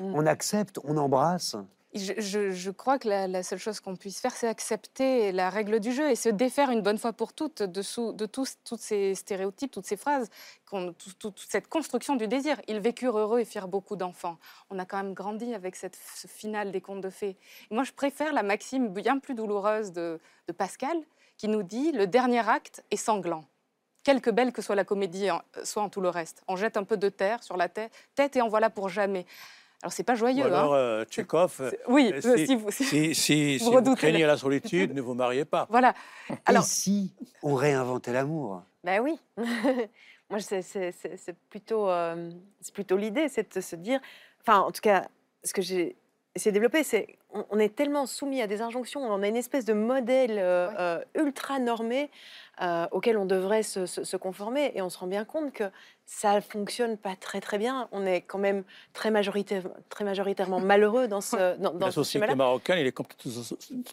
On 0.00 0.26
accepte, 0.26 0.80
on 0.82 0.96
embrasse? 0.96 1.54
Je, 1.94 2.14
je- 2.18 2.50
je 2.50 2.70
crois 2.72 2.98
que 2.98 3.08
la, 3.08 3.28
la 3.28 3.44
seule 3.44 3.60
chose 3.60 3.78
qu'on 3.78 3.94
puisse 3.94 4.18
faire, 4.18 4.32
c'est 4.32 4.48
accepter 4.48 5.30
la 5.30 5.48
règle 5.48 5.78
du 5.78 5.92
jeu 5.92 6.10
et 6.10 6.16
se 6.16 6.28
défaire 6.28 6.70
une 6.72 6.80
bonne 6.80 6.98
fois 6.98 7.12
pour 7.12 7.32
toutes 7.34 7.62
de, 7.62 7.80
sous- 7.82 8.12
de 8.14 8.26
tous, 8.26 8.56
toutes 8.64 8.80
ces 8.80 9.14
stéréotypes, 9.14 9.70
toutes 9.70 9.86
ces 9.86 9.96
phrases, 9.96 10.28
qu'on- 10.68 10.92
tout- 10.92 11.12
tout- 11.16 11.30
toute 11.30 11.48
cette 11.48 11.68
construction 11.68 12.16
du 12.16 12.26
désir. 12.26 12.60
Ils 12.66 12.80
vécurent 12.80 13.16
heureux 13.16 13.38
et 13.38 13.44
firent 13.44 13.68
beaucoup 13.68 13.94
d'enfants. 13.94 14.38
On 14.68 14.80
a 14.80 14.84
quand 14.84 14.96
même 14.96 15.14
grandi 15.14 15.54
avec 15.54 15.76
cette, 15.76 15.96
ce 16.16 16.26
final 16.26 16.72
des 16.72 16.80
contes 16.80 17.00
de 17.02 17.10
fées. 17.10 17.36
Et 17.70 17.74
moi, 17.74 17.84
je 17.84 17.92
préfère 17.92 18.32
la 18.32 18.42
maxime 18.42 18.88
bien 18.88 19.20
plus 19.20 19.36
douloureuse 19.36 19.92
de, 19.92 20.18
de 20.48 20.52
Pascal, 20.52 20.96
qui 21.36 21.46
nous 21.46 21.62
dit 21.62 21.92
le 21.92 22.08
dernier 22.08 22.48
acte 22.48 22.82
est 22.90 22.96
sanglant. 22.96 23.44
Quelque 24.04 24.30
belle 24.30 24.52
que 24.52 24.62
soit 24.62 24.74
la 24.74 24.84
comédie, 24.84 25.30
en- 25.30 25.42
soit 25.64 25.82
en 25.82 25.88
tout 25.88 26.00
le 26.00 26.08
reste. 26.08 26.42
On 26.48 26.56
jette 26.56 26.76
un 26.76 26.84
peu 26.84 26.96
de 26.96 27.08
terre 27.08 27.42
sur 27.42 27.56
la 27.56 27.68
tête, 27.68 27.92
tête 28.14 28.34
et 28.36 28.42
en 28.42 28.48
voilà 28.48 28.68
pour 28.70 28.88
jamais. 28.88 29.26
Alors, 29.82 29.92
c'est 29.92 30.04
pas 30.04 30.14
joyeux. 30.14 30.42
Ou 30.44 30.46
alors, 30.46 30.74
hein. 30.74 30.78
euh, 30.78 31.04
Tchekhov, 31.04 31.56
euh, 31.60 31.70
Oui, 31.88 32.10
euh, 32.12 32.20
euh, 32.24 32.36
si, 32.36 32.46
si 32.46 32.54
vous- 32.56 32.70
si- 32.70 32.84
si, 32.84 33.14
si- 33.14 33.58
vous 33.58 33.64
si 33.64 33.70
vous 33.70 33.76
redoutez 33.76 33.96
craignez 33.96 34.26
la- 34.26 34.36
solitude, 34.36 34.94
ne 34.94 35.00
vous 35.00 35.14
mariez 35.14 35.44
pas. 35.44 35.66
Voilà. 35.70 35.94
Alors, 36.46 36.62
Et 36.62 36.66
si 36.66 37.12
on 37.42 37.54
réinventait 37.54 38.12
l'amour? 38.12 38.62
Ben 38.84 39.00
oui. 39.00 39.18
Moi, 40.30 40.40
c'est- 40.40 40.62
c'est 40.62 40.92
c'est- 40.92 41.16
c'est 41.16 41.36
plutôt, 41.50 41.88
euh, 41.90 42.30
c'est 42.60 42.72
plutôt 42.74 42.96
l'idée, 42.96 43.28
c'est 43.28 43.54
de 43.56 43.60
se 43.60 43.76
dire, 43.76 44.00
enfin, 44.40 44.60
en 44.60 44.70
tout 44.72 44.80
cas, 44.80 45.08
ce 45.44 45.52
que 45.52 45.62
j'ai 45.62 45.96
c'est 46.36 47.06
on, 47.34 47.44
on 47.50 47.58
est 47.58 47.74
tellement 47.74 48.06
soumis 48.06 48.40
à 48.40 48.46
des 48.46 48.62
injonctions, 48.62 49.00
on 49.02 49.22
a 49.22 49.28
une 49.28 49.36
espèce 49.36 49.64
de 49.64 49.72
modèle 49.74 50.38
euh, 50.38 50.68
euh, 50.78 51.04
ultra 51.14 51.58
normé 51.58 52.10
euh, 52.62 52.86
auquel 52.90 53.16
on 53.16 53.24
devrait 53.26 53.62
se, 53.62 53.86
se- 53.86 54.04
se 54.04 54.16
conformer, 54.16 54.72
et 54.74 54.82
on 54.82 54.88
se 54.90 54.98
rend 54.98 55.06
bien 55.06 55.24
compte 55.24 55.52
que 55.52 55.64
ça 56.06 56.40
fonctionne 56.40 56.96
pas 56.98 57.16
très 57.16 57.40
très 57.40 57.56
bien. 57.58 57.88
On 57.92 58.04
est 58.06 58.20
quand 58.20 58.38
même 58.38 58.64
très 58.92 59.10
majoritaire, 59.10 59.62
très 59.88 60.04
majoritairement 60.04 60.60
malheureux 60.72 61.08
dans 61.08 61.20
ce 61.20 61.56
dans, 61.58 61.72
dans 61.72 61.86
la 61.86 61.92
société 61.92 62.34
marocaine, 62.34 62.78
il 62.78 62.86
est 62.86 62.92
comme 62.92 63.06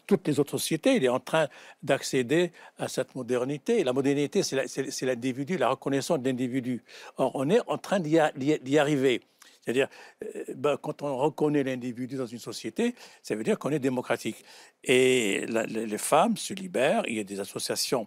toutes- 0.06 0.26
les 0.28 0.38
autres 0.40 0.50
sociétés, 0.58 0.96
il 0.96 1.04
est 1.04 1.08
en 1.08 1.20
train 1.20 1.48
d'accéder 1.82 2.52
à 2.78 2.88
cette 2.88 3.14
modernité. 3.14 3.84
La 3.84 3.92
modernité, 3.92 4.42
c'est 4.42 4.56
la- 4.56 5.12
l'individu, 5.12 5.56
la 5.56 5.68
reconnaissance 5.70 6.18
de 6.20 6.26
l'individu. 6.28 6.82
Or, 7.16 7.32
on 7.34 7.48
est 7.50 7.60
en 7.66 7.78
train 7.78 8.00
d'y 8.00 8.18
arriver. 8.78 9.22
C'est-à-dire, 9.72 9.88
euh, 10.24 10.44
ben, 10.56 10.76
quand 10.76 11.02
on 11.02 11.16
reconnaît 11.16 11.62
l'individu 11.62 12.16
dans 12.16 12.26
une 12.26 12.38
société, 12.38 12.94
ça 13.22 13.34
veut 13.36 13.44
dire 13.44 13.58
qu'on 13.58 13.70
est 13.70 13.78
démocratique. 13.78 14.44
Et 14.82 15.46
les 15.46 15.98
femmes 15.98 16.36
se 16.36 16.54
libèrent, 16.54 17.04
il 17.06 17.16
y 17.16 17.20
a 17.20 17.24
des 17.24 17.40
associations. 17.40 18.06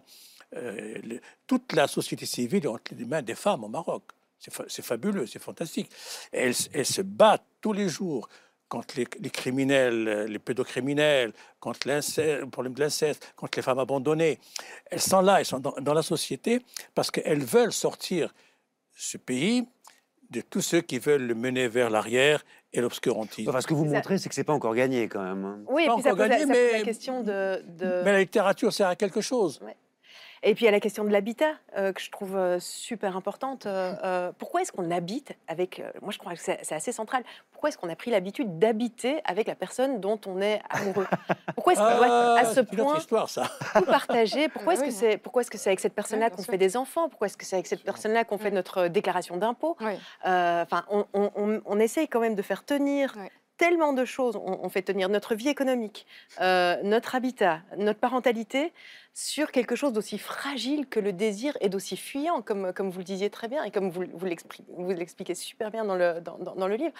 euh, 0.56 1.18
toute 1.46 1.72
la 1.72 1.88
société 1.88 2.26
civile 2.26 2.64
est 2.64 2.68
entre 2.68 2.94
les 2.96 3.04
mains 3.06 3.22
des 3.22 3.34
femmes 3.34 3.64
au 3.64 3.68
Maroc. 3.68 4.04
C'est 4.38 4.52
fa- 4.52 4.64
c'est 4.68 4.84
fabuleux, 4.84 5.26
c'est 5.26 5.40
fantastique. 5.42 5.90
Elles, 6.30 6.54
se 6.54 7.02
battent 7.02 7.46
tous 7.60 7.72
les 7.72 7.88
jours 7.88 8.28
contre 8.68 8.94
les, 8.96 9.30
criminels, 9.30 10.06
euh, 10.08 10.26
les 10.28 10.38
pédocriminels, 10.38 11.32
contre 11.58 11.88
le 11.88 12.46
problème 12.50 12.74
de 12.74 12.80
l'inceste, 12.80 13.32
contre 13.36 13.58
les 13.58 13.62
femmes 13.62 13.80
abandonnées. 13.80 14.38
Elles 14.90 15.00
sont 15.00 15.22
là, 15.22 15.40
elles 15.40 15.46
sont 15.46 15.60
dans, 15.60 15.74
dans 15.80 15.94
la 15.94 16.02
société 16.02 16.60
parce 16.94 17.10
qu'elles 17.10 17.44
veulent 17.44 17.72
sortir 17.72 18.32
ce 18.94 19.16
pays 19.18 19.66
de 20.34 20.40
tous 20.42 20.60
ceux 20.60 20.80
qui 20.80 20.98
veulent 20.98 21.22
le 21.26 21.34
mener 21.34 21.68
vers 21.68 21.90
l'arrière 21.90 22.44
et 22.72 22.80
l'obscurantisme. 22.80 23.48
Enfin, 23.48 23.60
ce 23.60 23.66
que 23.66 23.74
vous 23.74 23.84
montrez, 23.84 24.18
c'est 24.18 24.28
que 24.28 24.34
c'est 24.34 24.42
pas 24.44 24.52
encore 24.52 24.74
gagné 24.74 25.08
quand 25.08 25.22
même. 25.22 25.44
hein. 25.44 25.58
Oui, 25.68 25.84
et 25.84 25.86
Pas 25.86 25.94
puis 25.94 26.02
ça 26.02 26.12
la, 26.14 26.28
gagné, 26.28 26.40
ça 26.40 26.46
pose 26.48 26.56
la 26.56 26.78
mais- 26.78 26.82
question 26.82 27.22
de, 27.22 27.62
de- 27.78 28.02
Mais 28.04 28.12
la 28.12 28.18
littérature 28.20 28.72
sert 28.72 28.88
à 28.88 28.96
quelque 28.96 29.20
chose. 29.20 29.60
Et 30.46 30.54
puis 30.54 30.64
il 30.64 30.66
y 30.66 30.68
a 30.68 30.72
la 30.72 30.80
question 30.80 31.04
de 31.04 31.08
l'habitat 31.10 31.52
euh, 31.78 31.92
que 31.94 32.00
je 32.02 32.10
trouve 32.10 32.36
euh, 32.36 32.58
super 32.60 33.16
importante. 33.16 33.64
Euh, 33.64 33.94
euh, 34.04 34.32
pourquoi 34.38 34.60
est-ce 34.60 34.72
qu'on 34.72 34.90
habite 34.90 35.32
avec... 35.48 35.80
euh, 35.80 35.90
moi 36.02 36.12
je 36.12 36.18
crois 36.18 36.34
que 36.34 36.38
c'est 36.40 36.70
assez 36.72 36.92
central. 36.92 37.22
Pourquoi 37.50 37.70
est-ce 37.70 37.78
qu'on 37.78 37.88
a 37.88 37.96
pris 37.96 38.10
l'habitude 38.10 38.58
d'habiter 38.58 39.22
avec 39.24 39.46
la 39.46 39.54
personne 39.54 40.00
dont 40.00 40.20
on 40.26 40.42
est 40.42 40.60
amoureux? 40.68 41.06
Pourquoi 41.54 41.72
est-ce 41.72 41.80
qu'on 41.80 41.96
doit 41.96 42.06
Ah, 42.36 42.40
à 42.40 42.44
ce 42.44 42.60
une 42.60 42.66
autre 42.80 42.90
point 42.90 42.98
histoire, 42.98 43.30
ça. 43.30 43.50
tout 43.74 43.84
partager 43.86 44.48
Pourquoi 44.50 44.74
est-ce 44.74 44.82
Oui, 44.82 44.88
que 44.88 44.92
oui. 44.92 44.98
c'est 45.00 45.16
pourquoi 45.16 45.40
est-ce 45.40 45.50
que 45.50 45.56
c'est 45.56 45.70
avec 45.70 45.80
cette 45.80 45.94
personne-là 45.94 46.26
Oui, 46.30 46.36
qu'on 46.36 46.42
fait 46.42 46.58
des 46.58 46.76
enfants? 46.76 47.08
Pourquoi 47.08 47.26
est-ce 47.28 47.38
que 47.38 47.46
c'est 47.46 47.56
avec 47.56 47.66
cette 47.66 47.82
personne-là 47.82 48.24
qu'on 48.24 48.36
fait 48.38 48.50
notre 48.50 48.88
déclaration 48.88 49.38
d'impôt 49.38 49.76
oui. 49.80 49.94
Euh, 50.26 50.62
Enfin, 50.62 50.84
on, 50.90 51.06
on- 51.14 51.30
on- 51.36 51.62
on 51.64 51.78
essaye 51.80 52.06
quand 52.06 52.20
même 52.20 52.34
de 52.34 52.42
faire 52.42 52.64
tenir. 52.64 53.14
Tellement 53.56 53.92
de 53.92 54.04
choses. 54.04 54.36
On, 54.36 54.60
on 54.62 54.68
fait 54.68 54.82
tenir 54.82 55.08
notre 55.08 55.34
vie 55.34 55.48
économique, 55.48 56.06
euh, 56.40 56.76
notre 56.82 57.14
habitat, 57.14 57.60
notre 57.76 57.98
parentalité 58.00 58.72
sur 59.12 59.52
quelque 59.52 59.76
chose 59.76 59.92
d'aussi 59.92 60.18
fragile 60.18 60.86
que 60.88 60.98
le 60.98 61.12
désir 61.12 61.56
et 61.60 61.68
d'aussi 61.68 61.96
fuyant, 61.96 62.42
comme, 62.42 62.72
comme 62.72 62.90
vous 62.90 62.98
le 62.98 63.04
disiez 63.04 63.30
très 63.30 63.46
bien 63.48 63.62
et 63.64 63.70
comme 63.70 63.90
vous, 63.90 64.04
vous 64.12 64.26
l'expli- 64.26 64.64
vous 64.76 64.90
l'expliquez 64.90 65.34
super 65.36 65.70
bien 65.70 65.84
dans 65.84 65.94
le, 65.94 66.20
dans, 66.20 66.36
dans- 66.38 66.54
dans 66.56 66.66
le 66.68 66.74
livre. 66.74 66.94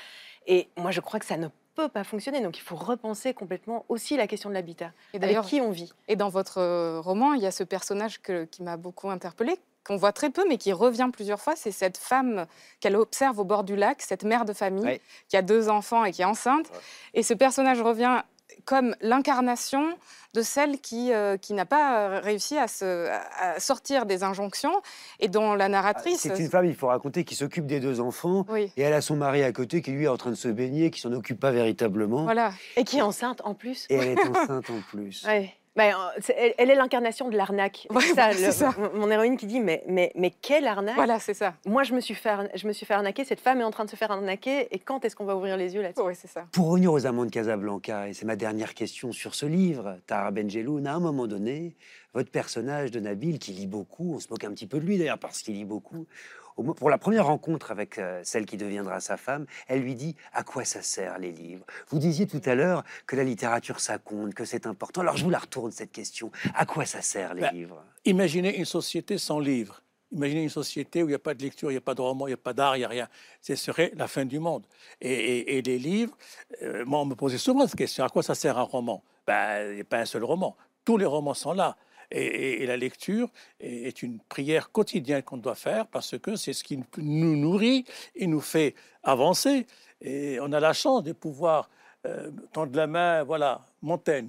Et 0.47 0.69
moi, 0.77 0.91
je 0.93 1.01
crois 1.01 1.19
que 1.19 1.27
ça 1.27 1.37
ne 1.37 1.49
peut 1.75 1.89
pas 1.89 2.05
fonctionner. 2.05 2.41
Donc, 2.41 2.57
il 2.57 2.63
faut 2.63 2.77
repenser 2.77 3.35
complètement 3.35 3.85
aussi 3.89 4.17
la 4.17 4.29
question 4.29 4.49
de 4.49 4.55
l'habitat. 4.55 4.93
Et 5.13 5.19
d'ailleurs, 5.19 5.45
qui 5.45 5.61
on 5.61 5.71
vit 5.73 5.93
Et 6.07 6.15
dans 6.15 6.29
votre 6.29 6.59
euh, 6.59 7.01
roman, 7.01 7.33
il 7.35 7.43
y 7.43 7.47
a 7.47 7.51
ce 7.51 7.65
personnage 7.65 8.23
que- 8.23 8.45
qui 8.45 8.63
m'a 8.63 8.77
beaucoup 8.77 9.11
interpellée, 9.11 9.57
qu'on 9.87 9.97
voit 9.97 10.13
très 10.13 10.31
peu, 10.31 10.45
mais 10.49 10.57
qui 10.59 10.73
revient 10.73 11.11
plusieurs 11.13 11.41
fois. 11.41 11.55
C'est 11.57 11.71
cette 11.73 11.99
femme 11.99 12.47
qu'elle 12.81 12.97
observe 12.97 13.39
au 13.39 13.45
bord 13.45 13.65
du 13.65 13.77
lac, 13.77 14.01
cette 14.03 14.25
mère 14.25 14.45
de 14.45 14.53
famille 14.53 15.01
qui 15.29 15.37
a 15.37 15.43
deux 15.43 15.69
enfants 15.69 16.05
et 16.05 16.13
qui 16.13 16.23
est 16.23 16.27
enceinte. 16.27 16.67
Et 17.13 17.23
ce 17.23 17.35
personnage 17.35 17.81
revient 17.83 18.23
comme 18.67 18.95
l'incarnation 19.01 19.97
de 20.33 20.43
celle 20.43 20.81
qui, 20.81 21.13
euh, 21.13 21.37
qui 21.37 21.55
n'a 21.55 21.65
pas 21.67 21.99
euh, 21.99 22.21
réussi 22.21 22.57
à, 22.59 22.67
se, 22.69 23.09
à 23.09 23.59
sortir 23.61 24.05
des 24.07 24.23
injonctions 24.23 24.81
et 25.21 25.29
dont 25.29 25.55
la 25.55 25.67
Ah, 25.67 25.69
narratrice... 25.69 26.21
C'est 26.21 26.39
une 26.39 26.51
femme, 26.51 26.67
il 26.67 26.75
faut 26.75 26.89
raconter, 26.89 27.25
qui 27.25 27.35
s'occupe 27.35 27.67
des 27.67 27.81
deux 27.81 28.01
enfants. 28.01 28.45
Oui, 28.49 28.73
Et 28.77 28.83
elle 28.83 28.93
a 28.95 29.01
son 29.01 29.17
mari 29.17 29.43
à 29.43 29.53
côté 29.53 29.81
qui 29.83 29.91
lui 29.93 30.05
est 30.05 30.09
en 30.09 30.17
train 30.17 30.31
de 30.31 30.35
se 30.37 30.49
baigner, 30.49 30.91
qui 30.91 31.01
s'en 31.01 31.13
occupe 31.13 31.41
pas 31.41 31.51
véritablement. 31.53 32.25
voilà. 32.25 32.53
et 32.77 32.85
qui 32.85 32.99
est 32.99 33.03
enceinte 33.03 33.41
en 33.45 33.55
plus. 33.55 33.87
Et 33.91 33.95
elle 33.97 34.19
est 34.19 34.29
enceinte 34.29 34.71
en 34.71 34.81
plus. 34.91 35.25
Ouais. 35.25 35.55
Ben, 35.77 35.93
euh, 35.93 36.21
elle, 36.37 36.55
elle 36.57 36.71
est 36.71 36.75
l'incarnation 36.77 37.29
de 37.29 37.37
l'arnaque. 37.37 37.87
Ouais, 37.91 38.01
C'est 38.03 38.15
ça, 38.15 38.33
c'est 38.33 38.47
le- 38.47 38.53
ça. 38.53 38.75
mon- 38.79 39.01
Mon 39.01 39.11
héroïne 39.11 39.37
qui 39.37 39.47
dit 39.47 39.59
mais, 39.61 39.83
mais, 39.89 40.13
mais 40.15 40.31
quelle 40.31 40.67
arnaque 40.69 40.95
Voilà, 40.95 41.19
c'est 41.19 41.35
ça. 41.35 41.55
Moi, 41.67 41.83
je 41.83 41.95
me, 41.95 42.01
suis 42.01 42.15
fait, 42.15 42.31
je 42.55 42.67
me 42.69 42.73
suis 42.73 42.87
fait 42.87 42.95
arnaquer, 42.95 43.25
cette 43.25 43.41
femme 43.41 43.61
est 43.61 43.65
en 43.65 43.73
train 43.73 43.85
de 43.85 43.91
se 43.91 43.97
faire 43.97 44.11
arnaquer, 44.13 44.69
et 44.73 44.79
quand 44.79 45.05
est-ce 45.05 45.17
qu'on 45.17 45.25
va 45.25 45.35
ouvrir 45.37 45.57
les 45.57 45.75
yeux 45.75 45.83
là-dessus 45.83 46.03
Oui, 46.07 46.15
c'est 46.15 46.29
ça. 46.31 46.47
Pour 46.53 46.69
revenir 46.71 46.93
aux 46.93 47.07
amants 47.07 47.25
de 47.25 47.31
Casablanca, 47.31 48.09
et 48.09 48.13
c'est 48.13 48.25
ma 48.25 48.37
dernière 48.37 48.75
question 48.75 49.11
sur 49.11 49.35
ce 49.35 49.47
livre, 49.47 49.99
Tara 50.07 50.31
Benjeloun, 50.31 50.87
à 50.87 50.95
un 50.95 51.01
moment 51.01 51.27
donné, 51.27 51.75
votre 52.13 52.31
personnage 52.31 52.93
de 52.93 53.01
Nabil, 53.01 53.41
qui 53.41 53.51
lit 53.53 53.67
beaucoup, 53.67 54.15
on 54.15 54.21
se 54.21 54.29
moque 54.31 54.45
un 54.45 54.51
petit 54.53 54.69
peu 54.69 54.79
de 54.79 54.87
lui 54.87 54.99
d'ailleurs 54.99 55.19
parce 55.19 55.43
qu'il 55.43 55.55
lit 55.55 55.65
beaucoup, 55.65 56.07
pour 56.55 56.89
la 56.91 56.99
première 56.99 57.27
rencontre 57.27 57.71
avec 57.71 57.99
euh, 57.99 58.21
celle 58.25 58.47
qui 58.47 58.57
deviendra 58.57 59.01
sa 59.01 59.17
femme, 59.17 59.47
elle 59.67 59.81
lui 59.81 59.95
dit 59.95 60.15
à 60.33 60.43
quoi 60.45 60.65
ça 60.65 60.83
sert 60.83 61.19
les 61.19 61.33
livres? 61.33 61.65
Vous 61.89 61.99
disiez 61.99 62.27
tout 62.27 62.41
à 62.45 62.55
l'heure 62.55 62.85
que 63.07 63.17
la 63.17 63.25
littérature 63.25 63.81
ça 63.81 63.99
compte, 63.99 64.35
que 64.35 64.45
c'est 64.45 64.67
important. 64.67 65.01
Alors 65.01 65.17
je 65.17 65.25
vous 65.25 65.31
la 65.31 65.39
retourne 65.39 65.73
cette 65.73 65.93
question. 65.93 66.31
À 66.55 66.65
quoi 66.67 66.85
ça 66.87 67.03
sert 67.03 67.35
les 67.35 67.41
Ben, 67.43 67.53
livres? 67.55 67.83
Imaginez 68.05 68.57
une 68.59 68.65
société 68.65 69.19
sans 69.19 69.39
livres. 69.41 69.81
Imaginez 70.13 70.45
une 70.45 70.49
société 70.49 71.03
où 71.03 71.07
il 71.07 71.11
n'y 71.11 71.15
a 71.17 71.19
pas 71.19 71.35
de 71.35 71.43
lecture, 71.43 71.71
il 71.73 71.75
n'y 71.75 71.79
a 71.79 71.81
pas 71.81 71.95
de 71.97 72.01
roman, 72.01 72.29
il 72.29 72.31
n'y 72.31 72.35
a 72.35 72.37
pas 72.37 72.53
d'art, 72.53 72.77
il 72.77 72.81
n'y 72.81 72.85
a 72.85 72.89
rien. 72.89 73.09
Ce 73.43 73.57
serait 73.57 73.91
la 73.97 74.07
fin 74.07 74.25
du 74.25 74.39
monde. 74.39 74.65
Et, 75.01 75.13
et- 75.13 75.57
et 75.59 75.63
les 75.63 75.79
livres, 75.79 76.17
euh, 76.63 76.85
moi, 76.85 77.01
on 77.01 77.05
me 77.05 77.17
posait 77.17 77.39
souvent 77.39 77.67
cette 77.67 77.77
question 77.77 78.05
à 78.05 78.09
quoi 78.09 78.23
ça 78.23 78.37
sert 78.37 78.57
un 78.57 78.63
roman? 78.63 79.03
Ben, 79.27 79.71
Il 79.71 79.75
n'y 79.75 79.81
a 79.81 79.85
pas 79.85 79.99
un 79.99 80.05
seul 80.05 80.23
roman. 80.23 80.57
Tous 80.85 80.99
les 80.99 81.07
romans 81.07 81.35
sont 81.35 81.53
là. 81.53 81.77
Et, 82.17 82.65
la 82.67 82.77
lecture 82.77 83.29
est, 83.59 84.03
une 84.03 84.21
prière 84.21 84.71
quotidienne 84.71 85.23
qu'on 85.23 85.37
doit 85.37 85.57
faire 85.57 85.87
parce 85.89 86.17
que 86.19 86.37
c'est 86.37 86.53
ce 86.53 86.63
qui 86.63 86.79
nous 86.99 87.37
nourrit 87.37 87.85
et 88.15 88.29
nous 88.29 88.41
fait 88.41 88.75
avancer. 89.03 89.67
Et 90.01 90.39
on 90.41 90.53
a 90.53 90.61
la 90.61 90.73
chance 90.73 91.03
de 91.03 91.13
pouvoir 91.13 91.69
euh, 92.07 92.31
tendre 92.53 92.77
la 92.77 92.87
main, 92.87 93.25
voilà, 93.25 93.67
Montaigne, 93.83 94.29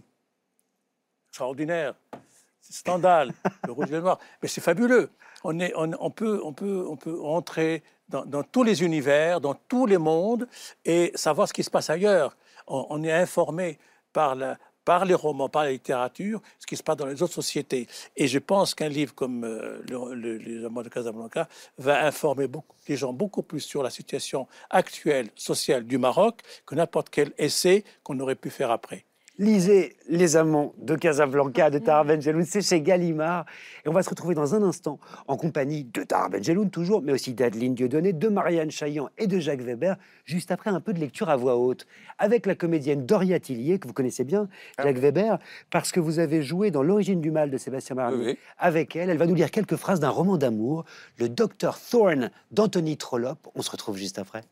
extraordinaire. 1.29 1.93
Stendhal, 2.61 3.31
le 3.67 3.71
rouge 3.71 3.89
et 3.89 3.93
le 3.93 4.01
noir. 4.01 4.19
Mais 4.41 4.47
c'est 4.47 4.61
fabuleux. 4.61 5.11
On, 5.43 5.59
est, 5.59 5.71
on, 5.75 6.09
peut, 6.09 6.41
on, 6.43 6.53
peut, 6.53 6.83
on 6.89 6.95
peut 6.95 7.21
entrer 7.21 7.83
dans, 8.09 8.41
tous 8.43 8.63
les 8.63 8.83
univers, 8.83 9.39
dans 9.39 9.53
tous 9.53 9.85
les 9.85 9.99
mondes 9.99 10.47
et 10.83 11.11
savoir 11.13 11.47
ce 11.47 11.53
qui 11.53 11.63
se 11.63 11.69
passe 11.69 11.91
ailleurs. 11.91 12.35
On 12.65 13.03
est 13.03 13.11
informé 13.11 13.77
par 14.11 14.33
la, 14.33 14.57
par 14.85 15.03
les 15.05 15.15
romans, 15.15 15.49
par 15.49 15.63
la 15.63 15.71
littérature, 15.71 16.41
ce 16.59 16.65
qui 16.67 16.77
se 16.77 16.83
passe 16.83 16.97
dans 16.97 17.07
les 17.07 17.21
autres 17.23 17.33
sociétés. 17.33 17.87
Et 18.15 18.27
je 18.27 18.39
pense 18.39 18.75
qu'un 18.75 18.87
livre 18.89 19.13
comme 19.15 19.43
euh, 19.43 19.81
le- 19.89 20.13
le- 20.13 20.37
Les 20.37 20.63
Amants 20.63 20.83
de 20.83 20.89
Casablanca 20.89 21.47
va 21.77 22.05
informer 22.05 22.47
beaucoup, 22.47 22.75
les 22.87 22.95
gens 22.95 23.11
beaucoup 23.13 23.43
plus 23.43 23.61
sur 23.61 23.81
la 23.83 23.89
situation 23.89 24.47
actuelle, 24.69 25.29
sociale 25.35 25.85
du 25.85 25.97
Maroc 25.97 26.41
que 26.65 26.75
n'importe 26.75 27.09
quel 27.09 27.33
essai 27.37 27.83
qu'on 28.03 28.19
aurait 28.19 28.35
pu 28.35 28.49
faire 28.49 28.71
après. 28.71 29.05
Lisez 29.37 29.97
Les 30.07 30.37
Amants 30.37 30.73
de 30.77 30.95
Casablanca 30.95 31.69
de 31.69 31.77
Tahar 31.77 32.05
Benjeloun, 32.05 32.45
c'est 32.45 32.61
chez 32.61 32.79
Gallimard. 32.79 33.45
Et 33.85 33.89
on 33.89 33.91
va 33.91 34.01
se 34.01 34.09
retrouver 34.09 34.33
dans 34.33 34.55
un 34.55 34.63
instant 34.63 34.97
en 35.27 35.35
compagnie 35.35 35.83
de 35.83 36.03
Tahar 36.03 36.29
Benjeloun, 36.29 36.69
toujours, 36.69 37.01
mais 37.01 37.11
aussi 37.11 37.33
d'Adeline 37.33 37.75
Dieudonné, 37.75 38.13
de 38.13 38.29
Marianne 38.29 38.71
Chaillan 38.71 39.09
et 39.17 39.27
de 39.27 39.37
Jacques 39.39 39.59
Weber, 39.59 39.97
juste 40.23 40.51
après 40.51 40.69
un 40.69 40.79
peu 40.79 40.93
de 40.93 40.99
lecture 40.99 41.29
à 41.29 41.35
voix 41.35 41.57
haute, 41.57 41.85
avec 42.17 42.45
la 42.45 42.55
comédienne 42.55 43.05
Doria 43.05 43.37
Tillier, 43.41 43.77
que 43.77 43.89
vous 43.89 43.93
connaissez 43.93 44.23
bien, 44.23 44.47
Jacques 44.81 44.99
Weber, 44.99 45.37
parce 45.69 45.91
que 45.91 45.99
vous 45.99 46.19
avez 46.19 46.41
joué 46.41 46.71
dans 46.71 46.81
L'origine 46.81 47.19
du 47.19 47.31
mal 47.31 47.51
de 47.51 47.57
Sébastien 47.57 47.97
Marnier 47.97 48.25
oui. 48.25 48.37
avec 48.57 48.95
elle. 48.95 49.09
Elle 49.09 49.17
va 49.17 49.27
nous 49.27 49.35
lire 49.35 49.51
quelques 49.51 49.75
phrases 49.75 49.99
d'un 49.99 50.11
roman 50.11 50.37
d'amour, 50.37 50.85
Le 51.17 51.27
Docteur 51.27 51.77
Thorne 51.77 52.31
d'Anthony 52.51 52.95
Trollope. 52.95 53.49
On 53.53 53.61
se 53.61 53.71
retrouve 53.71 53.97
juste 53.97 54.17
après. 54.17 54.43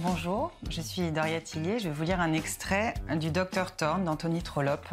Bonjour, 0.00 0.52
je 0.70 0.80
suis 0.80 1.10
Doria 1.10 1.40
Tillier. 1.40 1.80
Je 1.80 1.88
vais 1.88 1.94
vous 1.94 2.04
lire 2.04 2.20
un 2.20 2.32
extrait 2.32 2.94
du 3.16 3.32
Docteur 3.32 3.74
Thorne 3.74 4.04
d'Anthony 4.04 4.44
Trollope. 4.44 4.86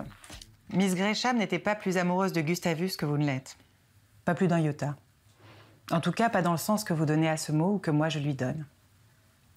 Miss 0.74 0.96
Gresham 0.96 1.38
n'était 1.38 1.60
pas 1.60 1.76
plus 1.76 1.98
amoureuse 1.98 2.34
de 2.34 2.42
Gustavus 2.42 2.98
que 2.98 3.06
vous 3.06 3.20
ne 3.20 3.26
l'êtes. 3.28 3.56
Pas 4.26 4.34
plus 4.34 4.48
d'un 4.48 4.58
iota. 4.58 4.96
En 5.92 6.02
tout 6.02 6.12
cas, 6.12 6.32
pas 6.32 6.42
dans 6.42 6.54
le 6.54 6.58
sens 6.58 6.84
que 6.84 6.94
vous 6.96 7.06
donnez 7.06 7.30
à 7.30 7.38
ce 7.38 7.52
mot 7.52 7.76
ou 7.76 7.78
que 7.78 7.92
moi 7.92 8.10
je 8.10 8.18
lui 8.18 8.34
donne. 8.34 8.66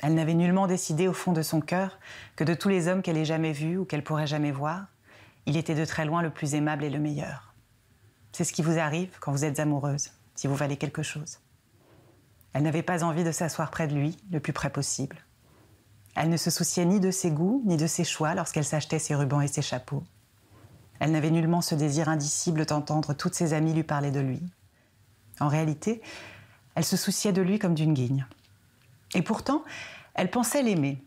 Elle 0.01 0.15
n'avait 0.15 0.35
nullement 0.35 0.67
décidé 0.67 1.09
au 1.09 1.15
fond 1.15 1.33
de 1.33 1.41
son 1.41 1.63
cœur 1.63 1.99
que 2.37 2.45
de 2.45 2.53
tous 2.53 2.69
les 2.69 2.87
hommes 2.87 3.01
qu'elle 3.01 3.17
ait 3.17 3.25
jamais 3.25 3.53
vus 3.53 3.79
ou 3.79 3.87
qu'elle 3.87 4.05
pourrait 4.05 4.27
jamais 4.27 4.53
voir, 4.53 4.89
il 5.47 5.57
était 5.57 5.75
de 5.75 5.87
très 5.87 6.05
loin 6.05 6.21
le 6.21 6.31
plus 6.31 6.57
aimable 6.57 6.85
et 6.85 6.91
le 6.91 6.99
meilleur. 6.99 7.55
C'est 8.33 8.45
ce 8.45 8.53
qui 8.53 8.61
vous 8.61 8.79
arrive 8.79 9.17
quand 9.19 9.33
vous 9.33 9.47
êtes 9.47 9.61
amoureuse, 9.61 10.11
si 10.35 10.47
vous 10.47 10.57
valez 10.57 10.77
quelque 10.77 11.03
chose. 11.03 11.39
Elle 12.53 12.65
n'avait 12.65 12.83
pas 12.83 13.03
envie 13.03 13.25
de 13.25 13.33
s'asseoir 13.33 13.71
près 13.71 13.89
de 13.89 13.95
lui, 13.95 14.19
le 14.31 14.41
plus 14.41 14.53
près 14.53 14.69
possible. 14.69 15.25
Elle 16.21 16.31
ne 16.31 16.37
se 16.37 16.51
souciait 16.51 16.85
ni 16.85 16.99
de 16.99 17.13
ses 17.13 17.31
goûts, 17.31 17.63
ni 17.65 17.77
de 17.77 17.87
ses 17.87 18.03
choix 18.03 18.35
lorsqu'elle 18.35 18.65
s'achetait 18.65 18.99
ses 18.99 19.15
rubans 19.15 19.41
et 19.41 19.47
ses 19.47 19.63
chapeaux. 19.63 20.03
Elle 20.99 21.13
n'avait 21.13 21.31
nullement 21.31 21.61
ce 21.61 21.77
désir 21.77 22.09
indicible 22.09 22.67
d'entendre 22.67 23.15
toutes 23.15 23.37
ses 23.37 23.53
amies 23.53 23.73
lui 23.73 23.85
parler 23.85 24.11
de 24.11 24.19
lui. 24.19 24.43
En 25.39 25.47
réalité, 25.47 26.03
elle 26.75 26.85
se 26.85 26.97
souciait 26.97 27.33
de 27.33 27.41
lui 27.41 27.61
comme 27.61 27.75
d'une 27.75 27.95
guigne. 27.95 28.27
Et 29.15 29.23
pourtant, 29.23 29.63
elle 30.15 30.29
pensait 30.29 30.65
l'aimer. 30.65 31.01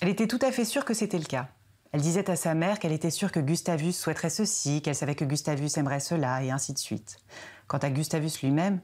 Elle 0.00 0.08
était 0.08 0.28
tout 0.28 0.40
à 0.40 0.50
fait 0.50 0.64
sûre 0.64 0.86
que 0.86 0.94
c'était 0.94 1.18
le 1.18 1.26
cas. 1.26 1.48
Elle 1.92 2.00
disait 2.00 2.30
à 2.30 2.36
sa 2.36 2.54
mère 2.54 2.78
qu'elle 2.78 2.92
était 2.92 3.10
sûre 3.10 3.32
que 3.32 3.40
Gustavus 3.40 3.92
souhaiterait 3.92 4.30
ceci, 4.30 4.80
qu'elle 4.80 4.94
savait 4.94 5.14
que 5.14 5.26
Gustavus 5.26 5.76
aimerait 5.76 6.00
cela, 6.00 6.42
et 6.42 6.50
ainsi 6.50 6.72
de 6.72 6.78
suite. 6.78 7.18
Quant 7.66 7.76
à 7.76 7.90
Gustavus 7.90 8.38
lui-même, 8.42 8.80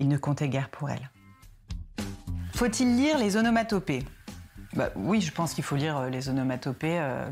il 0.00 0.08
ne 0.08 0.16
comptait 0.16 0.48
guère 0.48 0.68
pour 0.68 0.90
elle. 0.90 1.12
Faut-il 2.54 2.96
lire 2.96 3.18
les 3.18 3.36
onomatopées? 3.36 4.04
Bah, 4.74 4.90
Oui, 4.96 5.20
je 5.20 5.32
pense 5.32 5.54
qu'il 5.54 5.64
faut 5.64 5.76
lire 5.76 5.96
euh, 5.98 6.08
les 6.10 6.28
onomatopées. 6.28 6.98
euh, 7.00 7.28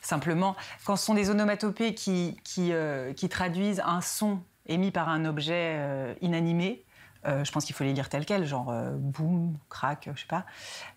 simplement, 0.00 0.56
quand 0.84 0.96
ce 0.96 1.04
sont 1.04 1.14
des 1.14 1.30
onomatopées 1.30 1.94
qui, 1.94 2.36
qui, 2.44 2.72
euh, 2.72 3.12
traduisent 3.30 3.82
un 3.84 4.00
son 4.00 4.40
émis 4.66 4.90
par 4.90 5.08
un 5.08 5.24
objet 5.24 6.16
inanimé, 6.20 6.84
je 7.24 7.50
pense 7.50 7.64
qu'il 7.64 7.74
faut 7.74 7.84
les 7.84 7.92
lire 7.92 8.08
tels 8.08 8.26
quels, 8.26 8.46
genre 8.46 8.72
boum, 8.94 9.56
crack, 9.68 10.08
je 10.14 10.20
sais 10.20 10.26
pas. 10.26 10.44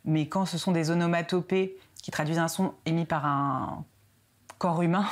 Mais 0.05 0.27
quand 0.27 0.45
ce 0.45 0.57
sont 0.57 0.71
des 0.71 0.91
onomatopées 0.91 1.77
qui 2.01 2.11
traduisent 2.11 2.39
un 2.39 2.47
son 2.47 2.75
émis 2.85 3.05
par 3.05 3.25
un 3.25 3.83
corps 4.59 4.81
humain, 4.83 5.07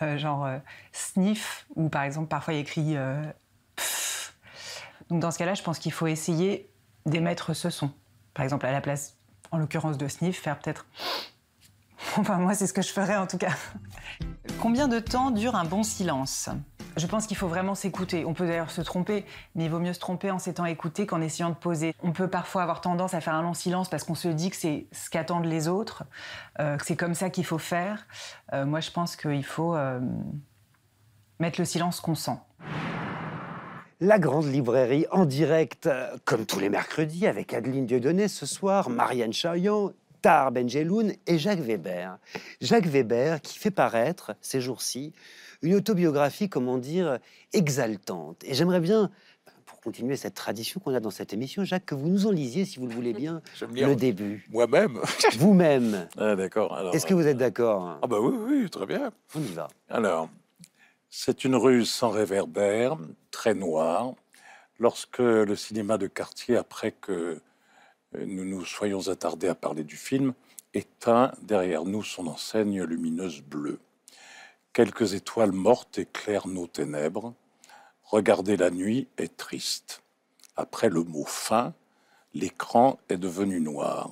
genre 0.16 0.48
sniff, 0.92 1.66
ou 1.76 1.88
par 1.88 2.02
exemple 2.02 2.28
parfois 2.28 2.54
il 2.54 2.60
écrit 2.60 2.96
euh, 2.96 3.22
pff. 3.76 4.34
Donc 5.10 5.20
dans 5.20 5.30
ce 5.30 5.38
cas-là, 5.38 5.54
je 5.54 5.62
pense 5.62 5.78
qu'il 5.78 5.92
faut 5.92 6.06
essayer 6.06 6.70
d'émettre 7.06 7.54
ce 7.54 7.70
son. 7.70 7.90
Par 8.34 8.44
exemple, 8.44 8.66
à 8.66 8.72
la 8.72 8.80
place, 8.80 9.17
en 9.50 9.58
l'occurrence 9.58 9.98
de 9.98 10.08
sniff, 10.08 10.40
faire 10.40 10.58
peut-être. 10.58 10.86
Enfin, 12.16 12.38
moi, 12.38 12.54
c'est 12.54 12.66
ce 12.66 12.72
que 12.72 12.82
je 12.82 12.92
ferais 12.92 13.16
en 13.16 13.26
tout 13.26 13.38
cas. 13.38 13.52
Combien 14.60 14.88
de 14.88 14.98
temps 14.98 15.30
dure 15.30 15.56
un 15.56 15.64
bon 15.64 15.82
silence? 15.82 16.48
Je 16.96 17.06
pense 17.06 17.26
qu'il 17.26 17.36
faut 17.36 17.46
vraiment 17.46 17.76
s'écouter. 17.76 18.24
On 18.24 18.34
peut 18.34 18.46
d'ailleurs 18.46 18.72
se 18.72 18.80
tromper, 18.80 19.24
mais 19.54 19.66
il 19.66 19.70
vaut 19.70 19.78
mieux 19.78 19.92
se 19.92 20.00
tromper 20.00 20.30
en 20.30 20.38
s'étant 20.38 20.64
écouté 20.64 21.06
qu'en 21.06 21.20
essayant 21.20 21.50
de 21.50 21.54
poser. 21.54 21.94
On 22.02 22.12
peut 22.12 22.28
parfois 22.28 22.62
avoir 22.62 22.80
tendance 22.80 23.14
à 23.14 23.20
faire 23.20 23.34
un 23.34 23.42
long 23.42 23.54
silence 23.54 23.88
parce 23.88 24.02
qu'on 24.02 24.16
se 24.16 24.28
dit 24.28 24.50
que 24.50 24.56
c'est 24.56 24.86
ce 24.90 25.08
qu'attendent 25.10 25.44
les 25.44 25.68
autres, 25.68 26.04
euh, 26.58 26.76
que 26.76 26.84
c'est 26.84 26.96
comme 26.96 27.14
ça 27.14 27.30
qu'il 27.30 27.44
faut 27.44 27.58
faire. 27.58 28.06
Euh, 28.52 28.66
moi, 28.66 28.80
je 28.80 28.90
pense 28.90 29.14
qu'il 29.14 29.44
faut 29.44 29.76
euh, 29.76 30.00
mettre 31.38 31.60
le 31.60 31.64
silence 31.64 32.00
qu'on 32.00 32.16
sent. 32.16 32.38
La 34.00 34.18
grande 34.20 34.46
librairie 34.46 35.06
en 35.10 35.24
direct, 35.26 35.86
euh, 35.86 36.16
comme 36.24 36.46
tous 36.46 36.60
les 36.60 36.68
mercredis, 36.68 37.26
avec 37.26 37.52
Adeline 37.52 37.84
Dieudonné 37.86 38.28
ce 38.28 38.46
soir, 38.46 38.90
Marianne 38.90 39.32
Chaillan, 39.32 39.90
Tahar 40.22 40.52
Benjeloun 40.52 41.14
et 41.26 41.38
Jacques 41.38 41.58
Weber. 41.58 42.18
Jacques 42.60 42.86
Weber 42.86 43.40
qui 43.40 43.58
fait 43.58 43.72
paraître 43.72 44.36
ces 44.40 44.60
jours-ci 44.60 45.12
une 45.62 45.74
autobiographie, 45.74 46.48
comment 46.48 46.78
dire, 46.78 47.18
exaltante. 47.52 48.44
Et 48.44 48.54
j'aimerais 48.54 48.78
bien, 48.78 49.10
pour 49.66 49.80
continuer 49.80 50.14
cette 50.14 50.34
tradition 50.34 50.78
qu'on 50.78 50.94
a 50.94 51.00
dans 51.00 51.10
cette 51.10 51.32
émission, 51.32 51.64
Jacques, 51.64 51.86
que 51.86 51.96
vous 51.96 52.06
nous 52.08 52.26
en 52.28 52.30
lisiez, 52.30 52.64
si 52.64 52.78
vous 52.78 52.86
le 52.86 52.94
voulez 52.94 53.12
bien, 53.12 53.42
le 53.74 53.96
début. 53.96 54.46
moi-même. 54.50 55.00
Vous-même. 55.38 56.06
Ah, 56.16 56.36
D'accord. 56.36 56.90
Est-ce 56.94 57.04
que 57.06 57.14
vous 57.14 57.26
êtes 57.26 57.36
d'accord 57.38 57.98
Ah 58.00 58.06
bah 58.06 58.18
oui, 58.20 58.36
oui, 58.48 58.70
très 58.70 58.86
bien. 58.86 59.10
On 59.34 59.40
y 59.40 59.52
va. 59.52 59.66
Alors, 59.88 60.28
c'est 61.10 61.44
une 61.44 61.56
rue 61.56 61.84
sans 61.84 62.10
réverbère, 62.10 62.98
très 63.30 63.54
noire. 63.54 64.14
Lorsque 64.78 65.18
le 65.18 65.56
cinéma 65.56 65.98
de 65.98 66.06
quartier, 66.06 66.56
après 66.56 66.92
que 66.92 67.40
euh, 68.14 68.24
nous 68.26 68.44
nous 68.44 68.64
soyons 68.64 69.08
attardés 69.08 69.48
à 69.48 69.54
parler 69.54 69.84
du 69.84 69.96
film, 69.96 70.34
éteint 70.74 71.32
derrière 71.42 71.84
nous 71.84 72.02
son 72.02 72.26
enseigne 72.26 72.82
lumineuse 72.82 73.40
bleue. 73.42 73.80
Quelques 74.72 75.14
étoiles 75.14 75.52
mortes 75.52 75.98
éclairent 75.98 76.46
nos 76.46 76.66
ténèbres. 76.66 77.34
Regarder 78.04 78.56
la 78.56 78.70
nuit 78.70 79.08
est 79.16 79.36
triste. 79.36 80.02
Après 80.56 80.88
le 80.88 81.02
mot 81.02 81.24
fin, 81.24 81.74
l'écran 82.34 82.98
est 83.08 83.16
devenu 83.16 83.60
noir. 83.60 84.10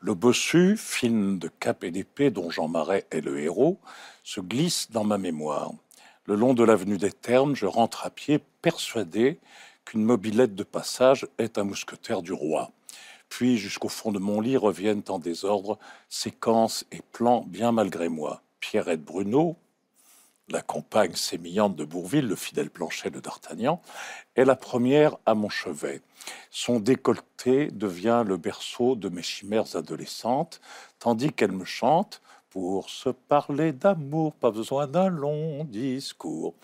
Le 0.00 0.14
bossu, 0.14 0.76
film 0.76 1.38
de 1.38 1.48
cap 1.48 1.84
et 1.84 1.90
d'épée 1.90 2.30
dont 2.30 2.50
Jean 2.50 2.68
Marais 2.68 3.06
est 3.10 3.20
le 3.20 3.40
héros, 3.40 3.78
se 4.24 4.40
glisse 4.40 4.90
dans 4.90 5.04
ma 5.04 5.18
mémoire. 5.18 5.72
Le 6.26 6.36
long 6.36 6.54
de 6.54 6.62
l'avenue 6.62 6.98
des 6.98 7.10
Ternes, 7.10 7.56
je 7.56 7.66
rentre 7.66 8.06
à 8.06 8.10
pied, 8.10 8.38
persuadé 8.62 9.40
qu'une 9.84 10.04
mobilette 10.04 10.54
de 10.54 10.62
passage 10.62 11.26
est 11.38 11.58
un 11.58 11.64
mousquetaire 11.64 12.22
du 12.22 12.32
roi. 12.32 12.70
Puis, 13.28 13.58
jusqu'au 13.58 13.88
fond 13.88 14.12
de 14.12 14.20
mon 14.20 14.40
lit, 14.40 14.56
reviennent 14.56 15.02
en 15.08 15.18
désordre 15.18 15.80
séquences 16.08 16.84
et 16.92 17.00
plans 17.10 17.44
bien 17.48 17.72
malgré 17.72 18.08
moi. 18.08 18.42
Pierrette 18.60 19.02
Bruno, 19.02 19.56
la 20.48 20.62
compagne 20.62 21.16
sémillante 21.16 21.74
de 21.74 21.84
Bourville, 21.84 22.28
le 22.28 22.36
fidèle 22.36 22.70
plancher 22.70 23.10
de 23.10 23.18
D'Artagnan, 23.18 23.82
est 24.36 24.44
la 24.44 24.54
première 24.54 25.16
à 25.26 25.34
mon 25.34 25.48
chevet. 25.48 26.02
Son 26.52 26.78
décolleté 26.78 27.72
devient 27.72 28.22
le 28.24 28.36
berceau 28.36 28.94
de 28.94 29.08
mes 29.08 29.22
chimères 29.22 29.74
adolescentes, 29.74 30.60
tandis 31.00 31.32
qu'elle 31.32 31.50
me 31.50 31.64
chante 31.64 32.22
pour 32.52 32.90
se 32.90 33.08
parler 33.08 33.72
d'amour, 33.72 34.34
pas 34.34 34.50
besoin 34.50 34.86
d'un 34.86 35.08
long 35.08 35.64
discours. 35.64 36.54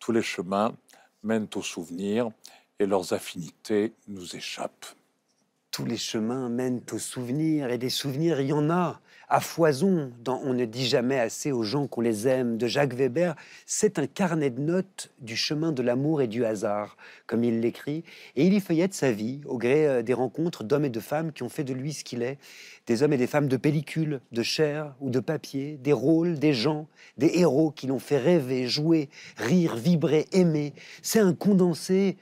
Tous 0.00 0.10
les 0.10 0.22
chemins 0.22 0.74
mènent 1.22 1.46
aux 1.54 1.62
souvenirs 1.62 2.32
et 2.80 2.86
leurs 2.86 3.12
affinités 3.12 3.92
nous 4.08 4.34
échappent. 4.34 4.86
Tous 5.70 5.84
les 5.84 5.96
chemins 5.96 6.48
mènent 6.48 6.82
aux 6.90 6.98
souvenirs, 6.98 7.70
et 7.70 7.78
des 7.78 7.88
souvenirs, 7.88 8.40
il 8.40 8.48
y 8.48 8.52
en 8.52 8.68
a 8.68 9.00
à 9.30 9.40
foison 9.40 10.10
dans 10.24 10.40
On 10.44 10.54
ne 10.54 10.64
dit 10.64 10.86
jamais 10.86 11.18
assez 11.18 11.52
aux 11.52 11.62
gens 11.62 11.86
qu'on 11.86 12.00
les 12.00 12.26
aime 12.26 12.56
de 12.56 12.66
Jacques 12.66 12.94
Weber. 12.94 13.34
C'est 13.66 13.98
un 13.98 14.06
carnet 14.06 14.50
de 14.50 14.60
notes 14.60 15.10
du 15.20 15.36
chemin 15.36 15.72
de 15.72 15.82
l'amour 15.82 16.22
et 16.22 16.26
du 16.26 16.44
hasard, 16.44 16.96
comme 17.26 17.44
il 17.44 17.60
l'écrit, 17.60 18.04
et 18.36 18.46
il 18.46 18.54
y 18.54 18.60
feuillette 18.60 18.94
sa 18.94 19.12
vie 19.12 19.40
au 19.44 19.58
gré 19.58 19.86
euh, 19.86 20.02
des 20.02 20.14
rencontres 20.14 20.64
d'hommes 20.64 20.86
et 20.86 20.90
de 20.90 21.00
femmes 21.00 21.32
qui 21.32 21.42
ont 21.42 21.48
fait 21.48 21.64
de 21.64 21.74
lui 21.74 21.92
ce 21.92 22.04
qu'il 22.04 22.22
est, 22.22 22.38
des 22.86 23.02
hommes 23.02 23.12
et 23.12 23.18
des 23.18 23.26
femmes 23.26 23.48
de 23.48 23.56
pellicule, 23.56 24.20
de 24.32 24.42
chair 24.42 24.94
ou 25.00 25.10
de 25.10 25.20
papier, 25.20 25.78
des 25.82 25.92
rôles, 25.92 26.38
des 26.38 26.54
gens, 26.54 26.88
des 27.18 27.38
héros 27.38 27.70
qui 27.70 27.86
l'ont 27.86 27.98
fait 27.98 28.18
rêver, 28.18 28.66
jouer, 28.66 29.10
rire, 29.36 29.76
vibrer, 29.76 30.26
aimer. 30.32 30.72
C'est 31.02 31.20
un 31.20 31.34
condensé 31.34 32.16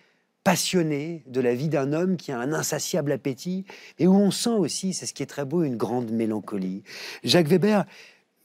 passionné 0.47 1.25
de 1.27 1.41
la 1.41 1.57
vie 1.57 1.69
d'un 1.69 1.93
homme 1.93 2.17
qui 2.17 2.31
a 2.31 2.39
un 2.39 2.53
insatiable 2.53 3.11
appétit 3.11 3.65
et 3.99 4.07
où 4.07 4.15
on 4.15 4.31
sent 4.31 4.51
aussi, 4.51 4.95
c'est 4.95 5.05
ce 5.05 5.13
qui 5.13 5.25
est 5.25 5.27
très 5.27 5.45
beau, 5.45 5.65
une 5.65 5.77
grande 5.77 6.13
mélancolie. 6.13 6.85
Jacques 7.25 7.49
Weber, 7.49 7.85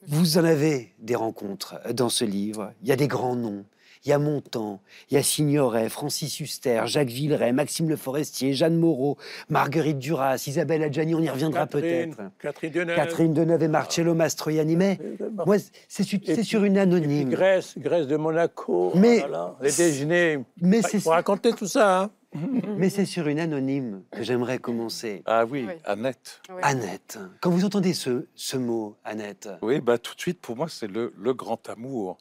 vous 0.07 0.39
en 0.39 0.43
avez 0.43 0.95
des 0.97 1.13
rencontres 1.13 1.75
dans 1.93 2.09
ce 2.09 2.25
livre. 2.25 2.73
Il 2.81 2.87
y 2.87 2.91
a 2.91 2.95
des 2.95 3.07
grands 3.07 3.35
noms. 3.35 3.65
Il 4.03 4.09
y 4.09 4.13
a 4.13 4.17
Montand, 4.17 4.79
il 5.09 5.13
y 5.13 5.17
a 5.17 5.23
Signoret, 5.23 5.87
Francis 5.89 6.39
Huster, 6.39 6.81
Jacques 6.85 7.09
Villeray, 7.09 7.51
Maxime 7.53 7.87
Le 7.87 7.95
Forestier, 7.95 8.53
Jeanne 8.53 8.77
Moreau, 8.77 9.17
Marguerite 9.49 9.99
Duras, 9.99 10.43
Isabelle 10.47 10.81
Adjani, 10.81 11.13
on 11.13 11.19
y 11.21 11.29
reviendra 11.29 11.67
Catherine, 11.67 12.15
peut-être. 12.15 12.31
Catherine 12.39 12.71
Deneuve. 12.71 12.95
Catherine 12.95 13.33
Deneuve 13.33 13.61
et 13.63 13.67
Marcello 13.67 14.15
Mastroianni. 14.15 14.75
Mais 14.75 14.99
bon. 15.31 15.43
moi, 15.45 15.57
c'est 15.87 16.03
su- 16.03 16.19
c'est 16.25 16.41
sur 16.43 16.63
une 16.63 16.79
anonyme. 16.79 17.29
Grèce, 17.29 17.75
Grèce 17.77 18.07
de 18.07 18.17
Monaco. 18.17 18.91
Mais- 18.95 19.19
voilà, 19.19 19.55
les 19.61 19.71
déjeuners. 19.71 20.39
Mais 20.61 20.81
c'est 20.81 21.03
raconter 21.07 21.53
tout 21.53 21.67
ça. 21.67 22.01
Hein. 22.01 22.09
mais 22.77 22.89
c'est 22.89 23.05
sur 23.05 23.27
une 23.27 23.39
anonyme 23.39 24.03
que 24.09 24.23
j'aimerais 24.23 24.57
commencer. 24.57 25.21
Ah 25.25 25.45
oui, 25.45 25.65
Oui. 25.67 25.73
Annette. 25.83 26.41
Oui. 26.49 26.61
Annette. 26.63 27.19
Quand 27.41 27.49
vous 27.51 27.65
entendez 27.65 27.93
ce, 27.93 28.25
ce 28.35 28.55
mot, 28.57 28.95
Annette, 29.03 29.49
Oui, 29.61 29.79
bah, 29.81 29.97
tout 29.97 30.15
de 30.15 30.21
suite, 30.21 30.39
pour 30.39 30.55
moi, 30.55 30.67
c'est 30.69 30.87
le, 30.87 31.13
le 31.17 31.33
grand 31.33 31.69
amour. 31.69 32.17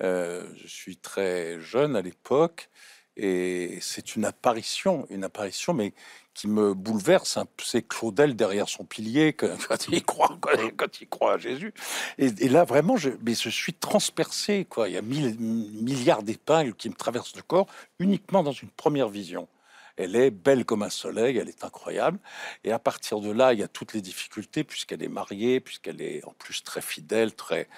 Euh, 0.00 0.44
je 0.56 0.66
suis 0.66 0.96
très 0.96 1.60
jeune 1.60 1.96
à 1.96 2.02
l'époque 2.02 2.70
et 3.16 3.78
c'est 3.80 4.14
une 4.14 4.24
apparition, 4.24 5.06
une 5.10 5.24
apparition, 5.24 5.74
mais 5.74 5.92
qui 6.34 6.46
me 6.46 6.72
bouleverse. 6.72 7.36
C'est 7.60 7.82
Claudel 7.82 8.36
derrière 8.36 8.68
son 8.68 8.84
pilier 8.84 9.32
quand 9.32 9.88
il 9.88 10.04
croit, 10.04 10.38
quand, 10.76 11.00
il 11.00 11.08
croit 11.08 11.32
à 11.34 11.38
Jésus. 11.38 11.74
Et, 12.16 12.48
là, 12.48 12.64
vraiment, 12.64 12.96
je, 12.96 13.10
mais 13.26 13.34
je 13.34 13.50
suis 13.50 13.74
transpercé. 13.74 14.66
Il 14.86 14.92
y 14.92 14.96
a 14.96 15.02
mille, 15.02 15.36
milliards 15.38 16.22
d'épingles 16.22 16.74
qui 16.74 16.88
me 16.88 16.94
traversent 16.94 17.34
le 17.34 17.42
corps 17.42 17.66
uniquement 17.98 18.44
dans 18.44 18.52
une 18.52 18.70
première 18.70 19.08
vision. 19.08 19.48
Elle 19.96 20.14
est 20.14 20.30
belle 20.30 20.64
comme 20.64 20.84
un 20.84 20.90
soleil, 20.90 21.38
elle 21.38 21.48
est 21.48 21.64
incroyable. 21.64 22.20
Et 22.62 22.70
à 22.70 22.78
partir 22.78 23.18
de 23.18 23.32
là, 23.32 23.52
il 23.52 23.58
y 23.58 23.64
a 23.64 23.68
toutes 23.68 23.94
les 23.94 24.00
difficultés, 24.00 24.62
puisqu'elle 24.62 25.02
est 25.02 25.08
mariée, 25.08 25.58
puisqu'elle 25.58 26.00
est 26.00 26.24
en 26.24 26.32
plus 26.38 26.62
très 26.62 26.80
fidèle, 26.80 27.34
très, 27.34 27.68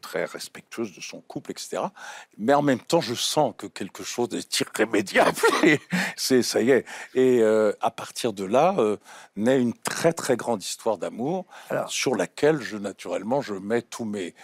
très 0.00 0.24
respectueuse 0.24 0.94
de 0.94 1.00
son 1.00 1.20
couple, 1.20 1.52
etc. 1.52 1.82
Mais 2.38 2.54
en 2.54 2.62
même 2.62 2.80
temps, 2.80 3.00
je 3.00 3.14
sens 3.14 3.54
que 3.56 3.66
quelque 3.66 4.02
chose 4.02 4.28
est 4.34 4.60
irrémédiable. 4.60 5.36
C'est 6.16 6.42
ça 6.42 6.60
y 6.60 6.70
est. 6.70 6.84
Et 7.14 7.40
euh, 7.42 7.72
à 7.80 7.90
partir 7.90 8.32
de 8.32 8.44
là, 8.44 8.74
euh, 8.78 8.96
naît 9.36 9.60
une 9.60 9.74
très 9.74 10.12
très 10.12 10.36
grande 10.36 10.62
histoire 10.62 10.98
d'amour 10.98 11.46
sur 11.88 12.14
laquelle 12.14 12.60
je 12.60 12.76
naturellement 12.76 13.40
je 13.40 13.54
mets 13.54 13.82
tous 13.82 14.04
mes 14.04 14.34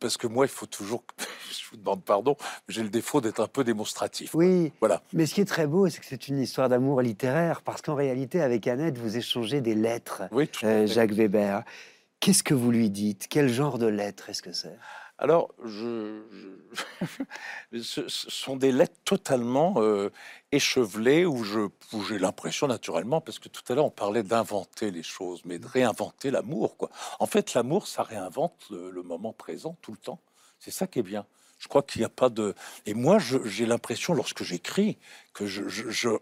parce 0.00 0.16
que 0.16 0.26
moi 0.26 0.46
il 0.46 0.48
faut 0.50 0.66
toujours 0.66 1.04
je 1.50 1.70
vous 1.70 1.76
demande 1.76 2.02
pardon 2.02 2.36
j'ai 2.68 2.82
le 2.82 2.88
défaut 2.88 3.20
d'être 3.20 3.40
un 3.40 3.46
peu 3.46 3.64
démonstratif 3.64 4.34
oui. 4.34 4.72
voilà 4.80 5.02
Mais 5.12 5.26
ce 5.26 5.34
qui 5.34 5.40
est 5.40 5.46
très 5.46 5.66
beau, 5.66 5.88
c'est 5.88 6.00
que 6.00 6.06
c'est 6.06 6.28
une 6.28 6.40
histoire 6.40 6.68
d'amour 6.68 7.02
littéraire, 7.02 7.62
parce 7.62 7.82
qu'en 7.82 7.94
réalité, 7.94 8.40
avec 8.40 8.66
Annette, 8.66 8.98
vous 8.98 9.16
échangez 9.16 9.60
des 9.60 9.74
lettres, 9.74 10.22
oui 10.32 10.48
tout 10.48 10.64
euh. 10.66 10.86
Jacques 10.86 11.12
Weber. 11.12 11.62
Qu'est-ce 12.24 12.42
que 12.42 12.54
vous 12.54 12.70
lui 12.70 12.88
dites? 12.88 13.26
Quel 13.28 13.50
genre 13.50 13.76
de 13.76 13.84
lettres 13.84 14.30
est-ce 14.30 14.40
que 14.40 14.54
c'est? 14.54 14.78
Alors, 15.18 15.54
je, 15.62 16.22
ce, 17.82 18.08
sont 18.08 18.56
des 18.56 18.72
lettres 18.72 18.96
totalement 19.04 19.74
euh, 19.76 20.08
échevelées 20.50 21.26
où 21.26 21.44
je- 21.44 21.68
j'ai 22.08 22.18
l'impression 22.18 22.66
naturellement, 22.66 23.20
parce 23.20 23.38
que 23.38 23.50
tout 23.50 23.60
à 23.70 23.74
l'heure 23.74 23.84
on 23.84 23.90
parlait 23.90 24.22
d'inventer 24.22 24.90
les 24.90 25.02
choses, 25.02 25.42
mais 25.44 25.58
de 25.58 25.66
réinventer 25.66 26.30
l'amour. 26.30 26.78
quoi. 26.78 26.88
En 27.18 27.26
fait, 27.26 27.52
l'amour, 27.52 27.86
ça 27.86 28.02
réinvente 28.02 28.54
le, 28.70 28.90
le 28.90 29.02
moment 29.02 29.34
présent 29.34 29.76
tout 29.82 29.92
le 29.92 29.98
temps. 29.98 30.22
C'est 30.58 30.70
ça 30.70 30.86
qui 30.86 31.00
est 31.00 31.02
bien. 31.02 31.26
Je 31.64 31.68
crois 31.68 31.82
qu'il 31.82 32.02
n'y 32.02 32.04
a 32.04 32.10
pas 32.10 32.28
de. 32.28 32.54
Et 32.84 32.92
moi, 32.92 33.16
j'ai 33.18 33.64
l'impression, 33.64 34.12
lorsque 34.12 34.42
j'écris, 34.44 34.98
que 35.32 35.46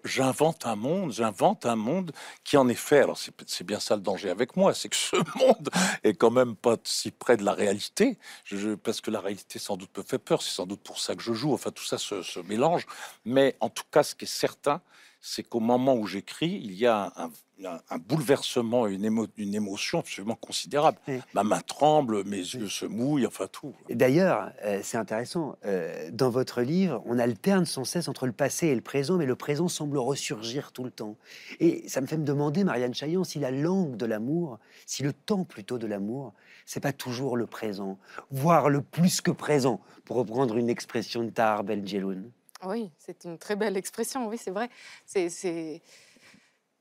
j'invente 0.04 0.66
un 0.66 0.76
monde, 0.76 1.12
j'invente 1.12 1.66
un 1.66 1.74
monde 1.74 2.12
qui, 2.44 2.56
en 2.56 2.68
effet, 2.68 3.00
alors 3.00 3.18
c'est 3.46 3.64
bien 3.66 3.80
ça 3.80 3.96
le 3.96 4.02
danger 4.02 4.30
avec 4.30 4.54
moi, 4.56 4.72
c'est 4.72 4.88
que 4.88 4.94
ce 4.96 5.16
monde 5.38 5.68
est 6.04 6.14
quand 6.14 6.30
même 6.30 6.54
pas 6.54 6.76
si 6.84 7.10
près 7.10 7.36
de 7.36 7.44
la 7.44 7.54
réalité, 7.54 8.18
je- 8.44 8.76
parce 8.76 9.00
que 9.00 9.10
la 9.10 9.20
réalité 9.20 9.58
sans 9.58 9.76
doute 9.76 9.90
me 9.98 10.04
fait 10.04 10.18
peur, 10.20 10.42
c'est 10.42 10.54
sans 10.54 10.64
doute 10.66 10.80
pour 10.82 11.00
ça 11.00 11.16
que 11.16 11.22
je 11.22 11.32
joue, 11.32 11.52
enfin 11.52 11.72
tout 11.72 11.84
ça 11.84 11.98
se 11.98 12.38
mélange. 12.46 12.86
Mais 13.24 13.56
en 13.60 13.68
tout 13.68 13.84
cas, 13.90 14.04
ce 14.04 14.14
qui 14.14 14.24
est 14.26 14.28
certain, 14.28 14.80
c'est 15.24 15.44
qu'au 15.44 15.60
moment 15.60 15.94
où 15.94 16.06
j'écris, 16.06 16.60
il 16.64 16.72
y 16.74 16.84
a 16.86 17.12
un, 17.16 17.30
un- 17.64 17.80
un 17.90 17.98
bouleversement, 17.98 18.88
une, 18.88 19.04
émo- 19.06 19.28
une 19.36 19.54
émotion 19.54 20.00
absolument 20.00 20.34
considérable. 20.34 20.98
Oui. 21.06 21.20
Ma 21.32 21.44
main 21.44 21.60
tremble, 21.60 22.24
mes 22.24 22.38
yeux 22.38 22.68
se 22.68 22.86
mouillent, 22.86 23.24
enfin 23.26 23.46
tout. 23.46 23.72
D'ailleurs, 23.88 24.50
euh, 24.64 24.80
c'est 24.82 24.96
intéressant, 24.98 25.56
euh, 25.64 26.10
dans 26.12 26.28
votre 26.30 26.60
livre, 26.60 27.00
on 27.06 27.20
alterne 27.20 27.64
sans 27.66 27.84
cesse 27.84 28.08
entre 28.08 28.26
le 28.26 28.32
passé 28.32 28.66
et 28.66 28.74
le 28.74 28.80
présent, 28.80 29.16
mais 29.16 29.26
le 29.26 29.36
présent 29.36 29.68
semble 29.68 29.96
ressurgir 29.98 30.72
tout 30.72 30.82
le 30.82 30.90
temps. 30.90 31.16
Et 31.60 31.88
ça 31.88 32.00
me 32.00 32.06
fait 32.08 32.18
me 32.18 32.24
demander, 32.24 32.64
Marianne 32.64 32.92
Chaillon, 32.94 33.22
si 33.22 33.38
la 33.38 33.52
langue 33.52 33.96
de 33.96 34.06
l'amour, 34.06 34.58
si 34.86 35.04
le 35.04 35.12
temps 35.12 35.44
plutôt 35.44 35.78
de 35.78 35.86
l'amour, 35.86 36.34
c'est 36.66 36.80
pas 36.80 36.92
toujours 36.92 37.36
le 37.36 37.46
présent, 37.46 37.96
voire 38.32 38.68
le 38.70 38.82
plus 38.82 39.20
que 39.20 39.30
présent, 39.30 39.80
pour 40.04 40.16
reprendre 40.16 40.56
une 40.56 40.68
expression 40.68 41.22
de 41.22 41.30
Tahar 41.30 41.62
Belgeloun. 41.62 42.28
Oui, 42.64 42.90
c'est 42.98 43.24
une 43.24 43.38
très 43.38 43.56
belle 43.56 43.76
expression, 43.76 44.28
oui, 44.28 44.38
c'est 44.38 44.50
vrai. 44.50 44.68
C'est, 45.04 45.28
c'est, 45.28 45.82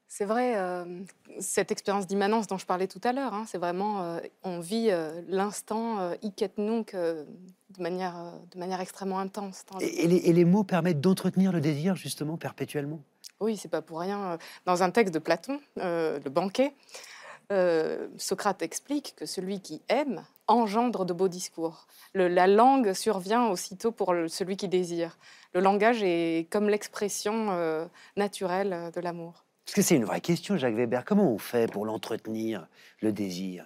c'est 0.07 0.25
vrai, 0.25 0.57
euh, 0.57 1.01
cette 1.39 1.71
expérience 1.71 2.05
d'immanence 2.05 2.45
dont 2.45 2.57
je 2.57 2.65
parlais 2.65 2.87
tout 2.87 3.01
à 3.03 3.13
l'heure, 3.13 3.33
hein, 3.33 3.45
c'est 3.47 3.57
vraiment, 3.57 4.03
euh, 4.03 4.19
on 4.43 4.59
vit 4.59 4.89
euh, 4.91 5.21
l'instant 5.27 6.11
hic 6.21 6.41
et 6.41 6.51
nunc 6.57 6.93
de, 6.93 7.25
manière, 7.79 8.33
de 8.53 8.59
manière 8.59 8.81
extrêmement 8.81 9.19
intense. 9.19 9.63
Et, 9.79 10.03
et 10.03 10.07
les, 10.07 10.17
et 10.17 10.33
les 10.33 10.45
mots 10.45 10.63
permettent 10.63 11.01
d'entretenir 11.01 11.51
le 11.51 11.61
désir, 11.61 11.95
justement, 11.95 12.37
perpétuellement? 12.37 13.01
Oui, 13.39 13.57
c'est 13.57 13.69
pas 13.69 13.81
pour 13.81 14.01
rien. 14.01 14.37
Dans 14.65 14.83
un 14.83 14.91
texte 14.91 15.13
de 15.13 15.19
Platon, 15.19 15.59
le 15.77 16.29
banquet, 16.29 16.73
euh, 17.51 18.07
Socrate 18.17 18.61
explique 18.61 19.13
que 19.17 19.25
celui 19.25 19.59
qui 19.61 19.81
aime 19.89 20.23
engendre 20.47 21.05
de 21.05 21.13
beaux 21.13 21.27
discours. 21.27 21.87
Le- 22.13 22.27
la 22.27 22.47
langue 22.47 22.93
survient 22.93 23.47
aussitôt 23.47 23.91
pour 23.91 24.13
le- 24.13 24.27
celui 24.27 24.57
qui 24.57 24.67
désire. 24.67 25.17
Le 25.53 25.59
langage 25.61 26.01
est 26.01 26.47
comme 26.49 26.69
l'expression 26.69 27.51
euh, 27.51 27.85
naturelle 28.15 28.91
de 28.95 29.01
l'amour. 29.01 29.45
Parce 29.65 29.75
que 29.75 29.81
c'est 29.81 29.95
une 29.95 30.05
vraie 30.05 30.21
question, 30.21 30.57
Jacques 30.57 30.75
Weber. 30.75 31.05
Comment 31.05 31.31
on 31.31 31.37
fait 31.37 31.71
pour 31.71 31.85
l'entretenir, 31.85 32.67
le 33.01 33.11
désir? 33.13 33.65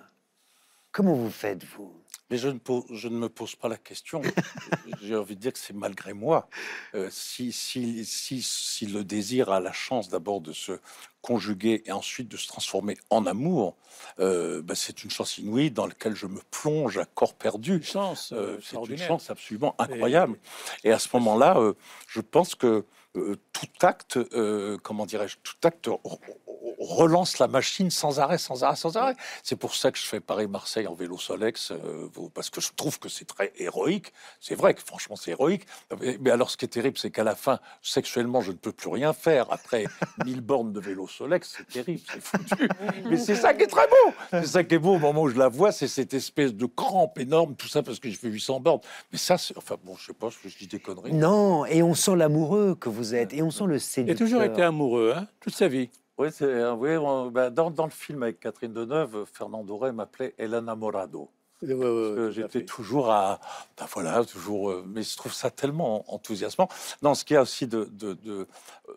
Comment 0.91 1.13
vous 1.13 1.29
faites, 1.31 1.63
vous? 1.63 1.93
Mais 2.31 2.37
je 2.37 2.47
ne, 2.47 2.57
pose- 2.57 2.85
je 2.89 3.07
ne 3.07 3.17
me 3.17 3.29
pose 3.29 3.55
pas 3.55 3.67
la 3.67 3.77
question. 3.77 4.21
J'ai 5.03 5.15
envie 5.15 5.35
de 5.35 5.41
dire 5.41 5.53
que 5.53 5.59
c'est 5.59 5.73
malgré 5.75 6.13
moi. 6.13 6.49
Euh, 6.95 7.09
si, 7.11 7.51
si, 7.51 8.03
si, 8.03 8.41
si 8.41 8.85
le 8.87 9.03
désir 9.03 9.49
a 9.51 9.59
la 9.59 9.71
chance 9.71 10.09
d'abord 10.09 10.41
de 10.41 10.51
se 10.51 10.79
conjuguer 11.25 11.81
et 11.87 11.91
ensuite 11.91 12.27
de 12.27 12.37
se 12.37 12.47
transformer 12.47 12.97
en 13.09 13.25
amour, 13.25 13.75
euh, 14.19 14.61
bah, 14.61 14.75
c'est 14.75 15.03
une 15.03 15.09
chance 15.09 15.39
inouïe 15.39 15.71
dans 15.71 15.87
laquelle 15.87 16.15
je 16.15 16.27
me 16.27 16.39
plonge 16.51 16.99
à 16.99 17.05
corps 17.05 17.33
perdu. 17.33 17.81
Chance. 17.81 18.31
Euh, 18.31 18.57
euh, 18.57 18.59
c'est 18.63 18.77
une 18.77 18.97
chance 18.97 19.31
absolument 19.31 19.73
incroyable. 19.79 20.37
Et 20.83 20.91
à 20.91 20.99
ce 20.99 21.09
moment-là, 21.13 21.57
euh, 21.57 21.73
je 22.07 22.21
pense 22.21 22.53
que 22.53 22.85
tout 23.53 23.67
acte, 23.81 24.19
comment 24.83 25.05
dirais-je, 25.05 25.37
tout 25.41 25.55
acte 25.63 25.87
relance 26.79 27.39
la 27.39 27.47
machine 27.47 27.89
sans 27.89 28.19
arrêt, 28.19 28.37
sans 28.37 28.63
arrêt, 28.63 28.75
sans 28.75 28.97
arrêt. 28.97 29.15
C'est 29.43 29.55
pour 29.55 29.75
ça 29.75 29.91
que 29.91 29.97
je 29.97 30.05
fais 30.05 30.19
Paris-Marseille 30.19 30.87
en 30.87 30.93
vélo 30.93 31.17
Solex, 31.17 31.71
euh, 31.71 32.07
parce 32.33 32.49
que 32.49 32.61
je 32.61 32.69
trouve 32.75 32.99
que 32.99 33.09
c'est 33.09 33.25
très 33.25 33.51
héroïque. 33.57 34.13
C'est 34.39 34.55
vrai 34.55 34.73
que 34.73 34.81
franchement 34.81 35.15
c'est 35.15 35.31
héroïque. 35.31 35.65
Mais, 35.99 36.17
mais 36.19 36.31
alors 36.31 36.49
ce 36.49 36.57
qui 36.57 36.65
est 36.65 36.69
terrible, 36.69 36.97
c'est 36.97 37.11
qu'à 37.11 37.23
la 37.23 37.35
fin, 37.35 37.59
sexuellement, 37.81 38.41
je 38.41 38.51
ne 38.51 38.57
peux 38.57 38.71
plus 38.71 38.89
rien 38.89 39.13
faire. 39.13 39.51
Après 39.51 39.85
1000 40.25 40.41
bornes 40.41 40.73
de 40.73 40.79
vélo 40.79 41.07
Solex, 41.17 41.55
c'est 41.57 41.67
terrible, 41.67 42.01
c'est 42.11 42.21
foutu. 42.21 42.67
Mais 43.09 43.17
c'est 43.17 43.35
ça 43.35 43.53
qui 43.53 43.63
est 43.63 43.67
très 43.67 43.87
beau. 43.87 44.13
C'est 44.31 44.45
ça 44.47 44.63
qui 44.63 44.75
est 44.75 44.79
beau 44.79 44.95
au 44.95 44.99
moment 44.99 45.23
où 45.23 45.29
je 45.29 45.37
la 45.37 45.47
vois, 45.47 45.71
c'est 45.71 45.87
cette 45.87 46.13
espèce 46.13 46.53
de 46.53 46.65
crampe 46.65 47.17
énorme, 47.19 47.55
tout 47.55 47.67
ça 47.67 47.83
parce 47.83 47.99
que 47.99 48.09
j'ai 48.09 48.15
fait 48.15 48.27
800 48.29 48.59
bornes. 48.59 48.81
Mais 49.11 49.17
ça, 49.17 49.37
c'est, 49.37 49.57
enfin 49.57 49.75
bon, 49.83 49.95
je 49.95 50.07
sais 50.07 50.13
pas, 50.13 50.29
je 50.29 50.57
dis 50.57 50.67
des 50.67 50.79
conneries. 50.79 51.13
Non, 51.13 51.65
et 51.65 51.81
on 51.83 51.93
sent 51.93 52.15
l'amoureux 52.15 52.75
que 52.75 52.89
vous 52.89 53.15
êtes, 53.15 53.33
et 53.33 53.41
on 53.41 53.51
sent 53.51 53.65
le 53.65 53.73
Il 53.73 53.77
a 53.77 53.79
séducteur. 53.79 54.17
toujours 54.27 54.43
été 54.43 54.61
amoureux, 54.61 55.13
hein, 55.15 55.27
toute 55.39 55.53
sa 55.55 55.67
vie. 55.67 55.89
Oui, 56.17 56.29
c'est, 56.31 56.45
oui 56.71 56.95
on- 56.97 57.27
ben, 57.29 57.49
dans, 57.49 57.69
dans 57.71 57.85
le 57.85 57.91
film 57.91 58.23
avec 58.23 58.39
Catherine 58.39 58.71
Deneuve, 58.73 59.25
Fernando 59.31 59.77
Rey 59.77 59.91
m'appelait 59.91 60.33
El 60.37 60.55
Enamorado. 60.55 61.29
Ouais, 61.73 61.73
ouais, 61.73 62.31
J'étais 62.31 62.63
toujours 62.65 63.11
à. 63.11 63.39
ben 63.77 63.85
voilà, 63.93 64.23
toujours. 64.25 64.69
euh, 64.71 64.83
mais 64.87 65.03
je 65.03 65.15
trouve 65.17 65.33
ça 65.33 65.49
tellement 65.49 66.11
enthousiasmant. 66.13 66.69
Non, 67.01 67.15
ce 67.15 67.25
qu'il 67.25 67.33
y 67.35 67.37
a 67.37 67.41
aussi 67.41 67.67
de. 67.67 67.89
euh, 68.27 68.45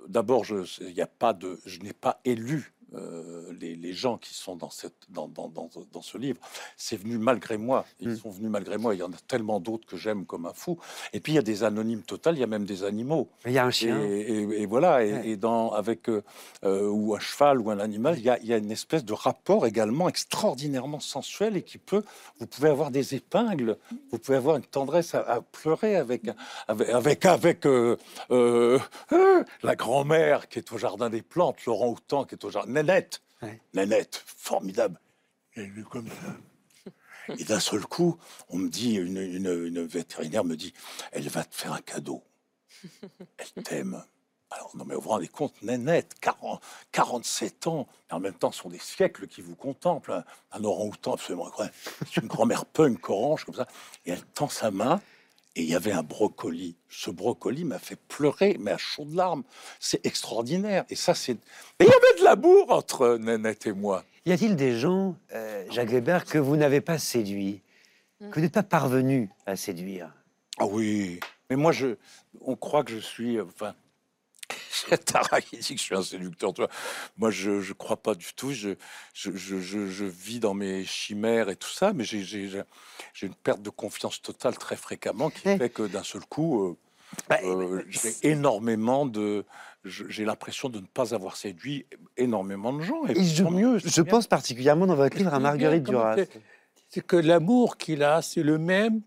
D'abord, 0.08 0.44
je 0.44 0.56
il 0.82 0.92
y 0.92 1.00
a 1.02 1.06
pas 1.06 1.32
de, 1.32 1.60
je 1.64 1.80
n'ai 1.80 1.92
pas 1.92 2.20
élu. 2.24 2.74
Euh, 2.94 3.52
les, 3.60 3.74
les 3.77 3.93
gens 3.93 4.16
qui 4.16 4.32
sont 4.35 4.56
dans, 4.56 4.70
cette, 4.70 4.94
dans, 5.10 5.28
dans, 5.28 5.48
dans, 5.48 5.69
dans 5.93 6.02
ce 6.02 6.16
livre, 6.19 6.40
c'est 6.77 6.97
venu 6.97 7.19
malgré 7.19 7.56
moi. 7.59 7.85
Ils 8.01 8.09
Mm. 8.10 8.16
sont 8.16 8.31
venus 8.31 8.51
malgré 8.51 8.78
moi. 8.78 8.94
Il 8.94 8.98
y 8.98 9.02
en 9.02 9.12
a 9.12 9.16
tellement 9.27 9.60
d'autres 9.60 9.86
que 9.86 9.97
j'aime 9.97 10.24
comme 10.24 10.47
un 10.47 10.52
fou. 10.55 10.78
Et 11.12 11.20
puis 11.20 11.32
il 11.32 11.36
y 11.36 11.39
a 11.39 11.43
des 11.43 11.65
anonymes 11.65 12.02
total. 12.02 12.36
Il 12.36 12.40
y 12.40 12.44
a 12.44 12.47
même 12.47 12.65
des 12.65 12.85
animaux. 12.85 13.28
Il 13.47 13.52
y 13.52 13.59
a 13.59 13.65
un 13.66 13.70
chien. 13.70 14.01
et- 14.02 14.62
et 14.62 14.66
voilà, 14.66 15.05
et, 15.05 15.12
Ouais. 15.12 15.28
et 15.31 15.36
dans, 15.36 15.70
avec 15.73 16.09
euh, 16.09 16.23
euh, 16.65 16.89
ou 16.89 17.15
un 17.15 17.19
cheval 17.20 17.60
ou 17.60 17.70
un 17.70 17.78
animal, 17.78 18.19
il 18.19 18.24
y 18.24 18.31
a, 18.31 18.39
il 18.40 18.47
y 18.47 18.52
a 18.55 18.56
une 18.56 18.70
espèce 18.70 19.05
de 19.05 19.12
rapport 19.12 19.66
également 19.66 20.09
extraordinairement 20.09 21.01
sensuel 21.01 21.56
et 21.56 21.62
qui 21.62 21.78
peut, 21.78 22.02
vous 22.40 22.47
pouvez 22.47 22.69
avoir 22.70 22.90
des 22.90 23.15
épingles, 23.15 23.77
vous 24.10 24.19
pouvez 24.19 24.36
avoir 24.39 24.56
une 24.56 24.65
tendresse 24.65 25.15
à, 25.15 25.20
à 25.20 25.40
pleurer 25.40 25.97
avec, 25.97 26.23
avec, 26.69 26.89
avec, 26.89 27.27
avec, 27.27 27.66
la 29.62 29.77
grand-mère 29.77 30.48
qui 30.48 30.59
est 30.59 30.73
au 30.73 30.78
jardin 30.78 31.10
des 31.10 31.23
plantes, 31.23 31.65
Laurent 31.66 31.89
Houtan 31.89 32.24
qui 32.24 32.35
est 32.35 32.44
au 32.44 32.51
jardin, 32.51 32.70
Nénette, 32.82 33.22
Ouais. 33.42 33.60
Nénette, 33.74 34.22
formidable. 34.26 35.00
Elle 35.55 35.78
est 35.78 35.82
comme 35.88 36.09
ça. 36.09 37.34
Et 37.38 37.44
d'un 37.44 37.60
seul 37.60 37.84
coup, 37.84 38.18
on 38.48 38.56
me 38.59 38.68
dit, 38.68 38.94
une, 38.94 39.18
une- 39.18 39.66
une 39.66 39.86
vétérinaire 39.86 40.44
me 40.44 40.56
dit, 40.56 40.72
elle 41.12 41.28
va 41.28 41.44
te 41.44 41.55
faire 41.55 41.72
un 41.72 41.80
cadeau. 41.80 42.22
Elle 43.36 43.62
t'aime. 43.64 44.02
Alors, 44.50 44.74
non, 44.76 44.84
mais 44.86 44.94
vous 44.94 45.02
vous 45.02 45.10
rendez 45.10 45.28
compte, 45.28 45.60
Nénette, 45.62 46.14
40, 46.20 46.62
47 46.90 47.66
ans, 47.66 47.86
et 48.10 48.14
en 48.14 48.20
même 48.20 48.32
temps, 48.34 48.50
ce 48.50 48.62
sont 48.62 48.70
des 48.70 48.78
siècles 48.78 49.26
qui 49.26 49.42
vous 49.42 49.55
contemplent. 49.56 50.12
Un, 50.12 50.24
un 50.52 50.64
orang-outan 50.64 51.12
absolument 51.14 51.46
incroyable. 51.48 51.76
C'est 52.06 52.22
une 52.22 52.28
grand-mère 52.28 52.64
punk 52.64 53.10
orange, 53.10 53.44
comme 53.44 53.55
ça. 53.55 53.66
Et 54.06 54.10
elle 54.12 54.22
tend 54.24 54.48
sa 54.48 54.70
main, 54.70 55.02
et 55.59 55.62
il 55.62 55.68
y 55.68 55.74
avait 55.74 55.93
un 55.93 56.05
brocoli. 56.05 56.76
Ce 56.89 57.10
brocoli 57.10 57.64
m'a 57.64 57.80
fait 57.80 57.98
pleurer, 58.06 58.56
mais 58.60 58.70
à 58.70 58.78
chaudes 58.78 59.12
larmes. 59.12 59.43
C'est 59.80 60.06
extraordinaire. 60.06 60.85
Et 60.89 60.94
ça, 60.94 61.14
c'est. 61.14 61.32
Et 61.32 61.36
il 61.80 61.86
y 61.86 61.89
avait 61.89 62.20
de 62.20 62.24
l'amour 62.24 62.70
entre 62.70 63.16
Nénette 63.16 63.66
et 63.66 63.72
moi. 63.72 64.05
Y 64.24 64.32
a-t-il 64.32 64.55
des 64.55 64.78
gens, 64.78 65.16
euh, 65.35 65.64
Jacques 65.70 65.90
Weber, 65.90 66.24
que 66.24 66.39
vous 66.39 66.56
n'avez 66.56 66.80
pas 66.80 66.98
séduits, 66.98 67.60
que 68.20 68.36
vous 68.36 68.40
n'êtes 68.40 68.55
pas 68.55 68.62
parvenu 68.62 69.30
à 69.47 69.56
séduire? 69.56 70.14
Ah 70.59 70.66
oui, 70.66 71.18
mais 71.51 71.56
moi, 71.56 71.72
je, 71.72 71.97
on 72.40 72.55
croit 72.55 72.85
que 72.85 72.93
je 72.93 72.98
suis. 72.98 73.40
Enfin, 73.40 73.74
Tara 75.05 75.40
qui 75.40 75.56
dit 75.59 75.74
que 75.74 75.78
je 75.80 75.84
suis 75.84 75.94
un 75.94 76.02
séducteur. 76.02 76.52
Tu 76.55 76.60
vois. 76.62 76.70
Moi, 77.16 77.30
je 77.30 77.50
ne 77.50 77.72
crois 77.72 77.96
pas 77.96 78.14
du 78.14 78.32
tout. 78.34 78.52
Je, 78.52 78.70
je, 79.14 79.30
je, 79.36 79.59
je- 79.60 80.05
vis 80.05 80.40
dans 80.40 80.55
mes 80.55 80.84
chimères 80.84 81.48
et 81.48 81.56
tout 81.56 81.68
ça, 81.70 81.92
mais 81.92 82.05
j'ai- 82.05 82.22
j'ai 82.22 82.48
j'ai- 82.48 82.62
j'ai 83.14 83.26
une 83.26 83.34
perte 83.34 83.62
de 83.62 83.70
confiance 83.70 84.20
totale 84.22 84.56
très 84.56 84.76
fréquemment 84.76 85.30
qui 85.30 85.40
fait 85.40 85.70
que 85.70 85.82
d'un 85.86 86.02
seul 86.02 86.22
coup, 86.26 86.64
euh, 86.64 86.76
euh, 87.44 87.82
j'ai 87.88 88.14
énormément 88.22 89.06
de. 89.06 89.44
J'ai 89.84 90.24
l'impression 90.24 90.68
de 90.68 90.80
ne 90.80 90.86
pas 90.86 91.14
avoir 91.14 91.36
séduit 91.36 91.86
énormément 92.16 92.72
de 92.72 92.82
gens. 92.82 93.06
Et, 93.06 93.12
Et 93.18 93.24
je, 93.24 93.42
tant 93.44 93.50
mieux. 93.50 93.78
c'est 93.78 93.94
je 93.94 94.02
bien. 94.02 94.10
pense 94.10 94.26
particulièrement 94.26 94.86
dans 94.86 94.96
votre 94.96 95.16
livre 95.16 95.32
à 95.32 95.38
Marguerite 95.38 95.84
Duras. 95.84 96.16
C'est 96.90 97.06
que 97.06 97.16
l'amour 97.16 97.76
qu'il 97.76 98.02
a, 98.02 98.20
c'est 98.22 98.42
le 98.42 98.59
même 98.59 99.00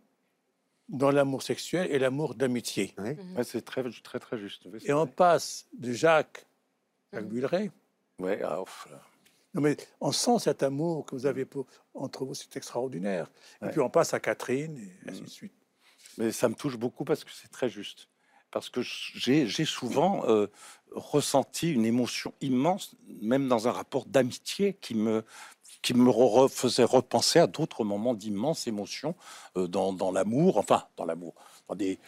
dans 0.91 1.09
l'amour 1.09 1.41
sexuel 1.41 1.87
et 1.89 1.97
l'amour 1.97 2.35
d'amitié. 2.35 2.93
Oui. 2.97 3.11
Ouais, 3.35 3.43
c'est 3.43 3.63
très, 3.63 3.83
très, 4.03 4.19
très 4.19 4.37
juste. 4.37 4.63
Oui, 4.65 4.79
Et 4.85 4.93
on 4.93 5.05
vrai. 5.05 5.13
passe 5.15 5.67
de 5.73 5.93
Jacques 5.93 6.45
à 7.13 7.21
Guilleret. 7.21 7.71
Ouais, 8.19 8.41
ah, 8.43 8.61
ouf. 8.61 8.87
Non, 9.53 9.61
mais 9.61 9.77
on 9.99 10.11
sent 10.11 10.39
cet 10.39 10.63
amour 10.63 11.05
que 11.05 11.15
vous 11.15 11.25
avez 11.25 11.45
pour, 11.45 11.65
entre 11.93 12.25
vous, 12.25 12.33
c'est 12.33 12.55
extraordinaire. 12.55 13.31
Et 13.61 13.69
puis 13.69 13.79
on 13.79 13.89
passe 13.89 14.13
à 14.13 14.19
Catherine, 14.19 14.77
et 14.77 15.09
ainsi 15.09 15.21
de 15.21 15.29
suite. 15.29 15.53
Mais 16.17 16.31
ça 16.31 16.49
me 16.49 16.55
touche 16.55 16.77
beaucoup 16.77 17.05
parce 17.05 17.23
que 17.23 17.31
c'est 17.31 17.49
très 17.51 17.69
juste. 17.69 18.07
Parce 18.51 18.69
que 18.69 18.81
j'ai 18.81 19.47
j'ai 19.47 19.63
souvent 19.63 20.25
euh, 20.27 20.47
ressenti 20.91 21.71
une 21.71 21.85
émotion 21.85 22.33
immense, 22.41 22.95
même 23.21 23.47
dans 23.47 23.69
un 23.69 23.71
rapport 23.71 24.05
d'amitié, 24.05 24.73
qui 24.73 24.93
me, 24.93 25.23
qui 25.81 25.93
me 25.93 26.09
re- 26.09 26.49
faisait 26.49 26.83
repenser 26.83 27.39
à 27.39 27.47
d'autres 27.47 27.83
moments 27.83 28.13
d'immense 28.13 28.67
émotion 28.67 29.15
euh, 29.57 29.67
dans, 29.67 29.93
dans 29.93 30.11
l'amour, 30.11 30.57
enfin, 30.57 30.83
dans 30.97 31.05
l'amour. 31.05 31.33
des- 31.75 31.99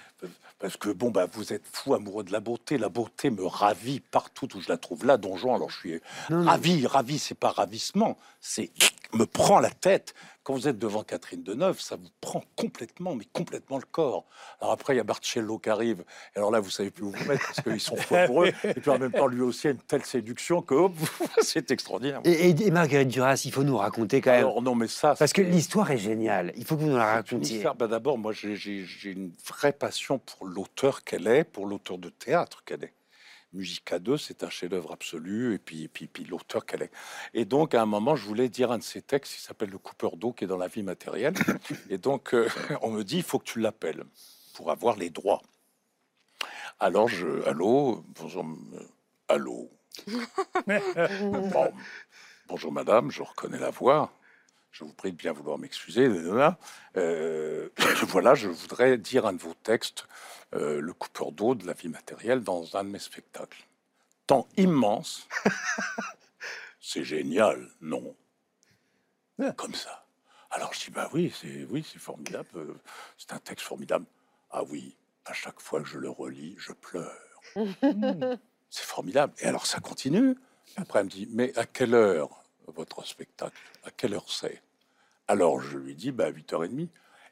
Parce 0.60 0.78
que, 0.78 0.90
bon, 0.90 1.10
bah, 1.10 1.26
vous 1.32 1.54
êtes 1.54 1.66
fou 1.72 1.94
amoureux 1.94 2.24
de 2.24 2.32
la 2.32 2.40
beauté. 2.40 2.78
La 2.78 2.90
beauté 2.90 3.30
me 3.30 3.46
ravit 3.46 4.00
partout 4.00 4.48
où 4.56 4.62
je 4.62 4.70
la 4.70 4.78
trouve. 4.78 5.06
Là, 5.06 5.18
Donjon, 5.18 5.56
alors 5.56 5.70
je 5.70 5.78
suis 5.78 6.02
Non, 6.30 6.38
non. 6.42 6.46
ravi. 6.46 6.86
Ravi, 6.86 7.18
c'est 7.20 7.34
pas 7.36 7.52
ravissement. 7.52 8.18
C'est 8.42 8.72
me 9.14 9.26
prend 9.26 9.60
la 9.60 9.70
tête. 9.70 10.14
Quand 10.44 10.54
vous 10.56 10.68
êtes 10.68 10.78
devant 10.78 11.04
Catherine 11.04 11.42
Deneuve, 11.42 11.80
ça 11.80 11.96
vous 11.96 12.10
prend 12.20 12.44
complètement, 12.58 13.16
mais 13.16 13.24
complètement 13.32 13.78
le 13.78 13.86
corps. 13.90 14.26
Alors 14.60 14.74
après, 14.74 14.94
il 14.94 14.98
y 14.98 15.00
a 15.00 15.04
Barcello 15.06 15.58
qui 15.58 15.70
arrive. 15.70 16.04
Et 16.36 16.40
alors 16.40 16.52
là, 16.52 16.60
vous 16.60 16.70
savez 16.70 16.92
plus 16.92 17.04
où 17.04 17.12
vous 17.12 17.26
mettre 17.30 17.46
parce 17.46 17.62
qu'ils 17.62 17.80
sont 17.80 17.96
fous 17.96 18.16
amoureux. 18.16 18.52
Et 18.66 18.74
puis 18.74 18.90
en 18.90 19.00
même 19.00 19.14
temps, 19.14 19.28
lui 19.28 19.40
aussi 19.40 19.70
a 19.70 19.72
une 19.72 19.78
telle 19.78 20.04
séduction 20.04 20.62
que 20.62 20.74
hop, 20.74 20.94
c'est 21.42 21.72
extraordinaire. 21.72 22.20
Et, 22.26 22.50
et- 22.50 22.68
et 22.68 22.72
Marguerite 22.72 23.08
Duras, 23.08 23.42
il 23.46 23.54
faut 23.54 23.64
nous 23.64 23.78
raconter 23.78 24.20
quand 24.20 24.32
même. 24.32 24.40
Alors 24.42 24.62
non, 24.62 24.76
mais 24.76 24.88
ça, 24.90 25.16
parce 25.18 25.32
que 25.32 25.42
l'histoire 25.42 25.90
est 25.92 25.98
géniale. 25.98 26.52
Il 26.58 26.66
faut 26.66 26.76
que 26.76 26.82
vous 26.82 26.90
nous 26.90 26.98
la 26.98 27.14
racontiez. 27.14 27.64
Ben, 27.78 27.88
D'abord, 27.88 28.18
moi, 28.18 28.34
j'ai 28.34 28.84
une 29.06 29.32
vraie 29.48 29.72
passion 29.74 30.20
pour 30.20 30.46
l'auteur 30.46 31.06
qu'elle 31.06 31.28
est, 31.28 31.46
pour 31.46 31.68
l'auteur 31.68 31.98
de 31.98 32.10
théâtre 32.10 32.64
qu'elle 32.66 32.84
est. 32.84 32.94
Musica 33.54 34.00
2, 34.00 34.18
c'est 34.18 34.44
un 34.44 34.50
chef-d'œuvre 34.50 34.94
absolu, 34.94 35.54
et 35.54 35.60
puis, 35.60 35.84
et 35.84 35.88
puis, 35.88 36.08
puis 36.08 36.24
l'auteur 36.24 36.66
qu'elle 36.66 36.84
est. 36.84 36.92
Et 37.34 37.46
donc, 37.46 37.76
à 37.76 37.82
un 37.82 37.86
moment, 37.86 38.16
je 38.16 38.26
voulais 38.26 38.50
dire 38.50 38.72
un 38.72 38.80
de 38.80 38.84
ses 38.84 39.02
textes, 39.02 39.36
il 39.38 39.42
s'appelle 39.42 39.70
Le 39.70 39.78
coupeur 39.78 40.18
d'eau, 40.18 40.34
qui 40.34 40.44
est 40.44 40.48
dans 40.48 40.58
la 40.58 40.68
vie 40.68 40.84
matérielle. 40.84 41.36
Et 41.90 41.98
donc, 41.98 42.34
euh, 42.34 42.50
on 42.82 42.92
me 42.92 43.04
dit, 43.04 43.18
il 43.18 43.24
faut 43.24 43.40
que 43.40 43.46
tu 43.46 43.60
l'appelles 43.60 44.04
pour 44.54 44.72
avoir 44.72 44.96
les 44.96 45.10
droits. 45.10 45.42
Alors, 46.80 47.08
je, 47.08 47.44
allô, 47.48 48.04
bonjour, 48.16 48.46
euh, 48.46 48.88
allô. 49.28 49.70
Bon, 50.66 51.72
bonjour 52.48 52.72
madame, 52.72 53.12
je 53.12 53.22
reconnais 53.22 53.60
la 53.60 53.70
voix. 53.70 54.12
Je 54.74 54.84
vous 54.84 54.92
prie 54.92 55.12
de 55.12 55.18
bien 55.18 55.32
vouloir 55.34 55.60
m'excuser. 55.60 56.10
Euh, 56.98 57.70
voilà, 58.08 58.34
je 58.34 58.50
voudrais 58.50 58.98
dire 58.98 59.28
un 59.28 59.34
de 59.34 59.42
vos 59.42 59.54
textes, 59.54 60.08
euh, 60.56 60.82
Le 60.82 60.94
coupeur 60.94 61.32
d'eau 61.32 61.54
de 61.54 61.66
la 61.68 61.74
vie 61.74 61.90
matérielle, 61.90 62.42
dans 62.42 62.76
un 62.76 62.84
de 62.84 62.90
mes 62.90 63.00
spectacles. 63.00 63.64
Temps 64.26 64.48
immense. 64.58 65.28
C'est 66.82 67.04
génial, 67.04 67.70
non 67.82 68.16
Comme 69.56 69.76
ça. 69.76 70.06
Alors 70.50 70.74
je 70.74 70.86
dis, 70.86 70.92
bah 70.92 71.10
oui, 71.14 71.34
c'est 71.40 71.66
oui, 71.70 71.86
c'est 71.90 72.00
formidable. 72.00 72.50
euh, 72.56 72.74
C'est 73.18 73.32
un 73.34 73.40
texte 73.40 73.66
formidable. 73.66 74.06
Ah 74.52 74.64
oui, 74.64 74.98
à 75.26 75.34
chaque 75.34 75.60
fois 75.60 75.82
que 75.82 75.88
je 75.88 75.98
le 76.00 76.10
relis, 76.10 76.56
je 76.58 76.74
pleure. 76.74 77.12
C'est 78.70 78.86
formidable. 78.86 79.34
Et 79.40 79.46
alors 79.46 79.66
ça 79.68 79.80
continue. 79.80 80.36
Après, 80.78 81.00
elle 81.00 81.06
me 81.06 81.10
dit, 81.12 81.28
mais 81.32 81.56
à 81.58 81.66
quelle 81.66 81.94
heure? 81.94 82.43
Votre 82.72 83.06
spectacle 83.06 83.58
À 83.84 83.92
quelle 83.92 84.14
heure 84.14 84.30
c'est? 84.30 84.62
Alors 85.28 85.62
je 85.62 85.78
lui 85.78 85.96
dis, 85.96 86.12
bah, 86.12 86.26
à 86.26 86.32
8h30. 86.32 86.88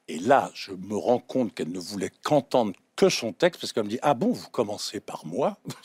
Et 0.07 0.19
là, 0.19 0.51
je 0.53 0.71
me 0.71 0.95
rends 0.95 1.19
compte 1.19 1.53
qu'elle 1.53 1.71
ne 1.71 1.79
voulait 1.79 2.11
qu'entendre 2.23 2.73
que 2.95 3.09
son 3.09 3.33
texte, 3.33 3.61
parce 3.61 3.73
qu'elle 3.73 3.85
me 3.85 3.89
dit, 3.89 3.99
ah 4.01 4.13
bon, 4.13 4.31
vous 4.31 4.49
commencez 4.49 4.99
par 4.99 5.25
moi? 5.25 5.57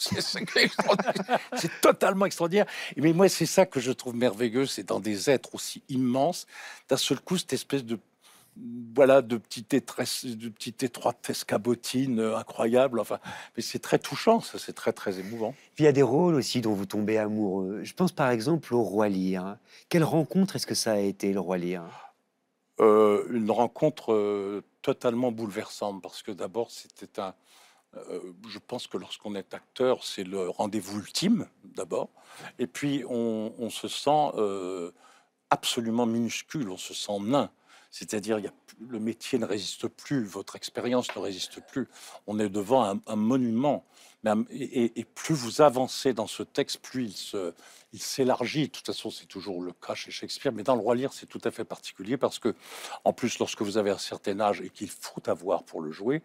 C'est 1.56 1.80
totalement 1.80 2.26
extraordinaire. 2.26 2.66
Mais 2.96 3.12
moi, 3.12 3.28
c'est 3.28 3.46
ça 3.46 3.64
que 3.66 3.80
je 3.80 3.92
trouve 3.92 4.14
merveilleux, 4.14 4.66
c'est 4.66 4.82
dans 4.82 5.00
des 5.00 5.30
êtres 5.30 5.54
aussi 5.54 5.82
immenses, 5.88 6.46
d'un 6.88 6.96
seul 6.96 7.20
coup, 7.20 7.38
cette 7.38 7.52
espèce 7.52 7.84
de 7.84 7.98
voilà, 8.94 9.20
de 9.22 9.36
petite, 9.36 9.74
étresse, 9.74 10.24
de 10.24 10.48
petite 10.48 10.82
étroitesse 10.82 11.44
cabotine 11.44 12.20
euh, 12.20 12.36
incroyable. 12.36 12.98
Enfin, 12.98 13.18
mais 13.56 13.62
c'est 13.62 13.78
très 13.78 13.98
touchant, 13.98 14.40
ça, 14.40 14.58
c'est 14.58 14.72
très, 14.72 14.92
très 14.92 15.18
émouvant. 15.18 15.54
Puis 15.74 15.84
il 15.84 15.86
y 15.86 15.88
a 15.88 15.92
des 15.92 16.02
rôles 16.02 16.34
aussi 16.34 16.60
dont 16.60 16.72
vous 16.72 16.86
tombez 16.86 17.18
amoureux. 17.18 17.80
Je 17.82 17.92
pense 17.92 18.12
par 18.12 18.30
exemple 18.30 18.74
au 18.74 18.82
Roi 18.82 19.08
Lear. 19.08 19.58
Quelle 19.88 20.04
rencontre 20.04 20.56
est-ce 20.56 20.66
que 20.66 20.74
ça 20.74 20.92
a 20.92 20.98
été, 20.98 21.32
le 21.32 21.40
Roi 21.40 21.58
Lear? 21.58 22.14
Euh, 22.80 23.26
une 23.30 23.50
rencontre 23.50 24.12
euh, 24.12 24.62
totalement 24.82 25.32
bouleversante 25.32 26.02
parce 26.02 26.22
que 26.22 26.32
d'abord 26.32 26.70
c'était 26.70 27.20
un 27.20 27.34
je 28.46 28.58
pense 28.58 28.86
que 28.88 28.98
lorsqu'on 28.98 29.34
est 29.34 29.54
acteur 29.54 30.04
c'est 30.04 30.24
le 30.24 30.50
rendez-vous 30.50 30.98
ultime 30.98 31.46
d'abord 31.64 32.10
et 32.58 32.66
puis 32.66 33.02
on, 33.08 33.54
on 33.58 33.70
se 33.70 33.88
sent 33.88 34.32
absolument 35.48 36.04
minuscule 36.04 36.68
on 36.68 36.76
se 36.76 36.92
sent 36.92 37.18
nain 37.20 37.50
c'est-à-dire 37.90 38.40
le 38.80 38.98
métier 38.98 39.38
ne 39.38 39.46
résiste 39.46 39.88
plus 39.88 40.24
votre 40.24 40.56
expérience 40.56 41.14
ne 41.16 41.20
résiste 41.20 41.60
plus 41.66 41.88
on 42.26 42.38
est 42.38 42.48
devant 42.48 43.00
un, 43.06 43.16
monument 43.16 43.84
et, 44.50 45.06
plus 45.14 45.34
vous 45.34 45.60
avancez 45.60 46.12
dans 46.12 46.26
ce 46.26 46.42
texte 46.42 46.78
plus 46.78 47.34
il 47.96 48.02
s'élargit. 48.02 48.68
De 48.68 48.72
toute 48.72 48.86
façon, 48.86 49.10
c'est 49.10 49.26
toujours 49.26 49.62
le 49.62 49.72
cas 49.72 49.94
chez 49.94 50.10
Shakespeare, 50.10 50.52
mais 50.52 50.62
dans 50.62 50.74
le 50.74 50.82
Roi 50.82 50.94
Lear, 50.94 51.12
c'est 51.12 51.26
tout 51.26 51.40
à 51.44 51.50
fait 51.50 51.64
particulier 51.64 52.16
parce 52.16 52.38
que, 52.38 52.54
en 53.04 53.12
plus, 53.12 53.38
lorsque 53.38 53.62
vous 53.62 53.78
avez 53.78 53.90
un 53.90 53.98
certain 53.98 54.38
âge 54.38 54.60
et 54.60 54.68
qu'il 54.68 54.90
faut 54.90 55.22
avoir 55.28 55.64
pour 55.64 55.80
le 55.80 55.90
jouer, 55.90 56.22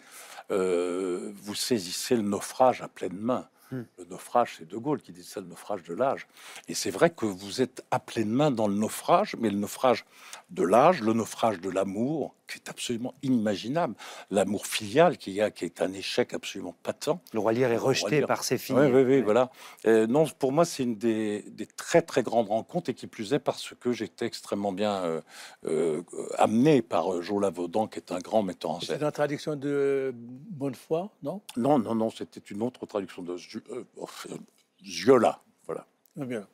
euh, 0.51 1.31
vous 1.35 1.55
saisissez 1.55 2.15
le 2.15 2.23
naufrage 2.23 2.81
à 2.81 2.89
pleine 2.89 3.17
main. 3.17 3.47
Hmm. 3.71 3.83
Le 3.97 4.05
naufrage, 4.05 4.55
c'est 4.57 4.67
De 4.67 4.77
Gaulle 4.77 5.01
qui 5.01 5.13
dit 5.13 5.23
ça, 5.23 5.39
le 5.39 5.47
naufrage 5.47 5.83
de 5.83 5.93
l'âge. 5.93 6.27
Et 6.67 6.73
c'est 6.73 6.91
vrai 6.91 7.09
que 7.09 7.25
vous 7.25 7.61
êtes 7.61 7.85
à 7.89 7.99
pleine 7.99 8.29
main 8.29 8.51
dans 8.51 8.67
le 8.67 8.75
naufrage, 8.75 9.35
mais 9.39 9.49
le 9.49 9.57
naufrage 9.57 10.05
de 10.49 10.63
l'âge, 10.63 11.01
le 11.01 11.13
naufrage 11.13 11.61
de 11.61 11.69
l'amour, 11.69 12.35
qui 12.51 12.57
est 12.59 12.69
absolument 12.69 13.13
inimaginable. 13.23 13.95
L'amour 14.29 14.65
filial, 14.67 15.17
qui, 15.17 15.39
a, 15.41 15.51
qui 15.51 15.65
est 15.65 15.81
un 15.81 15.93
échec 15.93 16.33
absolument 16.33 16.75
patent. 16.83 17.19
Le 17.33 17.39
Roi 17.39 17.53
Lear 17.53 17.71
est 17.71 17.77
rejeté 17.77 18.17
Lear. 18.19 18.27
par 18.27 18.43
ses 18.43 18.57
filles. 18.57 18.75
Oui, 18.77 18.87
oui, 18.91 19.03
oui, 19.03 19.21
voilà. 19.21 19.49
Euh, 19.85 20.05
non, 20.07 20.25
pour 20.27 20.51
moi, 20.51 20.65
c'est 20.65 20.83
une 20.83 20.95
des, 20.95 21.43
des 21.43 21.65
très, 21.65 22.01
très 22.01 22.23
grandes 22.23 22.49
rencontres 22.49 22.89
et 22.89 22.93
qui 22.93 23.07
plus 23.07 23.33
est 23.33 23.39
parce 23.39 23.73
que 23.79 23.91
j'étais 23.93 24.25
extrêmement 24.25 24.71
bien 24.71 24.95
euh, 25.03 25.21
euh, 25.65 26.03
amené 26.37 26.81
par 26.81 27.13
euh, 27.13 27.21
Joe 27.21 27.41
Lavaudan, 27.41 27.87
qui 27.87 27.99
est 27.99 28.11
un 28.11 28.19
grand 28.19 28.43
metteur 28.43 28.71
en 28.71 28.79
C'est 28.79 28.87
scène. 28.87 29.01
la 29.01 29.11
traduction 29.11 29.55
de 29.55 30.13
Bonnefoy, 30.15 31.07
non? 31.23 31.41
Non, 31.57 31.79
non, 31.79 31.95
non, 31.95 32.09
c'était 32.09 32.41
une 32.49 32.61
autre 32.61 32.85
traduction 32.85 33.21
de 33.23 33.33
euh, 33.33 33.83
euh, 33.95 34.37
Ziola. 34.85 35.41
Voilà. 35.65 35.85
Ah 36.19 36.25
bien. 36.25 36.47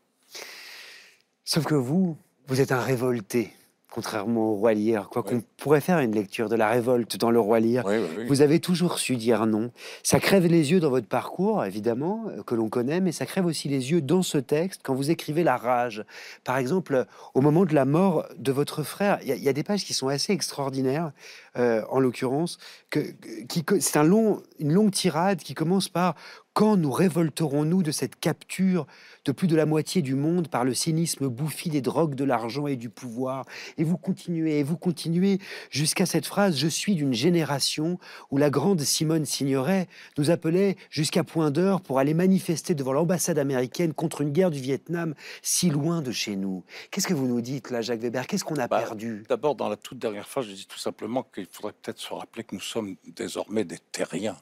Sauf 1.43 1.65
que 1.65 1.75
vous, 1.75 2.17
vous 2.47 2.61
êtes 2.61 2.71
un 2.71 2.81
révolté 2.81 3.53
contrairement 3.91 4.51
au 4.51 4.55
Roi 4.55 4.73
Lear, 4.73 5.09
quoi 5.09 5.23
qu'on 5.23 5.41
pourrait 5.57 5.81
faire 5.81 5.99
une 5.99 6.11
lecture 6.13 6.49
de 6.49 6.55
la 6.55 6.69
révolte 6.69 7.17
dans 7.17 7.31
le 7.31 7.39
Roi 7.39 7.59
Lear. 7.59 7.85
Vous 8.27 8.41
avez 8.41 8.59
toujours 8.59 8.99
su 8.99 9.15
dire 9.15 9.45
non. 9.47 9.71
Ça 10.03 10.19
crève 10.19 10.45
les 10.45 10.71
yeux 10.71 10.79
dans 10.79 10.89
votre 10.89 11.07
parcours, 11.07 11.63
évidemment, 11.65 12.25
euh, 12.27 12.43
que 12.43 12.53
l'on 12.53 12.69
connaît, 12.69 12.99
mais 12.99 13.11
ça 13.11 13.25
crève 13.25 13.45
aussi 13.45 13.69
les 13.69 13.91
yeux 13.91 14.01
dans 14.01 14.21
ce 14.21 14.37
texte 14.37 14.81
quand 14.83 14.93
vous 14.93 15.09
écrivez 15.09 15.43
la 15.43 15.57
rage. 15.57 16.03
Par 16.43 16.57
exemple, 16.57 17.05
au 17.33 17.41
moment 17.41 17.65
de 17.65 17.73
la 17.73 17.85
mort 17.85 18.25
de 18.37 18.51
votre 18.51 18.83
frère, 18.83 19.19
il 19.23 19.29
y, 19.29 19.31
a- 19.31 19.35
il 19.35 19.43
y 19.43 19.49
a 19.49 19.53
des 19.53 19.63
pages 19.63 19.83
qui 19.85 19.93
sont 19.93 20.09
assez 20.09 20.33
extraordinaires, 20.33 21.11
euh, 21.57 21.83
en 21.89 21.99
l'occurrence, 21.99 22.57
que, 22.89 22.99
qui, 23.47 23.63
que- 23.63 23.79
c'est 23.79 23.97
un 23.97 24.03
long, 24.03 24.41
une 24.59 24.73
longue 24.73 24.91
tirade 24.91 25.39
qui 25.39 25.53
commence 25.53 25.89
par 25.89 26.15
quand 26.53 26.75
nous 26.75 26.91
révolterons-nous 26.91 27.83
de 27.83 27.91
cette 27.91 28.19
capture 28.19 28.87
de 29.25 29.31
plus 29.31 29.47
de 29.47 29.55
la 29.55 29.67
moitié 29.67 30.01
du 30.01 30.15
monde 30.15 30.47
par 30.47 30.63
le 30.63 30.73
cynisme 30.73 31.27
bouffi 31.27 31.69
des 31.69 31.81
drogues, 31.81 32.15
de 32.15 32.23
l'argent 32.23 32.65
et 32.65 32.75
du 32.75 32.89
pouvoir 32.89 33.45
Et 33.77 33.83
vous 33.83 33.97
continuez, 33.97 34.57
et 34.57 34.63
vous 34.63 34.77
continuez 34.77 35.37
jusqu'à 35.69 36.07
cette 36.07 36.25
phrase 36.25 36.57
Je 36.57 36.67
suis 36.67 36.95
d'une 36.95 37.13
génération 37.13 37.99
où 38.31 38.37
la 38.37 38.49
grande 38.49 38.81
Simone 38.81 39.25
Signoret 39.25 39.87
nous 40.17 40.31
appelait 40.31 40.77
jusqu'à 40.89 41.23
point 41.23 41.51
d'heure 41.51 41.79
pour 41.81 41.99
aller 41.99 42.15
manifester 42.15 42.73
devant 42.73 42.93
l'ambassade 42.93 43.37
américaine 43.37 43.93
contre 43.93 44.21
une 44.21 44.31
guerre 44.31 44.49
du 44.49 44.59
Vietnam 44.59 45.13
si 45.43 45.69
loin 45.69 46.01
de 46.01 46.11
chez 46.11 46.35
nous. 46.35 46.63
Qu'est-ce 46.89 47.07
que 47.07 47.13
vous 47.13 47.27
nous 47.27 47.41
dites 47.41 47.69
là, 47.69 47.81
Jacques 47.81 47.99
Weber? 48.01 48.25
Qu'est-ce 48.25 48.43
qu'on 48.45 48.55
a 48.57 48.67
Bah, 48.67 48.79
perdu? 48.79 49.23
D'abord, 49.29 49.53
dans 49.53 49.69
la 49.69 49.75
toute 49.77 49.99
dernière 49.99 50.27
phrase, 50.27 50.45
je 50.47 50.53
dis 50.53 50.65
tout 50.65 50.79
simplement 50.79 51.21
qu'il 51.47 51.55
faudrait 51.55 51.73
peut-être 51.81 51.99
se 51.99 52.13
rappeler 52.13 52.43
que 52.43 52.55
nous 52.55 52.61
sommes 52.61 52.95
désormais 53.05 53.63
des 53.63 53.79
terriens. 53.79 54.37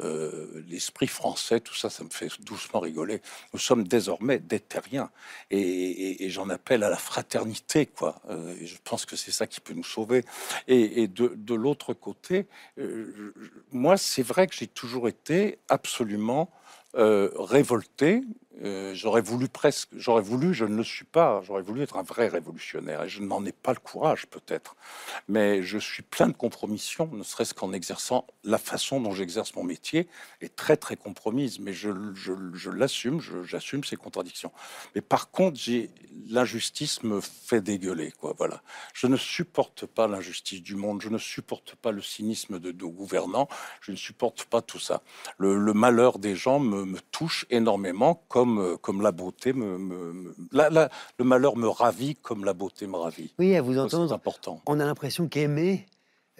Euh, 0.00 0.64
L'esprit 0.68 1.06
français, 1.06 1.60
tout 1.60 1.74
ça, 1.74 1.90
ça 1.90 2.02
me 2.02 2.08
fait 2.08 2.28
doucement 2.40 2.80
rigoler. 2.80 3.20
Nous 3.52 3.58
sommes 3.58 3.86
désormais 3.86 4.38
des 4.38 4.60
terriens. 4.60 5.10
Et, 5.50 6.30
j'en 6.30 6.48
appelle 6.48 6.82
à 6.82 6.88
la 6.88 6.96
fraternité, 6.96 7.86
quoi. 7.86 8.22
Euh, 8.30 8.54
je 8.62 8.76
pense 8.84 9.04
que 9.04 9.16
c'est 9.16 9.32
ça 9.32 9.46
qui 9.46 9.60
peut 9.60 9.74
nous 9.74 9.84
sauver. 9.84 10.24
Et, 10.66 11.08
de, 11.08 11.54
l'autre 11.54 11.92
côté, 11.92 12.46
euh, 12.78 13.34
moi, 13.70 13.98
c'est 13.98 14.22
vrai 14.22 14.46
que 14.46 14.54
j'ai 14.54 14.66
toujours 14.66 15.08
été 15.08 15.58
absolument 15.68 16.50
révolté. 16.94 18.22
Euh, 18.60 18.92
j'aurais 18.94 19.22
voulu 19.22 19.48
presque, 19.48 19.88
j'aurais 19.96 20.22
voulu, 20.22 20.52
je 20.52 20.66
ne 20.66 20.76
le 20.76 20.84
suis 20.84 21.06
pas, 21.06 21.40
j'aurais 21.42 21.62
voulu 21.62 21.82
être 21.82 21.96
un 21.96 22.02
vrai 22.02 22.28
révolutionnaire 22.28 23.02
et 23.02 23.08
je 23.08 23.22
n'en 23.22 23.44
ai 23.46 23.52
pas 23.52 23.72
le 23.72 23.78
courage 23.78 24.26
peut-être. 24.26 24.76
Mais 25.26 25.62
je 25.62 25.78
suis 25.78 26.02
plein 26.02 26.28
de 26.28 26.34
compromissions, 26.34 27.08
ne 27.12 27.22
serait-ce 27.22 27.54
qu'en 27.54 27.72
exerçant 27.72 28.26
la 28.44 28.58
façon 28.58 29.00
dont 29.00 29.12
j'exerce 29.12 29.54
mon 29.54 29.64
métier 29.64 30.06
est 30.42 30.54
très 30.54 30.76
très 30.76 30.96
compromise, 30.96 31.60
mais 31.60 31.72
je, 31.72 31.90
je, 32.14 32.32
je 32.52 32.70
l'assume, 32.70 33.20
j'assume 33.44 33.84
ces 33.84 33.96
contradictions. 33.96 34.52
Mais 34.94 35.00
par 35.00 35.30
contre, 35.30 35.58
l'injustice 36.28 37.02
me 37.04 37.20
fait 37.20 37.62
dégueuler, 37.62 38.12
quoi. 38.12 38.34
Voilà, 38.36 38.62
je 38.92 39.06
ne 39.06 39.16
supporte 39.16 39.86
pas 39.86 40.06
l'injustice 40.08 40.62
du 40.62 40.76
monde, 40.76 41.00
je 41.00 41.08
ne 41.08 41.18
supporte 41.18 41.74
pas 41.76 41.90
le 41.90 42.02
cynisme 42.02 42.58
de 42.58 42.70
nos 42.70 42.90
gouvernants, 42.90 43.48
je 43.80 43.92
ne 43.92 43.96
supporte 43.96 44.44
pas 44.44 44.60
tout 44.60 44.78
ça. 44.78 45.02
Le, 45.38 45.56
le 45.56 45.72
malheur 45.72 46.18
des 46.18 46.36
gens 46.36 46.58
me, 46.58 46.84
me 46.84 47.00
touche 47.00 47.46
énormément, 47.48 48.24
comme 48.28 48.41
euh, 48.58 48.76
comme 48.76 49.00
la 49.02 49.12
beauté 49.12 49.52
me, 49.52 49.78
me- 49.78 50.12
me- 50.12 50.34
la- 50.52 50.70
la- 50.70 50.88
le 51.18 51.24
malheur 51.24 51.56
me 51.56 51.68
ravit 51.68 52.14
comme 52.16 52.44
la 52.44 52.52
beauté 52.54 52.86
me 52.86 52.96
ravit. 52.96 53.32
Oui, 53.38 53.54
à 53.56 53.62
vous 53.62 53.74
C'est 53.74 53.78
entendre, 53.80 54.12
important. 54.12 54.60
on 54.66 54.78
a 54.80 54.84
l'impression 54.84 55.28
qu'aimer, 55.28 55.86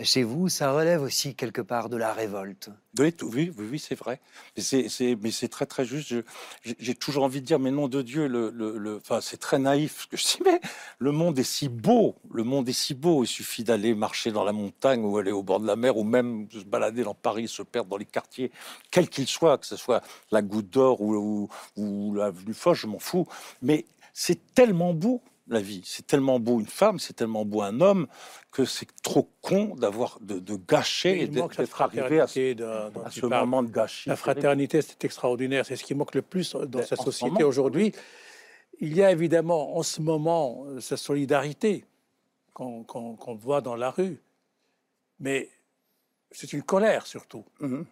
chez 0.05 0.23
vous, 0.23 0.49
ça 0.49 0.73
relève 0.73 1.03
aussi 1.03 1.35
quelque 1.35 1.61
part 1.61 1.89
de 1.89 1.97
la 1.97 2.13
révolte. 2.13 2.71
Oui, 2.99 3.15
oui, 3.23 3.53
oui, 3.59 3.79
c'est 3.79 3.95
vrai. 3.95 4.21
Mais 4.57 4.63
c'est, 4.63 5.49
très, 5.49 5.67
très 5.67 5.85
juste. 5.85 6.15
J'ai, 6.65 6.95
toujours 6.95 7.25
envie 7.25 7.41
de 7.41 7.47
dire, 7.47 7.59
mais 7.59 7.71
nom 7.71 7.89
de 7.89 8.03
Dieu, 8.03 8.27
le, 8.27 8.97
enfin, 8.97 9.21
c'est 9.21 9.39
très 9.39 9.59
naïf 9.59 10.03
ce 10.03 10.07
que 10.07 10.17
je 10.17 10.25
dis, 10.25 10.39
mais 10.45 10.61
le 10.99 11.13
monde 11.13 11.39
est 11.39 11.45
si 11.45 11.69
beau. 11.69 12.17
Le 12.33 12.45
monde 12.45 12.69
est 12.69 12.73
si 12.73 12.95
beau. 12.95 13.25
Il 13.25 13.29
suffit 13.29 13.65
d'aller 13.65 13.95
marcher 13.95 14.31
dans 14.33 14.45
la 14.45 14.53
montagne 14.53 15.05
ou 15.05 15.17
aller 15.19 15.33
au 15.33 15.43
bord 15.43 15.61
de 15.61 15.67
la 15.67 15.77
mer 15.77 15.97
ou 15.97 16.05
même 16.05 16.49
se 16.51 16.65
balader 16.65 17.03
dans 17.03 17.15
Paris, 17.15 17.49
se 17.49 17.63
perdre 17.63 17.91
dans 17.91 17.97
les 17.97 18.05
quartiers, 18.05 18.51
quels 18.91 19.09
qu'ils 19.09 19.29
soient, 19.29 19.59
que 19.59 19.67
ce 19.67 19.77
soit 19.77 20.03
la 20.31 20.43
Goutte 20.43 20.71
d'Or 20.71 21.01
ou, 21.01 21.15
ou, 21.15 21.49
ou 21.77 22.15
l'avenue 22.15 22.55
Foch, 22.55 22.77
je 22.77 22.87
m'en 22.87 22.99
fous. 22.99 23.27
Mais 23.63 23.87
c'est 24.13 24.55
tellement 24.55 24.95
beau. 24.95 25.23
La 25.53 25.61
vie, 25.61 25.83
c'est 25.85 26.07
tellement 26.07 26.41
beau 26.41 26.61
une 26.61 26.67
femme, 26.67 26.99
c'est 26.99 27.13
tellement 27.13 27.45
beau 27.45 27.61
un 27.61 27.83
homme 27.83 28.07
que 28.51 28.65
c'est 28.65 28.89
trop 29.03 29.31
con 29.43 29.75
d'avoir 29.77 30.19
de, 30.23 30.39
de 30.39 30.57
gâcher 30.57 31.21
et 31.21 31.29
d'être 31.29 31.83
arrivé 31.83 32.21
à 32.21 32.27
ce, 32.27 33.27
à 33.27 33.41
moment 33.41 33.63
de 33.63 33.71
gâchis. 33.71 34.09
La 34.09 34.17
fraternité, 34.17 34.81
c'est 34.81 35.05
extraordinaire. 35.05 35.67
C'est 35.67 35.77
ce 35.77 35.85
qui 35.85 35.95
manque 35.95 36.15
le 36.15 36.23
plus 36.23 36.53
dans 36.53 36.65
Ben, 36.65 36.83
cette 36.83 37.01
en 37.01 37.05
ce 37.05 37.11
société 37.11 37.45
aujourd'hui. 37.45 37.93
Il 38.81 38.97
y 38.97 39.03
a 39.03 39.13
évidemment 39.13 39.77
en 39.77 39.83
ce 39.83 40.01
moment 40.01 40.65
euh, 40.69 40.81
cette 40.81 40.97
solidarité 40.97 41.85
qu'on 42.55 43.35
voit 43.39 43.61
dans 43.61 43.77
la 43.77 43.91
rue, 43.91 44.23
mais 45.21 45.51
c'est 46.31 46.55
une 46.55 46.63
colère 46.63 47.07
surtout. 47.07 47.45
Mhm. 47.61 47.85
Oui, 47.85 47.87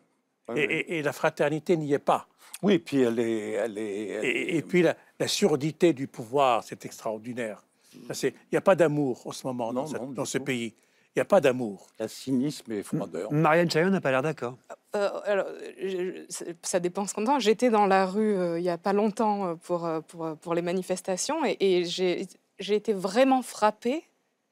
Et, 0.57 0.67
oui. 0.67 0.73
et- 0.75 0.99
et 0.99 1.03
la 1.03 1.13
fraternité 1.13 1.77
n'y 1.77 1.93
est 1.93 1.99
pas. 1.99 2.27
Oui, 2.63 2.79
puis 2.79 3.01
elle 3.03 3.19
est, 3.19 3.51
elle 3.53 3.79
est, 3.79 4.07
elle 4.09 4.25
Et, 4.25 4.57
et 4.59 4.63
puis 4.63 4.83
la, 4.83 4.95
la 5.19 5.29
surdité 5.29 5.93
du 5.93 6.07
pouvoir, 6.07 6.63
c'est 6.65 6.85
extraordinaire. 6.85 7.65
Ça, 8.09 8.15
c'est- 8.15 8.29
Il 8.29 8.53
n'y 8.53 8.59
a 8.59 8.63
pas 8.63 8.75
d'amour 8.77 9.27
en 9.27 9.33
ce 9.33 9.47
moment 9.47 9.73
dans, 9.73 9.83
Non, 9.83 9.87
cette- 9.87 10.01
non, 10.01 10.09
du 10.09 10.15
dans 10.15 10.25
ce 10.25 10.39
tout. 10.39 10.45
pays. 10.45 10.75
Il 11.17 11.19
n'y 11.19 11.23
a 11.23 11.25
pas 11.25 11.41
d'amour. 11.41 11.89
la 11.99 12.07
cynisme 12.07 12.71
et 12.71 12.83
froideur. 12.85 13.33
Marianne 13.33 13.69
Chaillot 13.69 13.91
n'a 13.91 14.01
pas 14.01 14.13
l'air 14.13 14.23
d'accord. 14.23 14.57
Euh, 14.95 15.11
alors, 15.25 15.47
je- 15.83 16.25
je- 16.29 16.53
ça 16.63 16.79
dépend 16.79 17.05
ce 17.07 17.15
qu'on 17.15 17.23
entend. 17.23 17.41
J'étais 17.41 17.69
dans 17.71 17.87
la 17.87 18.07
rue 18.07 18.37
euh, 18.37 18.59
il 18.61 18.63
n'y 18.63 18.69
a 18.71 18.79
pas 18.79 18.93
longtemps 18.93 19.47
euh, 19.47 19.55
pour, 19.57 19.87
euh, 19.87 20.01
pour, 20.03 20.25
euh, 20.25 20.35
pour 20.37 20.55
les 20.55 20.63
manifestations 20.63 21.45
et, 21.45 21.57
et 21.61 21.85
j'ai 21.85 22.27
j'ai 22.61 22.75
été 22.77 22.93
vraiment 22.93 23.41
frappée. 23.43 24.05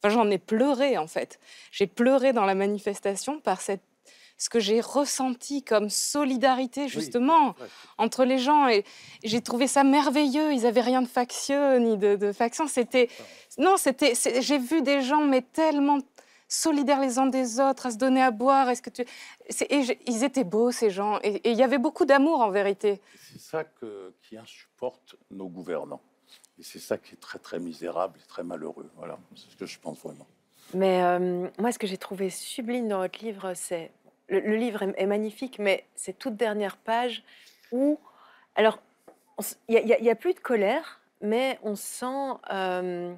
Enfin, 0.02 0.14
j'en 0.14 0.30
ai 0.30 0.38
pleuré 0.38 0.96
en 0.98 1.06
fait. 1.06 1.38
J'ai 1.70 1.86
pleuré 1.86 2.32
dans 2.32 2.44
la 2.46 2.54
manifestation 2.54 3.38
par 3.38 3.60
cette, 3.60 3.82
ce 4.38 4.48
que 4.48 4.60
j'ai 4.60 4.80
ressenti 4.80 5.62
comme 5.62 5.90
solidarité 5.90 6.88
justement 6.88 7.54
entre 7.98 8.24
les 8.24 8.38
gens 8.38 8.68
et 8.68 8.84
j'ai 9.24 9.42
trouvé 9.42 9.66
ça 9.66 9.82
merveilleux. 9.82 10.52
Ils 10.52 10.64
avaient 10.64 10.80
rien 10.80 11.02
de 11.02 11.08
factieux 11.08 11.76
ni 11.78 11.98
de, 11.98 12.14
de 12.16 12.32
faction. 12.32 12.68
C'était 12.68 13.08
non, 13.58 13.76
c'était. 13.76 14.14
J'ai 14.40 14.58
vu 14.58 14.80
des 14.82 15.02
gens 15.02 15.24
mais 15.24 15.42
tellement 15.42 15.98
solidaires 16.46 17.00
les 17.00 17.18
uns 17.18 17.26
des 17.26 17.60
autres, 17.60 17.86
à 17.86 17.90
se 17.90 17.98
donner 17.98 18.22
à 18.22 18.30
boire. 18.30 18.70
Est-ce 18.70 18.80
que 18.80 18.90
tu 18.90 19.02
et 19.02 19.98
ils 20.06 20.24
étaient 20.24 20.44
beaux 20.44 20.70
ces 20.70 20.90
gens 20.90 21.18
et 21.22 21.36
et 21.48 21.50
il 21.50 21.58
y 21.58 21.62
avait 21.62 21.78
beaucoup 21.78 22.04
d'amour 22.04 22.40
en 22.40 22.50
vérité. 22.50 23.00
C'est 23.32 23.40
ça 23.40 23.64
que, 23.64 24.14
qui 24.22 24.36
insupporte 24.36 25.16
nos 25.30 25.48
gouvernants. 25.48 26.00
Et 26.58 26.62
c'est 26.62 26.78
ça 26.78 26.96
qui 26.98 27.14
est 27.14 27.20
très, 27.20 27.38
très 27.38 27.58
misérable 27.58 28.18
et 28.22 28.26
très 28.26 28.42
malheureux. 28.42 28.90
Voilà, 28.96 29.18
c'est 29.34 29.50
ce 29.50 29.56
que 29.56 29.66
je 29.66 29.78
pense 29.78 29.98
vraiment. 30.00 30.26
Mais 30.74 31.02
euh, 31.02 31.48
moi, 31.58 31.72
ce 31.72 31.78
que 31.78 31.86
j'ai 31.86 31.96
trouvé 31.96 32.30
sublime 32.30 32.88
dans 32.88 32.98
votre 32.98 33.24
livre, 33.24 33.52
c'est. 33.54 33.90
Le, 34.28 34.40
le 34.40 34.56
livre 34.56 34.82
est, 34.82 34.94
est 34.96 35.06
magnifique, 35.06 35.58
mais 35.58 35.84
ces 35.94 36.12
toutes 36.12 36.36
dernières 36.36 36.76
pages 36.76 37.22
où. 37.72 37.98
Alors, 38.54 38.80
il 39.68 39.84
n'y 40.00 40.10
a, 40.10 40.14
plus 40.16 40.34
de 40.34 40.40
colère, 40.40 41.00
mais 41.20 41.58
on 41.62 41.76
sent. 41.76 42.34
euh, 42.52 43.12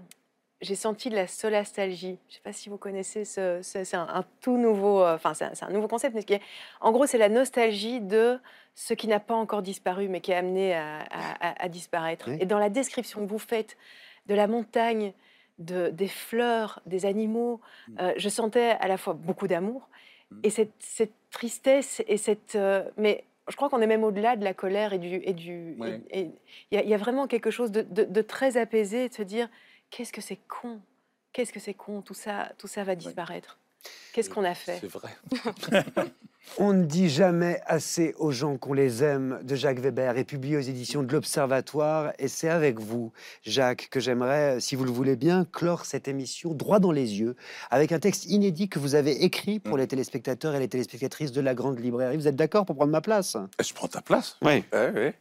j'ai 0.61 0.75
senti 0.75 1.09
de 1.09 1.15
la 1.15 1.27
solastalgie. 1.27 2.19
Je 2.29 2.33
ne 2.33 2.35
sais 2.37 2.41
pas 2.45 2.53
si 2.53 2.69
vous 2.69 2.77
connaissez 2.77 3.25
ce. 3.25 3.63
ce- 3.63 3.83
c'est 3.85 3.97
un, 3.97 4.07
un 4.09 4.25
tout 4.43 4.59
nouveau. 4.59 5.03
euh, 5.03 5.15
Enfin, 5.15 5.33
c'est 5.33 5.47
un, 5.47 5.55
c'est 5.55 5.65
un 5.65 5.71
nouveau 5.71 5.89
concept, 5.89 6.15
mais 6.15 6.21
ce 6.21 6.27
qui 6.27 6.35
est. 6.35 6.43
En 6.83 6.93
gros, 6.93 7.07
c'est 7.07 7.17
la 7.19 7.31
nostalgie 7.31 8.01
de 8.01 8.39
ce 8.75 8.93
qui 8.95 9.09
n'a 9.09 9.21
pas 9.21 9.35
encore 9.35 9.63
disparu, 9.63 10.09
mais 10.09 10.21
qui 10.21 10.33
est 10.33 10.37
amené 10.37 10.75
à, 10.75 11.01
à- 11.11 11.49
à- 11.49 11.65
à 11.65 11.69
disparaître. 11.69 12.31
Oui. 12.31 12.37
Et 12.41 12.47
dans 12.47 12.59
la 12.59 12.69
description 12.69 13.21
que 13.25 13.31
vous 13.31 13.39
faites 13.39 13.79
de 14.27 14.35
la 14.35 14.47
montagne, 14.47 15.15
de, 15.59 15.89
des 15.89 16.09
fleurs, 16.09 16.81
des 16.87 17.07
animaux, 17.07 17.61
euh, 17.99 18.13
je 18.17 18.29
sentais 18.29 18.77
à 18.81 18.87
la 18.89 18.97
fois 18.99 19.15
beaucoup 19.15 19.47
d'amour 19.49 19.89
et 20.43 20.51
cette, 20.51 20.73
cette 20.79 21.13
tristesse 21.31 22.03
et 22.07 22.17
cette. 22.17 22.55
euh, 22.57 22.85
mais 22.97 23.25
je 23.49 23.57
crois 23.57 23.69
qu'on 23.69 23.81
est 23.81 23.87
même 23.87 24.05
au-delà 24.05 24.37
de 24.37 24.45
la 24.45 24.55
colère 24.55 24.93
et 24.93 24.99
du. 24.99 25.17
Et 25.25 25.33
du 25.33 25.77
Oui. 25.79 25.89
et- 26.11 26.21
et 26.21 26.31
il 26.71 26.75
y, 26.75 26.79
a- 26.79 26.83
il 26.85 26.89
y 26.89 26.95
a 26.95 26.99
vraiment 26.99 27.27
quelque 27.27 27.51
chose 27.51 27.71
de, 27.73 27.83
de- 27.83 28.05
de 28.05 28.23
très 28.23 28.57
apaisé, 28.57 29.09
de 29.09 29.15
se 29.15 29.23
dire 29.23 29.49
qu'est-ce 29.91 30.13
que 30.13 30.21
c'est 30.21 30.39
con, 30.49 30.81
qu'est-ce 31.33 31.53
que 31.53 31.61
c'est 31.61 31.75
con, 31.75 32.01
tout 32.03 32.15
ça, 32.15 32.53
tout 32.59 32.69
ça 32.69 32.85
va 32.85 32.95
disparaître. 32.95 33.59
Qu'est-ce 34.13 34.31
qu'on 34.31 34.45
a 34.45 34.55
fait? 34.55 34.79
C'est 34.81 34.91
vrai. 34.91 35.11
On 36.59 36.73
ne 36.73 36.85
dit 36.85 37.09
jamais 37.09 37.61
assez 37.67 38.15
aux 38.19 38.33
gens 38.33 38.57
qu'on 38.57 38.73
les 38.73 39.05
aime 39.05 39.39
de 39.45 39.55
Jacques 39.55 39.79
Weber 39.79 40.17
est 40.17 40.25
publié 40.25 40.57
aux 40.57 40.61
éditions 40.61 41.03
de 41.03 41.13
l'Observatoire 41.13 42.13
et 42.19 42.29
c'est 42.29 42.49
avec 42.49 42.81
vous, 42.81 43.13
Jacques, 43.43 43.89
que 43.91 44.01
j'aimerais, 44.01 44.59
si 44.59 44.75
vous 44.75 44.85
le 44.85 44.91
voulez 44.91 45.17
bien, 45.17 45.47
clore 45.53 45.85
cette 45.85 46.09
émission 46.09 46.53
droit 46.53 46.81
dans 46.81 46.93
les 46.93 47.21
yeux 47.21 47.37
avec 47.71 47.93
un 47.93 48.01
texte 48.01 48.25
inédit 48.25 48.69
que 48.69 48.79
vous 48.79 48.95
avez 48.95 49.23
écrit 49.23 49.61
pour 49.61 49.77
les 49.77 49.87
téléspectateurs 49.87 50.55
et 50.55 50.59
les 50.59 50.69
téléspectatrices 50.69 51.31
de 51.31 51.41
la 51.41 51.55
Grande 51.55 51.79
Librairie. 51.79 52.17
Vous 52.17 52.27
êtes 52.27 52.37
d'accord 52.37 52.67
pour 52.67 52.75
prendre 52.75 52.93
ma 52.93 53.01
place? 53.01 53.37
Je 53.63 53.73
prends 53.73 53.89
ta 53.89 54.01
place. 54.01 54.37
Oui. 54.43 54.65
Ouais, 54.73 54.91
ouais. 54.91 55.15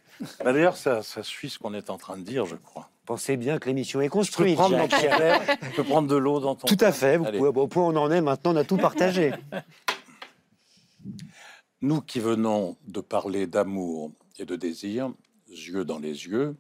Bah, 0.44 0.52
D'ailleurs, 0.52 0.77
ça, 0.77 1.03
ça 1.03 1.22
suit 1.22 1.49
ce 1.49 1.60
qu'on 1.60 1.73
est 1.73 1.90
en 1.90 1.98
train 1.98 2.18
de 2.18 2.23
dire, 2.23 2.45
je 2.45 2.56
crois. 2.56 2.90
Pensez 3.10 3.38
bien 3.38 3.57
que 3.57 3.68
l'émission 3.68 4.02
est 4.02 4.06
Je 4.06 4.10
peux 4.10 4.18
construite. 4.18 4.56
prendre, 4.56 4.77
je 4.77 5.72
peux 5.76 5.84
prendre 5.84 6.07
de 6.07 6.15
l'eau 6.15 6.40
dans 6.40 6.53
ton. 6.53 6.68
Tout 6.68 6.77
à 6.80 6.91
fait. 6.91 7.18
Vous 7.18 7.26
Allez. 7.26 7.40
pouvez, 7.40 7.60
au 7.60 7.68
point 7.68 7.88
où 7.88 7.88
on 7.88 7.95
en 7.95 8.11
est 8.11 8.22
maintenant, 8.22 8.53
on 8.53 8.56
a 8.56 8.64
tout 8.64 8.77
partagé. 8.77 9.34
Nous 11.81 12.02
qui 12.02 12.19
venons 12.19 12.77
de 12.86 13.02
parler 13.02 13.48
d'amour 13.48 14.11
et 14.38 14.45
de 14.45 14.56
désir, 14.56 15.11
yeux 15.48 15.86
dans 15.86 15.98
les 15.98 16.27
yeux, 16.27 16.56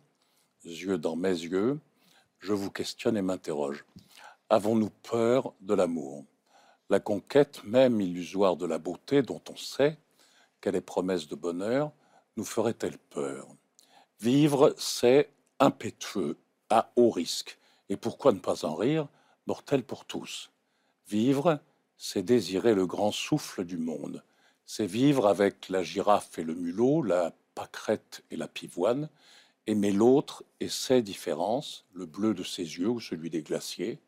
yeux 0.63 0.97
dans 0.97 1.15
mes 1.15 1.29
yeux, 1.29 1.79
je 2.39 2.53
vous 2.53 2.71
questionne 2.71 3.15
et 3.15 3.21
m'interroge. 3.21 3.85
Avons-nous 4.49 4.89
peur 5.03 5.53
de 5.61 5.75
l'amour? 5.75 6.25
La 6.89 6.99
conquête 6.99 7.63
même 7.63 8.01
illusoire 8.01 8.55
de 8.55 8.65
la 8.65 8.79
beauté 8.79 9.21
dont 9.21 9.41
on 9.51 9.55
sait 9.55 9.99
qu'elle 10.61 10.75
est 10.75 10.81
promesse 10.81 11.27
de 11.27 11.35
bonheur, 11.35 11.91
nous 12.37 12.43
ferait-elle 12.43 12.97
peur? 12.97 13.47
Vivre, 14.19 14.73
c'est 14.79 15.29
impétueux, 15.59 16.37
à 16.69 16.91
haut 16.95 17.09
risque. 17.09 17.57
Et 17.89 17.97
pourquoi 17.97 18.31
ne 18.31 18.39
pas 18.39 18.65
en 18.65 18.75
rire 18.75 19.07
Mortel 19.47 19.83
pour 19.83 20.05
tous? 20.05 20.51
Vivre, 21.07 21.59
c'est 21.97 22.23
désirer 22.23 22.75
le 22.75 22.85
grand 22.85 23.11
souffle 23.11 23.65
du 23.65 23.77
monde. 23.77 24.23
C'est 24.65 24.85
vivre 24.85 25.27
avec 25.27 25.69
la 25.69 25.83
girafe 25.83 26.37
et 26.37 26.43
le 26.43 26.53
mulot, 26.53 27.01
la 27.01 27.33
pâquerette 27.55 28.23
et 28.29 28.37
la 28.37 28.47
pivoine, 28.47 29.09
aimer 29.65 29.91
l'autre 29.91 30.43
et 30.59 30.69
ses 30.69 31.01
différences, 31.01 31.85
le 31.93 32.05
bleu 32.05 32.33
de 32.33 32.43
ses 32.43 32.63
yeux 32.63 32.89
ou 32.89 32.99
celui 32.99 33.29
des 33.29 33.41
glaciers, 33.41 33.99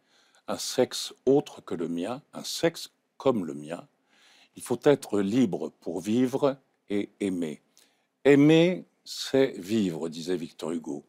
un 0.47 0.57
sexe 0.57 1.13
autre 1.25 1.61
que 1.61 1.75
le 1.75 1.87
mien, 1.87 2.21
un 2.33 2.43
sexe 2.43 2.91
comme 3.17 3.45
le 3.45 3.53
mien. 3.53 3.87
Il 4.55 4.63
faut 4.63 4.79
être 4.83 5.19
libre 5.19 5.71
pour 5.81 6.01
vivre 6.01 6.57
et 6.89 7.09
aimer. 7.19 7.61
Aimer, 8.23 8.85
c'est 9.03 9.57
vivre, 9.57 10.09
disait 10.09 10.35
Victor 10.35 10.71
Hugo. 10.71 11.03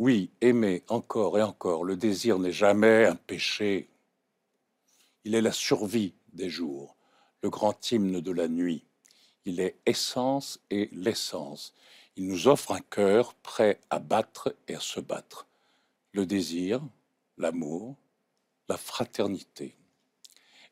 Oui, 0.00 0.30
aimer 0.40 0.82
encore 0.88 1.38
et 1.38 1.42
encore, 1.42 1.84
le 1.84 1.94
désir 1.94 2.38
n'est 2.38 2.52
jamais 2.52 3.04
un 3.04 3.16
péché. 3.16 3.90
Il 5.24 5.34
est 5.34 5.42
la 5.42 5.52
survie 5.52 6.14
des 6.32 6.48
jours, 6.48 6.96
le 7.42 7.50
grand 7.50 7.92
hymne 7.92 8.22
de 8.22 8.30
la 8.30 8.48
nuit. 8.48 8.86
Il 9.44 9.60
est 9.60 9.76
essence 9.84 10.58
et 10.70 10.88
l'essence. 10.92 11.74
Il 12.16 12.28
nous 12.28 12.48
offre 12.48 12.72
un 12.72 12.80
cœur 12.80 13.34
prêt 13.34 13.78
à 13.90 13.98
battre 13.98 14.56
et 14.68 14.74
à 14.74 14.80
se 14.80 15.00
battre. 15.00 15.46
Le 16.12 16.24
désir, 16.24 16.80
l'amour, 17.36 17.94
la 18.70 18.78
fraternité. 18.78 19.76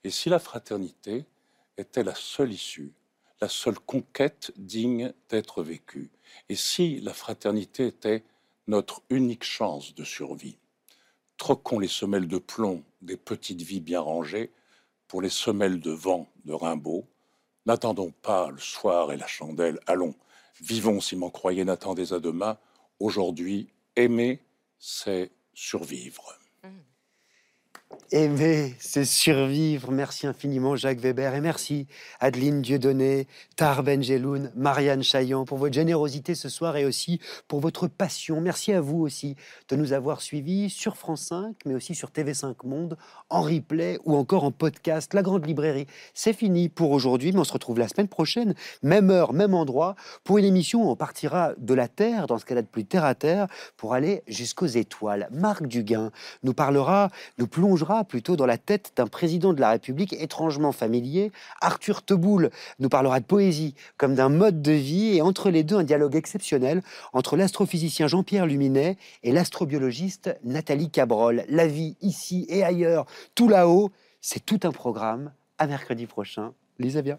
Et 0.05 0.11
si 0.11 0.31
la 0.31 0.39
fraternité 0.39 1.27
était 1.77 2.03
la 2.03 2.15
seule 2.15 2.55
issue, 2.55 2.95
la 3.43 3.51
seule 3.51 3.79
conquête 3.79 4.53
digne 4.57 5.13
d'être 5.29 5.63
vécue, 5.63 6.11
et 6.49 6.57
si 6.57 6.99
la 7.03 7.13
fraternité 7.13 7.89
était 7.89 8.25
notre 8.69 9.03
unique 9.09 9.45
chance 9.45 9.95
de 9.95 10.05
survie, 10.05 10.59
troquons 11.39 11.79
les 11.79 11.89
semelles 11.89 12.29
de 12.29 12.39
plomb 12.39 12.85
des 13.01 13.17
petites 13.17 13.63
vies 13.63 13.81
bien 13.81 14.01
rangées 14.01 14.53
pour 15.09 15.23
les 15.23 15.31
semelles 15.31 15.81
de 15.81 15.91
vent 15.91 16.29
de 16.45 16.53
Rimbaud. 16.53 17.07
N'attendons 17.65 18.13
pas 18.23 18.51
le 18.51 18.59
soir 18.59 19.11
et 19.11 19.17
la 19.17 19.27
chandelle, 19.27 19.81
allons, 19.87 20.15
vivons 20.61 21.01
si 21.01 21.17
m'en 21.17 21.31
croyez, 21.31 21.65
n'attendez 21.65 22.13
à 22.13 22.21
demain. 22.21 22.59
Aujourd'hui, 23.01 23.69
aimer, 23.97 24.43
c'est 24.79 25.31
survivre. 25.55 26.39
Aimer, 28.11 28.75
c'est 28.79 29.05
survivre. 29.05 29.91
Merci 29.91 30.27
infiniment, 30.27 30.77
Jacques 30.77 31.01
Weber. 31.01 31.35
Et 31.35 31.43
merci, 31.43 31.87
Adeline 32.21 32.63
Dieudonné, 32.63 33.27
Tar 33.55 33.83
Benjeloun, 33.83 34.51
Marianne 34.57 35.03
Chaillan, 35.03 35.45
pour 35.45 35.59
votre 35.59 35.75
générosité 35.75 36.35
ce 36.35 36.49
soir 36.49 36.79
et 36.79 36.87
aussi 36.87 37.21
pour 37.49 37.61
votre 37.61 37.87
passion. 37.87 38.41
Merci 38.41 38.73
à 38.73 38.81
vous 38.81 39.01
aussi 39.01 39.37
de 39.69 39.77
nous 39.77 39.93
avoir 39.93 40.23
suivis 40.23 40.71
sur 40.71 40.97
France 40.97 41.27
5, 41.29 41.55
mais 41.67 41.75
aussi 41.75 41.95
sur 41.95 42.09
TV5 42.09 42.55
Monde, 42.65 42.97
en 43.29 43.43
replay 43.43 43.99
ou 44.07 44.17
encore 44.17 44.45
en 44.45 44.53
podcast. 44.53 45.13
La 45.13 45.21
Grande 45.21 45.47
Librairie, 45.47 45.87
c'est 46.15 46.33
fini 46.33 46.71
pour 46.71 46.93
aujourd'hui, 46.93 47.33
mais 47.33 47.41
on 47.41 47.45
se 47.45 47.53
retrouve 47.53 47.79
la 47.79 47.89
semaine 47.89 48.09
prochaine, 48.09 48.55
même 48.83 49.11
heure, 49.11 49.35
même 49.35 49.53
endroit, 49.53 49.97
pour 50.25 50.39
une 50.39 50.47
émission 50.47 50.89
où 50.89 50.91
on 50.91 50.97
partira 50.97 51.53
de 51.59 51.75
la 51.75 51.89
Terre, 51.89 52.27
dans 52.27 52.39
ce 52.39 52.47
cas-là 52.47 52.63
de 52.63 52.69
plus 52.69 52.87
terre 52.87 53.05
à 53.05 53.15
terre, 53.15 53.49
pour 53.77 53.93
aller 53.93 54.23
jusqu'aux 54.27 54.65
étoiles. 54.65 55.29
Marc 55.31 55.67
Duguin 55.67 56.11
nous 56.43 56.55
parlera, 56.55 57.11
nous 57.37 57.47
plongera 57.47 57.98
plutôt 58.05 58.37
dans 58.37 58.47
la 58.47 58.59
tête 58.59 58.93
d'un 58.97 59.07
président 59.07 59.53
de 59.53 59.61
la 59.61 59.71
République 59.71 60.13
étrangement 60.13 60.73
familier. 60.73 61.33
Arthur 61.61 62.03
Teboul 62.03 62.51
nous 62.79 62.89
parlera 62.89 63.21
de 63.21 63.25
poésie 63.25 63.75
comme 63.97 64.15
d'un 64.15 64.29
mode 64.29 64.63
de 64.63 64.73
vie 64.73 65.17
et 65.17 65.23
entre 65.23 65.51
les 65.51 65.63
deux 65.63 65.77
un 65.77 65.85
dialogue 65.85 66.17
exceptionnel 66.17 66.83
entre 67.13 67.37
l'astrophysicien 67.37 68.07
Jean-Pierre 68.07 68.47
Luminet 68.47 68.97
et 69.23 69.33
l'astrobiologiste 69.33 70.37
Nathalie 70.45 70.91
Cabrol. 70.91 71.45
La 71.49 71.67
vie 71.67 71.97
ici 72.01 72.47
et 72.49 72.65
ailleurs, 72.65 73.07
tout 73.35 73.49
là-haut, 73.49 73.91
c'est 74.21 74.45
tout 74.45 74.61
un 74.65 74.73
programme. 74.73 75.33
À 75.59 75.67
mercredi 75.67 76.07
prochain. 76.07 76.53
Lisez 76.79 77.03
bien. 77.03 77.19